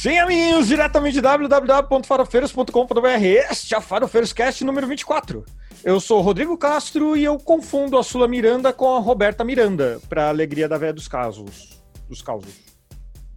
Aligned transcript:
Sim, 0.00 0.16
amiguinhos, 0.16 0.66
diretamente 0.66 1.12
de 1.12 1.20
www.farofeiros.com.br. 1.20 3.22
Este 3.50 3.74
é 3.74 3.76
a 3.76 3.82
Farofeiros 3.82 4.32
Cast 4.32 4.64
número 4.64 4.86
24. 4.86 5.44
Eu 5.84 6.00
sou 6.00 6.22
Rodrigo 6.22 6.56
Castro 6.56 7.14
e 7.14 7.24
eu 7.24 7.38
confundo 7.38 7.98
a 7.98 8.02
Sula 8.02 8.26
Miranda 8.26 8.72
com 8.72 8.96
a 8.96 8.98
Roberta 8.98 9.44
Miranda, 9.44 10.00
para 10.08 10.30
alegria 10.30 10.66
da 10.66 10.78
véia 10.78 10.94
dos 10.94 11.06
casos, 11.06 11.82
dos 12.08 12.22
causos, 12.22 12.54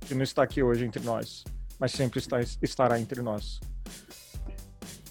que 0.07 0.15
não 0.15 0.23
está 0.23 0.43
aqui 0.43 0.63
hoje 0.63 0.85
entre 0.85 1.03
nós, 1.03 1.43
mas 1.77 1.91
sempre 1.91 2.19
está, 2.19 2.39
estará 2.61 2.97
entre 2.97 3.21
nós. 3.21 3.59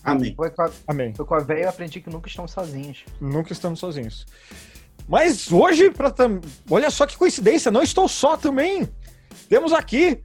Amém. 0.02 0.34
Foi 0.34 0.48
com 0.48 0.62
a, 0.62 0.70
Amém. 0.88 1.14
foi 1.14 1.26
com 1.26 1.34
a 1.34 1.40
véia 1.40 1.64
eu 1.64 1.68
aprendi 1.68 2.00
que 2.00 2.08
nunca 2.08 2.30
estão 2.30 2.48
sozinhos. 2.48 3.04
Nunca 3.20 3.52
estamos 3.52 3.78
sozinhos. 3.78 4.24
Mas 5.06 5.52
hoje, 5.52 5.90
pra 5.90 6.10
tam... 6.10 6.40
olha 6.70 6.90
só 6.90 7.06
que 7.06 7.14
coincidência, 7.14 7.70
não 7.70 7.82
estou 7.82 8.08
só 8.08 8.38
também. 8.38 8.88
Temos 9.50 9.74
aqui 9.74 10.22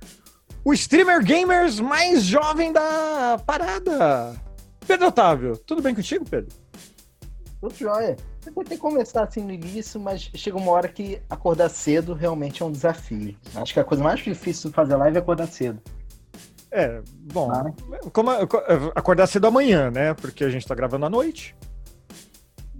o 0.67 0.73
streamer 0.73 1.23
gamers 1.23 1.80
mais 1.80 2.23
jovem 2.23 2.73
da 2.73 3.39
parada. 3.45 4.35
Pedro 4.85 5.07
Otávio, 5.07 5.57
tudo 5.59 5.81
bem 5.81 5.95
contigo, 5.95 6.26
Pedro? 6.30 6.53
Tudo 7.62 7.73
jóia. 7.73 8.17
Eu 8.45 8.52
tentei 8.53 8.77
começar 8.77 9.23
assim 9.23 9.41
no 9.45 9.53
início, 9.53 9.98
mas 9.98 10.30
chega 10.35 10.57
uma 10.57 10.71
hora 10.73 10.90
que 10.90 11.21
acordar 11.30 11.70
cedo 11.70 12.13
realmente 12.13 12.62
é 12.62 12.66
um 12.66 12.71
desafio. 12.71 13.34
Acho 13.55 13.73
que 13.73 13.80
a 13.80 13.84
coisa 13.85 14.03
mais 14.03 14.20
difícil 14.20 14.70
de 14.70 14.76
fazer 14.76 14.98
live 14.98 15.16
é 15.16 15.20
acordar 15.21 15.48
cedo. 15.48 15.81
É, 16.70 17.02
bom, 17.31 17.49
Ah. 17.49 17.71
como 18.12 18.29
acordar 18.93 19.26
cedo 19.27 19.48
amanhã, 19.48 19.90
né? 19.90 20.13
Porque 20.15 20.43
a 20.43 20.49
gente 20.49 20.68
tá 20.68 20.76
gravando 20.76 21.05
à 21.05 21.09
noite. 21.09 21.55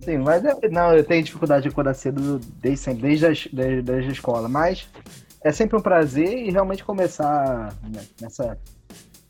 Sim, 0.04 0.18
mas 0.18 0.44
é- 0.44 0.68
não, 0.70 0.94
eu 0.94 1.06
tenho 1.06 1.24
dificuldade 1.24 1.64
de 1.64 1.70
acordar 1.70 1.94
cedo 1.94 2.38
desde 2.62 2.82
sempre, 2.84 3.02
desde 3.04 3.26
a, 3.26 3.30
desde, 3.30 3.82
desde 3.82 4.10
a 4.10 4.14
escola. 4.14 4.50
Mas 4.50 4.88
é 5.44 5.52
sempre 5.52 5.78
um 5.78 5.82
prazer 5.82 6.38
e 6.38 6.52
realmente 6.52 6.84
começar 6.84 7.74
né, 7.84 8.04
nessa, 8.22 8.58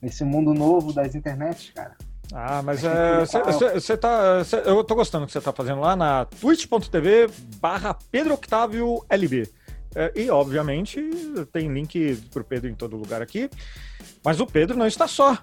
nesse 0.01 0.23
mundo 0.23 0.53
novo 0.53 0.93
das 0.93 1.15
internets, 1.15 1.71
cara. 1.73 1.95
Ah, 2.33 2.61
mas 2.61 2.81
você 3.73 3.95
tá. 3.95 4.43
cê- 4.43 4.61
eu 4.65 4.83
tô 4.83 4.95
gostando 4.95 5.25
do 5.25 5.27
que 5.27 5.33
você 5.33 5.39
tá 5.39 5.53
fazendo 5.53 5.79
lá 5.79 5.95
na 5.95 6.25
twitch.tv 6.25 7.29
barra 7.61 7.95
Pedro 8.11 8.33
Octávio 8.33 9.03
LB. 9.09 9.49
É, 9.95 10.11
e, 10.13 10.29
obviamente, 10.29 11.01
tem 11.51 11.71
link 11.71 12.21
pro 12.31 12.43
Pedro 12.43 12.69
em 12.69 12.75
todo 12.75 12.97
lugar 12.97 13.21
aqui. 13.21 13.49
Mas 14.23 14.39
o 14.39 14.45
Pedro 14.45 14.77
não 14.77 14.85
está 14.85 15.07
só. 15.07 15.37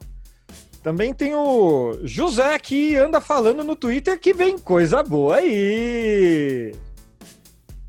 Também 0.82 1.14
tem 1.14 1.34
o 1.34 1.98
José 2.04 2.58
que 2.58 2.94
anda 2.94 3.18
falando 3.20 3.64
no 3.64 3.74
Twitter 3.74 4.20
que 4.20 4.34
vem 4.34 4.58
coisa 4.58 5.02
boa 5.02 5.36
aí. 5.36 6.74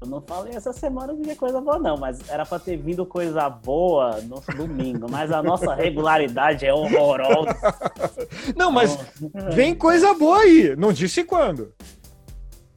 Eu 0.05 0.09
não 0.11 0.21
falei 0.21 0.53
essa 0.55 0.71
semana 0.71 1.15
que 1.15 1.21
vinha 1.23 1.35
coisa 1.35 1.59
boa, 1.59 1.79
não, 1.79 1.97
mas 1.97 2.19
era 2.29 2.45
pra 2.45 2.59
ter 2.59 2.77
vindo 2.77 3.05
coisa 3.05 3.49
boa 3.49 4.21
no 4.21 4.39
domingo, 4.55 5.07
mas 5.09 5.31
a 5.31 5.41
nossa 5.41 5.73
regularidade 5.75 6.65
é 6.65 6.73
horrorosa. 6.73 7.55
Não, 8.55 8.71
mas 8.71 8.97
Então, 9.21 9.49
vem 9.51 9.73
coisa 9.73 10.13
boa 10.13 10.39
aí. 10.39 10.75
Não 10.75 10.93
disse 10.93 11.23
quando. 11.23 11.73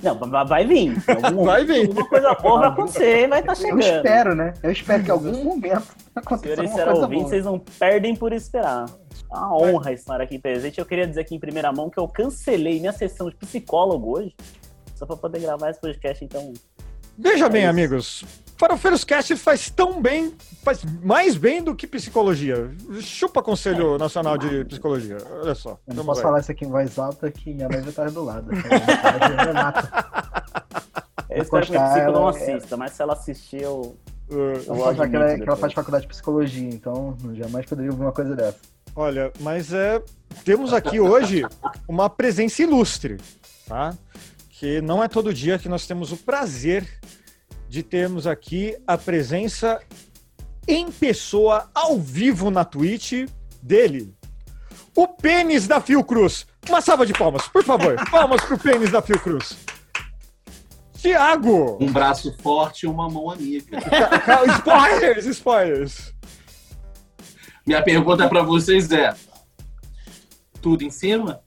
Não, 0.02 0.14
vai- 0.16 0.46
vai 0.46 0.64
vir. 0.66 0.96
Algum- 1.24 1.44
Vai 1.44 1.64
vir. 1.64 1.86
Alguma 1.88 2.08
coisa 2.08 2.34
boa 2.34 2.60
vai 2.60 2.68
acontecer 2.70 3.24
e 3.24 3.26
vai 3.26 3.40
estar 3.40 3.52
Eu 3.52 3.56
chegando. 3.56 3.80
espero, 3.82 4.34
né? 4.34 4.54
Eu 4.62 4.70
espero 4.70 5.02
que 5.02 5.08
em 5.08 5.12
algum 5.12 5.44
momento 5.44 5.82
aconteça 6.14 6.54
Senhores 6.54 6.70
e 6.70 6.80
alguma 6.80 6.84
coisa 6.86 7.02
ouvintes, 7.02 7.20
boa. 7.24 7.28
vocês 7.30 7.44
não 7.44 7.58
perdem 7.58 8.14
por 8.16 8.32
esperar. 8.32 8.86
É 9.30 9.36
uma 9.36 9.56
honra 9.58 9.92
estar 9.92 10.20
aqui 10.20 10.38
presente. 10.38 10.78
Eu 10.78 10.86
queria 10.86 11.06
dizer 11.06 11.20
aqui 11.22 11.34
em 11.34 11.40
primeira 11.40 11.70
mão 11.72 11.90
que 11.90 11.98
eu 11.98 12.06
cancelei 12.08 12.78
minha 12.80 12.92
sessão 12.92 13.28
de 13.28 13.34
psicólogo 13.36 14.16
hoje, 14.18 14.34
só 14.94 15.04
pra 15.04 15.16
poder 15.16 15.40
gravar 15.40 15.68
esse 15.70 15.80
podcast, 15.80 16.24
então. 16.24 16.52
Veja 17.18 17.46
É 17.46 17.48
bem, 17.48 17.62
isso. 17.62 17.70
amigos. 17.70 18.24
Farofeiros 18.56 19.04
Cast 19.04 19.36
faz 19.36 19.70
tão 19.70 20.02
bem, 20.02 20.34
faz 20.64 20.82
mais 21.02 21.36
bem 21.36 21.62
do 21.62 21.76
que 21.76 21.86
psicologia. 21.86 22.70
Chupa 23.00 23.40
Conselho 23.42 23.96
Nacional 23.98 24.36
de 24.36 24.64
Psicologia. 24.64 25.16
Olha 25.42 25.54
só. 25.54 25.78
Eu 25.86 25.94
não 25.94 26.04
posso 26.04 26.20
falar 26.22 26.40
isso 26.40 26.50
aqui 26.50 26.64
em 26.64 26.68
voz 26.68 26.98
alta 26.98 27.30
que 27.30 27.54
minha 27.54 27.68
mãe 27.68 27.80
vai 27.80 27.90
estar 27.90 28.10
do 28.10 28.24
lado. 28.24 28.50
Eu 31.30 31.42
espero 31.42 31.66
que 31.66 31.72
minha 31.72 31.88
psico 31.90 32.10
não 32.10 32.28
assista, 32.28 32.76
mas 32.76 32.92
se 32.92 33.02
ela 33.02 33.12
assistir, 33.12 33.62
eu. 33.62 33.96
Uh, 34.30 34.34
Eu 34.66 34.74
Ela 34.74 34.94
fala 34.94 35.08
que 35.08 35.16
ela, 35.16 35.34
que 35.36 35.42
ela 35.42 35.56
faz 35.56 35.72
faculdade 35.72 36.02
de 36.02 36.08
psicologia, 36.08 36.68
então 36.68 37.16
jamais 37.34 37.64
poderia 37.64 37.90
ouvir 37.90 38.02
uma 38.02 38.12
coisa 38.12 38.34
dessa. 38.34 38.58
olha, 38.94 39.32
mas 39.40 39.72
é. 39.72 40.02
Temos 40.44 40.72
aqui 40.72 41.00
hoje 41.00 41.44
uma 41.88 42.10
presença 42.10 42.62
ilustre, 42.62 43.16
tá? 43.66 43.94
Que 44.50 44.80
não 44.82 45.02
é 45.02 45.08
todo 45.08 45.32
dia 45.32 45.58
que 45.58 45.68
nós 45.68 45.86
temos 45.86 46.12
o 46.12 46.16
prazer 46.16 46.97
de 47.68 47.82
termos 47.82 48.26
aqui 48.26 48.76
a 48.86 48.96
presença 48.96 49.80
em 50.66 50.90
pessoa, 50.90 51.70
ao 51.74 51.98
vivo 51.98 52.50
na 52.50 52.64
Twitch, 52.64 53.28
dele. 53.62 54.14
O 54.94 55.06
pênis 55.06 55.66
da 55.66 55.80
Fiocruz. 55.80 56.46
Uma 56.68 56.80
salva 56.80 57.06
de 57.06 57.12
palmas, 57.12 57.48
por 57.48 57.64
favor. 57.64 57.96
Palmas 58.10 58.44
pro 58.44 58.58
pênis 58.58 58.90
da 58.90 59.00
Fiocruz. 59.00 59.56
Tiago! 60.98 61.78
Um 61.80 61.90
braço 61.92 62.36
forte 62.38 62.82
e 62.82 62.88
uma 62.88 63.08
mão 63.08 63.30
amiga. 63.30 63.78
Spoilers, 64.58 65.26
spoilers. 65.26 66.14
Minha 67.64 67.82
pergunta 67.82 68.28
pra 68.28 68.42
vocês 68.42 68.90
é: 68.90 69.14
tudo 70.60 70.82
em 70.82 70.90
cima? 70.90 71.40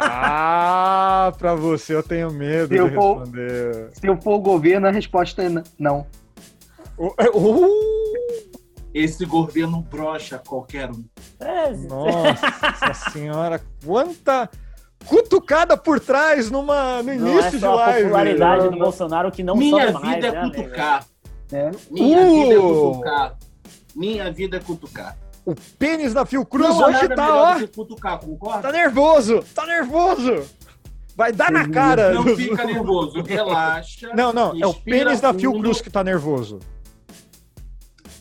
Ah, 0.00 1.32
pra 1.38 1.54
você 1.54 1.94
eu 1.94 2.02
tenho 2.02 2.30
medo 2.32 2.68
de 2.68 2.76
Eu 2.76 2.90
vou- 2.92 3.18
responder. 3.18 3.90
Se 3.92 4.06
eu 4.06 4.20
for 4.20 4.34
o 4.34 4.40
governo, 4.40 4.86
a 4.86 4.90
resposta 4.90 5.42
é 5.42 5.48
não. 5.78 6.06
Uh, 6.98 7.12
uh, 7.34 7.68
Esse 8.92 9.24
governo 9.24 9.80
brocha 9.82 10.38
qualquer 10.38 10.90
um. 10.90 11.04
É, 11.40 11.70
nossa 11.70 13.10
senhora, 13.10 13.60
quanta 13.84 14.48
cutucada 15.06 15.76
por 15.76 15.98
trás 16.00 16.50
numa, 16.50 17.02
no 17.02 17.14
não 17.14 17.28
é 17.28 17.32
início 17.32 17.50
de 17.52 17.58
só 17.60 17.72
a 17.72 17.74
live. 17.86 18.02
popularidade 18.04 18.68
do 18.70 18.78
Bolsonaro 18.78 19.30
que 19.32 19.42
não 19.42 19.56
Minha 19.56 19.90
mais, 19.92 20.14
vida 20.14 20.30
né, 20.32 20.38
é 20.38 20.40
amigo? 20.40 20.56
cutucar. 20.62 21.04
É. 21.52 21.70
Minha 21.90 22.18
Uh! 22.20 22.30
vida 22.30 22.54
é 22.54 22.58
cutucar. 22.60 23.34
Minha 23.96 24.32
vida 24.32 24.56
é 24.56 24.60
cutucar. 24.60 25.16
O 25.44 25.54
pênis 25.78 26.14
da 26.14 26.24
Fiocruz 26.24 26.68
Não 26.70 26.84
hoje 26.84 27.02
nada 27.02 27.16
tá, 27.16 27.34
ó, 27.34 27.66
cutucar, 27.68 28.20
tá 28.62 28.72
nervoso, 28.72 29.44
tá 29.54 29.66
nervoso. 29.66 30.48
Vai 31.14 31.32
dar 31.32 31.52
na 31.52 31.68
cara. 31.68 32.14
Não 32.14 32.34
fica 32.34 32.64
nervoso, 32.64 33.22
relaxa. 33.22 34.10
Não, 34.14 34.32
não, 34.32 34.60
é 34.60 34.66
o 34.66 34.74
pênis 34.74 35.20
da 35.20 35.34
Fiocruz 35.34 35.80
que 35.80 35.90
tá 35.90 36.02
nervoso. 36.02 36.60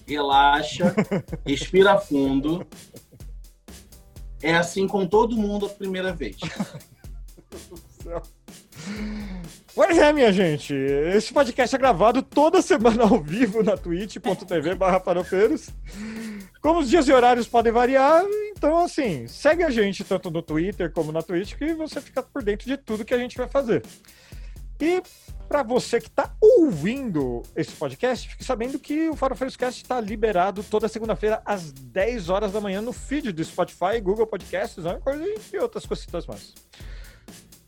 Relaxa, 0.06 0.94
respira 1.48 1.98
fundo. 1.98 2.66
É 4.42 4.54
assim 4.54 4.86
com 4.86 5.08
todo 5.08 5.38
mundo 5.38 5.66
a 5.66 5.70
primeira 5.70 6.12
vez. 6.12 6.36
Pois 9.76 9.98
é, 9.98 10.14
minha 10.14 10.32
gente. 10.32 10.74
Esse 10.74 11.34
podcast 11.34 11.76
é 11.76 11.80
gravado 11.80 12.22
toda 12.22 12.62
semana 12.62 13.04
ao 13.04 13.20
vivo 13.20 13.64
na 13.64 13.76
twitch.tv 13.76 14.76
barra 14.76 15.00
farofeiros. 15.00 15.70
Como 16.64 16.80
os 16.80 16.90
dias 16.90 17.10
e 17.10 17.12
horários 17.12 17.46
podem 17.46 17.74
variar, 17.74 18.24
então 18.56 18.86
assim, 18.86 19.28
segue 19.28 19.64
a 19.64 19.70
gente 19.70 20.02
tanto 20.02 20.32
no 20.32 20.42
Twitter 20.42 20.90
como 20.94 21.12
na 21.12 21.22
Twitch 21.22 21.56
que 21.56 21.74
você 21.74 22.00
fica 22.00 22.24
por 22.24 22.42
dentro 22.42 22.66
de 22.66 22.78
tudo 22.78 23.04
que 23.04 23.14
a 23.14 23.18
gente 23.18 23.36
vai 23.36 23.50
fazer. 23.50 23.84
E 24.80 25.04
para 25.50 25.62
você 25.62 26.00
que 26.00 26.08
está 26.08 26.34
ouvindo 26.40 27.44
esse 27.54 27.74
podcast, 27.74 28.30
fique 28.30 28.46
sabendo 28.46 28.80
que 28.80 29.10
o 29.10 29.16
Farofeiros 29.18 29.58
Cast 29.58 29.82
está 29.82 30.00
liberado 30.00 30.64
toda 30.64 30.88
segunda-feira 30.88 31.42
às 31.44 31.70
10 31.74 32.30
horas 32.30 32.54
da 32.54 32.62
manhã 32.62 32.82
no 32.82 32.94
feed 32.94 33.34
do 33.34 33.44
Spotify, 33.44 34.00
Google 34.02 34.26
Podcasts, 34.26 34.82
e 35.52 35.58
outras 35.58 35.86
cositas 35.86 36.26
mais 36.26 36.54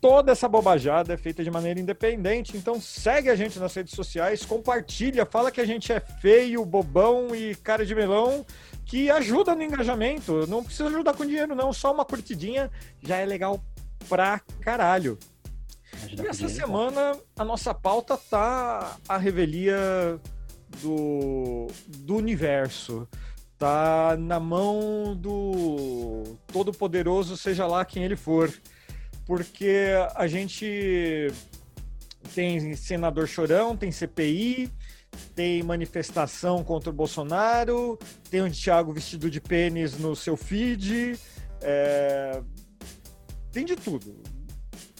toda 0.00 0.30
essa 0.30 0.48
bobajada 0.48 1.14
é 1.14 1.16
feita 1.16 1.42
de 1.42 1.50
maneira 1.50 1.80
independente, 1.80 2.56
então 2.56 2.80
segue 2.80 3.28
a 3.28 3.34
gente 3.34 3.58
nas 3.58 3.74
redes 3.74 3.92
sociais, 3.92 4.44
compartilha, 4.44 5.26
fala 5.26 5.50
que 5.50 5.60
a 5.60 5.64
gente 5.64 5.92
é 5.92 5.98
feio, 5.98 6.64
bobão 6.64 7.34
e 7.34 7.56
cara 7.56 7.84
de 7.84 7.92
melão, 7.92 8.46
que 8.86 9.10
ajuda 9.10 9.54
no 9.54 9.62
engajamento. 9.62 10.46
Não 10.46 10.64
precisa 10.64 10.88
ajudar 10.88 11.14
com 11.14 11.26
dinheiro, 11.26 11.54
não, 11.54 11.72
só 11.72 11.92
uma 11.92 12.04
curtidinha 12.04 12.70
já 13.02 13.18
é 13.18 13.26
legal 13.26 13.62
pra 14.08 14.40
caralho. 14.60 15.18
E 16.10 16.26
essa 16.26 16.48
semana 16.48 17.18
a 17.38 17.44
nossa 17.44 17.74
pauta 17.74 18.16
tá 18.16 18.96
a 19.08 19.18
revelia 19.18 20.18
do, 20.80 21.66
do 21.88 22.16
universo. 22.16 23.06
Tá 23.58 24.16
na 24.18 24.38
mão 24.38 25.16
do 25.16 26.38
Todo-Poderoso, 26.52 27.36
seja 27.36 27.66
lá 27.66 27.84
quem 27.84 28.04
ele 28.04 28.16
for 28.16 28.52
porque 29.26 29.90
a 30.14 30.26
gente 30.28 31.32
tem 32.32 32.74
senador 32.76 33.26
chorão, 33.26 33.76
tem 33.76 33.90
CPI, 33.90 34.70
tem 35.34 35.62
manifestação 35.62 36.62
contra 36.64 36.90
o 36.90 36.92
Bolsonaro, 36.92 37.98
tem 38.30 38.42
o 38.42 38.50
Thiago 38.50 38.92
vestido 38.92 39.30
de 39.30 39.40
pênis 39.40 39.98
no 39.98 40.14
seu 40.16 40.36
feed, 40.36 41.18
é, 41.62 42.40
tem 43.52 43.64
de 43.64 43.76
tudo. 43.76 44.22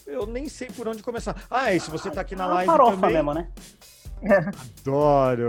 Eu 0.07 0.25
nem 0.27 0.49
sei 0.49 0.69
por 0.69 0.87
onde 0.89 1.03
começar. 1.03 1.45
Ah, 1.51 1.73
e 1.73 1.81
se 1.81 1.91
você 1.91 2.11
tá 2.11 2.21
aqui 2.21 2.37
na 2.37 2.45
É 2.45 2.49
live 2.49 2.67
farofa 2.67 2.93
também, 2.93 3.13
mesmo, 3.15 3.35
né? 3.35 3.49
Adoro. 4.81 5.49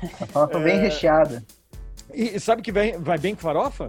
Farofa 0.32 0.58
bem 0.60 0.76
É. 0.76 0.80
recheada. 0.80 1.44
E 2.14 2.36
e 2.36 2.40
sabe 2.40 2.62
que 2.62 2.72
vai, 2.72 2.92
vai 2.98 3.18
bem 3.18 3.34
com 3.34 3.40
farofa? 3.40 3.88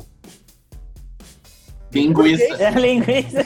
Linguiça. 1.93 2.43
É 2.63 2.71
linguiça. 2.71 3.45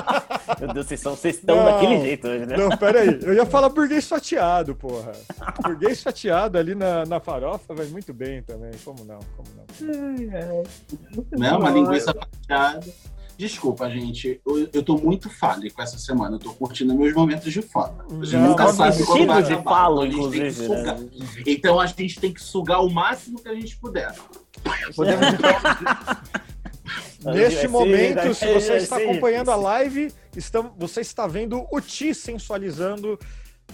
Meu 0.60 0.72
Deus, 0.72 0.86
vocês 0.86 1.00
são- 1.00 1.14
vocês 1.16 1.36
estão 1.36 1.56
Não. 1.56 1.64
daquele 1.64 2.00
jeito 2.00 2.26
hoje, 2.28 2.46
né? 2.46 2.56
Não, 2.56 2.68
peraí. 2.76 3.18
Eu 3.22 3.34
ia 3.34 3.44
falar 3.46 3.68
burguês 3.68 4.06
fatiado, 4.08 4.74
porra. 4.74 5.12
Burguês 5.62 6.02
fatiado 6.02 6.56
ali 6.58 6.74
na, 6.74 7.04
na 7.04 7.20
farofa 7.20 7.74
vai 7.74 7.86
muito 7.86 8.12
bem 8.14 8.42
também. 8.42 8.70
Como 8.84 9.04
não? 9.04 9.18
Como 9.36 9.48
não? 9.56 9.66
né? 11.38 11.52
Uma 11.52 11.70
linguiça 11.70 12.14
fatiada. 12.14 12.80
Desculpa, 13.36 13.88
gente. 13.90 14.40
Eu, 14.46 14.68
eu 14.72 14.82
tô 14.82 14.96
muito 14.98 15.28
fálico 15.30 15.80
essa 15.82 15.98
semana. 15.98 16.36
Eu 16.36 16.38
tô 16.38 16.52
curtindo 16.52 16.94
meus 16.94 17.12
momentos 17.14 17.52
de 17.52 17.60
fala. 17.62 18.04
A 18.08 18.24
gente 18.24 18.36
Não, 18.36 18.48
nunca 18.50 18.72
sabe 18.72 19.04
quando 19.04 19.26
vai 19.26 19.42
de 19.42 19.62
falo, 19.62 20.06
Então 20.06 20.26
a 20.26 20.30
gente 20.30 20.30
tem 20.30 20.40
que 20.42 20.48
inclusive. 20.48 20.66
sugar. 20.66 20.98
Né? 20.98 21.08
Então 21.46 21.80
a 21.80 21.86
gente 21.86 22.20
tem 22.20 22.32
que 22.32 22.42
sugar 22.42 22.80
o 22.84 22.90
máximo 22.90 23.40
que 23.42 23.48
a 23.48 23.54
gente 23.54 23.76
puder. 23.78 24.14
Podemos 24.94 25.26
Neste 27.24 27.60
ser- 27.60 27.68
momento, 27.68 28.16
vai 28.16 28.34
se 28.34 28.46
você 28.52 28.68
vai 28.68 28.76
está 28.78 28.96
acompanhando 28.96 29.50
a 29.50 29.56
live, 29.56 30.12
estamos, 30.36 30.72
você 30.76 31.00
está 31.00 31.26
vendo 31.26 31.64
o 31.70 31.80
Ti 31.80 32.14
sensualizando 32.14 33.18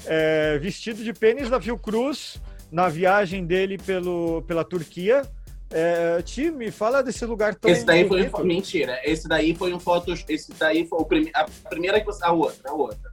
é, 0.06 0.58
vestido 0.58 1.02
de 1.02 1.12
pênis 1.12 1.48
da 1.48 1.60
Fiocruz 1.60 2.40
na 2.70 2.88
viagem 2.88 3.46
dele 3.46 3.78
pelo, 3.78 4.42
pela 4.42 4.64
Turquia. 4.64 5.22
É, 5.70 6.20
Ti, 6.22 6.50
me 6.50 6.70
fala 6.70 7.02
desse 7.02 7.24
lugar 7.24 7.54
tão 7.54 7.70
Esse 7.70 7.84
daí 7.84 8.06
foi 8.06 8.24
bonito. 8.28 8.44
mentira. 8.44 9.00
Esse 9.04 9.26
daí 9.28 9.54
foi 9.54 9.72
um 9.72 9.80
foto. 9.80 10.12
Esse 10.28 10.52
daí 10.52 10.86
foi 10.86 10.98
o 10.98 11.04
prime... 11.04 11.30
a 11.34 11.44
primeira 11.68 12.00
que 12.00 12.06
você. 12.06 12.24
A 12.24 12.32
outra, 12.32 12.70
a 12.70 12.74
outra. 12.74 13.10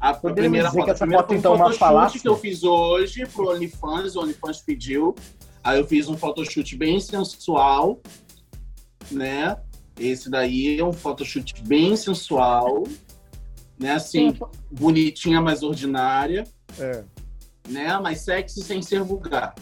A 0.00 0.14
Podemos 0.14 0.40
primeira 0.40 0.68
dizer 0.68 0.78
foto. 0.78 0.84
que 0.86 0.90
a 0.90 0.94
essa 0.94 1.04
primeira 1.04 1.22
foto, 1.22 1.28
foi 1.28 1.36
um 1.36 1.38
então, 1.38 1.52
é 1.52 1.56
uma 1.56 1.72
falácia? 1.74 2.20
que 2.20 2.28
eu 2.28 2.36
fiz 2.36 2.64
hoje 2.64 3.26
pro 3.26 3.50
OnlyFans. 3.50 4.16
O 4.16 4.20
OnlyFans 4.22 4.60
pediu. 4.62 5.14
Aí 5.62 5.78
eu 5.78 5.86
fiz 5.86 6.08
um 6.08 6.16
photoshoot 6.16 6.74
bem 6.76 6.98
sensual, 6.98 8.00
né? 9.10 9.56
Esse 9.98 10.30
daí 10.30 10.78
é 10.78 10.84
um 10.84 10.92
photoshoot 10.92 11.54
bem 11.62 11.94
sensual, 11.96 12.84
né? 13.78 13.92
Assim, 13.92 14.36
bonitinha, 14.70 15.40
mas 15.40 15.62
ordinária, 15.62 16.44
É. 16.78 17.02
né? 17.68 17.98
Mas 18.02 18.20
sexy 18.22 18.62
sem 18.62 18.80
ser 18.82 19.02
vulgar. 19.02 19.54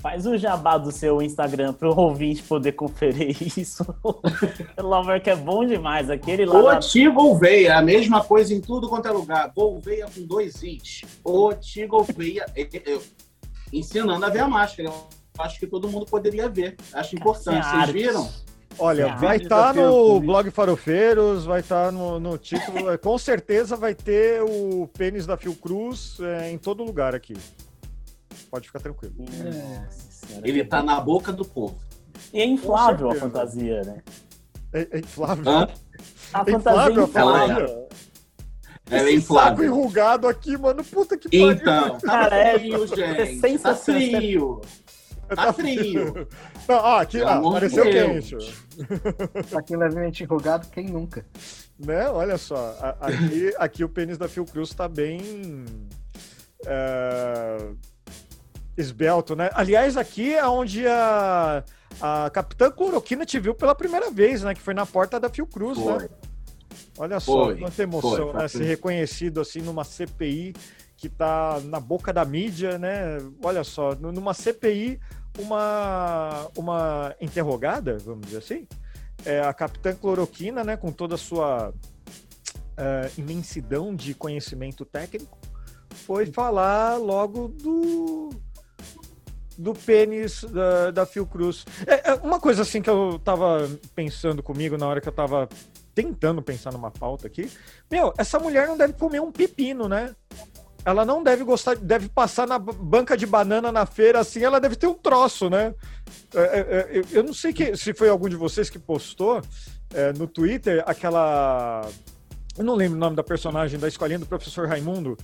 Faz 0.00 0.26
o 0.26 0.36
jabá 0.36 0.76
do 0.76 0.92
seu 0.92 1.22
Instagram 1.22 1.72
pro 1.72 1.96
ouvinte 1.98 2.42
poder 2.42 2.72
conferir 2.72 3.36
isso. 3.56 3.84
Pelo 4.76 4.92
amor 4.94 5.18
que 5.20 5.30
é 5.30 5.36
bom 5.36 5.64
demais. 5.64 6.10
Aquele 6.10 6.44
lá. 6.44 6.76
Oti 6.76 7.08
Gouveia, 7.08 7.78
a 7.78 7.82
mesma 7.82 8.22
coisa 8.22 8.52
em 8.52 8.60
tudo 8.60 8.86
quanto 8.88 9.08
é 9.08 9.10
lugar. 9.12 9.50
Gouveia 9.56 10.06
com 10.14 10.26
dois 10.26 10.62
is. 10.62 11.02
Oti 11.24 11.86
Gouveia. 11.86 12.44
Eu- 12.54 12.68
eu- 12.84 13.02
Ensinando 13.72 14.24
a 14.24 14.28
ver 14.28 14.40
a 14.40 14.48
máscara. 14.48 14.88
Eu 14.90 15.06
acho 15.38 15.58
que 15.58 15.66
todo 15.66 15.88
mundo 15.88 16.04
poderia 16.06 16.48
ver. 16.50 16.76
Acho 16.92 17.16
importante. 17.16 17.64
Vocês 17.66 17.90
viram? 17.90 18.28
Olha, 18.78 19.12
Ah, 19.12 19.16
vai 19.16 19.36
estar 19.36 19.74
no 19.74 19.90
público. 19.90 20.20
blog 20.26 20.50
Farofeiros, 20.50 21.44
vai 21.44 21.60
estar 21.60 21.92
no, 21.92 22.18
no 22.18 22.36
título. 22.36 22.90
é, 22.90 22.96
Com 22.98 23.16
certeza 23.18 23.76
vai 23.76 23.94
ter 23.94 24.42
o 24.42 24.88
pênis 24.96 25.26
da 25.26 25.36
Fiocruz 25.36 26.18
é, 26.20 26.50
em 26.50 26.58
todo 26.58 26.82
lugar 26.82 27.14
aqui. 27.14 27.34
Pode 28.50 28.66
ficar 28.66 28.80
tranquilo. 28.80 29.14
Nossa 29.18 30.40
Ele 30.42 30.64
tá 30.64 30.80
bom. 30.80 30.86
na 30.86 31.00
boca 31.00 31.32
do 31.32 31.44
povo. 31.44 31.76
E 32.32 32.40
é 32.40 32.44
inflável 32.44 33.10
a 33.10 33.14
fantasia, 33.14 33.82
né? 33.82 34.02
É, 34.72 34.88
é 34.90 34.98
inflável. 34.98 35.44
Hã? 35.48 35.68
A 36.32 36.40
É 36.40 36.44
fantasia 36.50 36.92
inflável 36.92 37.02
a 37.02 37.06
inflável. 37.06 37.88
Ela 38.90 39.08
é 39.08 39.12
Esse 39.12 39.22
saco 39.22 39.32
inflável. 39.32 39.64
enrugado 39.64 40.28
aqui, 40.28 40.56
mano. 40.58 40.84
Puta 40.84 41.16
que 41.16 41.28
pariu. 41.28 41.52
Então, 41.52 41.98
tá 41.98 42.00
Cara, 42.06 42.36
é- 42.36 42.58
frio, 42.58 42.84
é 42.84 42.86
gente. 43.26 43.58
Tá 43.60 43.74
frio. 43.74 44.60
Tá 45.36 45.52
frio. 45.52 46.28
Não, 46.68 46.76
ó, 46.76 47.00
aqui, 47.00 47.20
ó, 47.20 47.28
amor 47.28 47.54
de 47.54 47.74
pareceu 47.74 47.84
Deus. 47.84 48.30
quente. 48.30 49.46
Pra 49.50 49.62
quem 49.62 49.76
levemente 49.76 50.22
enrugado, 50.24 50.68
quem 50.68 50.86
nunca? 50.86 51.24
Né? 51.78 52.08
Olha 52.08 52.38
só, 52.38 52.56
a- 52.80 52.96
aqui, 53.06 53.54
aqui 53.58 53.84
o 53.84 53.88
pênis 53.88 54.16
da 54.18 54.28
Fiocruz 54.28 54.70
tá 54.70 54.86
bem 54.88 55.64
é, 56.66 57.56
esbelto, 58.76 59.34
né? 59.36 59.50
Aliás, 59.52 59.96
aqui 59.96 60.34
é 60.34 60.46
onde 60.46 60.86
a, 60.86 61.62
a 62.00 62.30
Capitã 62.30 62.70
Cloroquina 62.70 63.24
te 63.26 63.38
viu 63.38 63.54
pela 63.54 63.74
primeira 63.74 64.10
vez, 64.10 64.42
né? 64.42 64.54
Que 64.54 64.60
foi 64.60 64.74
na 64.74 64.86
porta 64.86 65.18
da 65.20 65.28
Fiocruz, 65.28 65.78
né? 65.78 65.84
Foi. 65.98 66.08
Olha 66.98 67.18
só, 67.20 67.44
Foi, 67.46 67.56
quanta 67.58 67.82
emoção, 67.82 68.10
foi, 68.10 68.20
foi. 68.32 68.32
né? 68.42 68.48
Ser 68.48 68.64
reconhecido 68.64 69.40
assim 69.40 69.60
numa 69.60 69.82
CPI 69.84 70.54
que 71.04 71.08
tá 71.10 71.60
na 71.64 71.78
boca 71.78 72.14
da 72.14 72.24
mídia, 72.24 72.78
né? 72.78 73.18
Olha 73.42 73.62
só, 73.62 73.94
nu- 73.94 74.10
numa 74.10 74.32
CPI, 74.32 74.98
uma, 75.38 76.48
uma 76.56 77.14
interrogada, 77.20 77.98
vamos 77.98 78.24
dizer 78.26 78.38
assim, 78.38 78.66
é 79.22 79.40
a 79.42 79.52
Capitã 79.52 79.94
Cloroquina, 79.94 80.64
né? 80.64 80.78
Com 80.78 80.90
toda 80.90 81.16
a 81.16 81.18
sua 81.18 81.74
eh, 82.78 83.10
imensidão 83.18 83.94
de 83.94 84.14
conhecimento 84.14 84.82
técnico, 84.86 85.36
foi 85.90 86.24
falar 86.26 86.96
logo 86.96 87.48
do 87.48 88.30
do 89.56 89.72
pênis 89.72 90.42
da, 90.44 90.90
da 90.90 91.06
Fiocruz. 91.06 91.64
É, 91.86 92.10
é 92.10 92.14
uma 92.14 92.40
coisa 92.40 92.62
assim 92.62 92.82
que 92.82 92.90
eu 92.90 93.20
tava 93.22 93.70
pensando 93.94 94.42
comigo 94.42 94.76
na 94.76 94.88
hora 94.88 95.00
que 95.00 95.08
eu 95.08 95.12
tava 95.12 95.48
tentando 95.94 96.42
pensar 96.42 96.72
numa 96.72 96.90
pauta 96.90 97.28
aqui. 97.28 97.48
Meu, 97.88 98.12
essa 98.18 98.40
mulher 98.40 98.66
não 98.66 98.76
deve 98.76 98.94
comer 98.94 99.20
um 99.20 99.30
pepino, 99.30 99.88
né? 99.88 100.12
Ela 100.84 101.04
não 101.04 101.22
deve 101.22 101.44
gostar, 101.44 101.76
deve 101.76 102.08
passar 102.08 102.46
na 102.46 102.58
banca 102.58 103.16
de 103.16 103.24
banana 103.26 103.72
na 103.72 103.86
feira 103.86 104.20
assim, 104.20 104.42
ela 104.42 104.60
deve 104.60 104.76
ter 104.76 104.86
um 104.86 104.94
troço, 104.94 105.48
né? 105.48 105.74
É, 106.34 106.40
é, 106.40 106.98
é, 106.98 107.02
eu- 107.12 107.22
não 107.24 107.32
sei 107.32 107.52
que, 107.52 107.74
se 107.76 107.94
foi 107.94 108.08
algum 108.08 108.28
de 108.28 108.36
vocês 108.36 108.68
que 108.68 108.78
postou 108.78 109.40
é, 109.94 110.12
no 110.12 110.26
Twitter 110.26 110.82
aquela. 110.86 111.88
Eu 112.58 112.64
não 112.64 112.74
lembro 112.74 112.96
o 112.96 113.00
nome 113.00 113.16
da 113.16 113.22
personagem 113.22 113.78
da 113.78 113.88
escolinha 113.88 114.18
do 114.18 114.26
professor 114.26 114.68
Raimundo. 114.68 115.16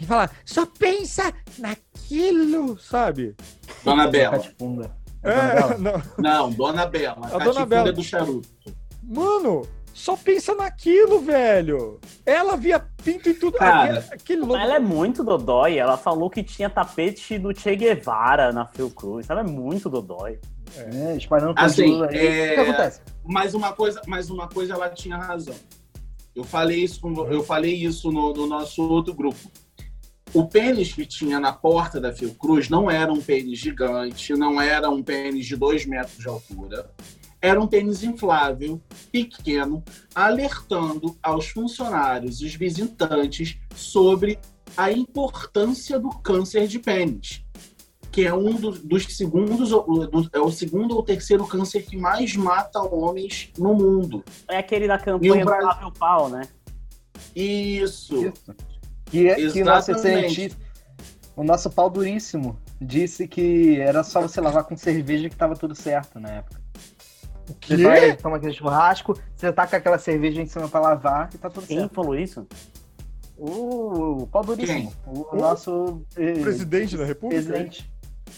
E 0.00 0.06
fala, 0.06 0.28
só 0.44 0.64
pensa 0.66 1.32
naquilo, 1.58 2.78
sabe? 2.80 3.36
Dona 3.84 4.08
Bela. 4.08 4.42
É, 5.22 5.78
não. 5.78 6.02
Não, 6.18 6.50
Dona 6.50 6.86
Bela. 6.86 7.18
A 7.22 7.26
A 7.26 7.30
Dona 7.38 7.44
Dona 7.52 7.66
Bela. 7.66 7.92
do 7.92 8.02
charuto. 8.02 8.48
Mano, 9.02 9.62
só 9.94 10.16
pensa 10.16 10.54
naquilo, 10.54 11.20
velho. 11.20 12.00
Ela 12.24 12.56
via 12.56 12.78
pinto 13.04 13.28
em 13.28 13.34
tudo. 13.34 13.56
Cara, 13.58 13.98
aquele, 13.98 14.14
aquele 14.14 14.40
louco. 14.40 14.56
Ela 14.56 14.76
é 14.76 14.78
muito 14.78 15.22
dodói. 15.22 15.76
Ela 15.78 15.96
falou 15.96 16.30
que 16.30 16.42
tinha 16.42 16.70
tapete 16.70 17.38
do 17.38 17.54
Che 17.58 17.76
Guevara 17.76 18.52
na 18.52 18.66
Fiocruz. 18.66 19.28
Ela 19.28 19.40
é 19.40 19.44
muito 19.44 19.88
dodói. 19.90 20.38
É, 20.76 21.16
espalhando 21.16 21.54
Assim, 21.56 22.02
aí. 22.04 22.16
é- 22.16 22.52
O 22.52 22.54
que 22.54 22.60
acontece? 22.70 23.00
Mas 23.24 23.52
uma 23.54 23.72
coisa, 23.72 24.00
mas 24.06 24.30
uma 24.30 24.48
coisa 24.48 24.72
ela 24.74 24.88
tinha 24.88 25.16
razão. 25.16 25.54
Eu 26.34 26.44
falei 26.44 26.82
isso, 26.82 26.98
com- 27.00 27.26
eu 27.30 27.44
falei 27.44 27.74
isso 27.74 28.10
no, 28.10 28.32
no 28.32 28.46
nosso 28.46 28.82
outro 28.88 29.12
grupo. 29.12 29.38
O 30.32 30.48
pênis 30.48 30.94
que 30.94 31.04
tinha 31.04 31.38
na 31.38 31.52
porta 31.52 32.00
da 32.00 32.10
Fiocruz 32.10 32.70
não 32.70 32.90
era 32.90 33.12
um 33.12 33.20
pênis 33.20 33.58
gigante, 33.58 34.32
não 34.32 34.58
era 34.58 34.88
um 34.88 35.02
pênis 35.02 35.44
de 35.44 35.54
dois 35.56 35.84
metros 35.84 36.16
de 36.16 36.26
altura. 36.26 36.90
Era 37.42 37.60
um 37.60 37.66
pênis 37.66 38.04
inflável, 38.04 38.80
pequeno, 39.10 39.82
alertando 40.14 41.16
aos 41.20 41.48
funcionários 41.48 42.40
e 42.40 42.46
os 42.46 42.54
visitantes 42.54 43.58
sobre 43.74 44.38
a 44.76 44.92
importância 44.92 45.98
do 45.98 46.08
câncer 46.10 46.68
de 46.68 46.78
pênis, 46.78 47.44
que 48.12 48.24
é 48.24 48.32
um 48.32 48.54
dos, 48.54 48.78
dos 48.78 49.04
segundos, 49.16 49.70
do- 49.70 50.30
é 50.32 50.38
o 50.38 50.52
segundo 50.52 50.94
ou 50.94 51.02
terceiro 51.02 51.44
câncer 51.44 51.82
que 51.84 51.96
mais 51.96 52.36
mata 52.36 52.80
homens 52.80 53.50
no 53.58 53.74
mundo. 53.74 54.24
É 54.48 54.58
aquele 54.58 54.86
da 54.86 54.94
E 54.94 54.98
campanha 54.98 55.34
o 55.34 55.38
do 55.38 55.44
Flávio 55.44 55.92
Pau, 55.98 56.28
né? 56.28 56.42
Isso. 57.34 58.24
Isso. 58.24 58.54
Que, 59.06 59.28
é, 59.28 59.34
que 59.34 59.62
o 59.62 59.64
nosso 59.64 59.90
Exatamente. 59.90 60.34
cientista, 60.34 60.62
o 61.36 61.42
nosso 61.42 61.68
pau 61.70 61.90
duríssimo, 61.90 62.56
disse 62.80 63.26
que 63.26 63.78
era 63.80 64.02
só 64.04 64.22
você 64.22 64.40
lavar 64.40 64.64
com 64.64 64.76
cerveja 64.76 65.28
que 65.28 65.36
tava 65.36 65.54
tudo 65.56 65.74
certo 65.74 66.20
na 66.20 66.28
época. 66.30 66.61
Você 67.60 67.76
Quê? 67.76 67.82
vai, 67.82 68.16
toma 68.16 68.36
aquele 68.36 68.52
churrasco, 68.52 69.18
você 69.34 69.52
taca 69.52 69.76
aquela 69.76 69.98
cerveja 69.98 70.40
em 70.40 70.46
cima 70.46 70.68
pra 70.68 70.80
lavar 70.80 71.30
e 71.34 71.38
tá 71.38 71.48
tudo 71.50 71.66
Quem 71.66 71.78
certo. 71.80 71.94
falou 71.94 72.16
isso? 72.16 72.46
O, 73.36 74.22
o 74.22 74.26
pau 74.28 74.44
duríssimo. 74.44 74.92
O, 75.06 75.34
O 75.34 75.36
nosso 75.36 76.02
eh, 76.16 76.34
Presidente 76.34 76.96
da 76.96 77.04
República? 77.04 77.42
presidente. 77.42 77.90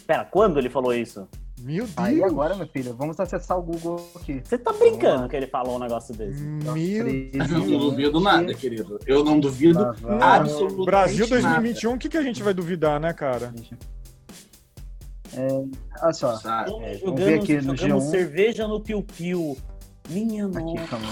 Pera, 0.06 0.25
quando 0.25 0.59
ele 0.59 0.71
falou 0.71 0.94
isso? 0.94 1.28
Meu 1.61 1.85
Deus. 1.85 1.92
Aí 1.97 2.23
agora, 2.23 2.54
meu 2.56 2.66
filho, 2.66 2.94
vamos 2.94 3.18
acessar 3.18 3.59
o 3.59 3.62
Google 3.62 4.04
aqui. 4.16 4.40
Você 4.44 4.59
tá 4.59 4.73
brincando 4.73 5.28
que 5.28 5.37
ele 5.37 5.47
falou 5.47 5.76
um 5.76 5.78
negócio 5.78 6.14
desse? 6.14 6.42
Meu 6.42 6.76
Eu 6.76 7.49
não 7.49 7.78
duvido 7.78 8.21
nada, 8.21 8.52
querido. 8.54 8.99
Eu 9.06 9.25
não 9.25 9.38
duvido 9.40 9.78
Lavar- 9.80 10.40
absolutamente 10.40 10.85
Brasil 10.87 11.26
nada. 11.28 11.40
2021, 11.61 11.94
o 11.94 11.99
que, 11.99 12.09
que 12.09 12.18
a 12.18 12.23
gente 12.23 12.42
vai 12.42 12.52
duvidar, 12.52 12.99
né, 13.00 13.12
cara? 13.12 13.52
Olha 16.03 16.12
só, 16.12 16.37
Sabe? 16.37 16.71
É, 16.71 16.99
vamos 16.99 17.00
jogando 17.00 17.25
ver 17.25 17.35
aqui 17.41 17.55
no 17.61 17.76
jogando 17.76 18.00
G1. 18.03 18.11
cerveja 18.11 18.69
no 18.69 18.81
piu-piu. 18.81 19.57
Minha 20.11 20.47
aqui, 20.47 20.59
nossa. 20.61 20.87
calma. 20.88 21.07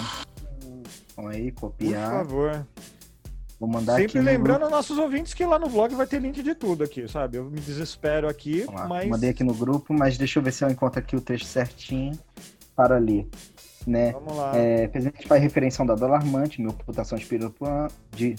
Calma 1.16 1.30
aí, 1.32 1.52
Por 1.52 1.60
copiar. 1.60 2.10
favor. 2.10 2.66
Vou 3.58 3.68
mandar 3.68 3.94
aqui. 3.94 4.02
Sempre 4.02 4.18
no 4.20 4.24
lembrando 4.24 4.58
grupo. 4.60 4.74
aos 4.74 4.88
nossos 4.88 4.98
ouvintes 4.98 5.34
que 5.34 5.44
lá 5.44 5.58
no 5.58 5.68
blog 5.68 5.94
vai 5.94 6.06
ter 6.06 6.20
link 6.20 6.42
de 6.42 6.54
tudo 6.54 6.82
aqui, 6.84 7.06
sabe? 7.08 7.38
Eu 7.38 7.44
me 7.44 7.60
desespero 7.60 8.28
aqui, 8.28 8.66
mas. 8.88 9.08
Mandei 9.08 9.30
aqui 9.30 9.44
no 9.44 9.54
grupo, 9.54 9.94
mas 9.94 10.18
deixa 10.18 10.38
eu 10.38 10.42
ver 10.42 10.52
se 10.52 10.64
eu 10.64 10.68
encontro 10.70 10.98
aqui 10.98 11.14
o 11.14 11.20
texto 11.20 11.46
certinho 11.46 12.18
para 12.74 12.98
ler. 12.98 13.28
Né? 13.86 14.12
Vamos 14.12 14.36
lá. 14.36 14.52
É, 14.56 14.86
presidente 14.88 15.26
faz 15.26 15.42
referência 15.42 15.82
a 15.82 15.84
um 15.84 15.86
dado 15.86 16.04
alarmante, 16.04 16.60
mil 16.60 16.70
ocultações 16.70 17.24
por 17.24 17.40
ano, 17.40 17.88
de 18.14 18.36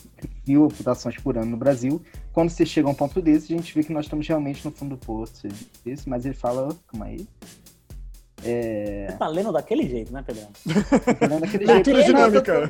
mil 0.48 0.66
ocultações 0.66 1.18
por 1.18 1.38
ano 1.38 1.48
no 1.52 1.58
Brasil. 1.58 2.02
Quando 2.32 2.50
você 2.50 2.66
chega 2.66 2.88
a 2.88 2.92
um 2.92 2.96
ponto 2.96 3.22
desse, 3.22 3.54
a 3.54 3.58
gente 3.58 3.74
vê 3.76 3.84
que 3.84 3.92
nós 3.92 4.06
estamos 4.06 4.28
realmente 4.28 4.64
no 4.64 4.72
fundo 4.72 4.96
do 4.96 5.06
poço. 5.06 5.48
Desse, 5.84 6.08
mas 6.08 6.26
ele 6.26 6.34
fala, 6.36 6.76
calma 6.88 7.06
aí. 7.08 7.28
É, 8.46 9.08
Você 9.10 9.18
tá 9.18 9.28
lendo 9.28 9.52
daquele 9.54 9.88
jeito, 9.88 10.12
né, 10.12 10.22
Pedrão? 10.22 10.50
tô 10.66 11.26
lendo 11.28 11.42
daquele 11.42 11.66
jeito. 11.66 11.92
leitura 11.92 12.02
É, 12.02 12.04
dinâmica. 12.06 12.70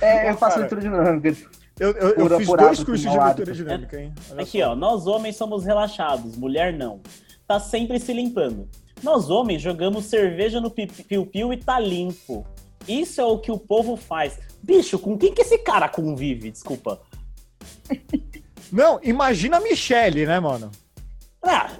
É, 0.00 0.30
eu 0.30 0.36
faço 0.36 0.58
leitura 0.60 0.80
dinâmica. 0.80 1.36
Eu, 1.80 1.90
eu, 1.92 2.08
eu 2.10 2.14
Por- 2.28 2.36
fiz 2.38 2.46
por 2.46 2.58
dois 2.58 2.84
cursos 2.84 3.10
de 3.10 3.18
leitura 3.18 3.52
dinâmica, 3.52 4.00
hein? 4.00 4.12
Olha 4.30 4.42
Aqui, 4.42 4.60
só. 4.60 4.70
ó, 4.70 4.76
nós 4.76 5.06
homens 5.06 5.36
somos 5.36 5.64
relaxados, 5.64 6.36
mulher 6.36 6.72
não. 6.72 7.00
Tá 7.46 7.58
sempre 7.58 7.98
se 7.98 8.12
limpando. 8.12 8.68
Nós 9.02 9.30
homens 9.30 9.60
jogamos 9.62 10.04
cerveja 10.06 10.60
no 10.60 10.70
pi- 10.70 10.86
piu-piu 10.86 11.52
e 11.52 11.56
tá 11.56 11.78
limpo. 11.80 12.46
Isso 12.86 13.20
é 13.20 13.24
o 13.24 13.38
que 13.38 13.50
o 13.50 13.58
povo 13.58 13.96
faz. 13.96 14.38
Bicho, 14.62 14.98
com 14.98 15.16
quem 15.18 15.32
que 15.34 15.42
esse 15.42 15.58
cara 15.58 15.88
convive? 15.88 16.50
Desculpa. 16.50 17.00
Não, 18.72 18.98
imagina 19.02 19.58
a 19.58 19.60
Michelle, 19.60 20.24
né, 20.26 20.40
mano? 20.40 20.70
Ah, 21.42 21.70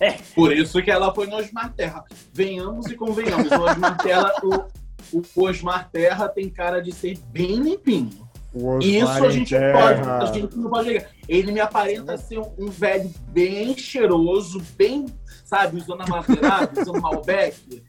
é, 0.00 0.12
Por 0.34 0.50
isso 0.52 0.82
que 0.82 0.90
ela 0.90 1.14
foi 1.14 1.26
no 1.26 1.36
Osmar 1.36 1.72
Terra. 1.74 2.04
Venhamos 2.32 2.86
e 2.86 2.94
convenhamos. 2.96 3.50
O 3.52 3.60
Osmar 3.62 3.96
Terra, 3.98 4.32
o, 4.42 5.20
o 5.36 5.44
Osmar 5.44 5.90
Terra 5.90 6.28
tem 6.28 6.48
cara 6.48 6.80
de 6.80 6.90
ser 6.92 7.18
bem 7.30 7.56
limpinho. 7.56 8.28
O 8.52 8.78
Isso 8.78 9.04
Osmar 9.06 9.22
a 9.24 9.30
gente, 9.30 9.54
pode, 9.54 10.08
a 10.08 10.26
gente 10.32 10.56
não 10.56 10.70
pode 10.70 10.88
ligar. 10.88 11.10
Ele 11.28 11.52
me 11.52 11.60
aparenta 11.60 12.16
ser 12.16 12.38
um, 12.38 12.50
um 12.58 12.66
velho 12.68 13.10
bem 13.28 13.76
cheiroso, 13.76 14.60
bem, 14.76 15.06
sabe, 15.50 15.78
usando 15.78 16.02
amadeirado, 16.02 16.80
usando 16.80 17.02
Malbec. 17.02 17.82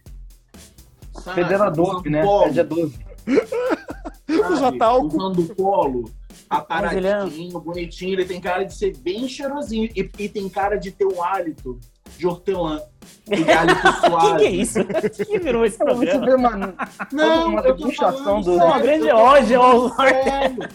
sabe, 1.14 1.44
Fedendo 1.44 1.64
a 1.64 1.70
usando 1.70 2.10
né? 2.10 2.24
polo, 2.24 2.44
Pede 2.46 2.60
a 2.60 2.66
sabe, 2.66 4.52
Usa 4.52 4.78
talco. 4.78 5.08
Usando 5.08 5.56
polo, 5.56 6.00
ele 6.00 6.08
é- 6.10 6.12
aparadinho, 6.50 7.60
bonitinho. 7.60 8.14
Ele 8.14 8.26
tem 8.26 8.42
cara 8.42 8.64
de 8.64 8.74
ser 8.74 8.98
bem 8.98 9.28
cheirosinho. 9.28 9.90
E, 9.96 10.10
e 10.18 10.30
tem 10.30 10.50
cara 10.50 10.76
de 10.78 10.90
ter 10.92 11.06
um 11.06 11.22
hálito 11.24 11.80
de 12.18 12.26
hortelã. 12.26 12.82
Aquele 13.28 13.52
hálito 13.52 13.82
que 14.02 14.08
suave. 14.08 14.40
que 14.40 14.46
é 14.46 14.50
isso? 14.52 14.80
O 14.82 15.26
que 15.26 15.40
virou 15.40 15.66
esse 15.66 15.78
programa? 15.78 16.26
vê, 16.26 16.38
mano, 16.38 16.74
Não, 17.12 17.48
Uma 17.50 17.62
eu 17.62 17.78
tô 17.78 17.92
falando 17.92 18.44
do- 18.46 18.52
sério, 18.56 18.66
Uma 18.66 18.80
grande 18.80 19.08
eu 19.08 19.16
tô 19.16 19.22
ódio 19.22 19.62
ao 19.62 19.72
falando 19.72 19.92
Osmar 19.92 20.24
sério. 20.24 20.70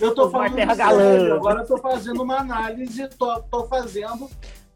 Eu 0.00 0.14
tô 0.14 0.30
falando 0.30 0.54
Terra 0.56 0.74
sério, 0.74 0.90
Galã. 0.98 1.34
agora 1.36 1.60
eu 1.60 1.66
tô 1.66 1.78
fazendo 1.78 2.22
uma 2.22 2.36
análise, 2.38 3.08
tô, 3.16 3.40
tô 3.42 3.66
fazendo 3.68 4.28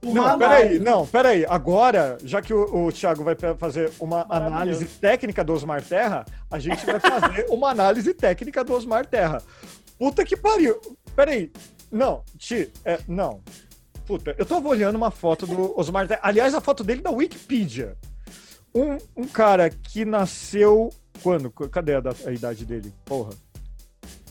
uma 0.02 0.30
Não, 0.30 0.38
peraí, 0.38 0.78
não, 0.78 1.06
peraí. 1.06 1.46
Agora, 1.48 2.18
já 2.22 2.40
que 2.40 2.54
o, 2.54 2.86
o 2.86 2.92
Thiago 2.92 3.24
vai 3.24 3.36
fazer 3.58 3.92
uma 3.98 4.24
análise 4.28 4.84
técnica 4.84 5.42
do 5.42 5.52
Osmar 5.52 5.82
Terra, 5.82 6.24
a 6.50 6.58
gente 6.58 6.86
vai 6.86 7.00
fazer 7.00 7.46
uma 7.50 7.70
análise 7.70 8.14
técnica 8.14 8.62
do 8.62 8.74
Osmar 8.74 9.06
Terra. 9.06 9.42
Puta 9.98 10.24
que 10.24 10.36
pariu. 10.36 10.80
Peraí. 11.16 11.50
Não, 11.90 12.22
Ti, 12.36 12.70
é, 12.84 13.00
não. 13.08 13.40
Puta, 14.06 14.34
eu 14.38 14.46
tava 14.46 14.68
olhando 14.68 14.96
uma 14.96 15.10
foto 15.10 15.46
do 15.46 15.78
Osmar 15.78 16.06
Terra. 16.06 16.20
Aliás, 16.22 16.54
a 16.54 16.60
foto 16.60 16.84
dele 16.84 17.02
da 17.02 17.10
Wikipedia. 17.10 17.96
Um, 18.74 18.98
um 19.16 19.26
cara 19.26 19.68
que 19.68 20.04
nasceu. 20.04 20.90
Quando? 21.22 21.50
Cadê 21.50 21.94
a, 21.94 22.02
a 22.26 22.32
idade 22.32 22.64
dele? 22.64 22.94
Porra. 23.04 23.30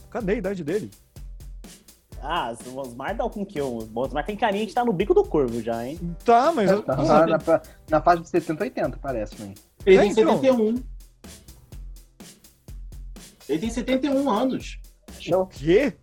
Cadê 0.09 0.33
a 0.33 0.35
idade 0.35 0.63
dele? 0.63 0.89
Ah, 2.21 2.53
o 2.65 2.79
Osmar 2.79 3.15
dá 3.15 3.29
com 3.29 3.45
que? 3.45 3.61
O 3.61 3.87
Osmar 3.95 4.25
tem 4.25 4.35
carinha 4.35 4.65
que 4.65 4.73
tá 4.73 4.83
no 4.83 4.91
bico 4.91 5.13
do 5.13 5.23
corvo 5.23 5.61
já, 5.61 5.85
hein? 5.85 5.99
Tá, 6.25 6.51
mas. 6.53 6.69
eu- 6.71 6.81
tá 6.83 6.95
na, 7.25 7.39
fa- 7.39 7.61
na 7.89 8.01
fase 8.01 8.21
de 8.23 8.29
70, 8.29 8.63
80, 8.63 8.97
parece, 9.01 9.39
man. 9.41 9.53
Ele 9.85 9.97
É, 9.97 10.01
tem 10.01 10.11
então. 10.11 10.35
71. 10.41 10.83
Ele 13.47 13.59
tem 13.59 13.69
71 13.69 14.29
anos. 14.29 14.79
Show. 15.19 15.45
Quê? 15.47 15.93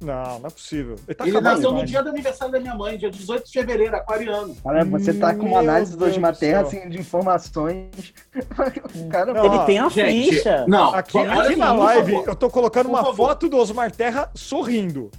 Não, 0.00 0.40
não 0.40 0.46
é 0.48 0.50
possível. 0.50 0.96
Ele 1.06 1.14
tá 1.14 1.26
ele 1.28 1.40
nasceu 1.40 1.70
no 1.70 1.84
dia 1.84 2.02
do 2.02 2.08
aniversário 2.08 2.50
da 2.52 2.58
minha 2.58 2.74
mãe, 2.74 2.98
dia 2.98 3.08
18 3.10 3.44
de 3.46 3.52
fevereiro, 3.52 3.94
aquariano. 3.94 4.52
Cara, 4.56 4.84
você 4.84 5.14
tá 5.14 5.32
com 5.32 5.46
uma 5.46 5.60
análise 5.60 5.92
do 5.96 5.98
Deus 6.04 6.16
do 6.16 6.32
Terra, 6.40 6.62
assim, 6.62 6.88
de 6.88 6.98
informações. 6.98 7.88
O 8.96 9.08
cara, 9.08 9.32
Não, 9.32 9.44
Ele 9.44 9.54
ó, 9.56 9.64
tem 9.64 9.78
a 9.78 9.88
Gente, 9.88 10.30
ficha. 10.36 10.66
não, 10.66 10.92
Aqui, 10.94 11.18
aqui 11.18 11.54
na 11.56 11.72
live, 11.72 12.14
eu 12.26 12.34
tô 12.34 12.50
colocando 12.50 12.86
Por 12.86 12.92
uma 12.94 13.04
favor. 13.04 13.28
foto 13.28 13.48
do 13.48 13.56
Osmar 13.58 13.92
Terra 13.92 14.28
sorrindo. 14.34 15.10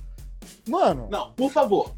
Mano, 0.68 1.08
Não, 1.12 1.32
por 1.34 1.52
favor. 1.52 1.92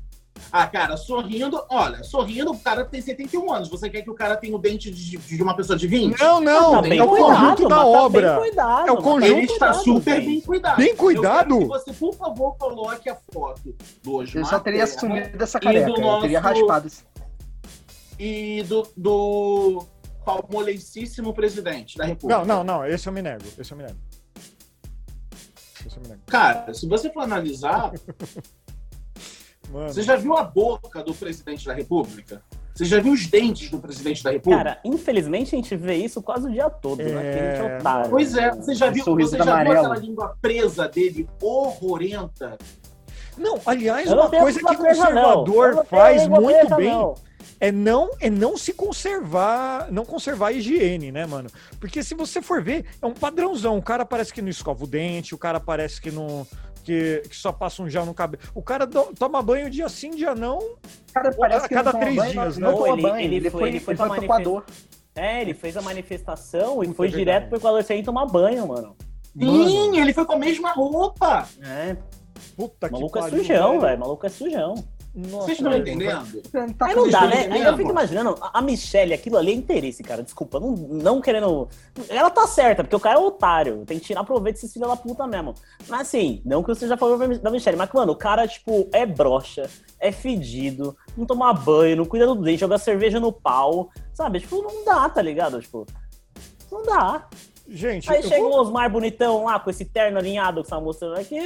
Ah, 0.51 0.67
cara, 0.67 0.97
sorrindo, 0.97 1.63
olha, 1.69 2.03
sorrindo, 2.03 2.51
o 2.51 2.59
cara 2.59 2.83
tem 2.85 3.01
71 3.01 3.51
anos. 3.53 3.69
Você 3.69 3.89
quer 3.89 4.01
que 4.01 4.09
o 4.09 4.13
cara 4.13 4.35
tenha 4.35 4.53
o 4.55 4.59
dente 4.59 4.91
de, 4.91 5.17
de 5.17 5.41
uma 5.41 5.55
pessoa 5.55 5.77
de 5.79 5.87
20? 5.87 6.19
não, 6.19 6.41
não, 6.41 6.71
Tá 6.73 6.81
tem 6.81 6.89
bem 6.91 6.99
é 6.99 7.03
o 7.03 7.07
cuidado, 7.07 7.29
conjunto 7.39 7.67
da 7.69 7.75
tá 7.75 7.85
obra. 7.85 8.31
Bem 8.33 8.39
cuidado, 8.41 8.87
É 8.87 8.91
o 8.91 8.95
mas 8.95 9.03
conjunto- 9.03 9.21
tá 9.21 9.25
Ele 9.27 9.35
bem 9.35 9.45
está 9.45 9.67
cuidado, 9.73 9.83
super 9.83 10.21
bem 10.25 10.41
cuidado. 10.41 10.77
Bem 10.77 10.89
Eu 10.89 10.95
cuidado? 10.97 11.47
quero 11.47 11.59
que 11.59 11.65
você, 11.65 11.93
por 11.93 12.13
favor, 12.15 12.55
coloque 12.57 13.09
a 13.09 13.15
foto 13.33 13.75
do 14.03 14.15
Osmar 14.15 14.43
eu 14.43 14.45
só 14.45 14.59
teria 14.59 14.83
assumido 14.83 15.41
essa 15.43 15.57
do 15.59 15.63
careca. 15.63 15.89
Eu 15.89 16.19
teria 16.21 16.41
nosso- 16.41 16.59
raspado 16.59 16.87
esse. 16.87 17.03
e 18.19 18.63
do, 18.63 18.87
do 18.95 19.85
palmolecíssimo 20.25 21.33
presidente 21.33 21.97
da 21.97 22.05
República. 22.05 22.39
Não, 22.45 22.63
não, 22.63 22.63
não, 22.79 22.85
esse 22.85 23.07
eu 23.07 23.13
me 23.13 23.21
nego. 23.21 23.43
Esse 23.57 23.71
eu 23.71 23.77
me 23.77 23.83
nego. 23.83 23.97
Cara, 26.27 26.73
se 26.73 26.87
você 26.87 27.09
for 27.11 27.21
analisar, 27.21 27.91
Mano, 29.71 29.89
você 29.89 30.01
já 30.03 30.15
viu 30.15 30.35
a 30.37 30.43
boca 30.43 31.03
do 31.03 31.13
presidente 31.13 31.65
da 31.65 31.73
República? 31.73 32.41
Você 32.73 32.85
já 32.85 32.99
viu 32.99 33.13
os 33.13 33.25
dentes 33.25 33.69
do 33.69 33.79
presidente 33.79 34.21
da 34.21 34.31
República? 34.31 34.63
Cara, 34.63 34.79
infelizmente 34.83 35.55
a 35.55 35.57
gente 35.57 35.75
vê 35.77 35.95
isso 35.95 36.21
quase 36.21 36.47
o 36.47 36.51
dia 36.51 36.69
todo, 36.69 37.01
né? 37.01 37.21
Que 37.21 37.39
a 37.39 37.51
gente 37.51 37.61
é 37.61 37.75
É. 37.75 37.77
otário. 37.79 38.09
pois 38.09 38.35
é, 38.35 38.51
você 38.51 38.75
já 38.75 38.87
Esse 38.87 38.95
viu, 38.95 39.03
sorriso 39.05 39.29
você 39.31 39.37
já 39.37 39.63
viu 39.63 39.71
aquela 39.71 39.97
língua 39.97 40.37
presa 40.41 40.87
dele, 40.87 41.27
horrorenta? 41.41 42.57
Não, 43.37 43.59
aliás, 43.65 44.11
uma 44.11 44.29
coisa 44.29 44.59
que. 44.59 44.65
Eu 44.73 44.77
conservador 44.77 45.85
faz 45.85 46.27
muito 46.27 46.75
bem 46.75 46.91
não. 46.91 47.15
É 47.59 47.71
não 47.71 48.11
é 48.19 48.29
não 48.29 48.57
se 48.57 48.73
conservar, 48.73 49.91
não 49.91 50.03
conservar 50.05 50.47
a 50.47 50.51
higiene, 50.51 51.11
né, 51.11 51.25
mano? 51.25 51.49
Porque 51.79 52.03
se 52.03 52.13
você 52.15 52.41
for 52.41 52.61
ver, 52.61 52.85
é 53.01 53.05
um 53.05 53.13
padrãozão. 53.13 53.77
O 53.77 53.81
cara 53.81 54.05
parece 54.05 54.33
que 54.33 54.41
não 54.41 54.49
escova 54.49 54.83
o 54.83 54.87
dente, 54.87 55.33
o 55.33 55.37
cara 55.37 55.59
parece 55.59 56.01
que 56.01 56.11
não 56.11 56.45
que, 56.83 57.23
que 57.27 57.35
só 57.35 57.51
passa 57.51 57.81
um 57.81 57.89
gel 57.89 58.05
no 58.05 58.13
cabelo. 58.13 58.43
O 58.53 58.61
cara 58.61 58.85
do- 58.85 59.11
toma 59.17 59.41
banho 59.41 59.69
dia 59.71 59.89
sim, 59.89 60.11
dia 60.11 60.35
não. 60.35 60.59
Cara, 61.13 61.31
parece 61.33 61.67
que 61.67 61.73
cada 61.73 61.91
três 61.91 62.15
banho, 62.15 62.31
dias, 62.31 62.57
não 62.59 62.71
né? 62.71 62.77
toma 62.77 62.89
Ele- 62.93 63.01
banho. 63.01 63.19
ele 63.25 63.35
Ele 63.37 63.49
foi- 63.49 63.59
foi, 63.59 63.69
ele 63.69 63.77
ele 63.77 63.85
foi 63.85 63.95
foi 63.95 64.17
Equador. 64.23 64.65
É, 65.15 65.41
ele 65.41 65.53
fez 65.55 65.75
a 65.77 65.81
manifestação 65.81 66.83
e 66.83 66.93
foi 66.93 67.07
é 67.07 67.09
direto 67.09 67.25
verdade. 67.25 67.49
pro 67.49 67.57
Equador 67.57 67.83
sem 67.83 68.03
tomar 68.03 68.25
banho, 68.27 68.67
mano. 68.67 68.95
Sim, 69.37 69.97
ele 69.99 70.13
foi 70.13 70.25
com 70.25 70.33
a 70.33 70.37
mesma 70.37 70.71
roupa. 70.73 71.47
É, 71.61 71.97
Puta 72.55 72.87
o 72.87 72.91
maluco 72.91 73.17
é 73.17 73.21
pariu, 73.21 73.37
sujão, 73.39 73.79
velho. 73.79 73.97
O 73.97 73.99
maluco 74.01 74.25
é 74.25 74.29
sujão. 74.29 74.75
Nossa, 75.15 75.45
Vocês 75.45 75.57
estão 75.59 75.73
entendendo? 75.77 76.41
Tá 76.77 76.87
Aí 76.87 76.95
não 76.95 77.09
dá, 77.09 77.25
né? 77.27 77.47
Aí 77.49 77.63
eu 77.63 77.77
fico 77.77 77.89
imaginando, 77.89 78.37
a 78.41 78.61
Michelle, 78.61 79.13
aquilo 79.13 79.37
ali 79.37 79.51
é 79.51 79.55
interesse, 79.55 80.03
cara. 80.03 80.21
Desculpa, 80.21 80.59
não, 80.59 80.71
não 80.71 81.21
querendo. 81.21 81.69
Ela 82.09 82.29
tá 82.29 82.45
certa, 82.45 82.83
porque 82.83 82.97
o 82.97 82.99
cara 82.99 83.17
é 83.17 83.21
otário. 83.21 83.85
Tem 83.85 83.97
que 83.97 84.05
tirar 84.05 84.25
proveito 84.25 84.55
desses 84.55 84.73
filhos 84.73 84.89
da 84.89 84.97
puta 84.97 85.25
mesmo. 85.25 85.55
Mas 85.87 86.01
assim, 86.01 86.41
não 86.43 86.61
que 86.61 86.75
seja 86.75 86.95
a 86.95 86.97
favor 86.97 87.17
da 87.39 87.49
Michelle, 87.49 87.77
mas, 87.77 87.89
mano, 87.93 88.11
o 88.11 88.15
cara, 88.15 88.45
tipo, 88.45 88.89
é 88.91 89.05
broxa, 89.05 89.69
é 90.01 90.11
fedido, 90.11 90.97
não 91.15 91.25
toma 91.25 91.53
banho, 91.53 91.95
não 91.95 92.05
cuida 92.05 92.27
do 92.27 92.35
dente, 92.35 92.59
joga 92.59 92.77
cerveja 92.77 93.17
no 93.17 93.31
pau. 93.31 93.89
Sabe? 94.13 94.41
Tipo, 94.41 94.61
não 94.61 94.83
dá, 94.83 95.07
tá 95.07 95.21
ligado? 95.21 95.61
Tipo. 95.61 95.85
Não 96.69 96.83
dá. 96.83 97.25
Gente, 97.67 98.11
Aí 98.11 98.21
chega 98.21 98.41
vou- 98.41 98.51
o 98.57 98.61
Osmar 98.61 98.91
bonitão 98.91 99.45
lá, 99.45 99.59
com 99.59 99.69
esse 99.69 99.85
terno 99.85 100.17
alinhado 100.19 100.61
que 100.61 100.67
você 100.67 100.75
tá 100.75 100.81
mostrando 100.81 101.17
aqui. 101.17 101.39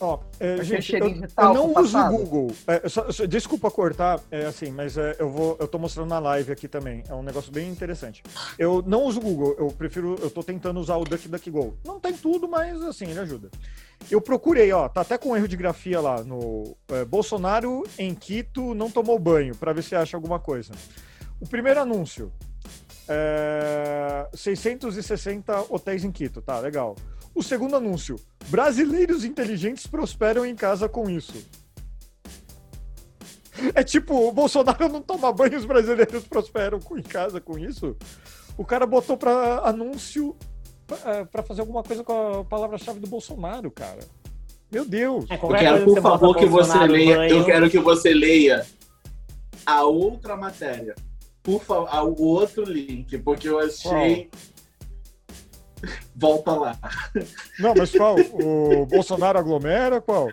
Ó, 0.00 0.18
é, 0.40 0.62
gente, 0.64 0.92
eu, 0.94 1.06
eu 1.08 1.54
não 1.54 1.72
uso 1.80 1.96
o. 1.98 2.08
Google. 2.10 2.50
É, 2.66 2.88
só- 2.88 3.10
só- 3.12 3.26
desculpa 3.26 3.70
cortar, 3.70 4.20
é 4.30 4.44
assim, 4.46 4.70
mas 4.70 4.98
é, 4.98 5.14
eu 5.18 5.30
vou, 5.30 5.56
eu 5.60 5.68
tô 5.68 5.78
mostrando 5.78 6.08
na 6.08 6.18
live 6.18 6.50
aqui 6.50 6.66
também. 6.66 7.04
É 7.08 7.14
um 7.14 7.22
negócio 7.22 7.52
bem 7.52 7.70
interessante. 7.70 8.22
Eu 8.58 8.82
não 8.86 9.04
uso 9.04 9.20
o 9.20 9.22
Google, 9.22 9.54
eu 9.58 9.68
prefiro, 9.68 10.16
eu 10.20 10.30
tô 10.30 10.42
tentando 10.42 10.80
usar 10.80 10.96
o 10.96 11.04
DuckDuckGo. 11.04 11.78
Não 11.84 12.00
tem 12.00 12.12
tudo, 12.12 12.48
mas 12.48 12.82
assim, 12.82 13.06
ele 13.06 13.20
ajuda. 13.20 13.50
Eu 14.10 14.20
procurei, 14.20 14.72
ó, 14.72 14.88
tá 14.88 15.00
até 15.02 15.16
com 15.16 15.36
erro 15.36 15.46
de 15.48 15.56
grafia 15.56 16.00
lá 16.00 16.22
no 16.24 16.76
é, 16.88 17.04
Bolsonaro 17.04 17.84
em 17.98 18.14
Quito 18.14 18.74
não 18.74 18.90
tomou 18.90 19.18
banho, 19.18 19.54
pra 19.54 19.72
ver 19.72 19.82
se 19.82 19.94
acha 19.94 20.16
alguma 20.16 20.38
coisa. 20.40 20.72
O 21.40 21.46
primeiro 21.46 21.80
anúncio. 21.80 22.32
É, 23.06 24.26
660 24.34 25.66
hotéis 25.68 26.04
em 26.04 26.10
Quito, 26.10 26.40
tá, 26.40 26.58
legal. 26.58 26.96
O 27.34 27.42
segundo 27.42 27.76
anúncio: 27.76 28.16
brasileiros 28.48 29.24
inteligentes 29.24 29.86
prosperam 29.86 30.44
em 30.46 30.54
casa 30.54 30.88
com 30.88 31.08
isso. 31.10 31.34
É 33.74 33.82
tipo, 33.84 34.14
o 34.28 34.32
Bolsonaro 34.32 34.88
não 34.88 35.00
toma 35.00 35.32
banho, 35.32 35.56
os 35.56 35.64
brasileiros 35.64 36.24
prosperam 36.24 36.80
com- 36.80 36.98
em 36.98 37.02
casa 37.02 37.40
com 37.40 37.58
isso. 37.58 37.96
O 38.58 38.64
cara 38.64 38.84
botou 38.86 39.16
pra 39.16 39.60
anúncio 39.64 40.36
pra, 40.86 41.24
pra 41.26 41.42
fazer 41.42 41.60
alguma 41.60 41.82
coisa 41.82 42.02
com 42.02 42.40
a 42.40 42.44
palavra-chave 42.44 42.98
do 43.00 43.06
Bolsonaro, 43.06 43.70
cara. 43.70 44.00
Meu 44.70 44.84
Deus. 44.84 45.24
É, 45.30 45.34
Eu 45.36 45.48
quero, 45.48 45.84
por 45.84 46.00
favor, 46.02 46.36
que 46.36 46.46
você 46.46 46.78
leia. 46.86 47.16
banho. 47.16 47.36
Eu 47.36 47.44
quero 47.44 47.70
que 47.70 47.78
você 47.78 48.12
leia 48.12 48.66
a 49.64 49.84
outra 49.84 50.36
matéria. 50.36 50.94
Por 51.42 51.62
favor, 51.62 51.88
o 52.18 52.22
outro 52.24 52.64
link, 52.64 53.16
porque 53.18 53.48
eu 53.48 53.58
achei. 53.60 54.30
Volta 56.14 56.52
lá. 56.52 56.78
Não, 57.58 57.74
mas 57.76 57.90
qual? 57.90 58.16
O 58.18 58.86
Bolsonaro 58.86 59.38
aglomera? 59.38 60.00
Qual? 60.00 60.28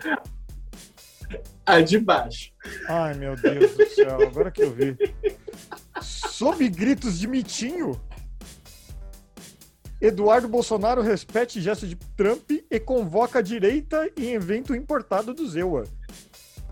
A 1.64 1.80
de 1.80 1.98
baixo. 1.98 2.50
Ai, 2.88 3.14
meu 3.14 3.36
Deus 3.36 3.72
do 3.76 3.86
céu, 3.90 4.20
agora 4.22 4.50
que 4.50 4.62
eu 4.62 4.72
vi. 4.72 4.96
Sob 6.00 6.68
gritos 6.68 7.18
de 7.18 7.26
mitinho, 7.28 8.00
Eduardo 10.00 10.48
Bolsonaro 10.48 11.00
repete 11.00 11.60
gesto 11.60 11.86
de 11.86 11.94
Trump 12.16 12.50
e 12.68 12.80
convoca 12.80 13.38
a 13.38 13.42
direita 13.42 14.10
em 14.16 14.32
evento 14.32 14.74
importado 14.74 15.32
do 15.32 15.48
Zewa. 15.48 15.84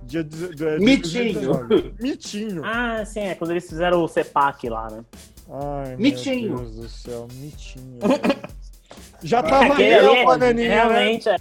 Dia 0.02 0.24
de- 0.24 0.48
de- 0.48 0.54
de- 0.56 0.78
Mitinho. 0.84 1.34
2019. 1.34 1.94
Mitinho. 2.00 2.62
Ah, 2.64 3.04
sim, 3.04 3.20
é 3.20 3.34
quando 3.36 3.52
eles 3.52 3.68
fizeram 3.68 4.02
o 4.02 4.08
CEPAC 4.08 4.68
lá, 4.68 4.90
né? 4.90 5.04
Ai, 5.48 5.94
Mitinho. 5.96 6.56
meu 6.56 6.64
Deus 6.64 6.74
do 6.76 6.88
céu, 6.88 7.28
mitinho. 7.34 7.98
Já 9.22 9.42
tava 9.42 9.74
Aquele 9.74 9.94
ali 9.94 10.20
a 10.20 10.24
bananinha, 10.24 10.68
né? 10.68 10.74
realmente 10.74 11.28
é. 11.28 11.36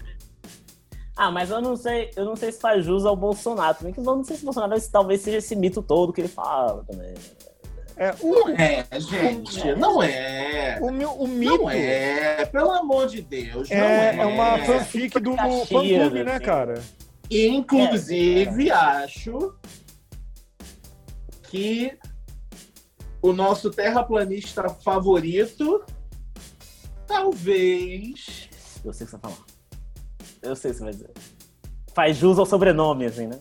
Ah, 1.15 1.29
mas 1.31 1.49
eu 1.49 1.61
não 1.61 1.75
sei, 1.75 2.11
eu 2.15 2.23
não 2.23 2.35
sei 2.35 2.51
se 2.51 2.61
faz 2.61 2.85
jus 2.85 3.05
ao 3.05 3.15
Bolsonaro 3.15 3.77
também, 3.77 3.93
que 3.93 3.99
eu 3.99 4.03
não 4.05 4.23
sei 4.23 4.37
se 4.37 4.41
o 4.43 4.45
Bolsonaro 4.45 4.81
talvez 4.89 5.21
seja 5.21 5.37
esse 5.37 5.53
mito 5.55 5.81
todo 5.81 6.13
que 6.13 6.21
ele 6.21 6.29
fala 6.29 6.83
também. 6.89 7.13
É, 7.97 8.15
Não 8.23 8.45
o, 8.45 8.49
é, 8.51 8.87
gente. 8.97 9.75
Não 9.75 10.01
é. 10.01 10.79
o, 10.81 10.89
meu, 10.89 11.11
o 11.11 11.27
mito 11.27 11.57
Não 11.57 11.69
é. 11.69 12.45
Pelo 12.45 12.71
amor 12.71 13.07
de 13.07 13.21
Deus. 13.21 13.69
Não 13.69 13.77
é, 13.77 14.15
é. 14.15 14.19
é 14.19 14.25
uma 14.25 14.57
fanfic 14.59 15.19
do 15.19 15.35
fã-clube, 15.35 16.23
né, 16.23 16.35
assim. 16.35 16.45
cara? 16.45 16.81
Inclusive, 17.29 18.71
acho 18.71 19.53
que 21.43 21.97
o 23.21 23.33
nosso 23.33 23.69
terraplanista 23.69 24.69
favorito 24.69 25.83
talvez. 27.09 28.49
Eu 28.85 28.93
sei 28.93 29.05
o 29.05 29.09
que 29.09 29.11
você 29.11 29.17
vai 29.17 29.31
falar. 29.31 29.45
Eu 30.41 30.55
sei 30.55 30.71
o 30.71 30.73
que 30.73 30.77
você 30.77 30.83
vai 30.85 30.93
dizer. 30.93 31.09
Faz 31.93 32.15
jus 32.15 32.37
ao 32.39 32.45
sobrenome, 32.45 33.05
assim, 33.05 33.27
né? 33.27 33.39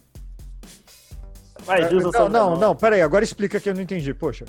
Faz 1.61 1.91
jus 1.91 2.05
ao 2.07 2.13
Não, 2.13 2.21
não, 2.21 2.27
sobrenome. 2.27 2.61
não, 2.61 2.75
peraí, 2.75 3.03
agora 3.03 3.23
explica 3.23 3.61
que 3.61 3.69
eu 3.69 3.75
não 3.75 3.83
entendi, 3.83 4.13
poxa. 4.15 4.45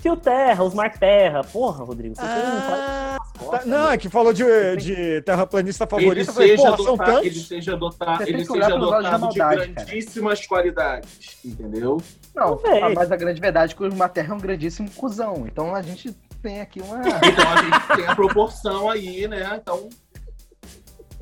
Tio 0.00 0.16
Terra, 0.16 0.64
os 0.64 0.74
Mark 0.74 0.98
Terra. 0.98 1.44
Porra, 1.44 1.84
Rodrigo, 1.84 2.16
você 2.16 2.22
Ah, 2.22 2.26
tem 2.26 3.48
um 3.48 3.50
Tá, 3.50 3.64
não, 3.64 3.90
é 3.90 3.98
que 3.98 4.08
falou 4.08 4.32
de, 4.32 4.44
de 4.76 5.20
terraplanista 5.22 5.84
Ele 5.84 5.90
favorito, 5.90 6.32
falei, 6.32 6.56
seja, 6.56 6.76
porra, 6.76 7.20
ele 7.24 7.34
seja 7.40 7.76
Você 7.76 8.24
tem 8.24 8.34
ele 8.34 8.44
seja 8.44 8.66
adotado 8.74 9.02
de 9.02 9.20
maldade, 9.20 9.36
cara. 9.38 9.66
grandíssimas 9.84 10.46
qualidades, 10.46 11.38
entendeu? 11.44 12.00
Não, 12.34 12.60
mas 12.94 13.10
a 13.10 13.16
grande 13.16 13.40
verdade 13.40 13.74
é 13.74 13.76
que 13.76 13.82
o 13.84 13.94
Materra 13.94 14.32
é 14.32 14.36
um 14.36 14.40
grandíssimo 14.40 14.90
cuzão. 14.92 15.44
Então 15.46 15.74
a 15.74 15.82
gente 15.82 16.12
tem 16.42 16.60
aqui 16.60 16.80
uma. 16.80 16.98
Então 17.00 17.52
a 17.52 17.62
gente 17.62 17.96
tem 17.96 18.06
a 18.06 18.14
proporção 18.16 18.90
aí, 18.90 19.26
né? 19.28 19.58
Então, 19.60 19.88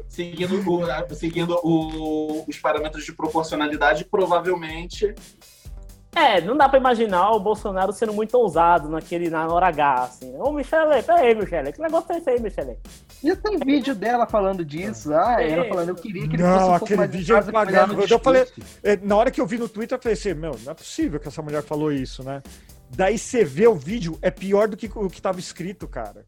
seguindo, 0.09 0.61
o- 0.69 1.15
seguindo 1.15 1.59
o- 1.63 2.45
os 2.49 2.59
parâmetros 2.59 3.05
de 3.05 3.13
proporcionalidade, 3.13 4.05
provavelmente 4.05 5.15
É, 6.13 6.41
não 6.41 6.57
dá 6.57 6.69
pra 6.69 6.77
imaginar 6.77 7.31
o 7.31 7.39
Bolsonaro 7.39 7.93
sendo 7.93 8.13
muito 8.13 8.35
ousado 8.37 8.89
naquele, 8.89 9.31
na 9.31 9.47
hora 9.47 9.69
H, 9.69 9.95
assim. 10.03 10.35
Ô, 10.41 10.51
Michele, 10.51 11.01
peraí, 11.05 11.37
Michele, 11.37 11.73
que 11.73 11.81
negócio 11.81 12.13
é 12.13 12.19
esse 12.19 12.31
aí, 12.31 12.41
Michele? 12.41 12.77
Já 13.23 13.37
tem 13.37 13.57
vídeo 13.59 13.95
dela 13.95 14.27
falando 14.27 14.65
disso. 14.65 15.15
Ah, 15.15 15.41
ela 15.41 15.69
falando, 15.69 15.91
eu 15.91 15.95
queria 15.95 16.27
que 16.29 16.35
ele 16.35 16.43
Não, 16.43 16.53
fosse 16.53 16.65
um 16.65 16.79
pouco 16.81 16.85
aquele 16.95 17.07
vídeo 17.07 17.37
é 17.37 17.39
impagável. 17.39 18.05
Eu 18.11 18.19
falei-. 18.19 18.45
É, 18.83 18.97
Na 18.97 19.17
hora 19.17 19.31
que 19.31 19.41
eu 19.41 19.47
vi 19.47 19.57
no 19.57 19.69
Twitter, 19.69 19.97
eu 19.97 20.03
falei 20.03 20.15
assim, 20.19 20.35
meu, 20.35 20.59
não 20.65 20.73
é 20.73 20.75
possível 20.75 21.21
que 21.21 21.29
essa 21.29 21.43
mulher 21.43 21.63
falou 21.63 21.93
isso, 21.93 22.25
né? 22.25 22.43
Daí 22.91 23.17
você 23.19 23.45
vê 23.45 23.67
o 23.67 23.75
vídeo, 23.75 24.19
é 24.21 24.31
pior 24.31 24.69
do 24.69 24.77
que 24.77 24.91
o 24.95 25.09
que 25.09 25.23
tava 25.23 25.39
escrito, 25.41 25.87
cara. 25.89 26.25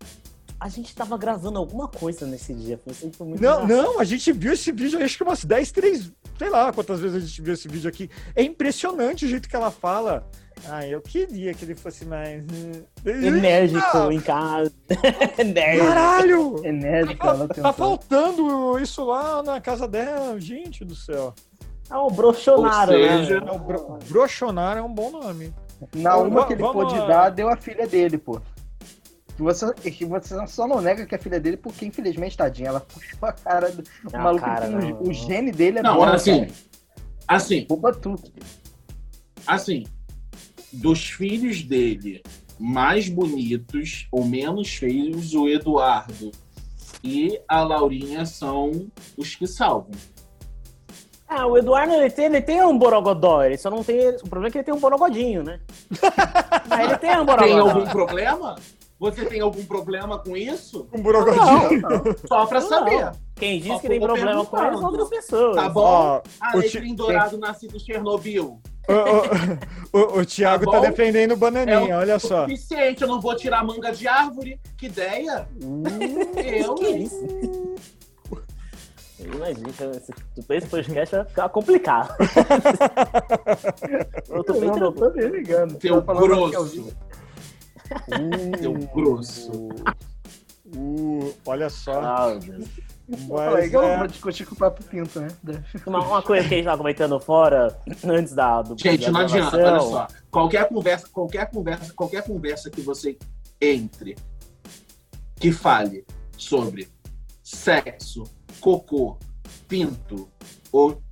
A 0.61 0.69
gente 0.69 0.95
tava 0.95 1.19
gravando 1.19 1.59
alguma 1.59 1.89
coisa 1.89 2.25
nesse 2.25 2.55
dia. 2.55 2.81
Foi 2.87 3.27
muito 3.27 3.43
Não, 3.43 3.65
engraçado. 3.65 3.67
não, 3.69 3.99
a 3.99 4.05
gente 4.05 4.31
viu 4.31 4.53
esse 4.53 4.71
vídeo, 4.71 5.03
acho 5.03 5.17
que 5.17 5.25
umas 5.25 5.45
10, 5.45 5.73
3, 5.73 6.13
sei 6.39 6.49
lá 6.51 6.73
quantas 6.73 7.01
vezes 7.01 7.17
a 7.17 7.27
gente 7.27 7.43
viu 7.43 7.53
esse 7.55 7.67
vídeo 7.67 7.89
aqui. 7.89 8.09
É 8.37 8.45
impressionante 8.45 9.25
o 9.25 9.29
jeito 9.29 9.49
que 9.49 9.57
ela 9.57 9.73
fala. 9.73 10.25
Ah, 10.69 10.87
eu 10.87 11.01
queria 11.01 11.53
que 11.53 11.65
ele 11.65 11.75
fosse 11.75 12.05
mais. 12.05 12.45
hum, 12.45 12.85
Enérgico 13.05 13.81
Ah, 13.93 14.09
em 14.15 14.21
casa. 14.21 14.73
Enérgico. 15.37 15.87
Caralho! 15.87 16.65
Enérgica, 16.65 17.27
ela 17.27 17.49
Tá 17.49 17.55
tentou. 17.55 17.73
faltando 17.73 18.79
isso 18.79 19.05
lá 19.05 19.43
na 19.43 19.61
casa 19.61 19.89
dela, 19.89 20.39
gente 20.39 20.85
do 20.85 20.95
céu. 20.95 21.35
É 21.91 21.97
o 21.97 22.09
brochonaro, 22.09 22.93
seja, 22.93 23.41
né? 23.41 23.49
É 23.49 23.53
o 23.53 23.59
bro... 23.59 23.99
Brochonar 24.09 24.77
é 24.79 24.83
um 24.83 24.93
bom 24.95 25.11
nome. 25.11 25.53
Na 25.95 26.17
uma 26.17 26.47
que 26.47 26.53
ele 26.55 26.63
vamos 26.63 26.75
pôde 26.93 27.07
dar, 27.07 27.31
deu 27.31 27.49
a 27.49 27.57
filha 27.57 27.87
dele, 27.87 28.19
pô. 28.19 28.41
Que 29.37 29.43
você, 29.43 29.73
que 29.75 30.05
você 30.05 30.47
só 30.47 30.69
não 30.69 30.81
nega 30.81 31.07
que 31.07 31.15
é 31.15 31.19
filha 31.19 31.41
dele, 31.41 31.57
porque 31.57 31.87
infelizmente, 31.87 32.37
tadinha, 32.37 32.69
ela 32.69 32.81
puxou 32.81 33.29
a 33.29 33.33
cara 33.33 33.71
do 33.71 33.83
o 33.83 34.13
Não, 34.13 34.21
maluco. 34.23 34.45
cara, 34.45 34.69
não, 34.69 34.91
o, 34.93 35.03
o 35.03 35.07
não. 35.07 35.13
gene 35.13 35.51
dele 35.51 35.79
é 35.79 35.83
Não, 35.83 35.97
bom, 35.97 36.05
assim, 36.05 36.41
cara. 36.41 36.53
assim, 37.27 37.65
Poupa 37.65 37.93
tudo. 37.93 38.23
assim, 39.47 39.85
dos 40.73 41.09
filhos 41.11 41.63
dele 41.63 42.23
mais 42.59 43.09
bonitos 43.09 44.07
ou 44.13 44.25
menos 44.25 44.69
feios, 44.75 45.35
o 45.35 45.49
Eduardo 45.49 46.31
e 47.03 47.41
a 47.49 47.63
Laurinha 47.65 48.25
são 48.27 48.87
os 49.17 49.35
que 49.35 49.47
salvam. 49.47 49.91
Ah, 51.35 51.47
o 51.47 51.57
Eduardo, 51.57 51.95
ele 51.95 52.11
tem, 52.11 52.25
ele 52.27 52.43
tem 52.43 52.63
um 52.63 52.77
borogodó, 52.77 53.43
ele 53.43 53.57
só 53.57 53.71
não 53.71 53.83
tem... 53.83 54.11
O 54.11 54.29
problema 54.29 54.49
é 54.49 54.51
que 54.51 54.59
ele 54.59 54.65
tem 54.65 54.75
um 54.75 54.79
borogodinho, 54.81 55.43
né? 55.43 55.61
Mas 56.69 56.81
ele 56.89 56.99
tem 56.99 57.11
um 57.13 57.17
Tem 57.17 57.25
borogodó. 57.25 57.69
algum 57.71 57.87
problema? 57.87 58.57
Você 59.01 59.25
tem 59.25 59.41
algum 59.41 59.65
problema 59.65 60.19
com 60.19 60.37
isso? 60.37 60.87
Um 60.93 61.01
borogodinho. 61.03 61.81
Não, 61.81 61.91
não. 61.91 62.03
Só 62.29 62.47
pra 62.47 62.61
Não. 62.61 62.69
saber. 62.69 63.11
Quem 63.35 63.59
diz 63.59 63.73
Só 63.73 63.79
que 63.81 63.89
tem 63.89 64.01
problema 64.01 64.45
com 64.45 64.63
ele 64.65 64.77
são 64.77 64.85
outras 64.85 65.09
pessoas. 65.09 65.57
Tá 65.57 65.69
bom? 65.69 65.81
Ó, 65.81 66.23
A 66.41 66.55
o 66.57 66.61
letrinha 66.61 66.95
dourado 66.95 67.37
nascido 67.39 67.77
em 67.77 67.81
Chernobyl. 67.81 68.61
o, 69.93 69.99
o, 69.99 70.21
o 70.21 70.25
Thiago 70.27 70.67
Tá 70.67 70.81
tá, 70.81 70.81
defendendo 70.89 71.33
o 71.33 71.37
bananinha, 71.37 71.95
É 71.95 71.97
o 71.97 71.99
olha 71.99 72.19
só. 72.21 72.43
suficiente, 72.45 73.03
eu 73.03 73.09
não 73.09 73.21
vou 73.21 73.35
tirar 73.35 73.65
manga 73.65 73.91
de 73.91 74.07
árvore. 74.07 74.61
Que 74.77 74.87
ideia? 74.87 75.49
Eu, 76.37 76.75
que 76.77 76.89
isso? 76.89 77.75
Imagina, 79.25 79.69
esse, 79.97 80.13
esse 80.51 80.69
podcast 80.69 81.17
vai 81.17 81.25
ficar 81.25 81.49
complicado. 81.49 82.15
eu 84.29 84.45
tô 84.45 84.53
não, 84.55 84.93
tô 84.93 85.11
me 85.11 85.27
ligando. 85.29 85.79
É 85.83 85.93
o 85.93 86.03
grosso. 86.03 86.65
vídeo. 86.65 86.95
Seu 88.61 88.75
grosso. 88.95 89.71
Uh, 90.75 91.35
olha 91.45 91.69
só. 91.69 92.01
Ah, 92.01 92.29
aí, 92.29 92.39
Mas, 93.29 93.71
que 93.71 93.77
eu 93.77 93.83
é, 93.83 93.99
vou 93.99 94.07
discutir 94.07 94.47
com 94.47 94.55
o 94.55 94.59
Papo 94.59 94.83
Pinto, 94.85 95.21
né? 95.21 95.29
Uma, 95.87 96.01
uma 96.01 96.23
coisa 96.23 96.49
que 96.49 96.55
a 96.55 96.57
gente 96.57 96.67
tava 96.67 96.79
comentando 96.79 97.21
fora, 97.21 97.79
antes 98.05 98.33
da, 98.33 98.63
do 98.63 98.75
Gente, 98.79 99.11
não 99.11 99.21
adianta, 99.21 99.57
olha 99.57 99.81
só. 99.81 100.09
Qualquer 100.31 100.69
conversa, 100.69 101.09
qualquer 101.13 101.51
conversa, 101.51 101.93
qualquer 101.93 102.23
conversa 102.23 102.71
que 102.71 102.81
você 102.81 103.19
entre 103.61 104.17
que 105.37 105.53
fale 105.53 106.07
sobre 106.37 106.89
sexo, 107.43 108.25
cocô, 108.63 109.19
pinto 109.69 110.29
ou 110.71 111.03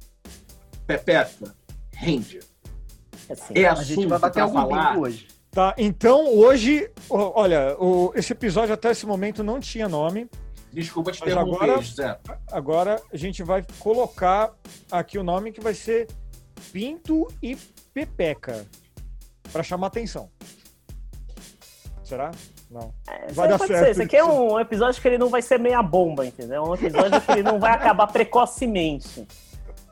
pepeca, 0.86 1.54
rende. 1.92 2.38
Assim, 3.28 3.54
É 3.56 3.66
A 3.68 3.74
gente 3.74 3.92
assunto 3.92 4.08
vai 4.08 4.18
bater 4.18 4.40
algum 4.40 4.54
falar. 4.54 4.96
hoje. 4.98 5.26
tá, 5.50 5.74
então 5.76 6.32
hoje, 6.34 6.90
olha, 7.08 7.76
o- 7.78 8.12
esse 8.14 8.32
episódio 8.32 8.72
até 8.72 8.90
esse 8.92 9.04
momento 9.04 9.42
não 9.42 9.58
tinha 9.60 9.88
nome. 9.88 10.28
Desculpa 10.72 11.10
te 11.10 11.20
interromper, 11.22 11.64
agora- 11.64 11.82
José. 11.82 12.18
Agora 12.52 13.02
a 13.12 13.16
gente 13.16 13.42
vai 13.42 13.64
colocar 13.80 14.52
aqui 14.90 15.18
o 15.18 15.24
nome 15.24 15.50
que 15.52 15.60
vai 15.60 15.74
ser 15.74 16.06
Pinto 16.72 17.26
e 17.42 17.56
Pepeca. 17.92 18.64
Pra 19.52 19.64
chamar 19.64 19.88
atenção. 19.88 20.30
Será? 22.04 22.30
Não. 22.70 22.92
é, 23.08 23.26
isso 23.26 23.34
vai 23.34 23.48
dar 23.48 23.58
pode 23.58 23.72
certo 23.72 23.84
ser. 23.84 23.90
Isso 23.90 24.02
aqui 24.02 24.16
é 24.16 24.24
um 24.24 24.58
episódio 24.60 25.02
que 25.02 25.08
ele 25.08 25.18
não 25.18 25.28
vai 25.28 25.42
ser 25.42 25.58
meia 25.58 25.82
bomba, 25.82 26.24
entendeu? 26.24 26.64
É 26.64 26.68
um 26.68 26.74
episódio 26.74 27.20
que 27.20 27.32
ele 27.32 27.42
não 27.42 27.58
vai 27.58 27.72
acabar 27.72 28.06
precocemente. 28.06 29.26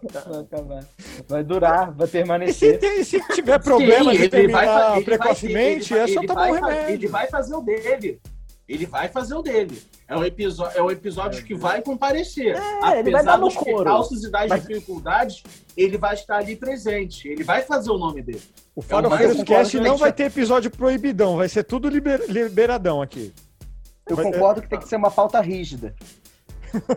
Vai 0.00 0.40
acabar. 0.42 0.84
Vai 1.28 1.42
durar, 1.42 1.90
vai 1.92 2.04
E 2.06 2.08
se, 2.08 2.12
permanecer. 2.12 3.04
se 3.04 3.20
tiver 3.34 3.58
problema 3.58 4.12
Sim, 4.12 4.16
de 4.16 4.16
ele 4.16 4.18
vai 4.18 4.28
terminar 4.28 4.90
vai- 4.90 5.02
precocemente, 5.02 5.92
ele 5.92 6.00
vai- 6.02 6.10
é 6.10 6.14
só 6.14 6.22
tomar 6.22 6.48
um 6.48 6.52
remédio. 6.52 6.94
Ele 6.94 7.06
vai 7.08 7.26
fazer 7.26 7.54
o 7.56 7.60
dele. 7.60 8.20
Ele 8.68 8.85
vai 8.85 9.09
fazer 9.09 9.35
o 9.35 9.40
dele. 9.42 9.83
É 10.07 10.16
um 10.16 10.22
episódio, 10.24 10.78
é 10.78 10.83
um 10.83 10.90
episódio 10.90 11.42
que 11.42 11.54
vai 11.54 11.81
comparecer. 11.81 12.54
É, 12.57 12.98
ele 13.00 13.11
vai 13.11 13.24
dar 13.24 13.38
no 13.38 13.46
dos 13.46 13.54
couro. 13.57 13.76
percalços 13.76 14.24
e 14.24 14.31
das 14.31 14.48
Mas- 14.50 14.66
dificuldades, 14.66 15.42
ele 15.76 15.96
vai 15.96 16.14
estar 16.14 16.37
ali 16.37 16.54
presente. 16.54 17.28
Ele 17.28 17.42
vai 17.44 17.62
fazer 17.62 17.90
o 17.90 17.96
nome 17.98 18.20
dele. 18.22 18.42
O 18.76 18.83
Farofeiros 18.83 19.38
um 19.38 19.44
Cast 19.44 19.81
não 19.81 19.96
vai 19.96 20.12
ter 20.12 20.24
episódio 20.24 20.70
proibidão, 20.70 21.37
vai 21.37 21.48
ser 21.48 21.64
tudo 21.64 21.88
liber- 21.88 22.26
liberadão 22.28 23.00
aqui. 23.00 23.33
Eu 24.09 24.16
Vai- 24.16 24.24
concordo 24.33 24.62
que 24.62 24.68
tem 24.68 24.78
que 24.78 24.88
ser 24.88 24.96
uma 24.96 25.11
pauta 25.11 25.40
rígida. 25.40 25.94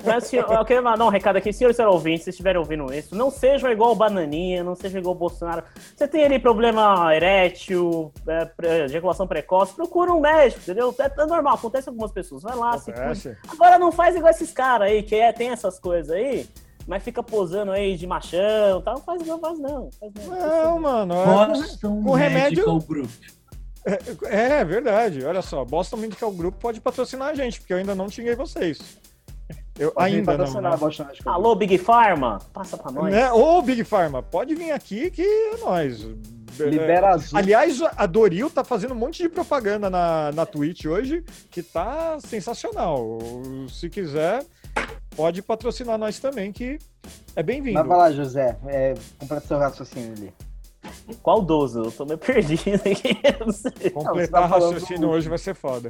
Mas 0.05 0.23
assim, 0.25 0.38
eu 0.38 0.65
queria 0.65 0.81
mandar 0.81 1.05
um 1.05 1.10
recado 1.10 1.38
aqui, 1.38 1.51
senhores 1.53 1.79
e 1.79 1.86
ouvintes, 1.86 2.23
se 2.25 2.29
estiverem 2.31 2.60
ouvindo 2.60 2.93
isso, 2.93 3.15
não 3.15 3.29
sejam 3.31 3.71
igual 3.71 3.91
o 3.91 3.95
Bananinha, 3.95 4.63
não 4.63 4.75
sejam 4.75 4.99
igual 4.99 5.15
o 5.15 5.17
Bolsonaro. 5.17 5.63
Você 5.95 6.07
tem 6.07 6.23
ali 6.23 6.39
problema 6.39 7.13
erétil, 7.15 8.12
é, 8.27 8.86
ejaculação 8.86 9.27
precoce, 9.27 9.73
procura 9.73 10.12
um 10.12 10.19
médico, 10.19 10.62
entendeu? 10.62 10.93
É, 10.99 11.21
é 11.21 11.25
normal, 11.25 11.55
acontece 11.55 11.86
com 11.86 11.91
algumas 11.91 12.12
pessoas. 12.12 12.43
Vai 12.43 12.55
lá, 12.55 12.77
se 12.77 12.91
cuida. 12.91 13.38
Agora 13.49 13.79
não 13.79 13.91
faz 13.91 14.15
igual 14.15 14.31
esses 14.31 14.51
caras 14.51 14.88
aí, 14.88 15.03
que 15.03 15.15
é, 15.15 15.31
tem 15.31 15.49
essas 15.49 15.79
coisas 15.79 16.12
aí, 16.12 16.47
mas 16.88 17.03
fica 17.03 17.21
posando 17.23 17.71
aí 17.71 17.95
de 17.95 18.07
machão 18.07 18.79
e 18.79 18.84
tal. 18.84 18.95
Não 18.95 19.01
faz 19.01 19.25
não, 19.25 19.39
faz 19.39 19.60
não. 19.60 19.89
Faz 19.99 20.12
não. 20.27 20.36
Não, 20.63 20.79
mano. 20.79 21.13
é- 21.13 21.25
Boston 21.25 22.03
com 22.03 22.12
remédio- 22.13 22.57
Medical 22.73 22.79
Group. 22.79 23.10
É, 24.25 24.63
verdade. 24.63 25.25
Olha 25.25 25.41
só, 25.41 25.65
Boston 25.65 25.97
Medical 25.97 26.31
Group 26.31 26.55
pode 26.60 26.79
patrocinar 26.79 27.29
a 27.29 27.34
gente, 27.34 27.60
porque 27.60 27.73
eu 27.73 27.77
ainda 27.77 27.95
não 27.95 28.10
xinguei 28.10 28.36
vocês. 28.36 28.79
Eu 29.79 29.93
ainda 29.95 30.38
não. 30.38 30.62
Né? 30.62 30.69
Alô, 31.25 31.55
Big 31.55 31.77
Pharma, 31.77 32.39
passa 32.53 32.77
pra 32.77 32.91
nós. 32.91 33.12
Né? 33.12 33.31
Ô, 33.31 33.62
Big 33.62 33.84
Pharma, 33.84 34.21
pode 34.21 34.53
vir 34.53 34.71
aqui 34.71 35.10
que 35.10 35.23
é 35.23 35.57
nós. 35.57 36.05
Libera 36.60 37.12
azul. 37.12 37.39
Aliás, 37.39 37.81
a 37.95 38.05
Doril 38.05 38.49
tá 38.49 38.63
fazendo 38.63 38.93
um 38.93 38.97
monte 38.97 39.23
de 39.23 39.29
propaganda 39.29 39.89
na, 39.89 40.31
na 40.34 40.45
Twitch 40.45 40.86
hoje, 40.86 41.23
que 41.49 41.63
tá 41.63 42.19
sensacional. 42.19 43.19
Se 43.69 43.89
quiser, 43.89 44.45
pode 45.15 45.41
patrocinar 45.41 45.97
nós 45.97 46.19
também, 46.19 46.51
que 46.51 46.77
é 47.36 47.41
bem-vindo. 47.41 47.84
Vai 47.84 47.97
lá, 47.97 48.12
José. 48.12 48.57
É, 48.67 48.93
completa 49.17 49.47
seu 49.47 49.57
raciocínio 49.57 50.13
ali. 50.13 50.34
Qual 51.21 51.41
12? 51.41 51.79
Eu 51.79 51.91
tô 51.91 52.05
meio 52.05 52.17
perdido 52.19 52.75
aqui. 52.75 53.17
eu 53.23 53.45
não 53.45 54.03
Completar 54.03 54.41
tá 54.41 54.47
raciocínio 54.47 55.10
hoje 55.10 55.29
vai 55.29 55.38
ser 55.38 55.55
foda. 55.55 55.89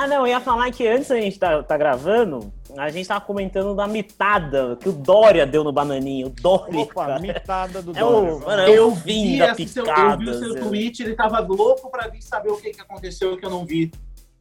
Ah, 0.00 0.06
não, 0.06 0.18
eu 0.18 0.28
ia 0.28 0.40
falar 0.40 0.70
que 0.70 0.86
antes 0.86 1.10
a 1.10 1.16
gente 1.16 1.36
tá, 1.40 1.60
tá 1.60 1.76
gravando, 1.76 2.52
a 2.76 2.88
gente 2.88 3.08
tava 3.08 3.20
comentando 3.20 3.74
da 3.74 3.84
mitada 3.88 4.76
que 4.80 4.88
o 4.88 4.92
Dória 4.92 5.44
deu 5.44 5.64
no 5.64 5.72
bananinho. 5.72 6.28
O 6.28 6.30
Dória, 6.30 6.82
Opa, 6.82 7.06
cara. 7.06 7.18
mitada 7.18 7.82
do 7.82 7.98
É 7.98 8.04
o, 8.04 8.08
Dória. 8.08 8.46
mano, 8.46 8.62
o 8.62 8.68
Eu 8.68 8.94
fim 8.94 9.32
vi, 9.32 9.38
da 9.40 9.50
esse 9.50 9.66
seu, 9.66 9.84
eu 9.84 9.92
picada. 9.92 10.16
vi 10.18 10.30
o 10.30 10.34
seu 10.38 10.54
tweet, 10.60 11.02
ele 11.02 11.16
tava 11.16 11.40
louco 11.40 11.90
pra 11.90 12.06
vir 12.06 12.22
saber 12.22 12.50
o 12.50 12.56
que, 12.58 12.70
que 12.70 12.80
aconteceu 12.80 13.36
que 13.36 13.44
eu 13.44 13.50
não 13.50 13.66
vi. 13.66 13.90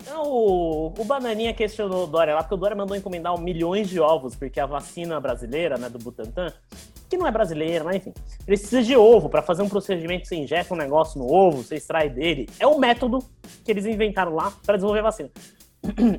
Não, 0.05 0.25
o, 0.25 0.93
o 0.95 1.03
Bananinha 1.05 1.51
questionou 1.55 2.03
o 2.03 2.07
Dória 2.07 2.35
lá, 2.35 2.43
porque 2.43 2.53
o 2.53 2.57
Dória 2.57 2.75
mandou 2.77 2.95
encomendar 2.95 3.33
um 3.33 3.39
milhões 3.39 3.89
de 3.89 3.99
ovos, 3.99 4.35
porque 4.35 4.59
a 4.59 4.67
vacina 4.67 5.19
brasileira, 5.19 5.75
né, 5.75 5.89
do 5.89 5.97
Butantan, 5.97 6.53
que 7.09 7.17
não 7.17 7.27
é 7.27 7.31
brasileira, 7.31 7.83
mas 7.83 7.97
enfim, 7.97 8.13
precisa 8.45 8.83
de 8.83 8.95
ovo 8.95 9.29
para 9.29 9.41
fazer 9.41 9.63
um 9.63 9.69
procedimento, 9.69 10.27
você 10.27 10.35
injeta 10.35 10.73
um 10.73 10.77
negócio 10.77 11.19
no 11.19 11.31
ovo, 11.31 11.63
você 11.63 11.75
extrai 11.75 12.09
dele. 12.09 12.49
É 12.59 12.67
o 12.67 12.77
método 12.77 13.23
que 13.63 13.71
eles 13.71 13.85
inventaram 13.85 14.33
lá 14.33 14.51
para 14.65 14.75
desenvolver 14.75 14.99
a 14.99 15.03
vacina. 15.03 15.31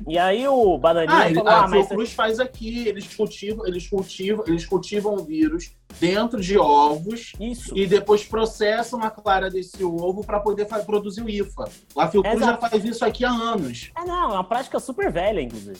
E 0.07 0.17
aí 0.17 0.47
o 0.47 0.77
Bananinha 0.77 1.15
Ah, 1.15 1.33
falou, 1.33 1.47
a 1.47 1.63
ah, 1.63 1.67
mas... 1.67 1.87
Fiocruz 1.87 2.13
faz 2.13 2.39
aqui, 2.39 2.87
eles 2.87 3.13
cultivam, 3.13 3.67
eles 3.67 3.87
cultivam, 3.87 4.43
eles 4.47 4.65
cultivam 4.65 5.13
o 5.15 5.23
vírus 5.23 5.75
dentro 5.99 6.41
de 6.41 6.57
ovos 6.57 7.33
Isso. 7.39 7.77
e 7.77 7.85
depois 7.85 8.23
processam 8.23 9.03
a 9.03 9.11
clara 9.11 9.49
desse 9.49 9.83
ovo 9.83 10.23
para 10.23 10.39
poder 10.39 10.65
produzir 10.85 11.21
o 11.21 11.29
IFA. 11.29 11.65
A 11.95 12.07
Fiocruz 12.07 12.39
já 12.39 12.57
faz 12.57 12.83
isso 12.83 13.05
aqui 13.05 13.25
há 13.25 13.31
anos. 13.31 13.91
É, 13.95 14.05
não, 14.05 14.31
é 14.31 14.33
uma 14.35 14.43
prática 14.43 14.79
super 14.79 15.11
velha, 15.11 15.41
inclusive. 15.41 15.79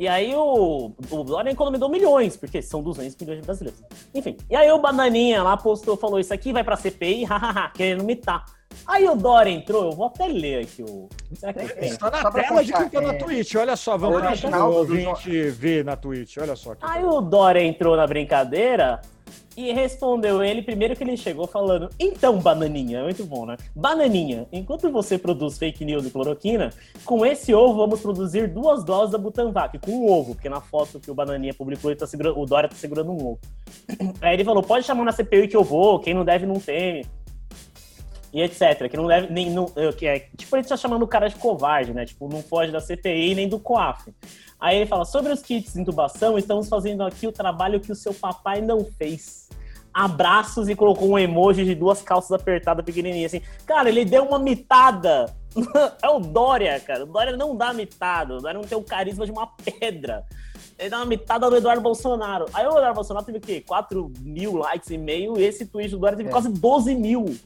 E 0.00 0.08
aí 0.08 0.34
o, 0.34 0.92
o 1.10 1.22
Dória 1.22 1.50
encomendou 1.50 1.86
milhões, 1.90 2.34
porque 2.34 2.62
são 2.62 2.82
200 2.82 3.14
milhões 3.18 3.40
de 3.40 3.44
brasileiros. 3.44 3.82
Enfim, 4.14 4.34
e 4.48 4.56
aí 4.56 4.72
o 4.72 4.78
Bananinha 4.78 5.42
lá 5.42 5.58
postou, 5.58 5.94
falou, 5.94 6.18
isso 6.18 6.32
aqui 6.32 6.54
vai 6.54 6.64
pra 6.64 6.74
CPI, 6.74 7.24
hahaha, 7.28 7.68
querendo 7.68 8.02
mitar. 8.02 8.46
Aí 8.86 9.06
o 9.06 9.14
Dória 9.14 9.50
entrou, 9.50 9.90
eu 9.90 9.92
vou 9.92 10.06
até 10.06 10.26
ler 10.26 10.62
aqui 10.62 10.82
o... 10.82 11.06
Será 11.34 11.52
que 11.52 11.68
tem? 11.74 11.90
Está 11.90 12.10
na 12.10 12.30
tela 12.30 12.64
de 12.64 12.72
quem 12.72 12.88
tá 12.88 13.00
na 13.02 13.12
Twitch. 13.12 13.54
Olha 13.56 13.76
só, 13.76 13.98
vamos 13.98 14.22
lá 14.22 14.28
original 14.28 14.72
o 14.72 14.76
ouvinte 14.76 15.50
ver 15.50 15.84
na 15.84 15.96
Twitch. 15.96 16.38
Olha 16.38 16.56
só. 16.56 16.72
aqui. 16.72 16.80
Aí 16.82 17.04
o 17.04 17.20
Dória 17.20 17.62
entrou 17.62 17.94
na 17.94 18.06
brincadeira 18.06 19.02
e 19.68 19.72
respondeu 19.72 20.42
ele, 20.42 20.62
primeiro 20.62 20.96
que 20.96 21.04
ele 21.04 21.16
chegou 21.16 21.46
falando, 21.46 21.90
então, 21.98 22.38
Bananinha, 22.38 23.00
é 23.00 23.02
muito 23.02 23.24
bom, 23.24 23.44
né? 23.44 23.56
Bananinha, 23.74 24.46
enquanto 24.50 24.90
você 24.90 25.18
produz 25.18 25.58
fake 25.58 25.84
news 25.84 26.06
e 26.06 26.10
cloroquina, 26.10 26.70
com 27.04 27.26
esse 27.26 27.52
ovo 27.52 27.76
vamos 27.76 28.00
produzir 28.00 28.48
duas 28.48 28.84
doses 28.84 29.12
da 29.12 29.18
Butanvac, 29.18 29.78
com 29.78 29.92
um 29.92 30.10
ovo, 30.10 30.34
porque 30.34 30.48
na 30.48 30.60
foto 30.60 30.98
que 30.98 31.10
o 31.10 31.14
Bananinha 31.14 31.52
publicou, 31.52 31.90
ele 31.90 31.98
tá 31.98 32.06
segurando, 32.06 32.38
o 32.38 32.46
Dória 32.46 32.68
tá 32.68 32.76
segurando 32.76 33.12
um 33.12 33.26
ovo. 33.26 33.40
Aí 34.22 34.34
ele 34.34 34.44
falou, 34.44 34.62
pode 34.62 34.86
chamar 34.86 35.04
na 35.04 35.12
CPI 35.12 35.48
que 35.48 35.56
eu 35.56 35.64
vou, 35.64 36.00
quem 36.00 36.14
não 36.14 36.24
deve 36.24 36.46
não 36.46 36.58
teme. 36.58 37.04
E 38.32 38.40
etc. 38.42 38.88
Que 38.88 38.96
não 38.96 39.08
deve. 39.08 39.32
Nem, 39.32 39.50
não, 39.50 39.66
que 39.96 40.06
é, 40.06 40.20
tipo, 40.36 40.56
ele 40.56 40.64
tá 40.64 40.76
chamando 40.76 41.02
o 41.02 41.08
cara 41.08 41.28
de 41.28 41.34
covarde, 41.34 41.92
né? 41.92 42.06
Tipo, 42.06 42.28
não 42.28 42.42
foge 42.42 42.70
da 42.70 42.80
CPI 42.80 43.34
nem 43.34 43.48
do 43.48 43.58
COAF. 43.58 44.14
Aí 44.60 44.76
ele 44.76 44.86
fala: 44.86 45.04
sobre 45.04 45.32
os 45.32 45.42
kits 45.42 45.72
de 45.72 45.80
intubação, 45.80 46.38
estamos 46.38 46.68
fazendo 46.68 47.02
aqui 47.02 47.26
o 47.26 47.32
trabalho 47.32 47.80
que 47.80 47.90
o 47.90 47.96
seu 47.96 48.14
papai 48.14 48.60
não 48.60 48.84
fez. 48.84 49.49
Abraços 49.92 50.68
e 50.68 50.74
colocou 50.74 51.10
um 51.10 51.18
emoji 51.18 51.64
de 51.64 51.74
duas 51.74 52.00
calças 52.02 52.32
apertadas 52.32 52.84
pequenininhas 52.84 53.34
assim. 53.34 53.44
Cara, 53.66 53.88
ele 53.88 54.04
deu 54.04 54.24
uma 54.24 54.38
mitada. 54.38 55.34
é 56.02 56.08
o 56.08 56.20
Dória, 56.20 56.78
cara. 56.80 57.04
O 57.04 57.06
Dória 57.06 57.36
não 57.36 57.56
dá 57.56 57.72
mitada. 57.72 58.36
O 58.36 58.40
Dória 58.40 58.58
não 58.58 58.66
tem 58.66 58.78
o 58.78 58.82
carisma 58.82 59.24
de 59.24 59.32
uma 59.32 59.46
pedra. 59.46 60.24
Ele 60.78 60.88
dá 60.88 60.98
uma 60.98 61.06
mitada 61.06 61.50
no 61.50 61.56
Eduardo 61.56 61.82
Bolsonaro. 61.82 62.46
Aí 62.54 62.64
o 62.66 62.70
Eduardo 62.70 62.94
Bolsonaro 62.94 63.26
teve 63.26 63.38
o 63.38 63.40
quê? 63.40 63.62
4 63.66 64.12
mil 64.20 64.56
likes 64.56 64.88
e 64.90 64.96
meio. 64.96 65.38
E 65.38 65.44
esse 65.44 65.66
tweet 65.66 65.90
do 65.90 65.98
Dória 65.98 66.16
teve 66.16 66.28
É. 66.28 66.32
quase 66.32 66.48
12 66.48 66.94
mil. 66.94 67.36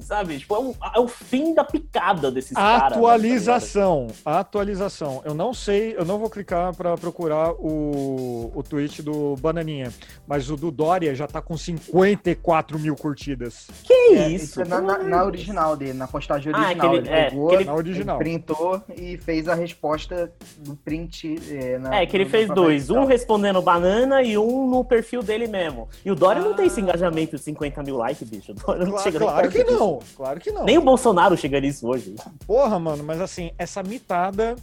Sabe? 0.00 0.38
Tipo, 0.38 0.54
é, 0.54 0.58
um- 0.58 0.74
é 0.96 1.00
o 1.00 1.06
fim 1.06 1.54
da 1.54 1.64
picada 1.64 2.30
desses 2.30 2.52
caras. 2.52 2.74
né, 2.74 2.80
tá? 2.80 2.86
Atualização, 2.96 4.06
atualização. 4.24 5.22
Eu 5.24 5.34
não 5.34 5.52
sei, 5.52 5.94
eu 5.96 6.04
não 6.04 6.18
vou 6.18 6.30
clicar 6.30 6.74
para 6.74 6.96
procurar 6.96 7.52
o, 7.52 8.50
o 8.54 8.62
tweet 8.62 9.02
do 9.02 9.36
Bananinha, 9.36 9.92
mas 10.26 10.50
o 10.50 10.56
do 10.56 10.70
Dória 10.70 11.14
já 11.14 11.26
tá 11.26 11.40
com 11.42 11.56
54 11.56 12.78
mil 12.78 12.96
curtidas. 12.96 13.66
Que 13.84 13.92
É, 13.92 14.28
isso? 14.28 14.60
é 14.60 14.64
na, 14.64 14.80
na- 14.80 14.98
na 14.98 15.24
original 15.24 15.76
dele, 15.76 15.92
na 15.94 16.08
postagem 16.08 16.52
Ah, 16.54 16.58
original. 16.58 16.86
aquele- 16.86 17.08
ele 17.08 17.14
é, 17.16 17.30
pegou, 17.30 17.48
aquele- 17.48 17.64
Na 17.64 17.74
original. 17.74 18.18
printou 18.18 18.82
e 18.96 19.16
fez 19.18 19.48
a 19.48 19.54
resposta 19.54 20.32
do 20.58 20.74
print. 20.76 21.38
É, 21.50 21.78
na- 21.78 21.96
É, 22.00 22.06
que 22.06 22.16
ele 22.16 22.26
fez 22.26 22.48
dois. 22.48 22.90
Um 22.90 23.04
respondendo 23.04 23.60
banana 23.62 24.22
e 24.22 24.36
um 24.38 24.66
no 24.68 24.84
perfil 24.84 25.22
dele 25.22 25.46
mesmo. 25.46 25.88
E 26.04 26.10
o 26.10 26.14
Dória 26.14 26.42
não 26.42 26.54
tem 26.54 26.66
esse 26.66 26.80
Ah. 26.80 26.82
engajamento 26.82 27.36
de 27.36 27.42
50 27.42 27.82
mil 27.82 27.96
likes, 27.96 28.28
bicho. 28.28 28.52
O 28.52 28.54
Dória 28.54 28.84
não 28.84 28.92
Claro, 28.92 29.02
chega 29.04 29.18
claro 29.18 29.48
que 29.50 29.62
disso. 29.64 29.76
Não, 29.82 29.98
claro 30.16 30.40
que 30.40 30.50
não. 30.50 30.64
Nem 30.64 30.78
o 30.78 30.82
Bolsonaro 30.82 31.36
chega 31.36 31.60
nisso 31.60 31.86
hoje. 31.88 32.14
Porra, 32.46 32.78
mano, 32.78 33.02
mas 33.04 33.20
assim, 33.20 33.50
essa 33.58 33.82
mitada 33.82 34.56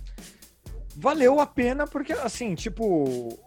valeu 0.96 1.40
a 1.40 1.46
pena 1.46 1.86
porque, 1.88 2.14
assim, 2.14 2.56
tipo, 2.56 2.84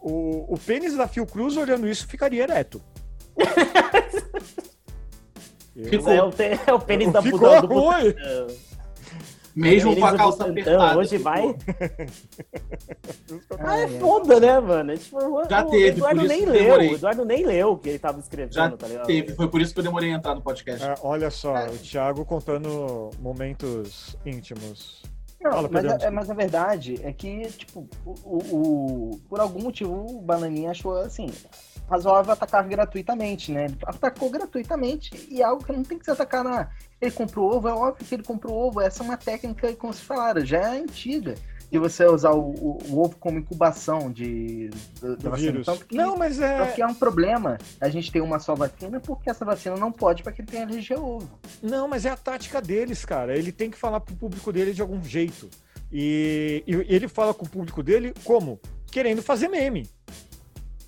o, 0.01 0.53
o 0.53 0.57
pênis 0.57 0.95
da 0.95 1.07
Fiocruz 1.07 1.55
olhando 1.57 1.87
isso 1.87 2.07
ficaria 2.07 2.43
ereto. 2.43 2.81
Eu- 5.75 5.89
Ficou. 5.89 6.13
É 6.13 6.23
o, 6.23 6.31
é 6.67 6.73
o 6.73 6.79
pênis 6.79 7.11
da 7.11 7.21
Ficou 7.21 7.61
do 7.61 7.67
ruim. 7.67 8.13
Mesmo 9.55 9.95
com 9.95 10.05
a 10.05 10.15
calça 10.17 10.45
Butantan, 10.45 10.51
apertada. 10.61 10.99
Hoje 10.99 11.17
ficou. 11.17 11.23
vai. 11.31 11.55
Ah, 13.59 13.77
é 13.77 13.81
É, 13.81 13.83
é. 13.95 13.99
foda, 13.99 14.39
né, 14.39 14.59
mano? 14.59 14.91
É 14.91 14.97
Tipo, 14.97 15.17
o- 15.17 15.49
Já 15.49 15.63
o 15.65 15.69
teve, 15.69 15.87
Eduardo 15.87 16.15
por 16.21 16.25
isso 16.25 16.33
nem 16.35 16.43
que 16.45 16.51
leu. 16.51 16.63
demorei. 16.63 16.89
O 16.89 16.95
Eduardo 16.95 17.25
nem 17.25 17.45
leu 17.45 17.71
o 17.71 17.77
que 17.77 17.89
ele 17.89 17.99
tava 17.99 18.19
escrevendo, 18.19 18.53
Já 18.53 18.69
tá 18.71 18.87
ligado? 18.87 19.05
Teve, 19.07 19.33
foi 19.35 19.47
por 19.47 19.61
isso 19.61 19.73
que 19.73 19.79
eu 19.79 19.83
demorei 19.83 20.11
a 20.11 20.15
entrar 20.15 20.35
no 20.35 20.41
podcast. 20.41 20.83
É, 20.85 20.95
olha 21.03 21.29
só, 21.29 21.53
o 21.67 21.77
Thiago 21.77 22.25
contando 22.25 23.09
momentos 23.19 24.15
íntimos. 24.25 25.03
Não, 25.43 25.51
Fala, 25.51 25.69
mas, 25.71 25.85
a, 26.03 26.11
mas 26.11 26.29
a 26.29 26.33
verdade 26.33 26.99
é 27.03 27.11
que, 27.11 27.47
tipo, 27.51 27.87
o, 28.05 28.11
o- 28.23 29.11
o- 29.11 29.19
por 29.27 29.39
algum 29.39 29.61
motivo 29.63 29.93
o 29.93 30.21
Bananinha 30.21 30.71
achou 30.71 30.95
assim. 30.97 31.27
Razoável 31.89 32.31
atacar 32.31 32.65
gratuitamente, 32.67 33.51
né? 33.51 33.65
Ele 33.65 33.77
atacou 33.85 34.29
gratuitamente 34.29 35.27
e 35.29 35.41
é 35.41 35.45
algo 35.45 35.63
que 35.63 35.73
não 35.73 35.83
tem 35.83 35.99
que 35.99 36.05
se 36.05 36.11
atacar 36.11 36.43
na. 36.43 36.69
Ele 37.01 37.11
comprou 37.11 37.53
ovo, 37.57 37.67
é 37.67 37.73
óbvio 37.73 38.05
que 38.07 38.15
ele 38.15 38.23
comprou 38.23 38.55
ovo. 38.67 38.79
Essa 38.79 39.03
é 39.03 39.05
uma 39.05 39.17
técnica, 39.17 39.73
como 39.75 39.93
se 39.93 40.01
falaram, 40.01 40.45
já 40.45 40.59
é 40.59 40.79
antiga. 40.79 41.35
De 41.73 41.79
você 41.79 42.05
usar 42.05 42.29
o, 42.33 42.51
o- 42.51 42.77
o 42.87 42.99
ovo 43.01 43.15
como 43.19 43.39
incubação 43.39 44.11
de, 44.11 44.69
do, 45.01 45.17
Do 45.17 45.31
vírus. 45.31 45.65
Tanto 45.65 45.85
que- 45.87 45.95
Não, 45.95 46.15
mas 46.15 46.39
é. 46.39 46.65
Porque 46.67 46.81
é 46.83 46.85
um 46.85 46.93
problema 46.93 47.57
a 47.81 47.89
gente 47.89 48.11
ter 48.11 48.21
uma 48.21 48.37
só 48.37 48.53
vacina, 48.53 48.99
porque 48.99 49.27
essa 49.27 49.43
vacina 49.43 49.75
não 49.75 49.91
pode 49.91 50.21
para 50.21 50.31
quem 50.31 50.45
tem 50.45 50.61
alergia 50.61 50.97
ao 50.97 51.03
ovo. 51.15 51.39
Não, 51.63 51.87
mas 51.87 52.05
é 52.05 52.11
a 52.11 52.15
tática 52.15 52.61
deles, 52.61 53.03
cara. 53.03 53.35
Ele 53.35 53.51
tem 53.51 53.71
que 53.71 53.77
falar 53.77 53.99
pro 54.01 54.15
público 54.15 54.53
dele 54.53 54.71
de 54.71 54.81
algum 54.83 55.03
jeito. 55.03 55.49
E, 55.91 56.63
e 56.67 56.73
ele 56.93 57.07
fala 57.07 57.33
com 57.33 57.45
o 57.45 57.49
público 57.49 57.81
dele 57.81 58.13
como? 58.23 58.59
Querendo 58.91 59.23
fazer 59.23 59.47
meme. 59.47 59.89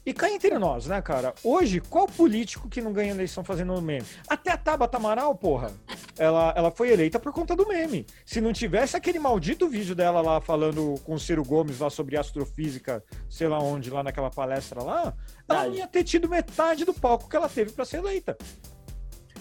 E 0.05 0.13
cá 0.13 0.29
entre 0.29 0.59
nós, 0.59 0.85
né, 0.85 1.01
cara? 1.01 1.33
Hoje, 1.43 1.81
qual 1.81 2.05
político 2.05 2.69
que 2.69 2.79
não 2.79 2.93
ganha 2.93 3.09
eleição 3.09 3.43
fazendo 3.43 3.81
meme? 3.81 4.05
Até 4.27 4.51
a 4.51 4.57
Tabata 4.57 4.97
Amaral, 4.97 5.33
porra. 5.33 5.71
Ela, 6.15 6.53
ela 6.55 6.69
foi 6.69 6.91
eleita 6.91 7.19
por 7.19 7.33
conta 7.33 7.55
do 7.55 7.67
meme. 7.67 8.05
Se 8.23 8.39
não 8.39 8.53
tivesse 8.53 8.95
aquele 8.95 9.17
maldito 9.17 9.67
vídeo 9.67 9.95
dela 9.95 10.21
lá 10.21 10.39
falando 10.39 10.93
com 11.03 11.15
o 11.15 11.19
Ciro 11.19 11.43
Gomes 11.43 11.79
lá 11.79 11.89
sobre 11.89 12.17
astrofísica, 12.17 13.03
sei 13.27 13.47
lá 13.47 13.57
onde, 13.57 13.89
lá 13.89 14.03
naquela 14.03 14.29
palestra 14.29 14.83
lá, 14.83 15.13
ela 15.49 15.61
Verdade. 15.61 15.77
ia 15.77 15.87
ter 15.87 16.03
tido 16.03 16.29
metade 16.29 16.85
do 16.85 16.93
palco 16.93 17.27
que 17.27 17.35
ela 17.35 17.49
teve 17.49 17.71
pra 17.71 17.83
ser 17.83 17.97
eleita. 17.97 18.37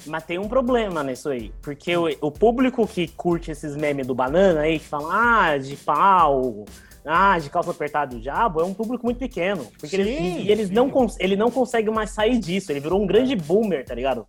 Mas 0.07 0.25
tem 0.25 0.39
um 0.39 0.49
problema 0.49 1.03
nisso 1.03 1.29
aí. 1.29 1.53
Porque 1.61 1.95
o, 1.95 2.09
o 2.23 2.31
público 2.31 2.87
que 2.87 3.07
curte 3.09 3.51
esses 3.51 3.77
memes 3.77 4.07
do 4.07 4.15
banana 4.15 4.61
aí, 4.61 4.79
que 4.79 4.87
fala, 4.87 5.51
ah, 5.51 5.59
de 5.59 5.77
pau, 5.77 6.65
ah, 7.05 7.39
de 7.39 7.51
calça 7.51 7.71
apertada 7.71 8.15
do 8.15 8.21
diabo, 8.21 8.61
é 8.61 8.65
um 8.65 8.75
público 8.75 9.05
muito 9.05 9.19
pequeno. 9.19 9.67
Porque 9.79 9.95
eles, 9.97 10.07
Sim, 10.07 10.39
e 10.41 10.51
eles 10.51 10.69
sim. 10.69 10.75
não, 10.75 10.91
ele 11.19 11.37
não 11.37 11.51
consegue 11.51 11.91
mais 11.91 12.11
sair 12.11 12.39
disso. 12.39 12.73
Ele 12.73 12.81
virou 12.81 13.03
um 13.03 13.07
grande 13.07 13.37
boomer, 13.37 13.85
tá 13.85 13.95
ligado? 13.95 14.27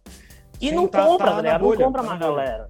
E 0.59 0.69
Sim, 0.69 0.75
não 0.75 0.87
tá- 0.87 1.05
compra, 1.05 1.27
tá 1.27 1.35
tá, 1.35 1.41
ligado? 1.41 1.61
bolha, 1.61 1.79
não 1.79 1.85
compra 1.87 2.01
tá 2.01 2.07
mais 2.07 2.19
galera. 2.19 2.67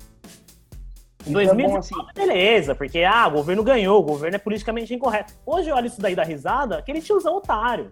Em 1.26 1.30
Então 1.32 1.42
é 1.42 1.46
bom, 1.48 1.54
2019, 1.56 2.14
beleza, 2.14 2.76
porque 2.76 3.04
ah, 3.04 3.28
o 3.28 3.32
governo 3.32 3.64
ganhou, 3.64 4.00
o 4.00 4.04
governo 4.04 4.36
é 4.36 4.40
politicamente 4.40 4.94
incorreto. 4.94 5.34
Hoje 5.46 5.70
eu 5.70 5.76
olho 5.76 5.88
isso 5.88 6.00
daí 6.00 6.16
da 6.16 6.24
risada, 6.24 6.78
aquele 6.78 7.02
tiozão 7.02 7.36
otário. 7.38 7.90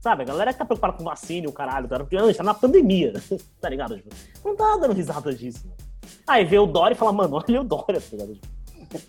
Sabe, 0.00 0.22
a 0.22 0.26
galera 0.26 0.52
que 0.52 0.58
tá 0.58 0.64
preocupada 0.64 0.94
com 0.94 1.04
vacina 1.04 1.46
e 1.46 1.48
o 1.48 1.52
caralho, 1.52 1.88
cara, 1.88 2.04
porque 2.04 2.16
ah, 2.16 2.22
a 2.22 2.26
gente 2.26 2.36
tá 2.36 2.42
na 2.42 2.54
pandemia, 2.54 3.12
tá 3.60 3.68
ligado? 3.68 3.96
Tipo, 3.96 4.14
não 4.44 4.56
tá 4.56 4.76
dando 4.80 4.92
risada 4.94 5.32
disso. 5.34 5.66
Mano. 5.66 5.76
Aí 6.26 6.44
vê 6.44 6.58
o 6.58 6.66
Dória 6.66 6.94
e 6.94 6.96
fala, 6.98 7.12
mano, 7.12 7.36
olha 7.46 7.60
o 7.60 7.64
Dória, 7.64 8.00
tá 8.00 8.08
ligado? 8.12 8.34
Tipo, 8.34 8.53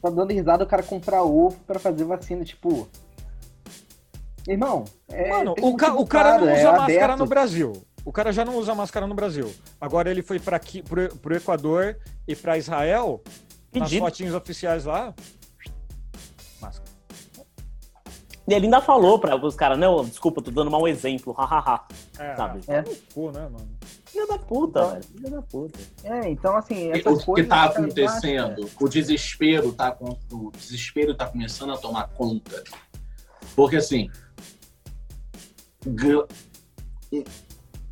Tá 0.01 0.09
dando 0.09 0.31
risada 0.31 0.63
o 0.63 0.67
cara 0.67 0.83
comprar 0.83 1.23
ovo 1.23 1.57
pra 1.67 1.79
fazer 1.79 2.03
vacina, 2.05 2.43
tipo. 2.43 2.87
Irmão, 4.47 4.85
é, 5.09 5.29
Mano, 5.29 5.55
o, 5.59 5.75
ca- 5.75 5.95
o 5.95 6.05
cara 6.05 6.33
não 6.33 6.39
claro, 6.39 6.43
usa 6.45 6.61
é 6.61 6.71
máscara 6.71 7.03
aberto. 7.05 7.19
no 7.19 7.25
Brasil. 7.25 7.73
O 8.05 8.11
cara 8.11 8.31
já 8.31 8.45
não 8.45 8.55
usa 8.57 8.75
máscara 8.75 9.07
no 9.07 9.15
Brasil. 9.15 9.51
Agora 9.81 10.11
ele 10.11 10.21
foi 10.21 10.39
para 10.39 10.55
aqui, 10.55 10.83
pro, 10.83 11.15
pro 11.17 11.35
Equador 11.35 11.97
e 12.27 12.35
para 12.35 12.55
Israel, 12.57 13.23
nas 13.73 13.89
Pedido. 13.89 14.05
fotinhos 14.05 14.35
oficiais 14.35 14.85
lá. 14.85 15.13
Máscara. 16.61 16.85
E 18.47 18.53
ele 18.53 18.65
ainda 18.65 18.79
falou 18.81 19.17
pra 19.17 19.35
os 19.35 19.55
caras, 19.55 19.79
não, 19.79 20.05
desculpa, 20.05 20.39
tô 20.39 20.51
dando 20.51 20.69
mau 20.69 20.87
exemplo, 20.87 21.33
hahaha. 21.37 21.83
É, 22.19 22.35
Sabe? 22.35 22.59
é. 22.67 22.83
Cu, 23.13 23.31
né, 23.31 23.41
mano? 23.51 23.67
Filha 24.15 24.27
da 24.27 24.37
puta. 24.39 25.01
Filha 25.01 25.29
da 25.29 25.41
puta. 25.41 25.77
É, 26.05 26.29
então 26.29 26.55
assim, 26.55 26.89
O 27.05 27.33
que 27.33 27.41
está 27.41 27.65
acontecendo? 27.65 28.69
O 28.79 28.87
desespero 28.87 29.73
tá 29.73 29.91
com- 29.91 30.17
o 30.31 30.51
desespero 30.51 31.13
tá 31.13 31.27
começando 31.27 31.73
a 31.73 31.77
tomar 31.77 32.07
conta. 32.07 32.63
Porque 33.57 33.75
assim, 33.75 34.09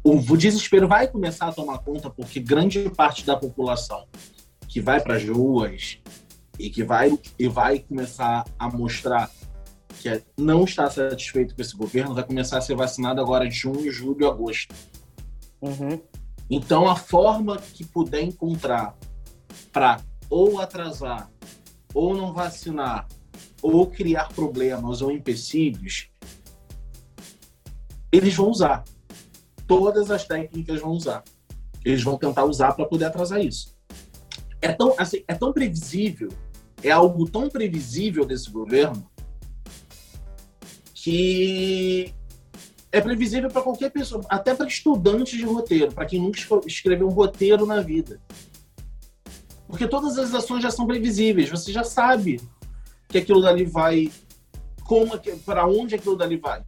o 0.01 0.11
o 0.31 0.37
desespero 0.37 0.87
vai 0.87 1.09
começar 1.09 1.47
a 1.49 1.51
tomar 1.51 1.79
conta 1.79 2.09
porque 2.09 2.39
grande 2.39 2.89
parte 2.89 3.25
da 3.25 3.35
população 3.35 4.07
que 4.67 4.79
vai 4.79 5.01
para 5.01 5.15
as 5.15 5.27
ruas 5.27 5.99
e 6.57 6.69
que 6.69 6.83
vai 6.85 7.17
e 7.37 7.47
vai 7.49 7.79
começar 7.79 8.45
a 8.57 8.69
mostrar 8.69 9.29
que 9.99 10.07
é- 10.07 10.21
não 10.37 10.63
está 10.63 10.89
satisfeito 10.89 11.53
com 11.53 11.61
esse 11.61 11.75
governo 11.75 12.15
vai 12.15 12.23
começar 12.23 12.57
a 12.59 12.61
ser 12.61 12.75
vacinado 12.75 13.19
agora 13.19 13.45
em 13.45 13.51
junho, 13.51 13.91
julho, 13.91 14.25
agosto. 14.27 14.73
Uhum. 15.61 16.01
Então, 16.55 16.87
a 16.87 16.95
forma 16.95 17.57
que 17.57 17.83
puder 17.83 18.21
encontrar 18.21 18.95
para 19.71 19.99
ou 20.29 20.61
atrasar, 20.61 21.27
ou 21.95 22.15
não 22.15 22.31
vacinar, 22.31 23.07
ou 23.59 23.87
criar 23.87 24.29
problemas 24.29 25.01
ou 25.01 25.11
empecilhos, 25.11 26.11
eles 28.11 28.35
vão 28.35 28.51
usar. 28.51 28.83
Todas 29.67 30.11
as 30.11 30.25
técnicas 30.25 30.79
vão 30.79 30.91
usar. 30.91 31.23
Eles 31.83 32.03
vão 32.03 32.19
tentar 32.19 32.45
usar 32.45 32.73
para 32.73 32.85
poder 32.85 33.05
atrasar 33.05 33.43
isso. 33.43 33.75
É 34.61 34.71
tão, 34.71 34.93
assim, 34.99 35.23
é 35.27 35.33
tão 35.33 35.51
previsível, 35.51 36.29
é 36.83 36.91
algo 36.91 37.27
tão 37.27 37.49
previsível 37.49 38.25
desse 38.25 38.51
governo 38.51 39.09
que 40.93 42.13
é 42.93 43.01
previsível 43.01 43.49
para 43.49 43.63
qualquer 43.63 43.89
pessoa, 43.89 44.23
até 44.29 44.53
para 44.53 44.67
estudantes 44.67 45.35
de 45.35 45.43
roteiro, 45.43 45.91
para 45.91 46.05
quem 46.05 46.21
nunca 46.21 46.39
escreveu 46.67 47.07
um 47.07 47.11
roteiro 47.11 47.65
na 47.65 47.81
vida. 47.81 48.21
Porque 49.67 49.87
todas 49.87 50.15
as 50.19 50.31
ações 50.35 50.61
já 50.61 50.69
são 50.69 50.85
previsíveis, 50.85 51.49
você 51.49 51.71
já 51.71 51.83
sabe 51.83 52.39
que 53.09 53.17
aquilo 53.17 53.41
dali 53.41 53.65
vai, 53.65 54.11
como, 54.83 55.19
para 55.43 55.65
onde 55.65 55.95
aquilo 55.95 56.15
dali 56.15 56.37
vai. 56.37 56.63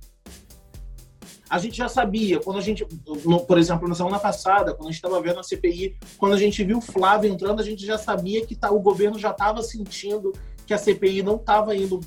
A 1.48 1.60
gente 1.60 1.78
já 1.78 1.88
sabia, 1.88 2.40
quando 2.40 2.58
a 2.58 2.62
gente, 2.62 2.88
no- 3.24 3.46
por 3.46 3.60
exemplo, 3.60 3.88
na 3.88 3.94
semana 3.94 4.18
passada, 4.18 4.74
quando 4.74 4.88
a 4.90 4.92
gente 4.92 4.96
estava 5.06 5.22
vendo 5.22 5.40
a 5.40 5.44
CPI, 5.44 5.96
quando 6.18 6.34
a 6.34 6.38
gente 6.40 6.64
viu 6.64 6.80
o 6.80 6.82
Flávio 6.82 7.32
entrando, 7.32 7.60
a 7.60 7.64
gente 7.64 7.86
já 7.86 8.00
sabia 8.00 8.44
que 8.44 8.56
tá, 8.56 8.72
o 8.72 8.80
governo 8.80 9.20
já 9.20 9.30
estava 9.30 9.62
sentindo 9.62 10.34
que 10.66 10.74
a 10.74 10.78
CPI 10.80 11.22
não 11.22 11.36
estava 11.36 11.76
indo, 11.76 12.00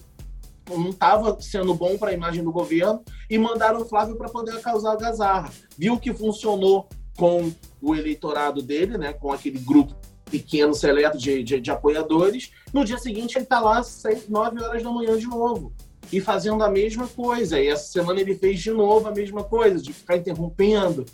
não 0.77 0.91
estava 0.91 1.41
sendo 1.41 1.73
bom 1.75 1.97
para 1.97 2.11
a 2.11 2.15
imagem 2.15 2.43
do 2.43 2.53
governo 2.53 3.03
e 3.31 3.39
mandaram 3.39 3.81
o 3.81 3.85
Flávio 3.85 4.17
para 4.17 4.29
poder 4.29 4.61
causar 4.61 4.97
gazarra. 4.97 5.51
Viu 5.77 5.99
que 5.99 6.13
funcionou 6.13 6.89
com 7.17 7.53
o 7.81 7.95
eleitorado 7.95 8.63
dele, 8.63 8.99
né, 8.99 9.13
com 9.13 9.33
aquele 9.33 9.59
grupo 9.59 9.95
pequeno, 10.29 10.75
seleto 10.75 11.19
de, 11.19 11.43
de, 11.43 11.61
de 11.61 11.71
apoiadores. 11.71 12.53
No 12.73 12.85
dia 12.85 12.99
seguinte, 12.99 13.37
ele 13.37 13.45
está 13.45 13.61
lá 13.61 13.79
às 13.79 13.87
6, 13.89 14.29
9 14.29 14.63
horas 14.63 14.83
da 14.83 14.91
manhã 14.91 15.17
de 15.17 15.27
novo. 15.27 15.73
E 16.13 16.21
fazendo 16.21 16.63
a 16.63 16.71
mesma 16.71 17.09
coisa. 17.09 17.61
E 17.61 17.67
essa 17.67 17.91
semana 17.91 18.21
ele 18.21 18.35
fez 18.35 18.61
de 18.61 18.71
novo 18.71 19.09
a 19.09 19.11
mesma 19.11 19.43
coisa, 19.43 19.83
de 19.83 19.93
ficar 19.93 20.17
interrompendo 20.17 21.05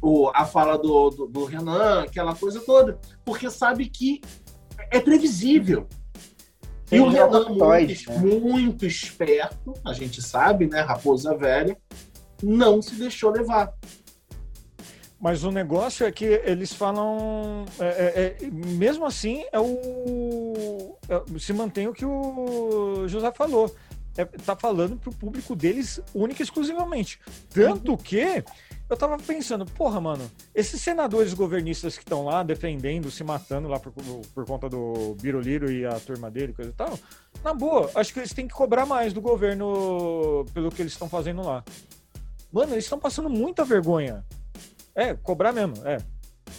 o, 0.00 0.30
a 0.34 0.44
fala 0.44 0.76
do, 0.76 1.10
do, 1.10 1.26
do 1.26 1.44
Renan, 1.44 2.02
aquela 2.02 2.34
coisa 2.34 2.60
toda. 2.60 2.98
Porque 3.24 3.48
sabe 3.50 3.88
que 3.88 4.20
é 4.90 5.00
previsível. 5.00 5.86
E 6.92 7.00
o 7.00 7.08
Renan, 7.08 7.48
muito, 7.48 8.12
muito 8.40 8.86
esperto, 8.86 9.72
a 9.84 9.92
gente 9.94 10.20
sabe, 10.20 10.66
né? 10.66 10.82
Raposa 10.82 11.34
velha, 11.34 11.76
não 12.42 12.82
se 12.82 12.94
deixou 12.96 13.30
levar. 13.30 13.72
Mas 15.18 15.44
o 15.44 15.52
negócio 15.52 16.04
é 16.04 16.10
que 16.10 16.24
eles 16.24 16.72
falam. 16.72 17.64
é, 17.78 17.86
é, 17.86 18.44
é, 18.44 18.50
mesmo 18.50 19.06
assim, 19.06 19.44
é 19.52 19.58
o. 19.58 20.96
é- 21.08 21.38
se 21.38 21.52
mantém 21.52 21.86
o 21.86 21.94
que 21.94 22.04
o 22.04 23.06
José 23.06 23.30
falou. 23.32 23.72
É, 24.16 24.24
tá 24.26 24.54
falando 24.54 24.96
pro 24.96 25.12
público 25.12 25.56
deles 25.56 26.00
única 26.12 26.42
e 26.42 26.44
exclusivamente. 26.44 27.18
Tanto 27.48 27.96
que 27.96 28.44
eu 28.92 28.96
tava 28.96 29.16
pensando, 29.16 29.64
porra, 29.64 30.00
mano, 30.00 30.30
esses 30.54 30.80
senadores 30.80 31.32
governistas 31.32 31.96
que 31.96 32.02
estão 32.02 32.24
lá 32.24 32.42
defendendo, 32.42 33.10
se 33.10 33.24
matando 33.24 33.66
lá 33.68 33.80
por, 33.80 33.92
por 34.34 34.44
conta 34.44 34.68
do 34.68 35.16
Biroliro 35.20 35.72
e 35.72 35.86
a 35.86 35.98
turma 35.98 36.30
dele, 36.30 36.52
coisa 36.52 36.70
e 36.70 36.74
tal, 36.74 36.98
na 37.42 37.54
boa, 37.54 37.90
acho 37.94 38.12
que 38.12 38.20
eles 38.20 38.34
têm 38.34 38.46
que 38.46 38.54
cobrar 38.54 38.84
mais 38.84 39.12
do 39.12 39.20
governo 39.20 40.44
pelo 40.52 40.70
que 40.70 40.82
eles 40.82 40.92
estão 40.92 41.08
fazendo 41.08 41.42
lá. 41.42 41.64
Mano, 42.52 42.74
eles 42.74 42.84
estão 42.84 42.98
passando 42.98 43.30
muita 43.30 43.64
vergonha. 43.64 44.24
É, 44.94 45.14
cobrar 45.14 45.52
mesmo, 45.52 45.74
é. 45.86 45.96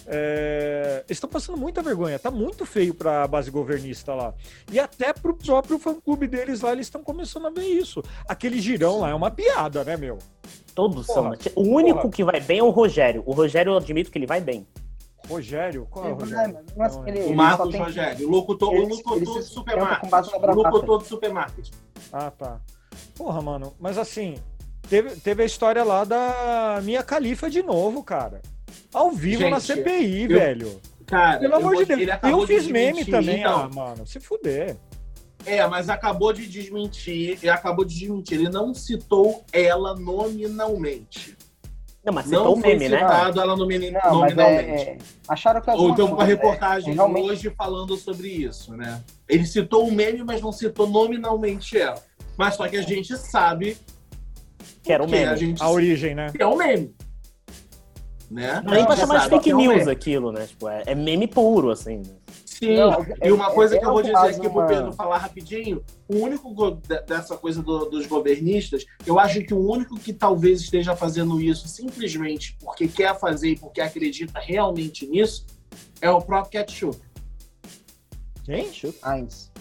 É, 0.07 1.05
estão 1.07 1.29
passando 1.29 1.57
muita 1.57 1.83
vergonha, 1.83 2.17
tá 2.17 2.31
muito 2.31 2.65
feio 2.65 2.95
pra 2.95 3.27
base 3.27 3.51
governista 3.51 4.15
lá. 4.15 4.33
E 4.71 4.79
até 4.79 5.13
pro 5.13 5.35
próprio 5.35 5.77
fã-clube 5.77 6.27
deles 6.27 6.61
lá, 6.61 6.71
eles 6.71 6.87
estão 6.87 7.03
começando 7.03 7.45
a 7.45 7.51
ver 7.51 7.67
isso. 7.67 8.01
Aquele 8.27 8.59
girão 8.59 9.01
lá 9.01 9.11
é 9.11 9.13
uma 9.13 9.29
piada, 9.29 9.83
né, 9.83 9.95
meu? 9.95 10.17
Todos 10.75 11.05
Porra, 11.07 11.37
são. 11.37 11.53
O 11.55 11.67
único 11.67 11.99
porra. 12.01 12.13
que 12.13 12.23
vai 12.23 12.39
bem 12.39 12.59
é 12.59 12.63
o 12.63 12.69
Rogério. 12.69 13.23
O 13.25 13.31
Rogério, 13.33 13.71
eu 13.73 13.77
admito 13.77 14.09
que 14.11 14.17
ele 14.17 14.25
vai 14.25 14.41
bem. 14.41 14.65
Rogério? 15.29 15.87
Qual 15.89 16.05
é 16.07 16.11
o 16.11 16.15
Rogério? 16.15 16.57
ele-. 17.07 17.21
O 17.31 17.35
Marcos 17.35 17.69
tem- 17.71 17.81
Rogério, 17.81 18.27
o 18.27 18.31
locutor, 18.31 18.73
ele- 18.73 18.85
o 18.85 18.89
locutor 18.89 19.15
ele 19.17 19.25
do 19.25 19.41
supermarket. 19.41 20.11
na 20.11 20.51
O 20.51 20.55
locutor 20.55 20.97
do 20.99 21.05
supermarket. 21.05 21.69
Ah, 22.11 22.29
tá. 22.31 22.59
Porra, 23.15 23.41
mano, 23.41 23.73
mas 23.79 23.97
assim, 23.97 24.35
teve, 24.89 25.11
teve 25.21 25.43
a 25.43 25.45
história 25.45 25.83
lá 25.83 26.03
da 26.03 26.81
minha 26.83 27.01
califa 27.03 27.49
de 27.49 27.63
novo, 27.63 28.03
cara. 28.03 28.41
Ao 28.93 29.11
vivo 29.11 29.43
na 29.49 29.59
Gente, 29.59 29.77
CPI, 29.77 30.23
eu- 30.23 30.29
velho. 30.29 30.81
Cara, 31.05 31.39
Pelo 31.39 31.53
eu 31.53 31.57
amor 31.57 31.73
vou- 31.75 31.85
de 31.85 31.95
Deus. 31.95 32.19
Eu 32.23 32.39
de 32.41 32.47
fiz 32.47 32.67
meme 32.67 33.03
desmentir, 33.03 33.11
também, 33.11 33.39
então. 33.41 33.59
ah, 33.59 33.69
mano. 33.73 34.05
Se 34.07 34.19
fuder. 34.19 34.75
É, 35.45 35.65
mas 35.67 35.89
acabou 35.89 36.31
de 36.33 36.47
desmentir, 36.47 37.37
ele 37.41 37.49
acabou 37.49 37.83
de 37.85 37.97
desmentir. 37.97 38.39
Ele 38.39 38.49
não 38.49 38.73
citou 38.73 39.43
ela 39.51 39.95
nominalmente. 39.95 41.37
Não, 42.05 42.13
mas 42.13 42.25
Não 42.25 42.39
citou 42.39 42.57
o 42.57 42.61
foi 42.61 42.69
meme, 42.73 42.89
né? 42.89 42.99
citado 42.99 43.39
ela 43.39 43.55
nomina- 43.55 43.91
Não, 44.03 44.19
mas 44.19 44.35
nominalmente. 44.35 44.69
é, 44.71 44.91
é, 44.91 44.97
acharam 45.27 45.61
que 45.61 45.69
Ou 45.71 45.89
então 45.89 46.07
uma 46.07 46.15
coisa, 46.17 46.31
reportagem 46.31 46.91
é, 46.91 46.93
realmente- 46.95 47.29
hoje 47.31 47.49
falando 47.57 47.95
sobre 47.95 48.27
isso, 48.27 48.75
né? 48.75 49.01
Ele 49.29 49.45
citou 49.45 49.87
o 49.87 49.91
meme, 49.91 50.21
mas 50.23 50.41
não 50.41 50.51
citou 50.51 50.85
nominalmente 50.89 51.77
ela. 51.77 52.01
Mas 52.37 52.55
só 52.55 52.67
que 52.67 52.75
a 52.75 52.81
gente 52.81 53.15
sabe 53.17 53.77
Que 54.83 54.91
era 54.91 55.01
o 55.03 55.07
que 55.07 55.15
a 55.15 55.27
meme. 55.27 55.37
gente 55.37 55.63
A 55.63 55.69
origem, 55.69 56.13
né? 56.13 56.29
que 56.35 56.43
é 56.43 56.45
o 56.45 56.57
meme. 56.57 56.93
Né? 58.29 58.61
Não, 58.65 58.73
nem 58.73 58.83
pra 58.83 58.93
A 58.93 58.95
gente 58.95 59.07
chamar 59.07 59.19
de 59.23 59.29
fake 59.29 59.43
que 59.43 59.51
é 59.51 59.55
o 59.55 59.57
news 59.57 59.75
meme. 59.77 59.91
aquilo, 59.91 60.31
né? 60.31 60.45
Tipo, 60.47 60.67
é, 60.67 60.83
é 60.87 60.95
meme 60.95 61.27
puro, 61.27 61.69
assim. 61.69 61.97
né? 61.97 62.15
Sim, 62.63 62.75
Não, 62.77 63.05
e 63.21 63.31
uma 63.31 63.49
é- 63.49 63.53
coisa 63.53 63.75
é 63.75 63.79
que 63.79 63.85
eu 63.85 63.91
vou 63.91 64.01
dizer 64.01 64.15
aqui 64.15 64.39
pro 64.41 64.49
uma- 64.51 64.65
Pedro 64.65 64.93
falar 64.93 65.17
rapidinho, 65.17 65.83
o 66.07 66.17
único 66.17 66.53
dessa 67.07 67.35
coisa 67.37 67.61
do- 67.61 67.85
dos 67.85 68.05
governistas, 68.07 68.85
eu 69.05 69.19
acho 69.19 69.41
que 69.43 69.53
o 69.53 69.59
único 69.69 69.99
que 69.99 70.13
talvez 70.13 70.61
esteja 70.61 70.95
fazendo 70.95 71.39
isso 71.41 71.67
simplesmente 71.67 72.55
porque 72.59 72.87
quer 72.87 73.19
fazer 73.19 73.49
e 73.51 73.55
porque 73.57 73.81
acredita 73.81 74.39
realmente 74.39 75.05
nisso 75.05 75.45
é 76.01 76.09
o 76.09 76.21
próprio 76.21 76.51
ketchup. 76.63 76.97
Quem? 78.45 78.67
Heinz. 79.05 79.51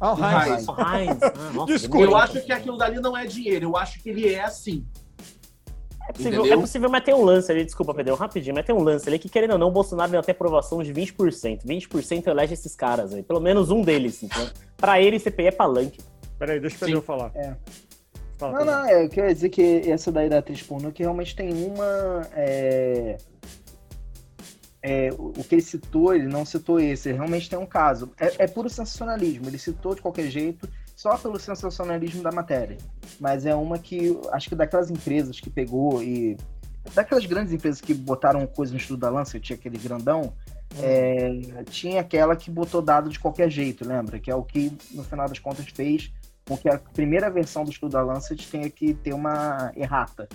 Ah, 0.00 0.14
o 0.14 0.16
Heinz. 0.16 0.68
Heinz. 0.68 0.68
Heinz. 0.68 1.22
Ah, 1.22 1.52
nossa, 1.52 1.72
Desculpa. 1.72 2.04
Eu 2.04 2.16
acho 2.16 2.40
que 2.42 2.52
aquilo 2.52 2.76
dali 2.78 3.00
não 3.00 3.16
é 3.16 3.26
dinheiro, 3.26 3.66
eu 3.66 3.76
acho 3.76 4.00
que 4.02 4.08
ele 4.08 4.32
é 4.32 4.42
assim. 4.42 4.86
É 6.10 6.12
possível, 6.12 6.44
é 6.44 6.56
possível, 6.56 6.90
mas 6.90 7.04
tem 7.04 7.14
um 7.14 7.24
lance 7.24 7.52
ali, 7.52 7.64
desculpa, 7.64 7.94
Pedro, 7.94 8.16
rapidinho, 8.16 8.54
mas 8.54 8.66
tem 8.66 8.74
um 8.74 8.82
lance 8.82 9.08
ali 9.08 9.18
que, 9.18 9.28
querendo 9.28 9.52
ou 9.52 9.58
não, 9.58 9.68
o 9.68 9.70
Bolsonaro 9.70 10.10
deu 10.10 10.20
até 10.20 10.32
aprovação 10.32 10.82
de 10.82 10.92
20%. 10.92 11.64
20% 11.64 12.26
elege 12.26 12.54
esses 12.54 12.74
caras 12.74 13.14
aí, 13.14 13.22
pelo 13.22 13.40
menos 13.40 13.70
um 13.70 13.82
deles, 13.82 14.22
então. 14.22 14.50
Pra 14.76 15.00
ele, 15.00 15.18
CPI 15.18 15.46
é 15.46 15.50
palanque. 15.52 16.00
Peraí, 16.38 16.58
deixa 16.58 16.76
o. 16.76 16.80
Pedro 16.80 17.02
falar. 17.02 17.30
É. 17.34 17.54
Fala, 18.38 18.58
Não, 18.58 18.64
não, 18.64 18.84
é, 18.86 19.04
eu 19.04 19.08
queria 19.08 19.32
dizer 19.32 19.50
que 19.50 19.88
essa 19.88 20.10
daí 20.10 20.28
da 20.28 20.38
atriz 20.38 20.62
pornô, 20.62 20.90
que 20.90 21.02
realmente 21.02 21.36
tem 21.36 21.52
uma. 21.52 22.26
É, 22.34 23.18
é, 24.82 25.10
o 25.12 25.28
o 25.36 25.44
que 25.44 25.54
ele 25.54 25.62
citou, 25.62 26.14
ele 26.14 26.26
não 26.26 26.44
citou 26.44 26.80
esse, 26.80 27.10
ele 27.10 27.18
realmente 27.18 27.48
tem 27.48 27.58
um 27.58 27.66
caso. 27.66 28.10
É, 28.18 28.44
é 28.44 28.46
puro 28.48 28.68
sensacionalismo, 28.68 29.46
ele 29.46 29.58
citou 29.58 29.94
de 29.94 30.00
qualquer 30.00 30.28
jeito, 30.28 30.68
só 31.00 31.16
pelo 31.16 31.40
sensacionalismo 31.40 32.22
da 32.22 32.30
matéria. 32.30 32.76
Mas 33.18 33.46
é 33.46 33.54
uma 33.54 33.78
que, 33.78 34.18
acho 34.32 34.50
que 34.50 34.54
daquelas 34.54 34.90
empresas 34.90 35.40
que 35.40 35.48
pegou 35.48 36.02
e. 36.02 36.36
Daquelas 36.94 37.24
grandes 37.24 37.54
empresas 37.54 37.80
que 37.80 37.94
botaram 37.94 38.46
coisa 38.46 38.72
no 38.72 38.78
estudo 38.78 39.00
da 39.00 39.08
Lancet, 39.08 39.40
tinha 39.40 39.56
aquele 39.56 39.78
grandão, 39.78 40.32
é, 40.78 41.62
tinha 41.70 42.00
aquela 42.00 42.36
que 42.36 42.50
botou 42.50 42.82
dado 42.82 43.08
de 43.08 43.18
qualquer 43.18 43.50
jeito, 43.50 43.86
lembra? 43.86 44.18
Que 44.18 44.30
é 44.30 44.34
o 44.34 44.42
que, 44.42 44.76
no 44.92 45.02
final 45.02 45.26
das 45.26 45.38
contas, 45.38 45.66
fez 45.66 46.12
com 46.46 46.56
que 46.56 46.68
a 46.68 46.78
primeira 46.78 47.30
versão 47.30 47.64
do 47.64 47.70
estudo 47.70 47.92
da 47.92 48.02
Lancet 48.02 48.50
tenha 48.50 48.68
que 48.68 48.92
ter 48.92 49.14
uma 49.14 49.72
errata. 49.76 50.28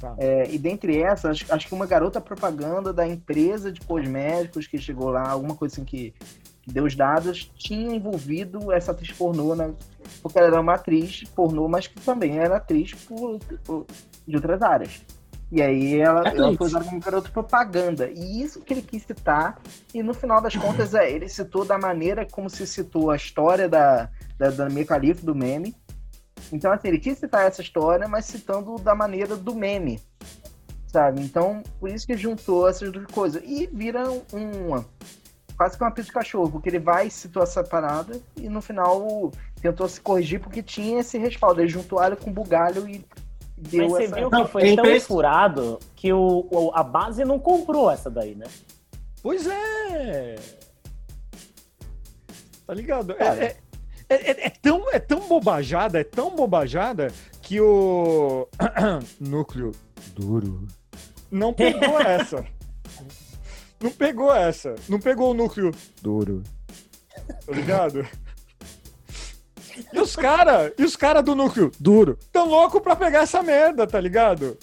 Tá. 0.00 0.14
É, 0.18 0.48
e 0.50 0.58
dentre 0.58 1.00
essas, 1.00 1.30
acho, 1.30 1.52
acho 1.52 1.68
que 1.68 1.74
uma 1.74 1.86
garota 1.86 2.20
propaganda 2.20 2.92
da 2.92 3.06
empresa 3.06 3.70
de 3.70 3.80
cosméticos 3.80 4.66
que 4.66 4.78
chegou 4.78 5.10
lá, 5.10 5.28
alguma 5.28 5.54
coisa 5.56 5.74
assim 5.74 5.84
que, 5.84 6.14
que 6.68 6.74
deu 6.74 6.84
os 6.84 6.94
dados, 6.94 7.50
tinha 7.56 7.94
envolvido 7.96 8.70
essa 8.70 8.92
atriz 8.92 9.10
pornô, 9.12 9.54
né? 9.54 9.72
porque 10.22 10.38
ela 10.38 10.48
era 10.48 10.60
uma 10.60 10.74
atriz 10.74 11.24
pornô, 11.34 11.66
mas 11.68 11.86
que 11.86 12.00
também 12.00 12.38
era 12.38 12.56
atriz 12.56 12.92
por- 12.94 13.38
por- 13.64 13.86
de 14.26 14.36
outras 14.36 14.60
áreas. 14.62 15.00
E 15.50 15.62
aí 15.62 15.98
ela, 15.98 16.20
ela 16.28 16.28
Atriz. 16.46 16.58
foi 16.58 16.66
usada 16.66 16.84
como 16.84 17.00
garota 17.00 17.30
propaganda. 17.30 18.10
E 18.10 18.42
isso 18.42 18.60
que 18.60 18.74
ele 18.74 18.82
quis 18.82 19.02
citar, 19.02 19.58
e 19.94 20.02
no 20.02 20.12
final 20.12 20.42
das 20.42 20.54
contas, 20.54 20.92
é, 20.94 21.10
ele 21.10 21.26
citou 21.28 21.64
da 21.64 21.78
maneira 21.78 22.26
como 22.30 22.50
se 22.50 22.66
citou 22.66 23.10
a 23.10 23.16
história 23.16 23.66
da, 23.66 24.10
da, 24.38 24.50
da 24.50 24.68
Mia 24.68 24.84
Khalifa, 24.84 25.24
do 25.24 25.34
meme. 25.34 25.74
Então, 26.52 26.70
assim, 26.70 26.88
ele 26.88 26.98
quis 26.98 27.16
citar 27.18 27.46
essa 27.46 27.62
história, 27.62 28.06
mas 28.06 28.26
citando 28.26 28.76
da 28.76 28.94
maneira 28.94 29.36
do 29.36 29.54
meme, 29.54 30.00
sabe? 30.86 31.22
Então, 31.22 31.62
por 31.80 31.88
isso 31.88 32.06
que 32.06 32.16
juntou 32.16 32.68
essas 32.68 32.92
duas 32.92 33.06
coisas. 33.06 33.42
E 33.44 33.66
vira 33.72 34.04
um, 34.10 34.84
quase 35.58 35.76
que 35.76 35.82
uma 35.82 35.90
pista 35.90 36.06
de 36.10 36.14
cachorro, 36.14 36.50
porque 36.52 36.68
ele 36.68 36.78
vai 36.78 37.08
e 37.08 37.10
citou 37.10 37.42
essa 37.42 37.62
parada 37.64 38.18
e 38.36 38.48
no 38.48 38.62
final 38.62 39.32
tentou 39.60 39.88
se 39.88 40.00
corrigir 40.00 40.40
porque 40.40 40.62
tinha 40.62 41.00
esse 41.00 41.18
respaldo. 41.18 41.60
Ele 41.60 41.68
juntou 41.68 41.98
alho 41.98 42.16
com 42.16 42.32
bugalho 42.32 42.88
e 42.88 43.04
deu 43.56 43.82
Mas 43.82 43.90
você 43.92 44.04
essa... 44.04 44.14
viu 44.14 44.30
que 44.30 44.44
foi 44.46 44.76
tão 44.76 45.00
furado 45.00 45.80
que 45.96 46.12
o, 46.12 46.46
o- 46.50 46.70
a 46.72 46.84
base 46.84 47.24
não 47.24 47.40
comprou 47.40 47.90
essa 47.90 48.08
daí, 48.08 48.36
né? 48.36 48.46
Pois 49.20 49.48
é. 49.48 50.36
Tá 52.64 52.72
ligado? 52.74 53.16
É, 53.18 53.24
é- 53.44 53.56
é- 54.08 54.30
é- 54.30 54.46
é 54.46 54.50
tão, 54.50 54.90
é 54.92 54.98
tão 55.00 55.26
bobajada, 55.26 55.98
é 56.00 56.04
tão 56.04 56.36
bobajada 56.36 57.12
que 57.42 57.60
o 57.60 58.46
núcleo 59.18 59.72
duro 60.14 60.68
não 61.30 61.52
pegou 61.52 61.98
essa. 62.00 62.44
Não 63.80 63.90
pegou 63.90 64.34
essa. 64.34 64.74
Não 64.88 64.98
pegou 64.98 65.30
o 65.30 65.34
núcleo 65.34 65.70
duro. 66.02 66.42
Tá 67.46 67.52
ligado? 67.52 68.06
E 69.92 70.00
os 70.00 70.16
cara, 70.16 70.72
e 70.76 70.82
os 70.82 70.96
cara 70.96 71.22
do 71.22 71.36
núcleo 71.36 71.70
duro, 71.78 72.18
tão 72.32 72.48
louco 72.48 72.80
pra 72.80 72.96
pegar 72.96 73.20
essa 73.22 73.42
merda, 73.44 73.86
tá 73.86 74.00
ligado? 74.00 74.58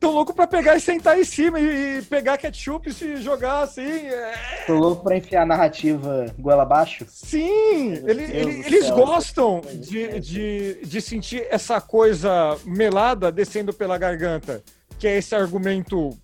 Tão 0.00 0.10
louco 0.12 0.32
pra 0.32 0.46
pegar 0.46 0.74
e 0.76 0.80
sentar 0.80 1.18
em 1.18 1.24
cima 1.24 1.60
e, 1.60 1.98
e 1.98 2.02
pegar 2.02 2.38
ketchup 2.38 2.88
e 2.88 2.92
se 2.94 3.16
jogar 3.18 3.60
assim. 3.60 3.82
é- 3.82 4.64
Tô 4.66 4.74
louco 4.74 5.02
pra 5.04 5.18
enfiar 5.18 5.42
a 5.42 5.46
narrativa 5.46 6.26
goela 6.38 6.62
abaixo. 6.62 7.04
Sim, 7.10 7.92
ele- 8.06 8.22
ele- 8.24 8.62
eles 8.64 8.86
céu, 8.86 8.96
gostam 8.96 9.60
de, 9.74 10.18
de, 10.20 10.78
de 10.82 11.00
sentir 11.02 11.46
essa 11.50 11.78
coisa 11.80 12.56
melada 12.64 13.30
descendo 13.30 13.72
pela 13.74 13.98
garganta, 13.98 14.62
que 14.98 15.06
é 15.06 15.18
esse 15.18 15.34
argumento. 15.34 16.16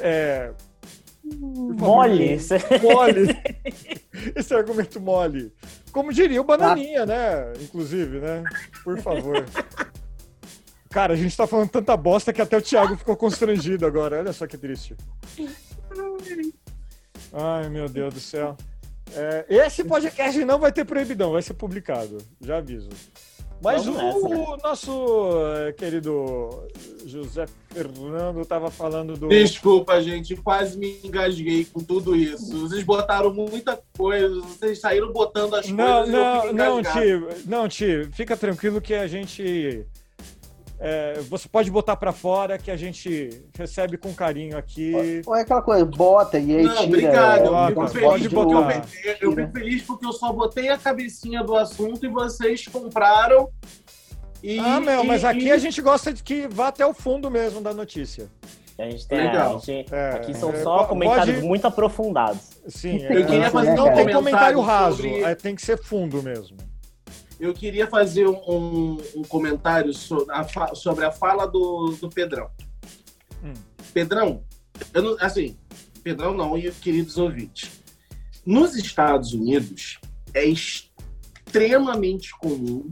É, 0.00 0.52
favor, 1.28 1.74
Mole. 1.74 2.38
mole. 2.82 3.38
Esse 4.34 4.54
argumento 4.54 5.00
mole. 5.00 5.52
Como 5.92 6.12
diria 6.12 6.40
o 6.40 6.44
Bananinha, 6.44 7.04
né? 7.04 7.52
Inclusive, 7.60 8.18
né? 8.18 8.42
Por 8.82 8.98
favor. 9.00 9.44
Cara, 10.90 11.12
a 11.12 11.16
gente 11.16 11.36
tá 11.36 11.46
falando 11.46 11.68
tanta 11.68 11.96
bosta 11.96 12.32
que 12.32 12.40
até 12.40 12.56
o 12.56 12.62
Thiago 12.62 12.96
ficou 12.96 13.16
constrangido 13.16 13.86
agora. 13.86 14.18
Olha 14.18 14.32
só 14.32 14.46
que 14.46 14.56
triste. 14.56 14.96
Ai, 17.32 17.68
meu 17.68 17.88
Deus 17.88 18.14
do 18.14 18.20
céu. 18.20 18.56
É, 19.14 19.46
esse 19.48 19.84
podcast 19.84 20.42
não 20.44 20.58
vai 20.58 20.72
ter 20.72 20.84
proibidão, 20.84 21.32
vai 21.32 21.42
ser 21.42 21.54
publicado. 21.54 22.18
Já 22.40 22.58
aviso. 22.58 22.90
Mas 23.60 23.86
o, 23.86 23.92
nessa, 23.92 24.56
nosso 24.62 25.30
é, 25.56 25.72
querido 25.72 26.68
José 27.04 27.46
Fernando 27.70 28.44
tava 28.44 28.70
falando 28.70 29.16
do. 29.16 29.28
Desculpa, 29.28 30.00
gente, 30.00 30.36
quase 30.36 30.78
me 30.78 31.00
engasguei 31.02 31.64
com 31.64 31.80
tudo 31.80 32.14
isso. 32.14 32.68
Vocês 32.68 32.84
botaram 32.84 33.32
muita 33.32 33.80
coisa, 33.96 34.40
vocês 34.40 34.80
saíram 34.80 35.12
botando 35.12 35.54
as 35.54 35.68
Não, 35.68 36.04
coisas 36.04 36.14
e 36.14 36.46
eu 36.46 36.52
não, 36.52 36.76
não. 36.76 36.82
Ti, 36.82 37.46
não, 37.46 37.68
Ti, 37.68 38.08
fica 38.12 38.36
tranquilo 38.36 38.80
que 38.80 38.94
a 38.94 39.06
gente. 39.06 39.86
É, 40.80 41.20
você 41.28 41.48
pode 41.48 41.70
botar 41.70 41.96
pra 41.96 42.12
fora 42.12 42.56
que 42.58 42.70
a 42.70 42.76
gente 42.76 43.42
recebe 43.56 43.96
com 43.96 44.14
carinho 44.14 44.56
aqui. 44.56 45.22
Ou 45.26 45.34
é 45.36 45.40
aquela 45.42 45.62
coisa, 45.62 45.84
bota 45.84 46.38
e 46.38 46.56
aí 46.56 46.62
Não, 46.64 46.72
tira. 46.74 46.84
obrigado. 46.86 47.54
é, 47.54 47.64
Eu 47.64 47.66
fico 47.68 47.80
pode 47.80 47.92
feliz 47.92 48.32
porque 48.32 48.54
botar. 48.54 48.82
eu, 49.04 49.12
eu 49.20 49.32
fico 49.36 49.52
feliz 49.52 49.82
porque 49.82 50.06
eu 50.06 50.12
só 50.12 50.32
botei 50.32 50.68
a 50.68 50.78
cabecinha 50.78 51.42
do 51.42 51.56
assunto 51.56 52.04
e 52.06 52.08
vocês 52.08 52.66
compraram. 52.68 53.48
E, 54.42 54.58
Ah, 54.60 54.78
meu, 54.80 55.02
mas 55.02 55.22
e- 55.22 55.26
aqui 55.26 55.44
e- 55.46 55.50
a 55.50 55.58
gente 55.58 55.82
gosta 55.82 56.12
de 56.12 56.22
que 56.22 56.46
vá 56.46 56.68
até 56.68 56.86
o 56.86 56.94
fundo 56.94 57.28
mesmo 57.30 57.60
da 57.60 57.74
notícia. 57.74 58.28
A 58.78 58.84
gente 58.84 59.08
tem. 59.08 59.18
Legal. 59.18 59.56
a 59.56 59.58
gente- 59.58 59.92
É, 59.92 60.10
aqui 60.10 60.32
são 60.32 60.50
é, 60.50 60.62
só 60.62 60.84
comentários 60.84 61.34
pode- 61.36 61.46
muito 61.48 61.66
aprofundados. 61.66 62.40
Sim, 62.68 63.02
Eu 63.02 63.22
é, 63.22 63.24
queria 63.24 63.50
fazer 63.50 63.74
não 63.74 63.86
tem 63.92 63.92
comentário 64.08 64.14
comentário 64.14 64.60
raso, 64.60 64.96
sobre- 64.98 65.22
é, 65.24 65.34
tem 65.34 65.56
que 65.56 65.62
ser 65.62 65.76
fundo 65.82 66.22
mesmo. 66.22 66.56
Eu 67.40 67.54
queria 67.54 67.86
fazer 67.86 68.26
um, 68.26 68.96
um 69.14 69.22
comentário 69.22 69.92
so- 69.94 70.26
a 70.30 70.74
sobre 70.74 71.04
a 71.04 71.12
fala 71.12 71.46
do, 71.46 71.96
do 72.00 72.08
Pedrão. 72.08 72.50
Hum. 73.44 73.54
Pedrão, 73.92 74.42
eu 74.92 75.02
não- 75.02 75.16
assim, 75.20 75.56
Pedrão 76.02 76.34
não, 76.34 76.56
e 76.58 76.70
queridos 76.72 77.16
ouvintes. 77.16 77.70
Nos 78.44 78.74
Estados 78.76 79.32
Unidos, 79.32 79.98
é 80.34 80.44
extremamente 80.46 82.30
comum 82.38 82.88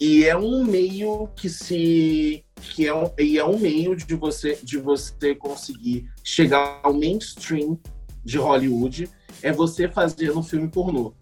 e 0.00 0.24
é 0.24 0.36
um 0.36 0.64
meio 0.64 1.28
que 1.36 1.48
se 1.48 2.44
que 2.60 2.86
é 2.86 2.94
um, 2.94 3.10
e 3.18 3.38
é 3.38 3.44
um 3.44 3.58
meio 3.58 3.94
de 3.96 4.14
você 4.14 4.58
de 4.62 4.78
você 4.78 5.34
conseguir 5.34 6.08
chegar 6.24 6.80
ao 6.82 6.92
mainstream 6.92 7.78
de 8.24 8.38
Hollywood 8.38 9.08
é 9.42 9.52
você 9.52 9.88
fazer 9.88 10.36
um 10.36 10.42
filme 10.42 10.68
pornô. 10.68 11.14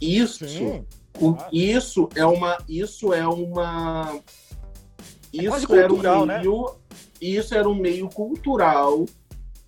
Isso 0.00 0.46
Sim. 0.48 0.84
O-. 1.18 1.36
Isso 1.52 2.08
é 2.14 2.24
uma. 2.24 2.58
Isso 2.68 3.12
é 3.12 3.26
uma. 3.26 4.20
É 5.32 5.44
Isso 5.44 5.74
era 5.74 5.88
cultural, 5.88 6.22
um 6.22 6.26
né? 6.26 6.38
meio. 6.38 6.74
Isso 7.20 7.54
era 7.54 7.68
um 7.68 7.74
meio 7.74 8.08
cultural 8.08 9.04